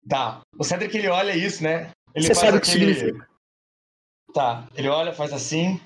[0.10, 0.42] Tá.
[0.58, 1.92] O Cedric ele olha isso, né?
[2.14, 2.96] Ele você sabe o que aquele...
[2.96, 3.30] significa.
[4.34, 4.68] Tá.
[4.76, 5.80] Ele olha, faz assim.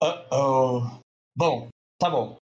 [0.00, 1.00] Uh oh.
[1.36, 1.68] Bom,
[1.98, 2.36] Tá bom.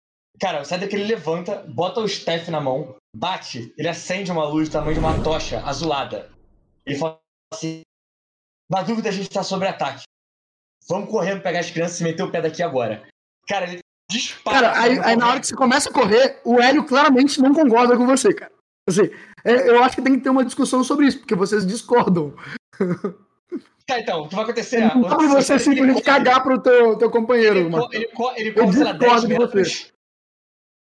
[0.41, 4.69] Cara, o Cedric ele levanta, bota o staff na mão, bate, ele acende uma luz
[4.69, 6.31] do tamanho de uma tocha azulada.
[6.87, 7.21] Ele fala
[7.53, 7.83] assim:
[8.71, 10.05] Na dúvida, a gente tá sob ataque.
[10.89, 13.07] Vamos correndo pegar as crianças e meter o pé daqui agora.
[13.47, 14.61] Cara, ele dispara.
[14.61, 17.97] Cara, aí, aí na hora que você começa a correr, o Hélio claramente não concorda
[17.97, 18.53] com você, cara.
[18.89, 19.11] Assim,
[19.45, 22.35] é, eu acho que tem que ter uma discussão sobre isso, porque vocês discordam.
[23.87, 24.81] Tá, então, o que vai acontecer?
[24.95, 27.61] Não dá pra você simplesmente cagar pro teu, teu companheiro.
[27.61, 29.93] Ele, co ele, co ele corre, sei lá, 10 metros.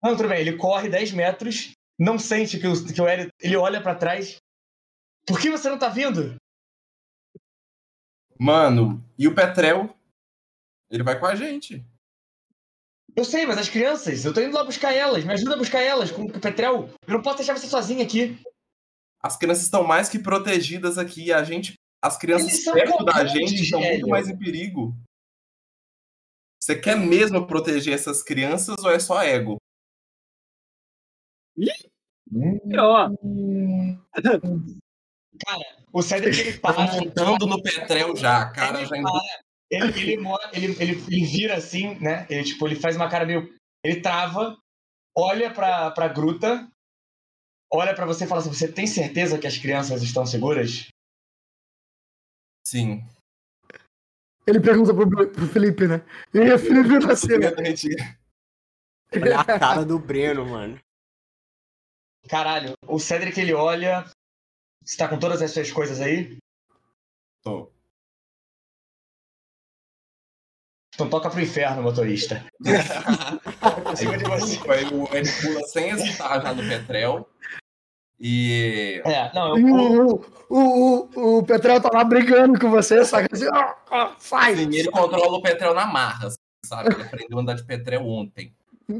[0.03, 3.29] Não, tudo bem, ele corre 10 metros, não sente que o, que o Hélio.
[3.39, 4.37] Ele olha pra trás.
[5.25, 6.35] Por que você não tá vindo?
[8.39, 9.93] Mano, e o Petrel?
[10.89, 11.85] Ele vai com a gente.
[13.15, 15.25] Eu sei, mas as crianças, eu tô indo lá buscar elas.
[15.25, 16.89] Me ajuda a buscar elas com o Petrel.
[17.05, 18.39] Eu não posso deixar você sozinha aqui.
[19.21, 21.33] As crianças estão mais que protegidas aqui.
[21.33, 24.95] A gente as crianças perto da gente estão muito mais em perigo.
[26.61, 29.57] Você quer mesmo proteger essas crianças ou é só ego?
[32.31, 33.97] Hum.
[35.45, 36.91] Cara, o Cedric ele para.
[36.93, 38.79] montando no Petrel já, cara.
[38.79, 38.95] Ele, já
[39.71, 40.13] ele, ele,
[40.53, 42.25] ele, ele, ele, vira assim, né?
[42.29, 43.53] Ele, tipo, ele faz uma cara meio.
[43.83, 44.57] Ele trava,
[45.15, 46.69] olha pra, pra gruta,
[47.71, 50.87] olha para você e fala assim: Você tem certeza que as crianças estão seguras?
[52.69, 53.03] Sim.
[54.45, 56.06] Ele pergunta pro, pro Felipe, né?
[56.31, 57.51] E aí, Felipe na cena.
[59.11, 60.80] Olha a cara do Breno, mano.
[62.30, 64.06] Caralho, o Cedric ele olha.
[64.85, 66.38] Você tá com todas as suas coisas aí?
[67.43, 67.72] Tô.
[70.93, 72.45] Então toca pro inferno, motorista.
[73.98, 77.27] aí, o Ed pula sem hesitar já no Petrel.
[78.19, 79.01] E.
[79.06, 80.06] É, não, eu...
[80.49, 83.30] o, o, o, o Petrel tá lá brigando com você, sabe?
[83.31, 84.56] Assim, oh, oh, sai!
[84.56, 86.30] Sim, ele controla o Petrel na marra,
[86.65, 86.93] sabe?
[86.93, 88.53] Ele aprendeu a andar de Petrel ontem.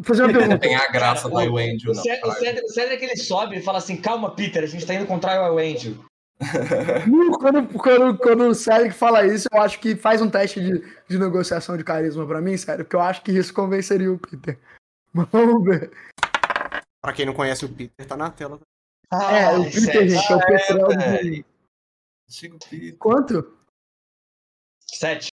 [0.04, 0.54] Fazer uma pergunta.
[0.54, 2.02] Não tem a graça do o, Angel, não.
[2.02, 5.52] O Cedric, que ele sobe e fala assim: calma, Peter, a gente tá indo contra
[5.52, 5.96] o Angel.
[7.40, 11.20] quando, quando, quando o Cedric fala isso, eu acho que faz um teste de, de
[11.20, 14.58] negociação de carisma pra mim, sério, porque eu acho que isso convenceria o Peter.
[15.14, 15.92] Vamos ver.
[17.02, 18.60] Pra quem não conhece o Peter, tá na tela.
[19.12, 21.46] Ah, é, o Peter, gente, é o Petrel é, de...
[23.00, 23.58] Quanto?
[24.86, 25.30] Sete.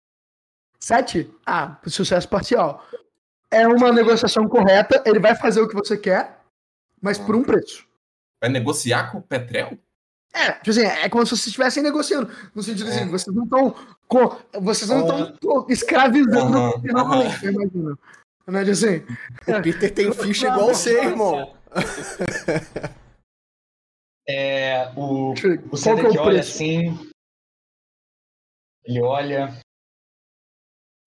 [0.79, 1.33] Sete?
[1.45, 2.85] Ah, sucesso parcial.
[3.51, 6.39] É uma negociação correta, ele vai fazer o que você quer,
[7.01, 7.85] mas por um preço.
[8.41, 9.77] Vai negociar com o Petrel?
[10.33, 12.29] É, tipo assim, é como se vocês estivessem negociando.
[12.53, 13.05] No sentido assim, é.
[13.05, 13.75] vocês não estão.
[14.61, 17.53] Vocês não estão uh, escravizando uh -huh, normalmente, uh -huh.
[17.53, 17.97] imagina.
[18.47, 19.03] Não é assim?
[19.47, 21.55] O Peter tem ficha igual você, irmão.
[24.27, 25.33] É, o
[25.71, 26.97] o Cedric é olha assim.
[28.83, 29.59] Ele olha.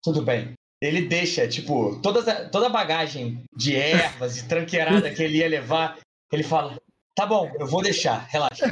[0.02, 0.52] Tudo bem.
[0.80, 5.98] Ele deixa, tipo, toda, toda a bagagem de ervas e tranqueirada que ele ia levar,
[6.32, 6.78] ele fala:
[7.16, 8.66] Tá bom, eu vou deixar, relaxa.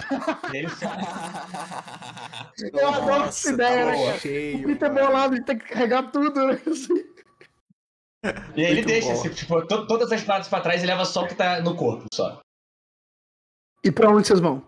[0.53, 0.99] e ele sai.
[2.73, 4.19] Eu adoro essa ideia, tá né?
[4.19, 6.59] Cheio, o Peter bolado, ele tem que carregar tudo, né?
[8.57, 11.25] E aí ele deixa, assim, tipo, to, todas as partes pra trás e leva só
[11.25, 12.41] o que tá no corpo, só.
[13.87, 14.65] E pra onde vocês vão?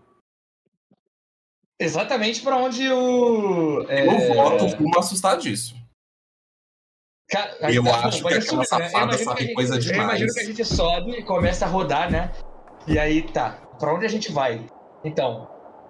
[1.77, 3.85] Exatamente pra onde o.
[3.89, 4.07] É...
[4.07, 5.75] Eu voto por assustar disso.
[7.29, 9.17] Cara, eu tá, acho que aquela subir, safada né?
[9.17, 10.21] sabe coisa gente, demais.
[10.21, 12.31] Eu imagino que a gente sobe e começa a rodar, né?
[12.87, 14.65] E aí tá, pra onde a gente vai?
[15.03, 15.49] Então,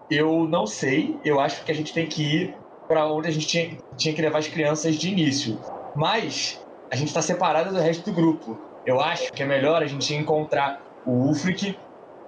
[0.09, 3.45] eu não sei, eu acho que a gente tem que ir para onde a gente
[3.45, 5.59] tinha, tinha que levar as crianças de início.
[5.95, 6.59] Mas
[6.89, 8.59] a gente tá separado do resto do grupo.
[8.85, 11.77] Eu acho que é melhor a gente encontrar o Ulfric,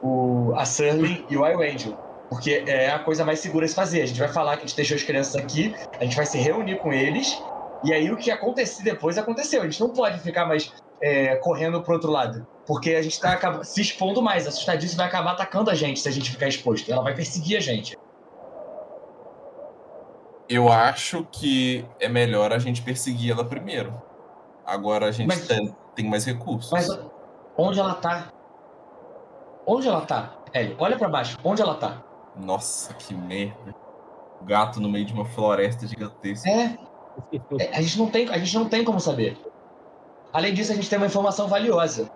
[0.01, 1.93] o, a Surly e o Angel.
[2.29, 4.01] Porque é a coisa mais segura de fazer.
[4.01, 6.37] A gente vai falar que a gente deixou as crianças aqui, a gente vai se
[6.37, 7.41] reunir com eles
[7.83, 9.61] e aí o que acontecer depois aconteceu.
[9.61, 10.71] A gente não pode ficar mais
[11.01, 12.45] é, correndo pro outro lado.
[12.65, 14.45] Porque a gente tá se expondo mais.
[14.45, 16.91] A assustadiça vai acabar atacando a gente se a gente ficar exposto.
[16.91, 17.97] Ela vai perseguir a gente.
[20.47, 24.01] Eu acho que é melhor a gente perseguir ela primeiro.
[24.65, 26.71] Agora a gente mas, tem, tem, mais recursos.
[26.71, 26.87] Mas
[27.57, 28.31] onde ela tá?
[29.65, 30.35] Onde ela tá?
[30.53, 31.37] Ellie, olha para baixo.
[31.43, 32.03] Onde ela tá?
[32.35, 33.75] Nossa, que merda.
[34.41, 36.49] O gato no meio de uma floresta gigantesca.
[36.49, 36.77] É,
[37.59, 39.37] é, a gente não tem, a gente não tem como saber.
[40.33, 42.09] Além disso, a gente tem uma informação valiosa.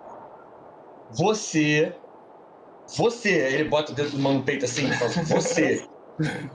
[1.10, 1.94] Você,
[2.96, 5.86] você, ele bota o dedo no peito assim, fala, você,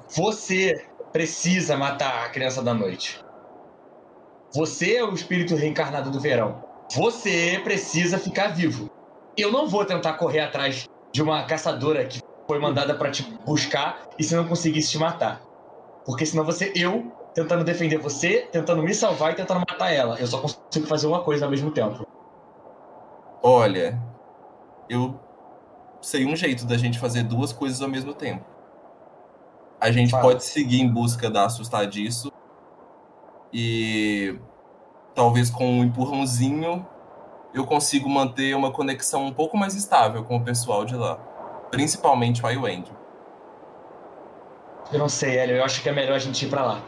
[0.09, 3.23] você precisa matar a criança da noite.
[4.53, 6.63] Você é o espírito reencarnado do verão.
[6.93, 8.89] Você precisa ficar vivo.
[9.37, 14.09] Eu não vou tentar correr atrás de uma caçadora que foi mandada para te buscar
[14.17, 15.41] e se não conseguisse te matar.
[16.05, 20.19] Porque senão você, eu tentando defender você, tentando me salvar e tentando matar ela.
[20.19, 22.05] Eu só consigo fazer uma coisa ao mesmo tempo.
[23.41, 23.99] Olha,
[24.89, 25.19] eu
[26.01, 28.43] sei um jeito da gente fazer duas coisas ao mesmo tempo.
[29.79, 30.23] A gente Fala.
[30.23, 32.31] pode seguir em busca da assustadiço
[33.53, 34.37] e
[35.15, 36.85] talvez com um empurrãozinho
[37.53, 41.15] eu consigo manter uma conexão um pouco mais estável com o pessoal de lá,
[41.69, 42.91] principalmente o iWend.
[44.91, 46.81] Eu não sei, Hélio, eu acho que é melhor a gente ir para lá.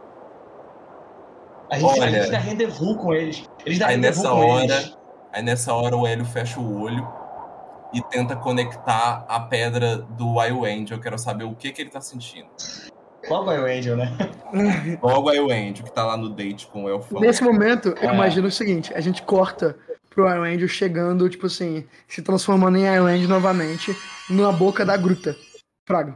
[1.70, 3.50] A gente, Olha, a gente dá rendezvous com eles.
[3.66, 4.98] Eles dão aí nessa hora, eles.
[5.32, 7.08] Aí nessa hora o Hélio fecha o olho
[7.94, 10.98] e tenta conectar a pedra do Wild Angel.
[10.98, 12.48] Eu quero saber o que, que ele tá sentindo.
[13.30, 14.12] Logo o Angel, né?
[15.02, 17.22] Logo o Angel, que tá lá no date com o Elfão.
[17.22, 18.14] Nesse momento, eu é.
[18.14, 19.78] imagino o seguinte: a gente corta
[20.14, 23.92] pro Iron Angel chegando, tipo assim, se transformando em Iron Angel novamente
[24.30, 25.36] na boca da gruta.
[25.88, 26.14] Fraga.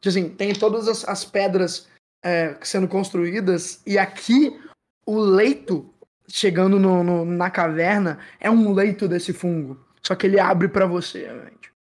[0.00, 1.88] Tipo assim, tem todas as, as pedras
[2.24, 4.58] é, sendo construídas, e aqui
[5.06, 5.92] o leito
[6.28, 9.78] chegando no, no, na caverna é um leito desse fungo.
[10.02, 11.72] Só que ele abre para você, gente.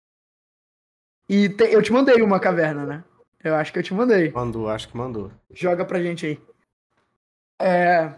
[1.27, 3.03] E te, eu te mandei uma caverna, né?
[3.43, 4.31] Eu acho que eu te mandei.
[4.31, 5.31] Mandou, acho que mandou.
[5.51, 6.39] Joga pra gente aí.
[7.59, 8.13] É...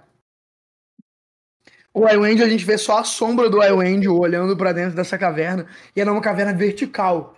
[1.94, 5.68] O Angel, a gente vê só a sombra do Angel olhando para dentro dessa caverna.
[5.96, 7.38] E ela é uma caverna vertical.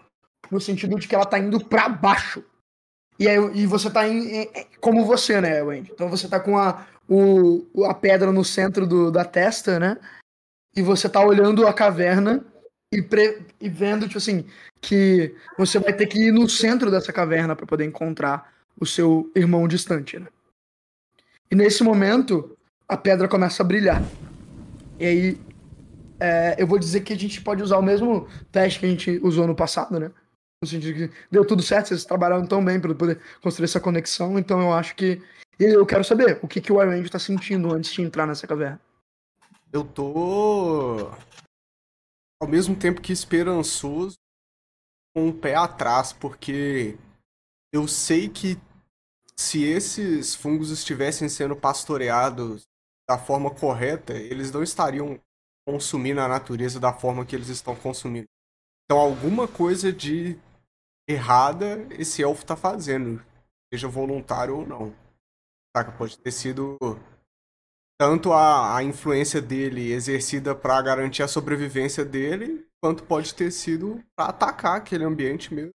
[0.49, 2.43] No sentido de que ela tá indo para baixo.
[3.19, 5.91] E, aí, e você tá em, em, como você, né, Wendy?
[5.91, 9.97] Então você tá com a, o, a pedra no centro do, da testa, né?
[10.75, 12.45] E você tá olhando a caverna
[12.93, 14.45] e, pre, e vendo, tipo assim,
[14.81, 19.31] que você vai ter que ir no centro dessa caverna para poder encontrar o seu
[19.35, 20.27] irmão distante, né?
[21.49, 24.01] E nesse momento, a pedra começa a brilhar.
[24.99, 25.41] E aí,
[26.19, 29.19] é, eu vou dizer que a gente pode usar o mesmo teste que a gente
[29.23, 30.11] usou no passado, né?
[30.65, 34.37] no sentido que deu tudo certo, vocês trabalharam tão bem para poder construir essa conexão,
[34.37, 35.21] então eu acho que.
[35.59, 38.47] E eu quero saber o que, que o Iron está sentindo antes de entrar nessa
[38.47, 38.81] caverna.
[39.71, 41.11] Eu tô.
[42.41, 44.17] Ao mesmo tempo que esperançoso,
[45.13, 46.97] com o pé atrás, porque
[47.73, 48.57] eu sei que
[49.37, 52.63] se esses fungos estivessem sendo pastoreados
[53.07, 55.19] da forma correta, eles não estariam
[55.67, 58.27] consumindo a natureza da forma que eles estão consumindo.
[58.85, 60.37] Então, alguma coisa de
[61.07, 63.23] errada esse elfo tá fazendo,
[63.73, 64.93] seja voluntário ou não.
[65.75, 65.91] Saca?
[65.91, 66.77] Pode ter sido
[67.99, 74.03] tanto a, a influência dele exercida para garantir a sobrevivência dele, quanto pode ter sido
[74.15, 75.71] para atacar aquele ambiente mesmo.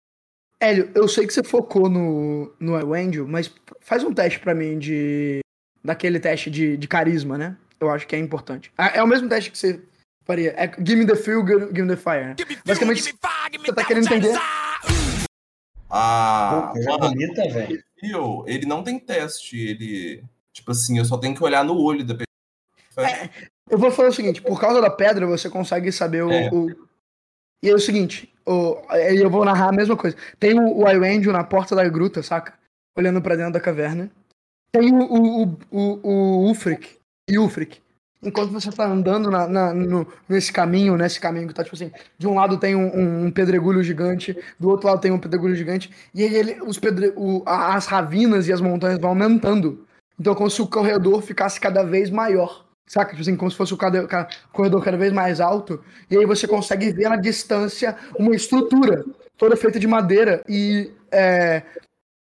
[0.62, 4.78] Hélio, eu sei que você focou no, no Angel, mas faz um teste para mim
[4.78, 5.40] de.
[5.84, 7.56] Daquele teste de, de carisma, né?
[7.80, 8.72] Eu acho que é importante.
[8.78, 9.82] É, é o mesmo teste que você
[10.26, 10.54] faria.
[10.58, 12.26] É Give me the feel, give me the fire.
[12.26, 12.36] Né?
[12.66, 14.38] Basicamente, você tá querendo entender.
[15.90, 17.84] Ah, bonita, velho.
[18.46, 20.24] Ele não tem teste, ele.
[20.54, 23.10] Tipo assim, eu só tenho que olhar no olho da pessoa.
[23.10, 23.30] É,
[23.70, 26.32] eu vou falar o seguinte: por causa da pedra, você consegue saber o.
[26.32, 26.50] É.
[26.52, 26.70] o...
[27.64, 28.76] E é o seguinte: o...
[28.94, 30.16] eu vou narrar a mesma coisa.
[30.40, 32.54] Tem o, o Irangel na porta da gruta, saca?
[32.96, 34.12] Olhando para dentro da caverna.
[34.72, 36.98] Tem o, o, o, o, Ulfric.
[37.30, 37.82] E Ulfric.
[38.24, 41.92] enquanto você tá andando na, na, no, nesse caminho, nesse caminho que tá, tipo assim,
[42.18, 45.92] de um lado tem um, um pedregulho gigante, do outro lado tem um pedregulho gigante,
[46.14, 49.86] e ele, os pedre, o, as ravinas e as montanhas vão aumentando.
[50.20, 52.66] Então, como se o corredor ficasse cada vez maior.
[52.90, 53.12] Saca?
[53.12, 53.78] Tipo assim, como se fosse o
[54.52, 55.82] corredor cada vez mais alto.
[56.10, 59.06] E aí você consegue ver na distância uma estrutura
[59.38, 60.44] toda feita de madeira.
[60.50, 60.92] E.
[61.12, 61.64] É...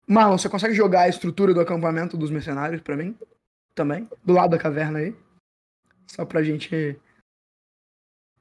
[0.07, 3.17] Marlon, você consegue jogar a estrutura do acampamento dos mercenários para mim?
[3.73, 4.07] Também?
[4.23, 5.15] Do lado da caverna aí?
[6.07, 6.99] Só pra gente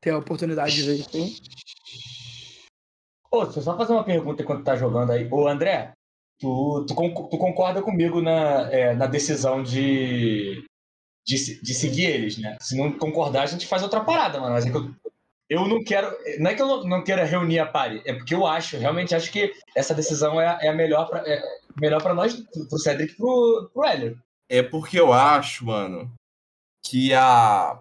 [0.01, 1.43] ter a oportunidade de ver isso.
[3.31, 5.26] Ô, deixa eu só fazer uma pergunta enquanto tá jogando aí.
[5.31, 5.93] Ô, André,
[6.39, 10.65] tu, tu, tu concorda comigo na, é, na decisão de,
[11.26, 12.57] de, de, seguir eles, né?
[12.60, 14.52] Se não concordar, a gente faz outra parada, mano.
[14.52, 14.94] Mas é que eu,
[15.49, 16.11] eu não quero.
[16.39, 19.31] Não é que eu não, queira reunir a pare, é porque eu acho, realmente acho
[19.31, 21.43] que essa decisão é, é a melhor pra, é
[21.81, 22.35] melhor pra nós,
[22.69, 24.19] pro Cedric e pro, pro Hélio.
[24.49, 26.13] É porque eu acho, mano,
[26.85, 27.79] que a,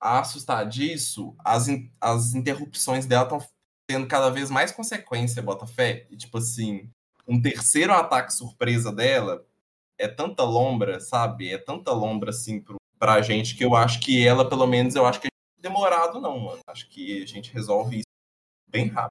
[0.00, 1.66] a assustar disso, as,
[2.00, 3.38] as interrupções dela estão
[3.86, 6.06] tendo cada vez mais consequência, Botafé.
[6.10, 6.88] E, tipo assim,
[7.26, 9.44] um terceiro ataque surpresa dela
[9.98, 11.52] é tanta lombra, sabe?
[11.52, 15.04] É tanta lombra, assim, pro, pra gente, que eu acho que ela, pelo menos, eu
[15.04, 15.29] acho que
[15.60, 16.60] demorado, não, mano.
[16.66, 18.08] Acho que a gente resolve isso
[18.68, 19.10] bem rápido.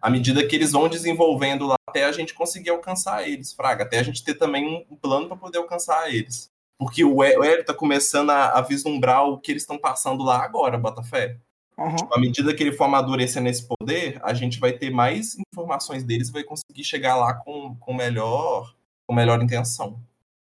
[0.00, 3.84] À medida que eles vão desenvolvendo lá, até a gente conseguir alcançar eles, Fraga.
[3.84, 6.48] Até a gente ter também um plano para poder alcançar eles.
[6.78, 10.78] Porque o Hélio tá começando a, a, vislumbrar o que eles estão passando lá agora,
[10.78, 11.36] Botafé.
[11.76, 11.96] Uhum.
[11.96, 16.04] Tipo, à medida que ele for amadurecer nesse poder, a gente vai ter mais informações
[16.04, 18.74] deles e vai conseguir chegar lá com, com, melhor,
[19.06, 20.00] com melhor intenção.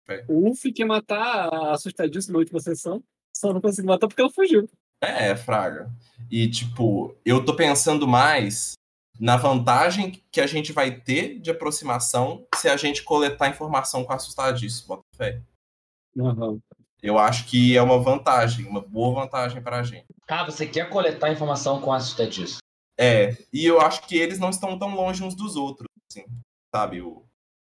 [0.08, 0.24] É.
[0.28, 3.04] O Uff quer matar a assustadíssima na última sessão,
[3.36, 4.70] só não conseguiu matar porque ela fugiu.
[5.02, 5.92] É, Fraga.
[6.30, 8.74] E, tipo, eu tô pensando mais
[9.20, 14.14] na vantagem que a gente vai ter de aproximação se a gente coletar informação com
[14.14, 15.42] assustadíssimo, bota fé.
[16.16, 16.60] Uhum.
[17.02, 20.06] Eu acho que é uma vantagem, uma boa vantagem para a gente.
[20.28, 22.60] Ah, você quer coletar informação com assustadíssimo?
[23.00, 26.26] É, e eu acho que eles não estão tão longe uns dos outros, assim,
[26.74, 27.02] sabe?
[27.02, 27.24] O,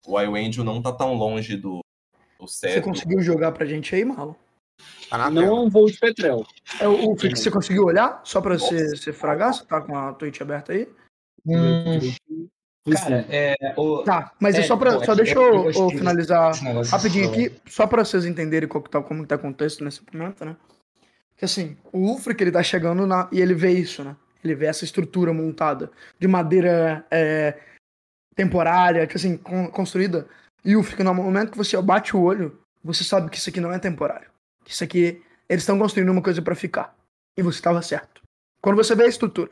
[0.06, 1.80] o Angel não tá tão longe do,
[2.38, 4.36] do Você conseguiu jogar pra gente aí, Malo?
[5.08, 6.44] Tá não é um voo de petrel.
[6.80, 8.20] É, o, o que você conseguiu olhar?
[8.24, 9.54] Só pra você, você fragar?
[9.54, 10.88] Você tá com a Twitch aberta aí?
[11.46, 12.00] Hum,
[12.92, 14.02] Cara, é, o...
[14.02, 15.02] Tá, mas é, é só pra.
[15.04, 16.54] Só deixa eu, eu, finalizar
[16.90, 20.02] rapidinho aqui, só pra vocês entenderem qual que tá, como que tá o contexto nesse
[20.12, 20.54] momento, né?
[21.36, 24.14] Que assim, o Ulfric ele tá chegando na, e ele vê isso, né?
[24.44, 27.58] Ele vê essa estrutura montada de madeira é,
[28.36, 30.28] temporária, que assim, con construída.
[30.62, 33.60] E o Ulfric, no momento que você bate o olho, você sabe que isso aqui
[33.60, 34.33] não é temporário.
[34.66, 36.96] Isso aqui, eles estão construindo uma coisa para ficar.
[37.36, 38.22] E você estava certo.
[38.60, 39.50] Quando você vê a estrutura,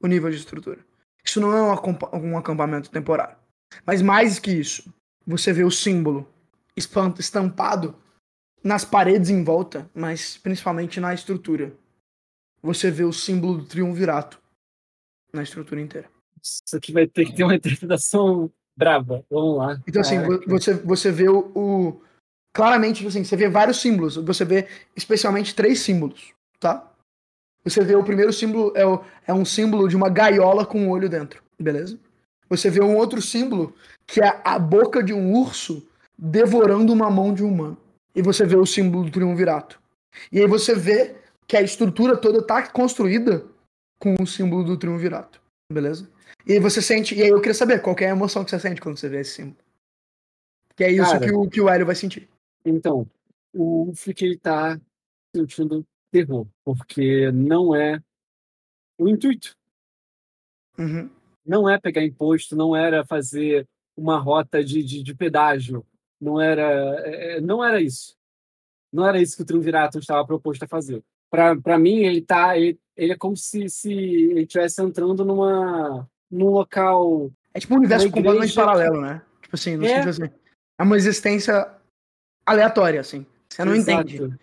[0.00, 0.84] o nível de estrutura
[1.24, 3.36] isso não é um acampamento temporário.
[3.86, 4.92] Mas mais que isso,
[5.26, 6.28] você vê o símbolo
[6.76, 7.96] estampado
[8.62, 11.72] nas paredes em volta, mas principalmente na estrutura.
[12.62, 14.40] Você vê o símbolo do triunvirato
[15.32, 16.08] na estrutura inteira.
[16.42, 19.24] Isso aqui vai ter que ter uma interpretação brava.
[19.30, 19.82] Vamos lá.
[19.86, 22.02] Então, assim, você, você vê o, o.
[22.54, 24.14] Claramente, assim, você vê vários símbolos.
[24.14, 26.88] Você vê especialmente três símbolos, tá?
[27.64, 30.90] Você vê o primeiro símbolo, é, o, é um símbolo de uma gaiola com um
[30.90, 31.98] olho dentro, beleza?
[32.48, 33.74] Você vê um outro símbolo,
[34.06, 35.84] que é a boca de um urso
[36.16, 37.76] devorando uma mão de um humano.
[38.14, 39.80] E você vê o símbolo do triunvirato.
[40.30, 41.16] E aí você vê
[41.48, 43.44] que a estrutura toda está construída
[43.98, 45.40] com o símbolo do triunvirato,
[45.72, 46.08] beleza?
[46.46, 48.60] E aí você sente, e aí eu queria saber qual é a emoção que você
[48.60, 49.56] sente quando você vê esse símbolo.
[50.76, 52.28] Que é isso Cara, que, o, que o Hélio vai sentir.
[52.64, 53.08] Então,
[53.52, 54.80] o Flick ele tá
[55.34, 58.00] sentindo terror, porque não é
[58.98, 59.56] o intuito.
[60.78, 61.10] Uhum.
[61.44, 65.84] Não é pegar imposto, não era fazer uma rota de, de, de pedágio,
[66.20, 66.62] não era,
[67.04, 68.16] é, é não era isso.
[68.92, 71.02] Não era isso que o Triunvirato estava proposto a fazer.
[71.30, 76.50] Para mim, ele tá, ele, ele, é como se, se ele estivesse entrando numa, num
[76.50, 77.30] local.
[77.52, 79.20] É tipo um universo completamente paralelo, né?
[79.42, 79.98] Tipo assim, no é.
[79.98, 80.22] assim.
[80.78, 81.74] É uma existência
[82.46, 83.26] aleatória, assim.
[83.48, 84.08] Você não Exato.
[84.08, 84.38] entende.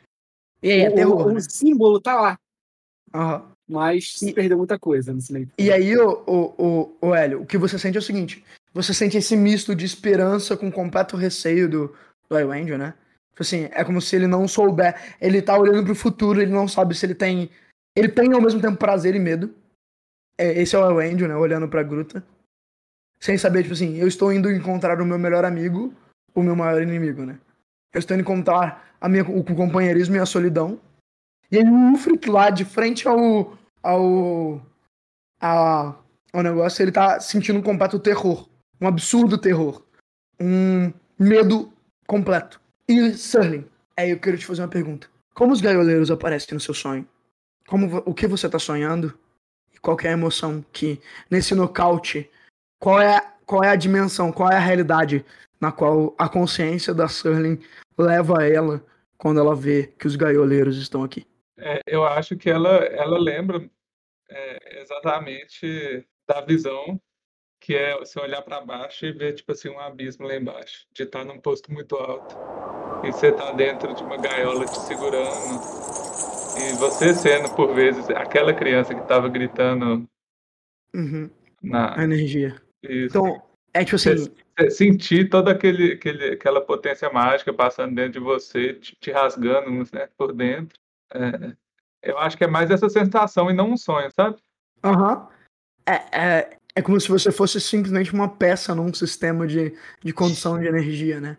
[0.62, 1.28] E aí, é terror.
[1.28, 1.38] O, né?
[1.38, 2.40] o símbolo tá lá.
[3.14, 3.52] Uhum.
[3.68, 5.50] Mas se perdeu muita coisa nesse meio.
[5.58, 8.94] E aí, o, o, o, o Hélio, o que você sente é o seguinte: você
[8.94, 11.96] sente esse misto de esperança com completo receio do,
[12.30, 12.94] do Angel, né?
[13.32, 14.96] Tipo assim, é como se ele não souber.
[15.20, 17.50] Ele tá olhando pro futuro, ele não sabe se ele tem.
[17.96, 19.54] Ele tem ao mesmo tempo prazer e medo.
[20.38, 21.36] É, esse é o Angel, né?
[21.36, 22.24] Olhando pra gruta.
[23.20, 25.94] Sem saber, tipo assim, eu estou indo encontrar o meu melhor amigo,
[26.34, 27.38] o meu maior inimigo, né?
[27.94, 30.80] Eu estou indo encontrar a minha, o companheirismo e a solidão.
[31.52, 34.62] E aí o Ulfric lá, de frente ao, ao,
[35.40, 35.96] a,
[36.32, 38.48] ao negócio, ele tá sentindo um completo terror.
[38.80, 39.84] Um absurdo terror.
[40.40, 41.72] Um medo
[42.08, 42.62] completo.
[42.88, 43.66] E, Serling,
[43.98, 45.08] aí eu quero te fazer uma pergunta.
[45.34, 47.08] Como os gaioleiros aparecem no seu sonho?
[47.68, 49.18] Como, o que você tá sonhando?
[49.74, 52.30] E qual é a emoção que, nesse nocaute,
[52.80, 53.22] qual é,
[53.52, 55.26] qual é a dimensão, qual é a realidade
[55.60, 57.60] na qual a consciência da Serling
[57.98, 58.82] leva ela
[59.18, 61.28] quando ela vê que os gaioleiros estão aqui?
[61.58, 63.70] É, eu acho que ela, ela lembra
[64.30, 66.98] é, exatamente da visão
[67.60, 71.04] que é você olhar para baixo e ver tipo assim um abismo lá embaixo, de
[71.04, 72.34] estar num posto muito alto
[73.06, 75.60] e você tá dentro de uma gaiola te segurando
[76.58, 80.08] e você sendo por vezes aquela criança que estava gritando
[80.96, 81.30] uhum.
[81.62, 82.56] na a energia.
[82.84, 83.18] Isso.
[83.18, 83.44] Então
[83.74, 84.32] é tipo assim
[84.70, 90.08] sentir toda aquele, aquele, aquela potência mágica passando dentro de você, te, te rasgando né,
[90.18, 90.78] por dentro.
[91.14, 91.56] É,
[92.04, 94.38] eu acho que é mais essa sensação e não um sonho, sabe?
[94.84, 95.16] Aham.
[95.16, 95.28] Uhum.
[95.84, 100.68] É, é, como se você fosse simplesmente uma peça num sistema de, de condução de
[100.68, 101.38] energia, né?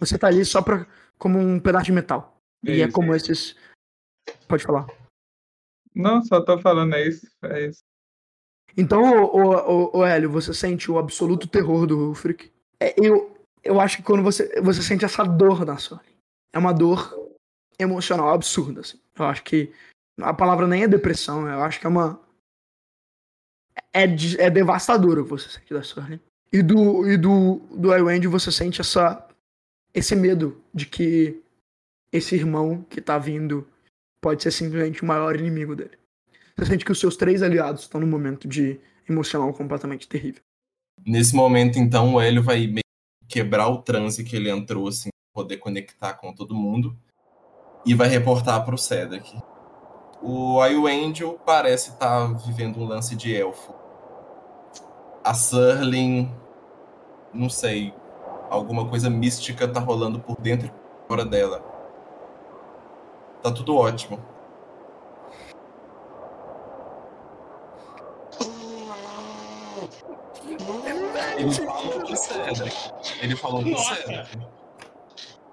[0.00, 0.86] Você tá ali só pra,
[1.18, 2.36] como um pedaço de metal.
[2.64, 3.56] E é como esses.
[4.48, 4.86] Pode falar.
[5.94, 7.26] Não, só tô falando, é isso.
[7.42, 7.82] É isso.
[8.76, 12.50] Então, o, o, o Hélio, você sente o absoluto terror do Ulfric.
[12.80, 16.00] É, eu, eu acho que quando você, você sente essa dor na sua.
[16.52, 17.14] É uma dor
[17.78, 18.80] emocional absurda.
[18.80, 18.98] Assim.
[19.18, 19.72] Eu acho que
[20.20, 22.20] a palavra nem é depressão, eu acho que é uma
[23.92, 24.04] é,
[24.38, 26.20] é devastador o que você sente da Sterling.
[26.52, 29.26] E do, e do, do Iwend você sente essa,
[29.94, 31.42] esse medo de que
[32.12, 33.66] esse irmão que tá vindo
[34.20, 35.98] pode ser simplesmente o maior inimigo dele.
[36.56, 40.42] Você sente que os seus três aliados estão num momento de emocional completamente terrível.
[41.04, 42.72] Nesse momento, então, o Hélio vai
[43.26, 46.96] quebrar o transe que ele entrou, assim, poder conectar com todo mundo.
[47.84, 49.36] E vai reportar pro Cedric.
[50.22, 53.74] O Ayu Angel parece estar tá vivendo um lance de elfo.
[55.24, 56.30] A Surling,
[57.34, 57.92] não sei,
[58.48, 61.60] alguma coisa mística tá rolando por dentro e fora dela.
[63.42, 64.31] Tá tudo ótimo.
[71.42, 72.92] Ele falou de Cedric.
[73.22, 74.38] Ele falou de Cedric.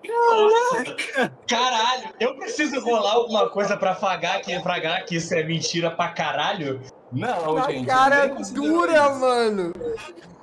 [0.09, 1.34] Caraca!
[1.48, 6.09] Caralho, eu preciso rolar alguma coisa pra pagar que, pagar que isso é mentira pra
[6.09, 6.82] caralho?
[7.11, 7.85] Não, Na gente.
[7.85, 9.74] cara dura, mano.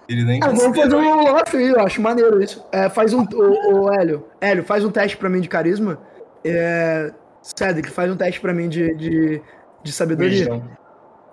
[0.08, 2.64] Ele nem ah, vamos fazer um off aí, eu acho maneiro isso.
[2.70, 3.22] É, faz um.
[3.22, 5.98] O, o Hélio, Hélio, faz um teste pra mim de carisma.
[6.44, 9.42] É, Cedric, faz um teste pra mim de, de,
[9.82, 10.62] de sabedoria.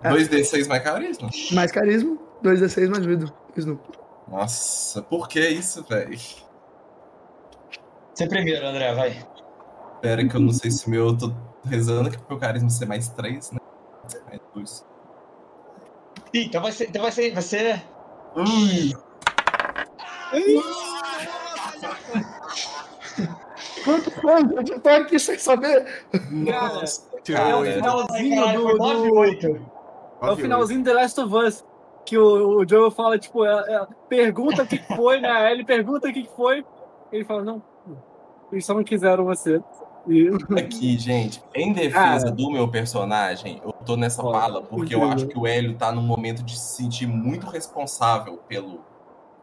[0.03, 0.09] É.
[0.09, 1.29] 2D6 mais carisma?
[1.51, 3.31] Mais carisma, 2D6 mais vida.
[4.27, 6.17] Nossa, por que isso, velho?
[8.13, 9.27] Você primeiro, André, vai.
[9.95, 11.07] Espera que eu não sei se o meu.
[11.07, 11.33] Eu tô
[11.65, 13.59] rezando que pro carisma ser mais 3, né?
[14.27, 14.85] Mais 2.
[16.33, 16.89] Ih, então vai ser.
[16.89, 17.33] Então vai ser.
[17.33, 17.83] Vai ser.
[18.35, 18.93] Ui.
[23.83, 24.41] Quanto foi?
[24.41, 26.05] Eu tô aqui sem saber.
[26.31, 28.77] Nossa, cara, é o finalzinho do.
[28.77, 29.71] 9 8.
[30.21, 31.65] É o finalzinho do The Last of Us.
[32.05, 35.51] Que o, o Joe fala, tipo, é, é, pergunta o que foi, né?
[35.51, 36.65] Ele pergunta o que foi.
[37.11, 37.61] Ele fala, não,
[38.51, 39.61] eles só não quiseram você.
[40.07, 40.29] E...
[40.59, 45.37] Aqui, gente, em defesa do meu personagem, eu tô nessa fala porque eu acho que
[45.37, 48.81] o Hélio tá num momento de se sentir muito responsável pelo,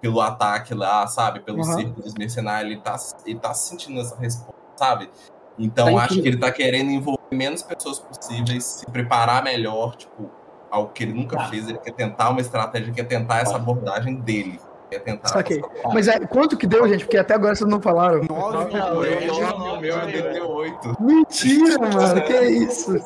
[0.01, 1.41] pelo ataque lá, sabe?
[1.41, 1.65] Pelo uhum.
[1.65, 2.73] círculo dos mercenários.
[2.73, 5.11] Ele tá, ele tá sentindo essa resposta, sabe?
[5.59, 10.31] Então tá acho que ele tá querendo envolver menos pessoas possíveis, se preparar melhor, tipo,
[10.71, 11.45] algo que ele nunca tá.
[11.45, 11.69] fez.
[11.69, 14.61] Ele quer tentar uma estratégia, quer tentar essa abordagem dele
[14.99, 15.29] tentar.
[15.29, 15.63] Saquei.
[15.93, 17.05] Mas é, quanto que deu, gente?
[17.05, 18.25] Porque até agora vocês não falaram.
[18.25, 20.97] 9 O meu deu 8.
[21.01, 22.23] Mentira, mano.
[22.23, 22.97] Que é isso?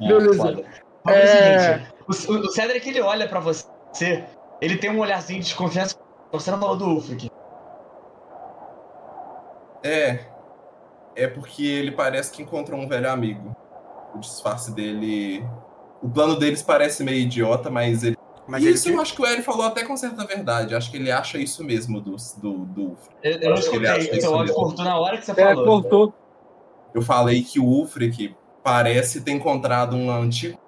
[0.00, 0.64] É, Beleza.
[1.06, 1.12] É...
[1.12, 3.66] é o, o Cedric, ele olha pra você,
[4.60, 5.96] ele tem um olharzinho de desconfiança.
[6.32, 7.30] Você não falou do Ulfric.
[9.82, 10.20] É.
[11.16, 13.54] É porque ele parece que encontrou um velho amigo.
[14.14, 15.44] O disfarce dele.
[16.02, 18.16] O plano deles parece meio idiota, mas ele
[18.46, 18.96] mas isso ele...
[18.96, 20.74] eu acho que o Eri falou até com certa verdade.
[20.74, 22.16] Acho que ele acha isso mesmo do.
[22.36, 22.96] do, do...
[23.22, 25.64] Eu, eu não escutei, seu áudio cortou na hora que você é, falou.
[25.64, 26.14] cortou.
[26.92, 30.58] Eu falei que o Ulfric parece ter encontrado um antigo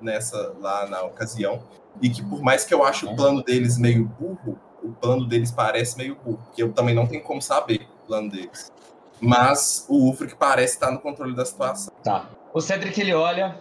[0.00, 1.62] nessa lá na ocasião.
[2.00, 5.50] E que por mais que eu ache o plano deles meio burro, o plano deles
[5.50, 6.38] parece meio burro.
[6.44, 8.72] Porque eu também não tenho como saber o plano deles.
[9.20, 11.92] Mas o Ulfric parece estar no controle da situação.
[12.04, 12.30] Tá.
[12.54, 13.58] O Cedric ele olha,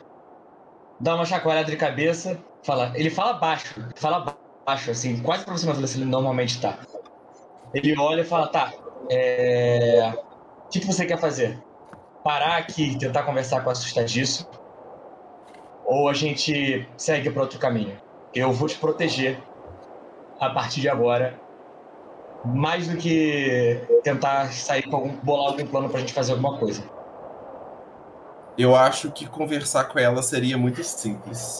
[0.99, 4.35] dá uma chacoalhada de cabeça Fala, ele fala baixo, fala
[4.67, 6.77] baixo, assim, quase pra cima do que ele normalmente tá.
[7.73, 8.73] Ele olha e fala, tá,
[9.09, 10.11] é...
[10.65, 11.57] o que, que você quer fazer?
[12.25, 14.45] Parar aqui e tentar conversar com a assustadiço?
[15.85, 17.97] Ou a gente segue para outro caminho?
[18.35, 19.41] Eu vou te proteger
[20.41, 21.39] a partir de agora,
[22.43, 26.83] mais do que tentar sair com algum, bolar algum plano pra gente fazer alguma coisa.
[28.57, 31.59] Eu acho que conversar com ela seria muito simples.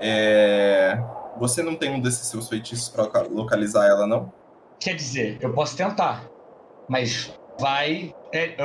[0.00, 0.96] É...
[1.38, 4.32] Você não tem um desses seus feitiços para localizar ela, não?
[4.78, 6.24] Quer dizer, eu posso tentar,
[6.88, 8.14] mas vai.
[8.32, 8.56] É.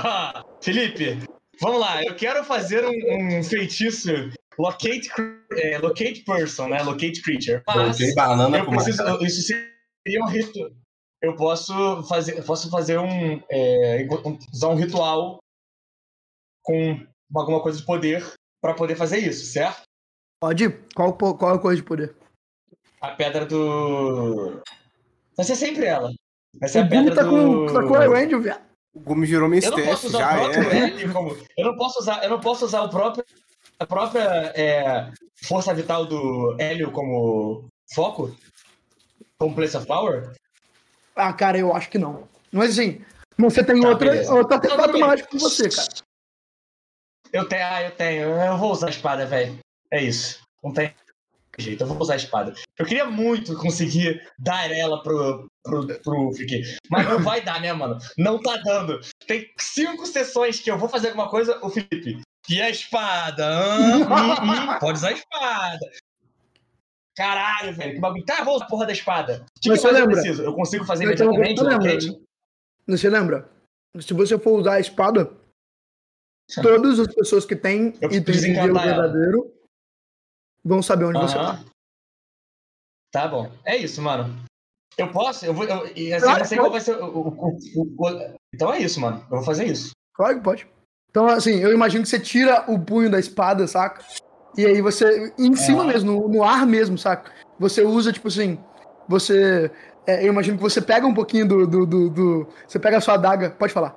[0.60, 1.18] Felipe,
[1.60, 2.02] vamos lá.
[2.02, 4.10] Eu quero fazer um, um feitiço
[4.58, 5.08] locate,
[5.52, 6.82] é, locate person, né?
[6.82, 7.62] Locate creature.
[7.66, 10.70] Mas banana eu preciso, isso seria um ritual.
[11.22, 14.06] Eu posso fazer, posso fazer um, é,
[14.52, 15.40] usar um ritual
[16.68, 18.22] com alguma coisa de poder
[18.60, 19.82] para poder fazer isso, certo?
[20.38, 20.68] Pode.
[20.94, 22.14] Qual, qual é a coisa de poder?
[23.00, 24.60] A pedra do.
[25.34, 26.12] Vai ser sempre ela.
[26.60, 27.30] Vai ser o a pedra tá do.
[27.30, 28.68] Com, tá com o Angel, viado.
[28.94, 31.08] O Gumi virou meu staff, já é.
[31.08, 31.36] Como...
[31.56, 33.24] Eu não posso usar, eu não posso usar o próprio,
[33.78, 35.10] a própria é,
[35.42, 38.34] força vital do Hélio como foco?
[39.38, 40.32] Como place of power?
[41.14, 42.28] Ah, cara, eu acho que não.
[42.50, 43.04] Mas assim,
[43.38, 46.07] você tem tá, outra, outra artefato mágico com você, cara.
[47.32, 48.28] Eu tenho, ah, eu tenho.
[48.28, 49.58] Eu vou usar a espada, velho.
[49.90, 50.40] É isso.
[50.62, 50.92] Não tem
[51.58, 52.54] jeito, eu vou usar a espada.
[52.78, 56.30] Eu queria muito conseguir dar ela pro, pro, pro
[56.90, 57.98] mas não vai dar, né, mano?
[58.16, 59.00] Não tá dando.
[59.26, 62.20] Tem cinco sessões que eu vou fazer alguma coisa, o Felipe.
[62.48, 63.44] E a espada?
[63.76, 65.90] Hum, hum, hum, pode usar a espada.
[67.16, 68.24] Caralho, velho, que bagulho.
[68.24, 69.44] Tá, vou usar a porra da espada.
[69.56, 70.12] O que, que você lembra?
[70.12, 70.42] eu preciso?
[70.42, 71.62] Eu consigo fazer imediatamente?
[71.62, 71.98] Lembra.
[72.86, 73.50] Você lembra?
[74.00, 75.30] Se você for usar a espada,
[76.54, 79.52] Todas as pessoas que têm itens de gelo verdadeiro
[80.64, 81.60] vão saber onde você tá.
[83.12, 83.50] Tá bom.
[83.64, 84.34] É isso, mano.
[84.96, 85.46] Eu posso?
[85.46, 85.64] Eu vou.
[85.64, 86.96] Eu, assim, claro, eu não sei qual vai ser.
[86.96, 89.20] O, o, o, então é isso, mano.
[89.30, 89.92] Eu vou fazer isso.
[90.14, 90.68] Claro que pode.
[91.10, 94.04] Então, assim, eu imagino que você tira o punho da espada, saca?
[94.56, 95.32] E aí você.
[95.38, 95.86] Em cima é.
[95.86, 97.32] mesmo, no, no, ar mesmo, saca?
[97.58, 98.58] Você usa, tipo assim.
[99.08, 99.70] Você.
[100.06, 102.48] É, eu imagino que você pega um pouquinho do, do, do, do.
[102.66, 103.50] Você pega a sua adaga.
[103.50, 103.96] Pode falar.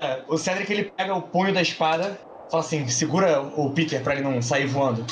[0.00, 2.18] É, o Cedric ele pega o punho da espada,
[2.50, 5.04] fala assim, segura o Peter pra ele não sair voando.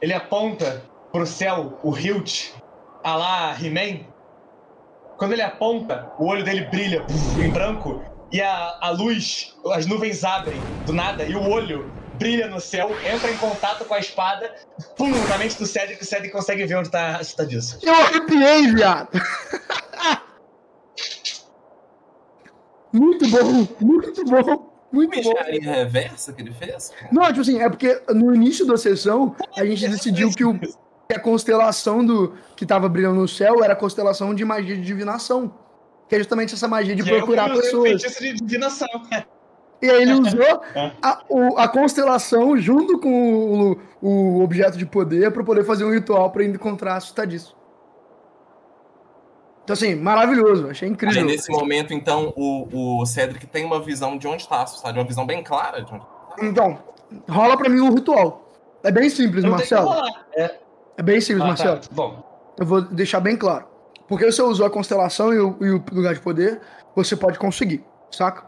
[0.00, 2.50] Ele aponta pro céu o hilt,
[3.04, 4.06] a lá He-Man.
[5.18, 7.04] Quando ele aponta, o olho dele brilha
[7.38, 8.02] em branco
[8.32, 12.90] e a, a luz, as nuvens abrem do nada e o olho brilha no céu,
[13.04, 14.54] entra em contato com a espada,
[14.96, 17.78] pum, na mente do Cedric, o Cedric consegue ver onde tá, está disso.
[17.82, 19.08] Eu arrepiei, viado!
[22.92, 24.72] Muito bom, muito bom.
[24.92, 25.70] Muito Engenharia bom.
[25.70, 26.92] reversa que ele fez?
[27.10, 31.14] Não, tipo assim, é porque no início da sessão a gente decidiu que, o, que
[31.14, 35.54] a constelação do que tava brilhando no céu era a constelação de magia de divinação.
[36.08, 38.02] Que é justamente essa magia de que procurar é pessoas.
[38.02, 38.86] de divinação,
[39.80, 40.92] E aí ele usou é.
[41.00, 45.90] a, o, a constelação junto com o, o objeto de poder para poder fazer um
[45.90, 47.56] ritual para encontrar assustadiço.
[49.64, 51.20] Então, assim, maravilhoso, achei incrível.
[51.20, 55.04] Aí, nesse momento, então, o, o Cedric tem uma visão de onde está assustado, uma
[55.04, 56.34] visão bem clara de onde tá.
[56.42, 56.78] Então,
[57.28, 58.48] rola pra mim um ritual.
[58.82, 59.92] É bem simples, Marcelo.
[60.34, 60.56] É...
[60.96, 61.02] é...
[61.02, 61.48] bem simples, ah, tá.
[61.48, 61.80] Marcelo.
[61.80, 61.88] Tá.
[61.92, 62.52] Bom.
[62.58, 63.66] Eu vou deixar bem claro.
[64.08, 66.60] Porque você usou a constelação e o, e o lugar de poder,
[66.94, 68.44] você pode conseguir, saca?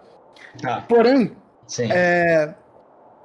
[0.60, 0.82] Tá.
[0.88, 1.36] Porém,
[1.78, 2.52] é...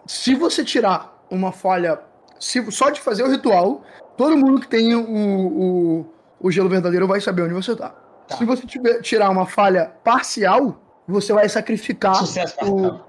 [0.05, 1.99] se você tirar uma falha,
[2.39, 2.71] se...
[2.71, 3.81] só de fazer o ritual,
[4.15, 6.05] todo mundo que tem o, o
[6.39, 7.93] o gelo verdadeiro vai saber onde você tá.
[8.27, 8.37] tá.
[8.37, 12.99] Se você tiver, tirar uma falha parcial, você vai sacrificar sucesso o.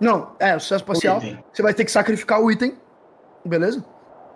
[0.00, 1.20] Não, é, sucesso parcial.
[1.52, 2.76] Você vai ter que sacrificar o item.
[3.44, 3.84] Beleza?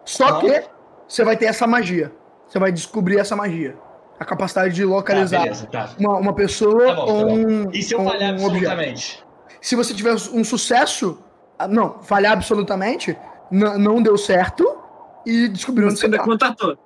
[0.05, 0.65] Só que
[1.09, 2.13] você vai ter essa magia.
[2.47, 3.77] Você vai descobrir essa magia.
[4.19, 5.91] A capacidade de localizar tá, beleza, tá.
[5.99, 7.71] Uma, uma pessoa tá bom, ou tá um.
[7.73, 9.25] E se eu falhar um absolutamente?
[9.25, 9.59] Objeto.
[9.61, 11.19] Se você tiver um sucesso.
[11.59, 13.17] Ah, não, falhar absolutamente,
[13.51, 14.77] não deu certo
[15.25, 16.25] e descobriu onde você, você tá.
[16.25, 16.77] contatou.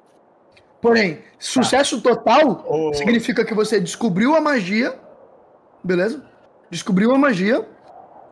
[0.80, 2.10] Porém, sucesso tá.
[2.10, 2.94] total oh.
[2.94, 4.98] significa que você descobriu a magia,
[5.82, 6.24] beleza?
[6.70, 7.66] Descobriu a magia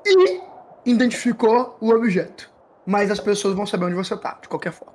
[0.05, 0.41] e
[0.85, 2.51] identificou o objeto.
[2.85, 4.95] Mas as pessoas vão saber onde você tá, de qualquer forma.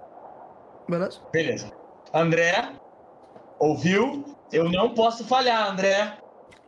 [0.88, 1.20] Beleza?
[1.32, 1.72] Beleza.
[2.14, 2.70] André,
[3.60, 4.26] ouviu?
[4.52, 6.18] Eu não posso falhar, André.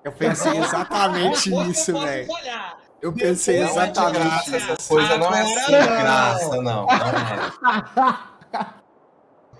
[0.03, 2.27] Eu pensei exatamente nisso, velho.
[3.01, 4.55] Eu pensei exatamente nisso.
[4.55, 6.85] Essa coisa não é assim, graça, não.
[6.85, 8.73] não é.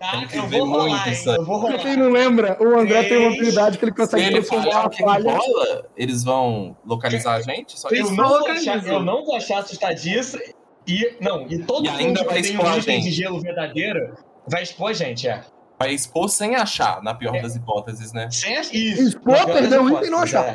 [0.04, 0.22] Tá?
[0.34, 1.74] Eu vou rolar, muito eu vou rolar.
[1.76, 5.32] Pra quem não lembra, o André tem uma habilidade que ele consegue transformar a falha.
[5.32, 7.80] Rola, eles vão localizar a gente?
[7.80, 10.38] Só eu, não vou achar, eu não vou achar assustadiço.
[10.86, 14.90] E, não, e todo e mundo que tem um item de gelo verdadeiro vai expor
[14.90, 15.42] a gente, é.
[15.80, 17.42] Vai expor sem achar, na pior é.
[17.42, 18.30] das hipóteses, né?
[18.30, 18.74] Sem isso.
[18.74, 20.46] Expor, perder o item e não achar.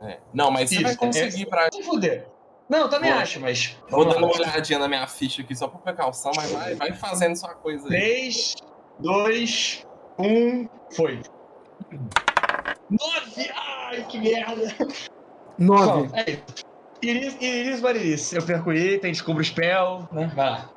[0.00, 0.10] É.
[0.12, 0.18] É.
[0.32, 1.46] Não, mas isso, você vai conseguir é.
[1.46, 1.68] pra.
[1.72, 2.28] Se fuder.
[2.68, 3.76] Não, também Pô, acho, mas.
[3.90, 7.34] Vou dando uma olhadinha na minha ficha aqui só por precaução, mas vai, vai fazendo
[7.34, 7.90] sua coisa aí.
[7.90, 8.54] 3,
[8.98, 9.86] dois,
[10.18, 11.20] um, foi.
[12.90, 13.50] Nove!
[13.54, 14.76] Ai, que merda!
[15.58, 16.10] Nove.
[16.14, 16.38] é
[17.02, 18.32] Iris, Iris Mariris.
[18.32, 20.32] Eu perco item, descubro o spell, né?
[20.34, 20.70] Vai lá.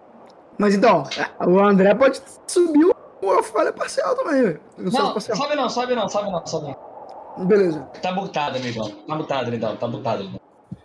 [0.57, 1.03] Mas então,
[1.47, 4.59] o André pode subir uma falha parcial também.
[4.77, 5.37] Não, parcial.
[5.37, 7.45] sobe não, sobe não, sobe não, sobe não.
[7.45, 7.81] Beleza.
[8.01, 8.89] Tá mutado, amigão.
[8.89, 9.77] Tá mutado, amigão.
[9.77, 10.41] Tá mutado, amigão.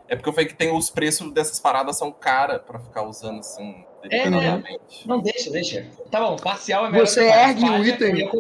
[0.07, 3.41] É porque eu falei que tem os preços dessas paradas são caras pra ficar usando
[3.41, 3.85] assim.
[4.11, 4.63] É, né?
[5.07, 5.87] Não, deixa, deixa.
[6.11, 7.07] Tá bom, parcial é melhor.
[7.07, 8.31] Você ergue o item.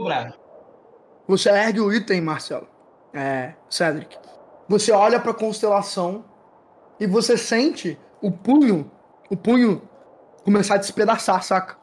[1.26, 2.68] Você ergue o item, Marcelo.
[3.12, 4.16] É, Cedric.
[4.68, 6.24] Você olha pra constelação
[6.98, 8.90] e você sente o punho,
[9.30, 9.82] o punho
[10.42, 11.76] começar a despedaçar, saca?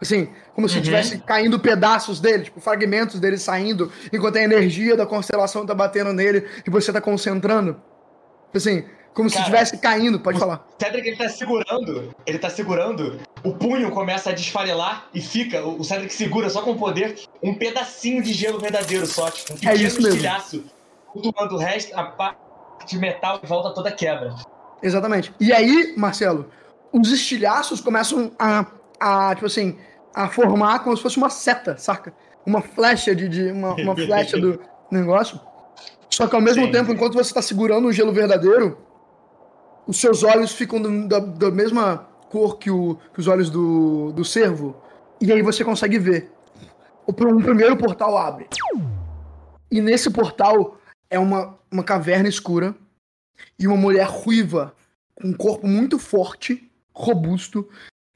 [0.00, 1.20] Assim, como se estivesse uhum.
[1.20, 6.46] caindo pedaços dele, tipo, fragmentos dele saindo, enquanto a energia da constelação tá batendo nele
[6.66, 7.80] e você tá concentrando.
[8.54, 10.64] Assim, como Cara, se estivesse caindo, pode o falar.
[10.78, 15.82] Cedric ele tá segurando, ele tá segurando, o punho começa a desfarelar e fica, o
[15.82, 20.06] Cedric segura só com poder um pedacinho de gelo verdadeiro só, tipo, um é pequeno
[20.06, 20.64] é estilhaço.
[21.12, 22.38] Cultuando o resto, a parte
[22.86, 24.34] de metal e volta toda quebra.
[24.82, 25.34] Exatamente.
[25.40, 26.48] E aí, Marcelo,
[26.92, 28.66] os estilhaços começam a,
[28.98, 29.76] a tipo assim,
[30.14, 32.12] a formar como se fosse uma seta, saca?
[32.46, 35.40] Uma flecha de, de uma, uma flecha do negócio.
[36.08, 36.72] Só que ao mesmo Sim.
[36.72, 38.78] tempo, enquanto você está segurando o gelo verdadeiro,
[39.86, 44.24] os seus olhos ficam da, da mesma cor que, o, que os olhos do, do
[44.24, 44.76] cervo.
[45.20, 46.30] E aí você consegue ver.
[47.06, 48.46] O, um primeiro portal abre.
[49.70, 50.78] E nesse portal
[51.10, 52.74] é uma, uma caverna escura
[53.58, 54.74] e uma mulher ruiva,
[55.14, 57.68] com um corpo muito forte, robusto,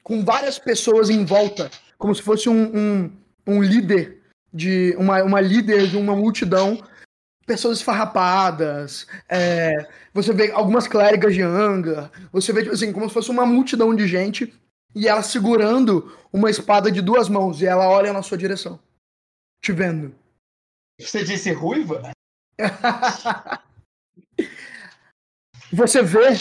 [0.03, 3.11] com várias pessoas em volta, como se fosse um, um,
[3.47, 4.21] um líder
[4.53, 6.81] de uma, uma líder de uma multidão
[7.45, 13.13] pessoas esfarrapadas, é, você vê algumas clérigas de Anga, você vê, tipo assim, como se
[13.13, 14.53] fosse uma multidão de gente
[14.95, 18.79] e ela segurando uma espada de duas mãos e ela olha na sua direção,
[19.61, 20.15] te vendo.
[20.99, 22.11] Você disse ruiva?
[25.71, 26.39] você vê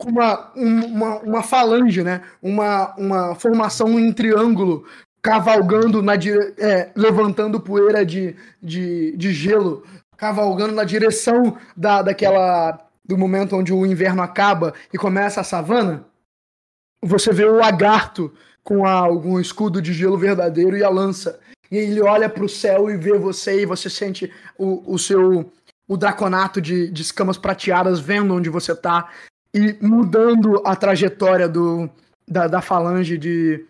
[0.00, 2.22] uma, uma, uma falange, né?
[2.42, 4.86] Uma, uma formação em triângulo
[5.22, 6.54] cavalgando na dire...
[6.58, 9.84] É, levantando poeira de, de, de gelo
[10.16, 16.04] cavalgando na direção da, daquela do momento onde o inverno acaba e começa a savana,
[17.02, 18.32] você vê o lagarto
[18.64, 21.38] com algum escudo de gelo verdadeiro e a lança.
[21.70, 25.52] E ele olha para o céu e vê você e você sente o, o seu
[25.88, 29.08] o draconato de, de escamas prateadas vendo onde você tá
[29.54, 31.88] e mudando a trajetória do,
[32.26, 33.64] da, da falange de,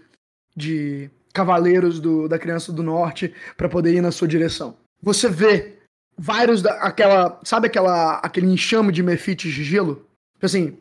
[0.56, 4.78] de cavaleiros do, da Criança do Norte para poder ir na sua direção.
[5.02, 5.75] Você vê
[6.16, 10.06] vários da, aquela, sabe aquela aquele enxame de mefites de gelo?
[10.40, 10.78] Assim,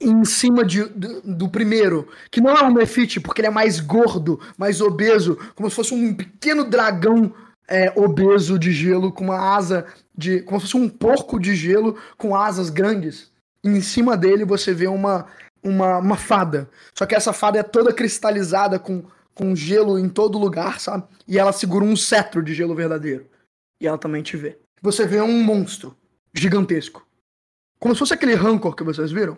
[0.00, 3.80] em cima de, do, do, primeiro, que não é um mefite porque ele é mais
[3.80, 7.32] gordo, mais obeso, como se fosse um pequeno dragão
[7.66, 11.96] é, obeso de gelo com uma asa de, como se fosse um porco de gelo
[12.16, 13.30] com asas grandes.
[13.64, 15.26] Em cima dele você vê uma
[15.62, 16.70] uma, uma fada.
[16.94, 21.04] Só que essa fada é toda cristalizada com com gelo em todo lugar, sabe?
[21.28, 23.26] E ela segura um cetro de gelo verdadeiro.
[23.78, 25.96] E ela também te vê você vê um monstro
[26.34, 27.06] gigantesco.
[27.78, 29.36] Como se fosse aquele rancor que vocês viram.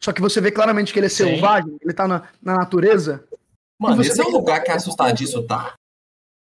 [0.00, 1.24] Só que você vê claramente que ele é Sim.
[1.24, 3.24] selvagem, ele tá na, na natureza.
[3.78, 5.74] Mano, esse é o lugar que é assustadiço tá.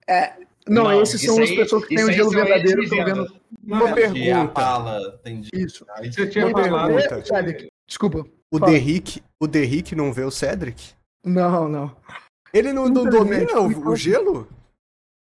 [0.08, 0.34] É.
[0.68, 3.36] Não, não esses são as pessoas que têm o gelo verdadeiro estão vendo.
[3.64, 4.52] Uma pergunta.
[4.54, 5.50] Fala, entendi.
[5.52, 5.84] Isso.
[6.04, 7.24] Você tinha uma pergunta.
[7.24, 8.24] Cedric, desculpa.
[8.50, 10.92] O Derrick, o Derrick não vê o Cedric?
[11.24, 11.96] Não, não.
[12.52, 14.48] Ele não, não domina o, o gelo?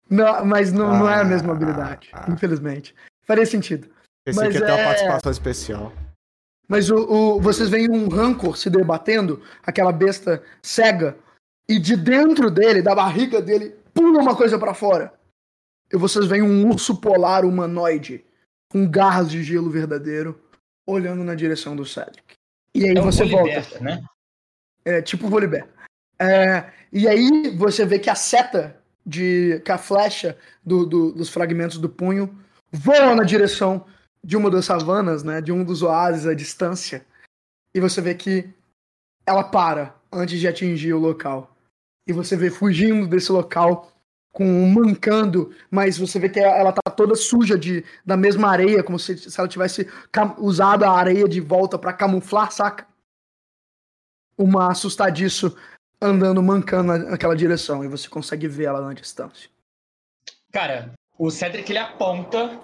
[0.08, 2.94] Não, mas não, ah, não é a mesma ah, habilidade, ah, infelizmente.
[3.22, 3.88] Faria sentido.
[4.24, 4.74] Pensei mas que ia ter é...
[4.74, 5.92] uma participação especial.
[6.68, 11.16] Mas o, o, vocês veem um rancor se debatendo, aquela besta cega,
[11.68, 15.12] e de dentro dele, da barriga dele, pula uma coisa para fora.
[15.92, 18.24] E vocês veem um urso polar humanoide,
[18.70, 20.40] com garras de gelo verdadeiro,
[20.86, 22.34] olhando na direção do Cedric.
[22.74, 23.80] E aí é você volta.
[23.80, 24.02] Né?
[24.84, 25.68] É tipo Volibear.
[26.18, 31.28] É, e aí você vê que a seta de que a flecha do, do, dos
[31.28, 32.34] fragmentos do punho
[32.72, 33.84] voa na direção
[34.22, 37.04] de uma das savanas, né, de um dos oásis à distância,
[37.74, 38.48] e você vê que
[39.26, 41.54] ela para antes de atingir o local.
[42.06, 43.92] E você vê fugindo desse local
[44.32, 48.98] com mancando, mas você vê que ela tá toda suja de da mesma areia, como
[48.98, 49.88] se, se ela tivesse
[50.38, 52.86] usado a areia de volta para camuflar, saca?
[54.36, 55.56] Uma assustadiço
[56.00, 59.48] andando mancando naquela direção e você consegue ver ela na distância.
[60.52, 62.58] Cara, o Cedric ele aponta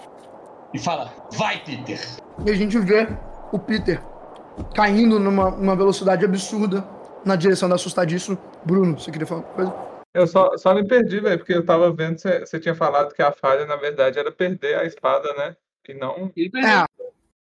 [0.73, 1.99] e fala: Vai, Peter!
[2.45, 3.07] E a gente vê
[3.53, 4.03] o Peter
[4.75, 6.87] caindo numa velocidade absurda
[7.25, 8.39] na direção da assustadiço.
[8.65, 9.91] Bruno, você queria falar uma coisa?
[10.13, 13.23] Eu só, só me perdi, velho, porque eu tava vendo, você, você tinha falado que
[13.23, 15.57] a falha, na verdade, era perder a espada, né?
[15.89, 16.33] E não.
[16.37, 16.85] É,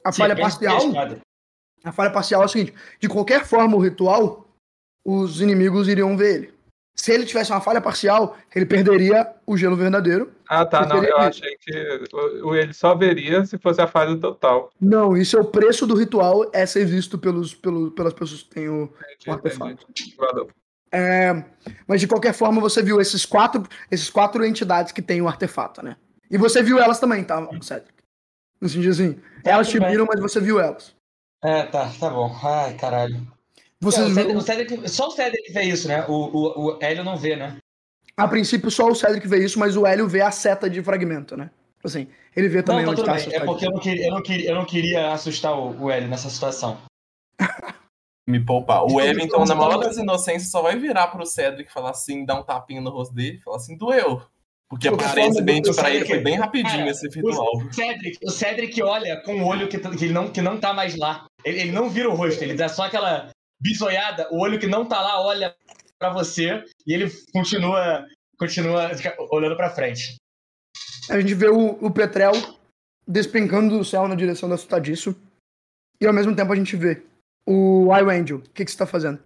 [0.05, 0.81] a falha Sim, parcial.
[1.85, 4.47] A falha parcial é o seguinte: de qualquer forma, o ritual,
[5.05, 6.61] os inimigos iriam ver ele.
[6.95, 10.33] Se ele tivesse uma falha parcial, ele perderia o gelo verdadeiro.
[10.47, 10.85] Ah, tá.
[10.85, 14.71] Não, eu achei que ele só veria se fosse a falha total.
[14.79, 18.51] Não, isso é o preço do ritual, é ser visto pelos, pelos, pelas pessoas que
[18.51, 19.87] têm o, entendi, o artefato.
[20.19, 20.51] Valeu.
[20.93, 21.45] É,
[21.87, 25.83] mas de qualquer forma, você viu esses quatro, esses quatro entidades que têm o artefato,
[25.83, 25.97] né?
[26.31, 27.95] E você viu elas também, tá, Cedric?
[28.61, 30.95] No sentido assim, tá, elas te viram, mas você viu elas.
[31.43, 32.37] É, tá, tá bom.
[32.45, 33.27] Ai, caralho.
[33.83, 36.05] Você é, o Cedric, o Cedric, só o Cedric vê isso, né?
[36.07, 37.57] O, o, o Hélio não vê, né?
[38.17, 41.37] A princípio, só o Cedric vê isso, mas o Hélio vê a seta de fragmento,
[41.37, 41.51] né?
[41.83, 44.23] Assim, ele vê também não, tá onde tá É porque eu não, queria, eu, não
[44.23, 46.79] queria, eu não queria assustar o, o Hélio nessa situação.
[48.29, 48.85] Me poupar.
[48.85, 52.27] O Hélio, então, na maior das inocências, só vai virar pro Cedric e falar assim,
[52.27, 54.23] dar um tapinha no rosto dele e falar assim, doeu.
[54.69, 57.57] Porque aparentemente para ele foi bem rapidinho cara, esse ritual.
[57.57, 60.95] O Cedric, o Cedric olha com o olho que, que, não, que não tá mais
[60.97, 61.27] lá.
[61.45, 64.87] Ele, ele não vira o rosto, ele dá só aquela bisoiada, o olho que não
[64.87, 65.55] tá lá olha
[65.99, 68.07] para você e ele continua
[68.39, 68.91] continua
[69.31, 70.17] olhando para frente.
[71.11, 72.33] A gente vê o, o Petrel
[73.07, 75.15] despencando do céu na direção da Sutadiço
[76.01, 77.03] e ao mesmo tempo a gente vê
[77.47, 78.39] o Angel.
[78.39, 79.23] O que, que você tá fazendo?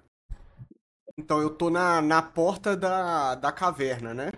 [1.16, 4.32] Então eu tô na, na porta da, da caverna, né?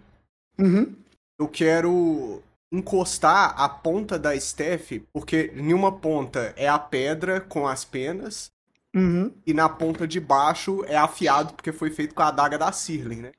[0.58, 0.94] Uhum.
[1.38, 2.42] Eu quero
[2.72, 8.50] encostar a ponta da Steph, porque em uma ponta é a pedra com as penas,
[8.94, 9.32] uhum.
[9.46, 13.22] e na ponta de baixo é afiado, porque foi feito com a adaga da Sirling,
[13.22, 13.32] né?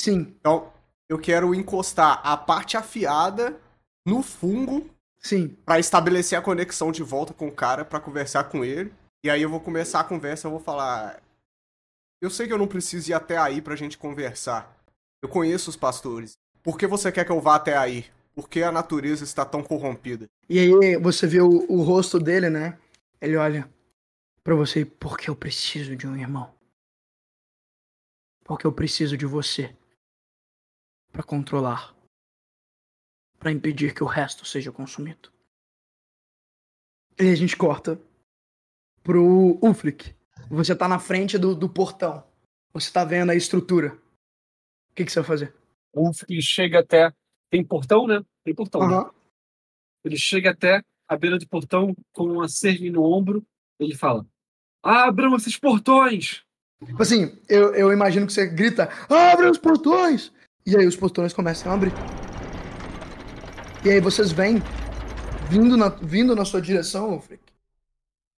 [0.00, 0.34] Sim.
[0.38, 0.72] Então,
[1.08, 3.56] eu quero encostar a parte afiada
[4.06, 4.88] no fungo.
[5.18, 5.56] Sim.
[5.64, 8.92] Pra estabelecer a conexão de volta com o cara, para conversar com ele.
[9.24, 11.22] E aí eu vou começar a conversa, eu vou falar.
[12.20, 14.76] Eu sei que eu não preciso ir até aí pra gente conversar.
[15.22, 16.32] Eu conheço os pastores.
[16.62, 18.06] Por que você quer que eu vá até aí?
[18.34, 20.26] Por que a natureza está tão corrompida?
[20.48, 22.76] E aí você vê o, o rosto dele, né?
[23.20, 23.68] Ele olha
[24.42, 26.54] para você, porque eu preciso de um irmão.
[28.44, 29.76] Porque eu preciso de você
[31.12, 31.94] para controlar,
[33.38, 35.32] para impedir que o resto seja consumido.
[37.18, 38.00] E a gente corta
[39.02, 40.14] pro Uflick.
[40.50, 42.26] Você tá na frente do, do portão.
[42.72, 43.94] Você tá vendo a estrutura.
[44.90, 45.54] O que, que você vai fazer?
[45.92, 47.12] O ele chega até.
[47.50, 48.24] Tem portão, né?
[48.44, 48.80] Tem portão.
[48.80, 49.04] Uhum.
[49.04, 49.10] Né?
[50.04, 53.46] Ele chega até a beira do portão com uma cerve no ombro.
[53.78, 54.26] Ele fala:
[54.82, 56.42] Abram esses portões!
[56.84, 60.32] Tipo assim, eu, eu imagino que você grita: Abram os portões!
[60.66, 61.92] E aí os portões começam a abrir.
[63.84, 64.62] E aí vocês vêm
[65.50, 67.42] vindo na, vindo na sua direção, Ulfric,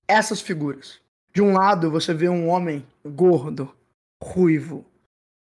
[0.09, 1.01] essas figuras.
[1.33, 3.75] De um lado você vê um homem gordo,
[4.23, 4.85] ruivo,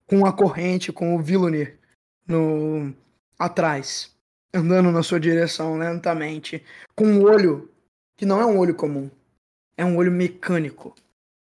[0.06, 1.78] com uma corrente, com o Vilunir
[2.28, 2.94] no
[3.40, 4.14] atrás,
[4.54, 6.64] andando na sua direção lentamente,
[6.96, 7.70] com um olho
[8.18, 9.10] que não é um olho comum,
[9.78, 10.96] é um olho mecânico,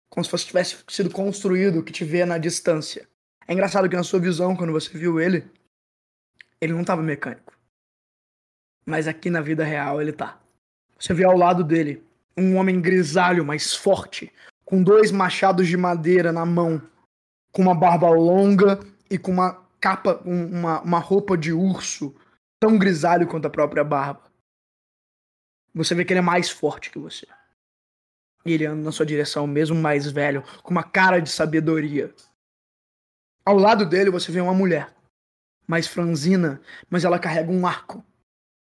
[0.09, 3.07] como se fosse tivesse sido construído que te vê na distância.
[3.47, 5.49] É engraçado que na sua visão, quando você viu ele,
[6.59, 7.53] ele não estava mecânico.
[8.85, 10.39] Mas aqui na vida real ele tá.
[10.99, 12.03] Você vê ao lado dele
[12.35, 14.31] um homem grisalho, mas forte,
[14.65, 16.81] com dois machados de madeira na mão,
[17.51, 22.15] com uma barba longa e com uma capa, uma, uma roupa de urso
[22.59, 24.23] tão grisalho quanto a própria barba.
[25.73, 27.27] Você vê que ele é mais forte que você.
[28.47, 32.13] E ele anda na sua direção, mesmo mais velho, com uma cara de sabedoria.
[33.45, 34.95] Ao lado dele você vê uma mulher,
[35.67, 38.03] mais franzina, mas ela carrega um arco.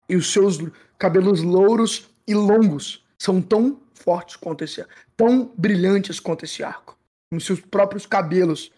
[0.07, 0.57] E os seus
[0.97, 4.85] cabelos louros e longos são tão fortes quanto esse,
[5.17, 6.97] tão brilhantes quanto esse arco.
[7.29, 8.71] Como se os próprios cabelos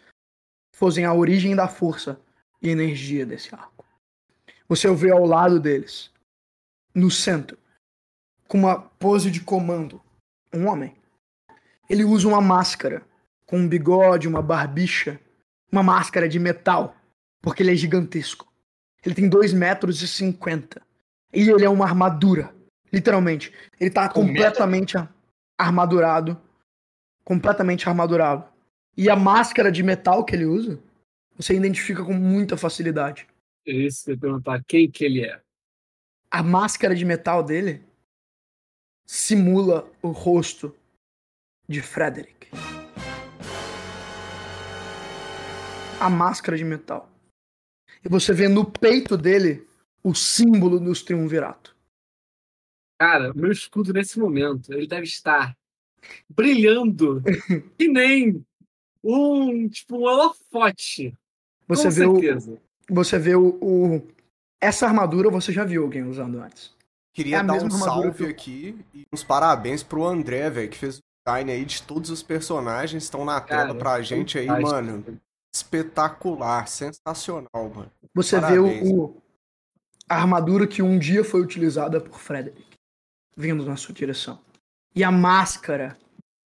[0.73, 2.19] fossem a origem da força
[2.59, 3.85] e energia desse arco.
[4.67, 6.11] Você o vê ao lado deles,
[6.93, 7.57] no centro,
[8.47, 10.01] com uma pose de comando,
[10.53, 10.95] um homem.
[11.89, 13.01] Ele usa uma máscara,
[13.45, 15.19] com um bigode, uma barbicha,
[15.71, 16.95] uma máscara de metal,
[17.41, 18.51] porque ele é gigantesco.
[19.05, 20.81] Ele tem 2 metros e 50.
[21.33, 22.53] E ele é uma armadura,
[22.91, 23.53] literalmente.
[23.79, 25.13] Ele tá com completamente metal?
[25.57, 26.41] armadurado.
[27.23, 28.45] Completamente armadurado.
[28.95, 30.79] E a máscara de metal que ele usa,
[31.37, 33.27] você identifica com muita facilidade.
[33.65, 35.39] Isso, eu perguntar quem que ele é.
[36.31, 37.86] A máscara de metal dele
[39.07, 40.75] simula o rosto
[41.67, 42.49] de Frederick.
[45.99, 47.09] A máscara de metal.
[48.03, 49.65] E você vê no peito dele
[50.03, 51.75] o símbolo dos triunvirato.
[52.99, 55.57] Cara, meu escudo nesse momento, ele deve estar
[56.29, 57.21] brilhando
[57.77, 58.45] que nem
[59.03, 61.15] um, tipo, um holofote.
[61.67, 62.51] Você Com vê certeza.
[62.51, 64.07] o, você vê o, o,
[64.61, 66.76] essa armadura você já viu alguém usando antes.
[67.17, 71.51] Queria é dar um salve aqui e uns parabéns pro André, velho, que fez design
[71.51, 75.19] aí de todos os personagens estão na tela Cara, pra gente aí, mano.
[75.51, 77.91] Espetacular, sensacional, mano.
[78.13, 78.83] Você Parabéns.
[78.83, 79.17] vê o,
[80.07, 82.67] a armadura que um dia foi utilizada por Frederick
[83.35, 84.39] vindo na sua direção.
[84.93, 85.97] E a máscara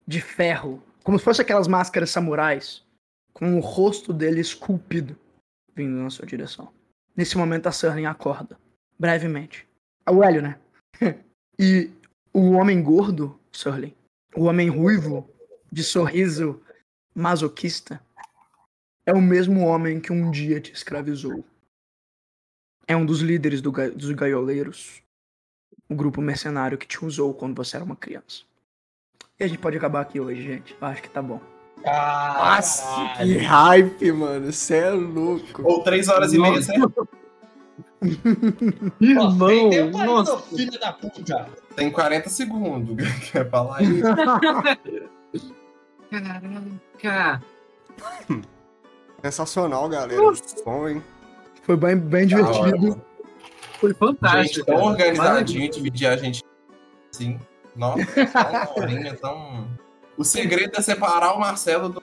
[0.05, 2.83] de ferro, como se fosse aquelas máscaras samurais,
[3.31, 5.17] com o rosto dele esculpido
[5.73, 6.73] vindo na sua direção.
[7.15, 8.59] Nesse momento a Serling acorda,
[8.99, 9.66] brevemente.
[10.07, 10.57] É o Hélio, né?
[11.59, 11.91] e
[12.33, 13.93] o homem gordo, Serling,
[14.33, 15.29] o homem ruivo,
[15.69, 16.61] de sorriso
[17.13, 18.01] masoquista,
[19.05, 21.43] é o mesmo homem que um dia te escravizou.
[22.87, 25.01] É um dos líderes do ga dos gaioleiros,
[25.89, 28.43] o grupo mercenário que te usou quando você era uma criança.
[29.37, 30.75] E a gente pode acabar aqui hoje, gente.
[30.79, 31.41] Eu acho que tá bom.
[31.83, 34.51] Nossa, que hype, mano.
[34.51, 35.63] Você é louco.
[35.63, 37.07] Ou três horas e meia, certo?
[39.01, 40.37] Irmão, tem nossa.
[40.37, 41.49] filho da puta.
[41.75, 42.95] Tem 40 segundos.
[43.31, 44.01] Quer falar aí?
[46.99, 47.43] Caraca.
[49.23, 50.21] Sensacional, galera.
[50.21, 50.63] Nossa.
[50.63, 51.03] Bom, hein?
[51.63, 53.01] Foi bem, bem divertido.
[53.79, 54.55] Foi fantástico.
[54.55, 56.43] Gente, tão organizadinho, dividir a gente
[57.13, 57.39] assim.
[57.75, 59.67] Nossa, tão horinha, tão.
[60.17, 62.01] O segredo é separar o Marcelo do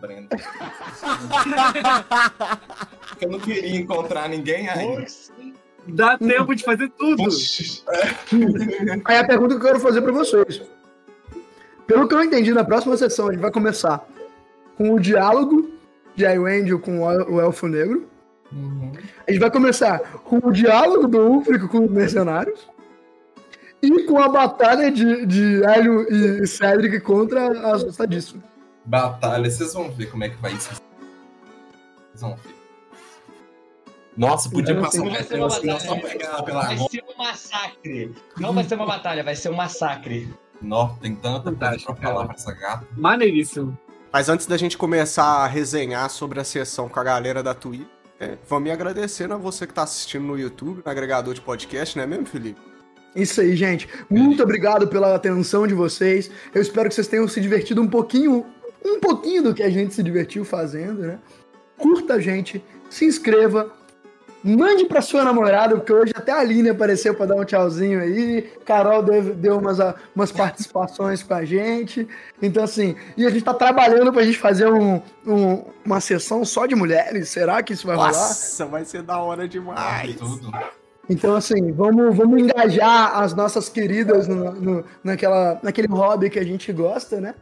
[0.00, 0.36] Brenda.
[3.18, 5.04] Porque eu não queria encontrar ninguém aí.
[5.88, 7.24] Dá tempo de fazer tudo.
[9.04, 10.62] Aí a pergunta que eu quero fazer para vocês.
[11.84, 14.06] Pelo que eu entendi, na próxima sessão a gente vai começar
[14.76, 15.68] com o diálogo
[16.14, 18.08] de Iwendel com o Elfo Negro.
[18.52, 18.92] Uhum.
[19.26, 22.68] A gente vai começar com o diálogo do Ulfric com os mercenários
[23.82, 28.42] e com a batalha de, de Hélio e Cedric contra assustadíssimo.
[28.84, 30.70] Batalha, vocês vão ver como é que vai isso.
[32.12, 32.57] Vocês vão ver.
[34.18, 38.14] Nossa, podia passar um metrô assim, só pegar pela Vai ser um massacre.
[38.36, 40.28] Não vai ser uma batalha, vai ser um massacre.
[40.60, 42.84] Nossa, tem tanta coisa pra falar pra essa gata.
[42.96, 43.78] Maneiríssimo.
[44.12, 47.86] Mas antes da gente começar a resenhar sobre a sessão com a galera da Twitch,
[48.18, 51.96] é, vamos me agradecendo a você que tá assistindo no YouTube, no agregador de podcast,
[51.96, 52.60] não é mesmo, Felipe?
[53.14, 53.88] Isso aí, gente.
[54.10, 56.28] Muito obrigado pela atenção de vocês.
[56.52, 58.44] Eu espero que vocês tenham se divertido um pouquinho,
[58.84, 61.20] um pouquinho do que a gente se divertiu fazendo, né?
[61.76, 63.77] Curta a gente, se inscreva,
[64.48, 68.42] mande pra sua namorada, porque hoje até a Aline apareceu para dar um tchauzinho aí.
[68.64, 69.78] Carol deu, deu umas,
[70.14, 72.08] umas participações com a gente.
[72.40, 76.66] Então, assim, e a gente tá trabalhando pra gente fazer um, um uma sessão só
[76.66, 77.28] de mulheres.
[77.28, 78.28] Será que isso vai Nossa, rolar?
[78.28, 80.16] Nossa, vai ser da hora demais.
[80.16, 80.50] Tudo.
[81.08, 86.44] Então, assim, vamos, vamos engajar as nossas queridas no, no, naquela, naquele hobby que a
[86.44, 87.34] gente gosta, né?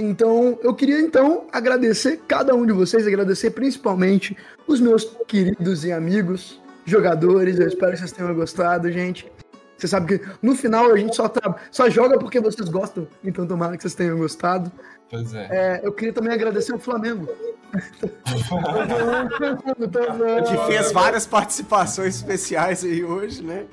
[0.00, 4.36] Então, eu queria então agradecer cada um de vocês, agradecer principalmente
[4.66, 7.58] os meus queridos e amigos jogadores.
[7.58, 9.30] Eu espero que vocês tenham gostado, gente.
[9.76, 11.56] Você sabe que no final a gente só, tra...
[11.70, 14.70] só joga porque vocês gostam, então tomara que vocês tenham gostado.
[15.10, 15.48] Pois é.
[15.50, 17.28] é eu queria também agradecer ao Flamengo.
[20.48, 23.66] que fez várias participações especiais aí hoje, né?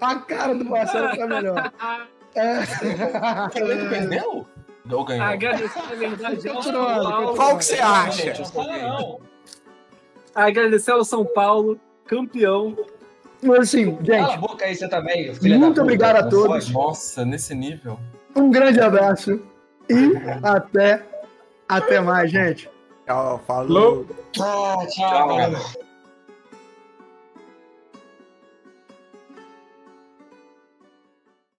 [0.00, 1.72] A cara do Marcelo tá melhor.
[2.34, 2.62] É.
[3.54, 4.46] Ele perdeu?
[4.90, 5.26] Ou ganhou?
[5.26, 7.36] Agradecer a verdade ao São Paulo.
[7.36, 8.32] Qual que você acha?
[10.34, 12.76] Agradecer ao São Paulo, campeão.
[13.42, 14.06] Mas assim, gente.
[14.06, 15.32] Cala a boca aí, você também.
[15.58, 16.70] Muito obrigado a todos.
[16.70, 17.98] Nossa, nesse nível.
[18.34, 19.40] Um grande abraço.
[19.88, 20.12] E
[20.42, 21.02] até.
[21.68, 22.68] Até mais, gente.
[23.06, 24.06] Tchau, falou.
[24.32, 25.28] Tchau, tchau.
[25.28, 25.81] tchau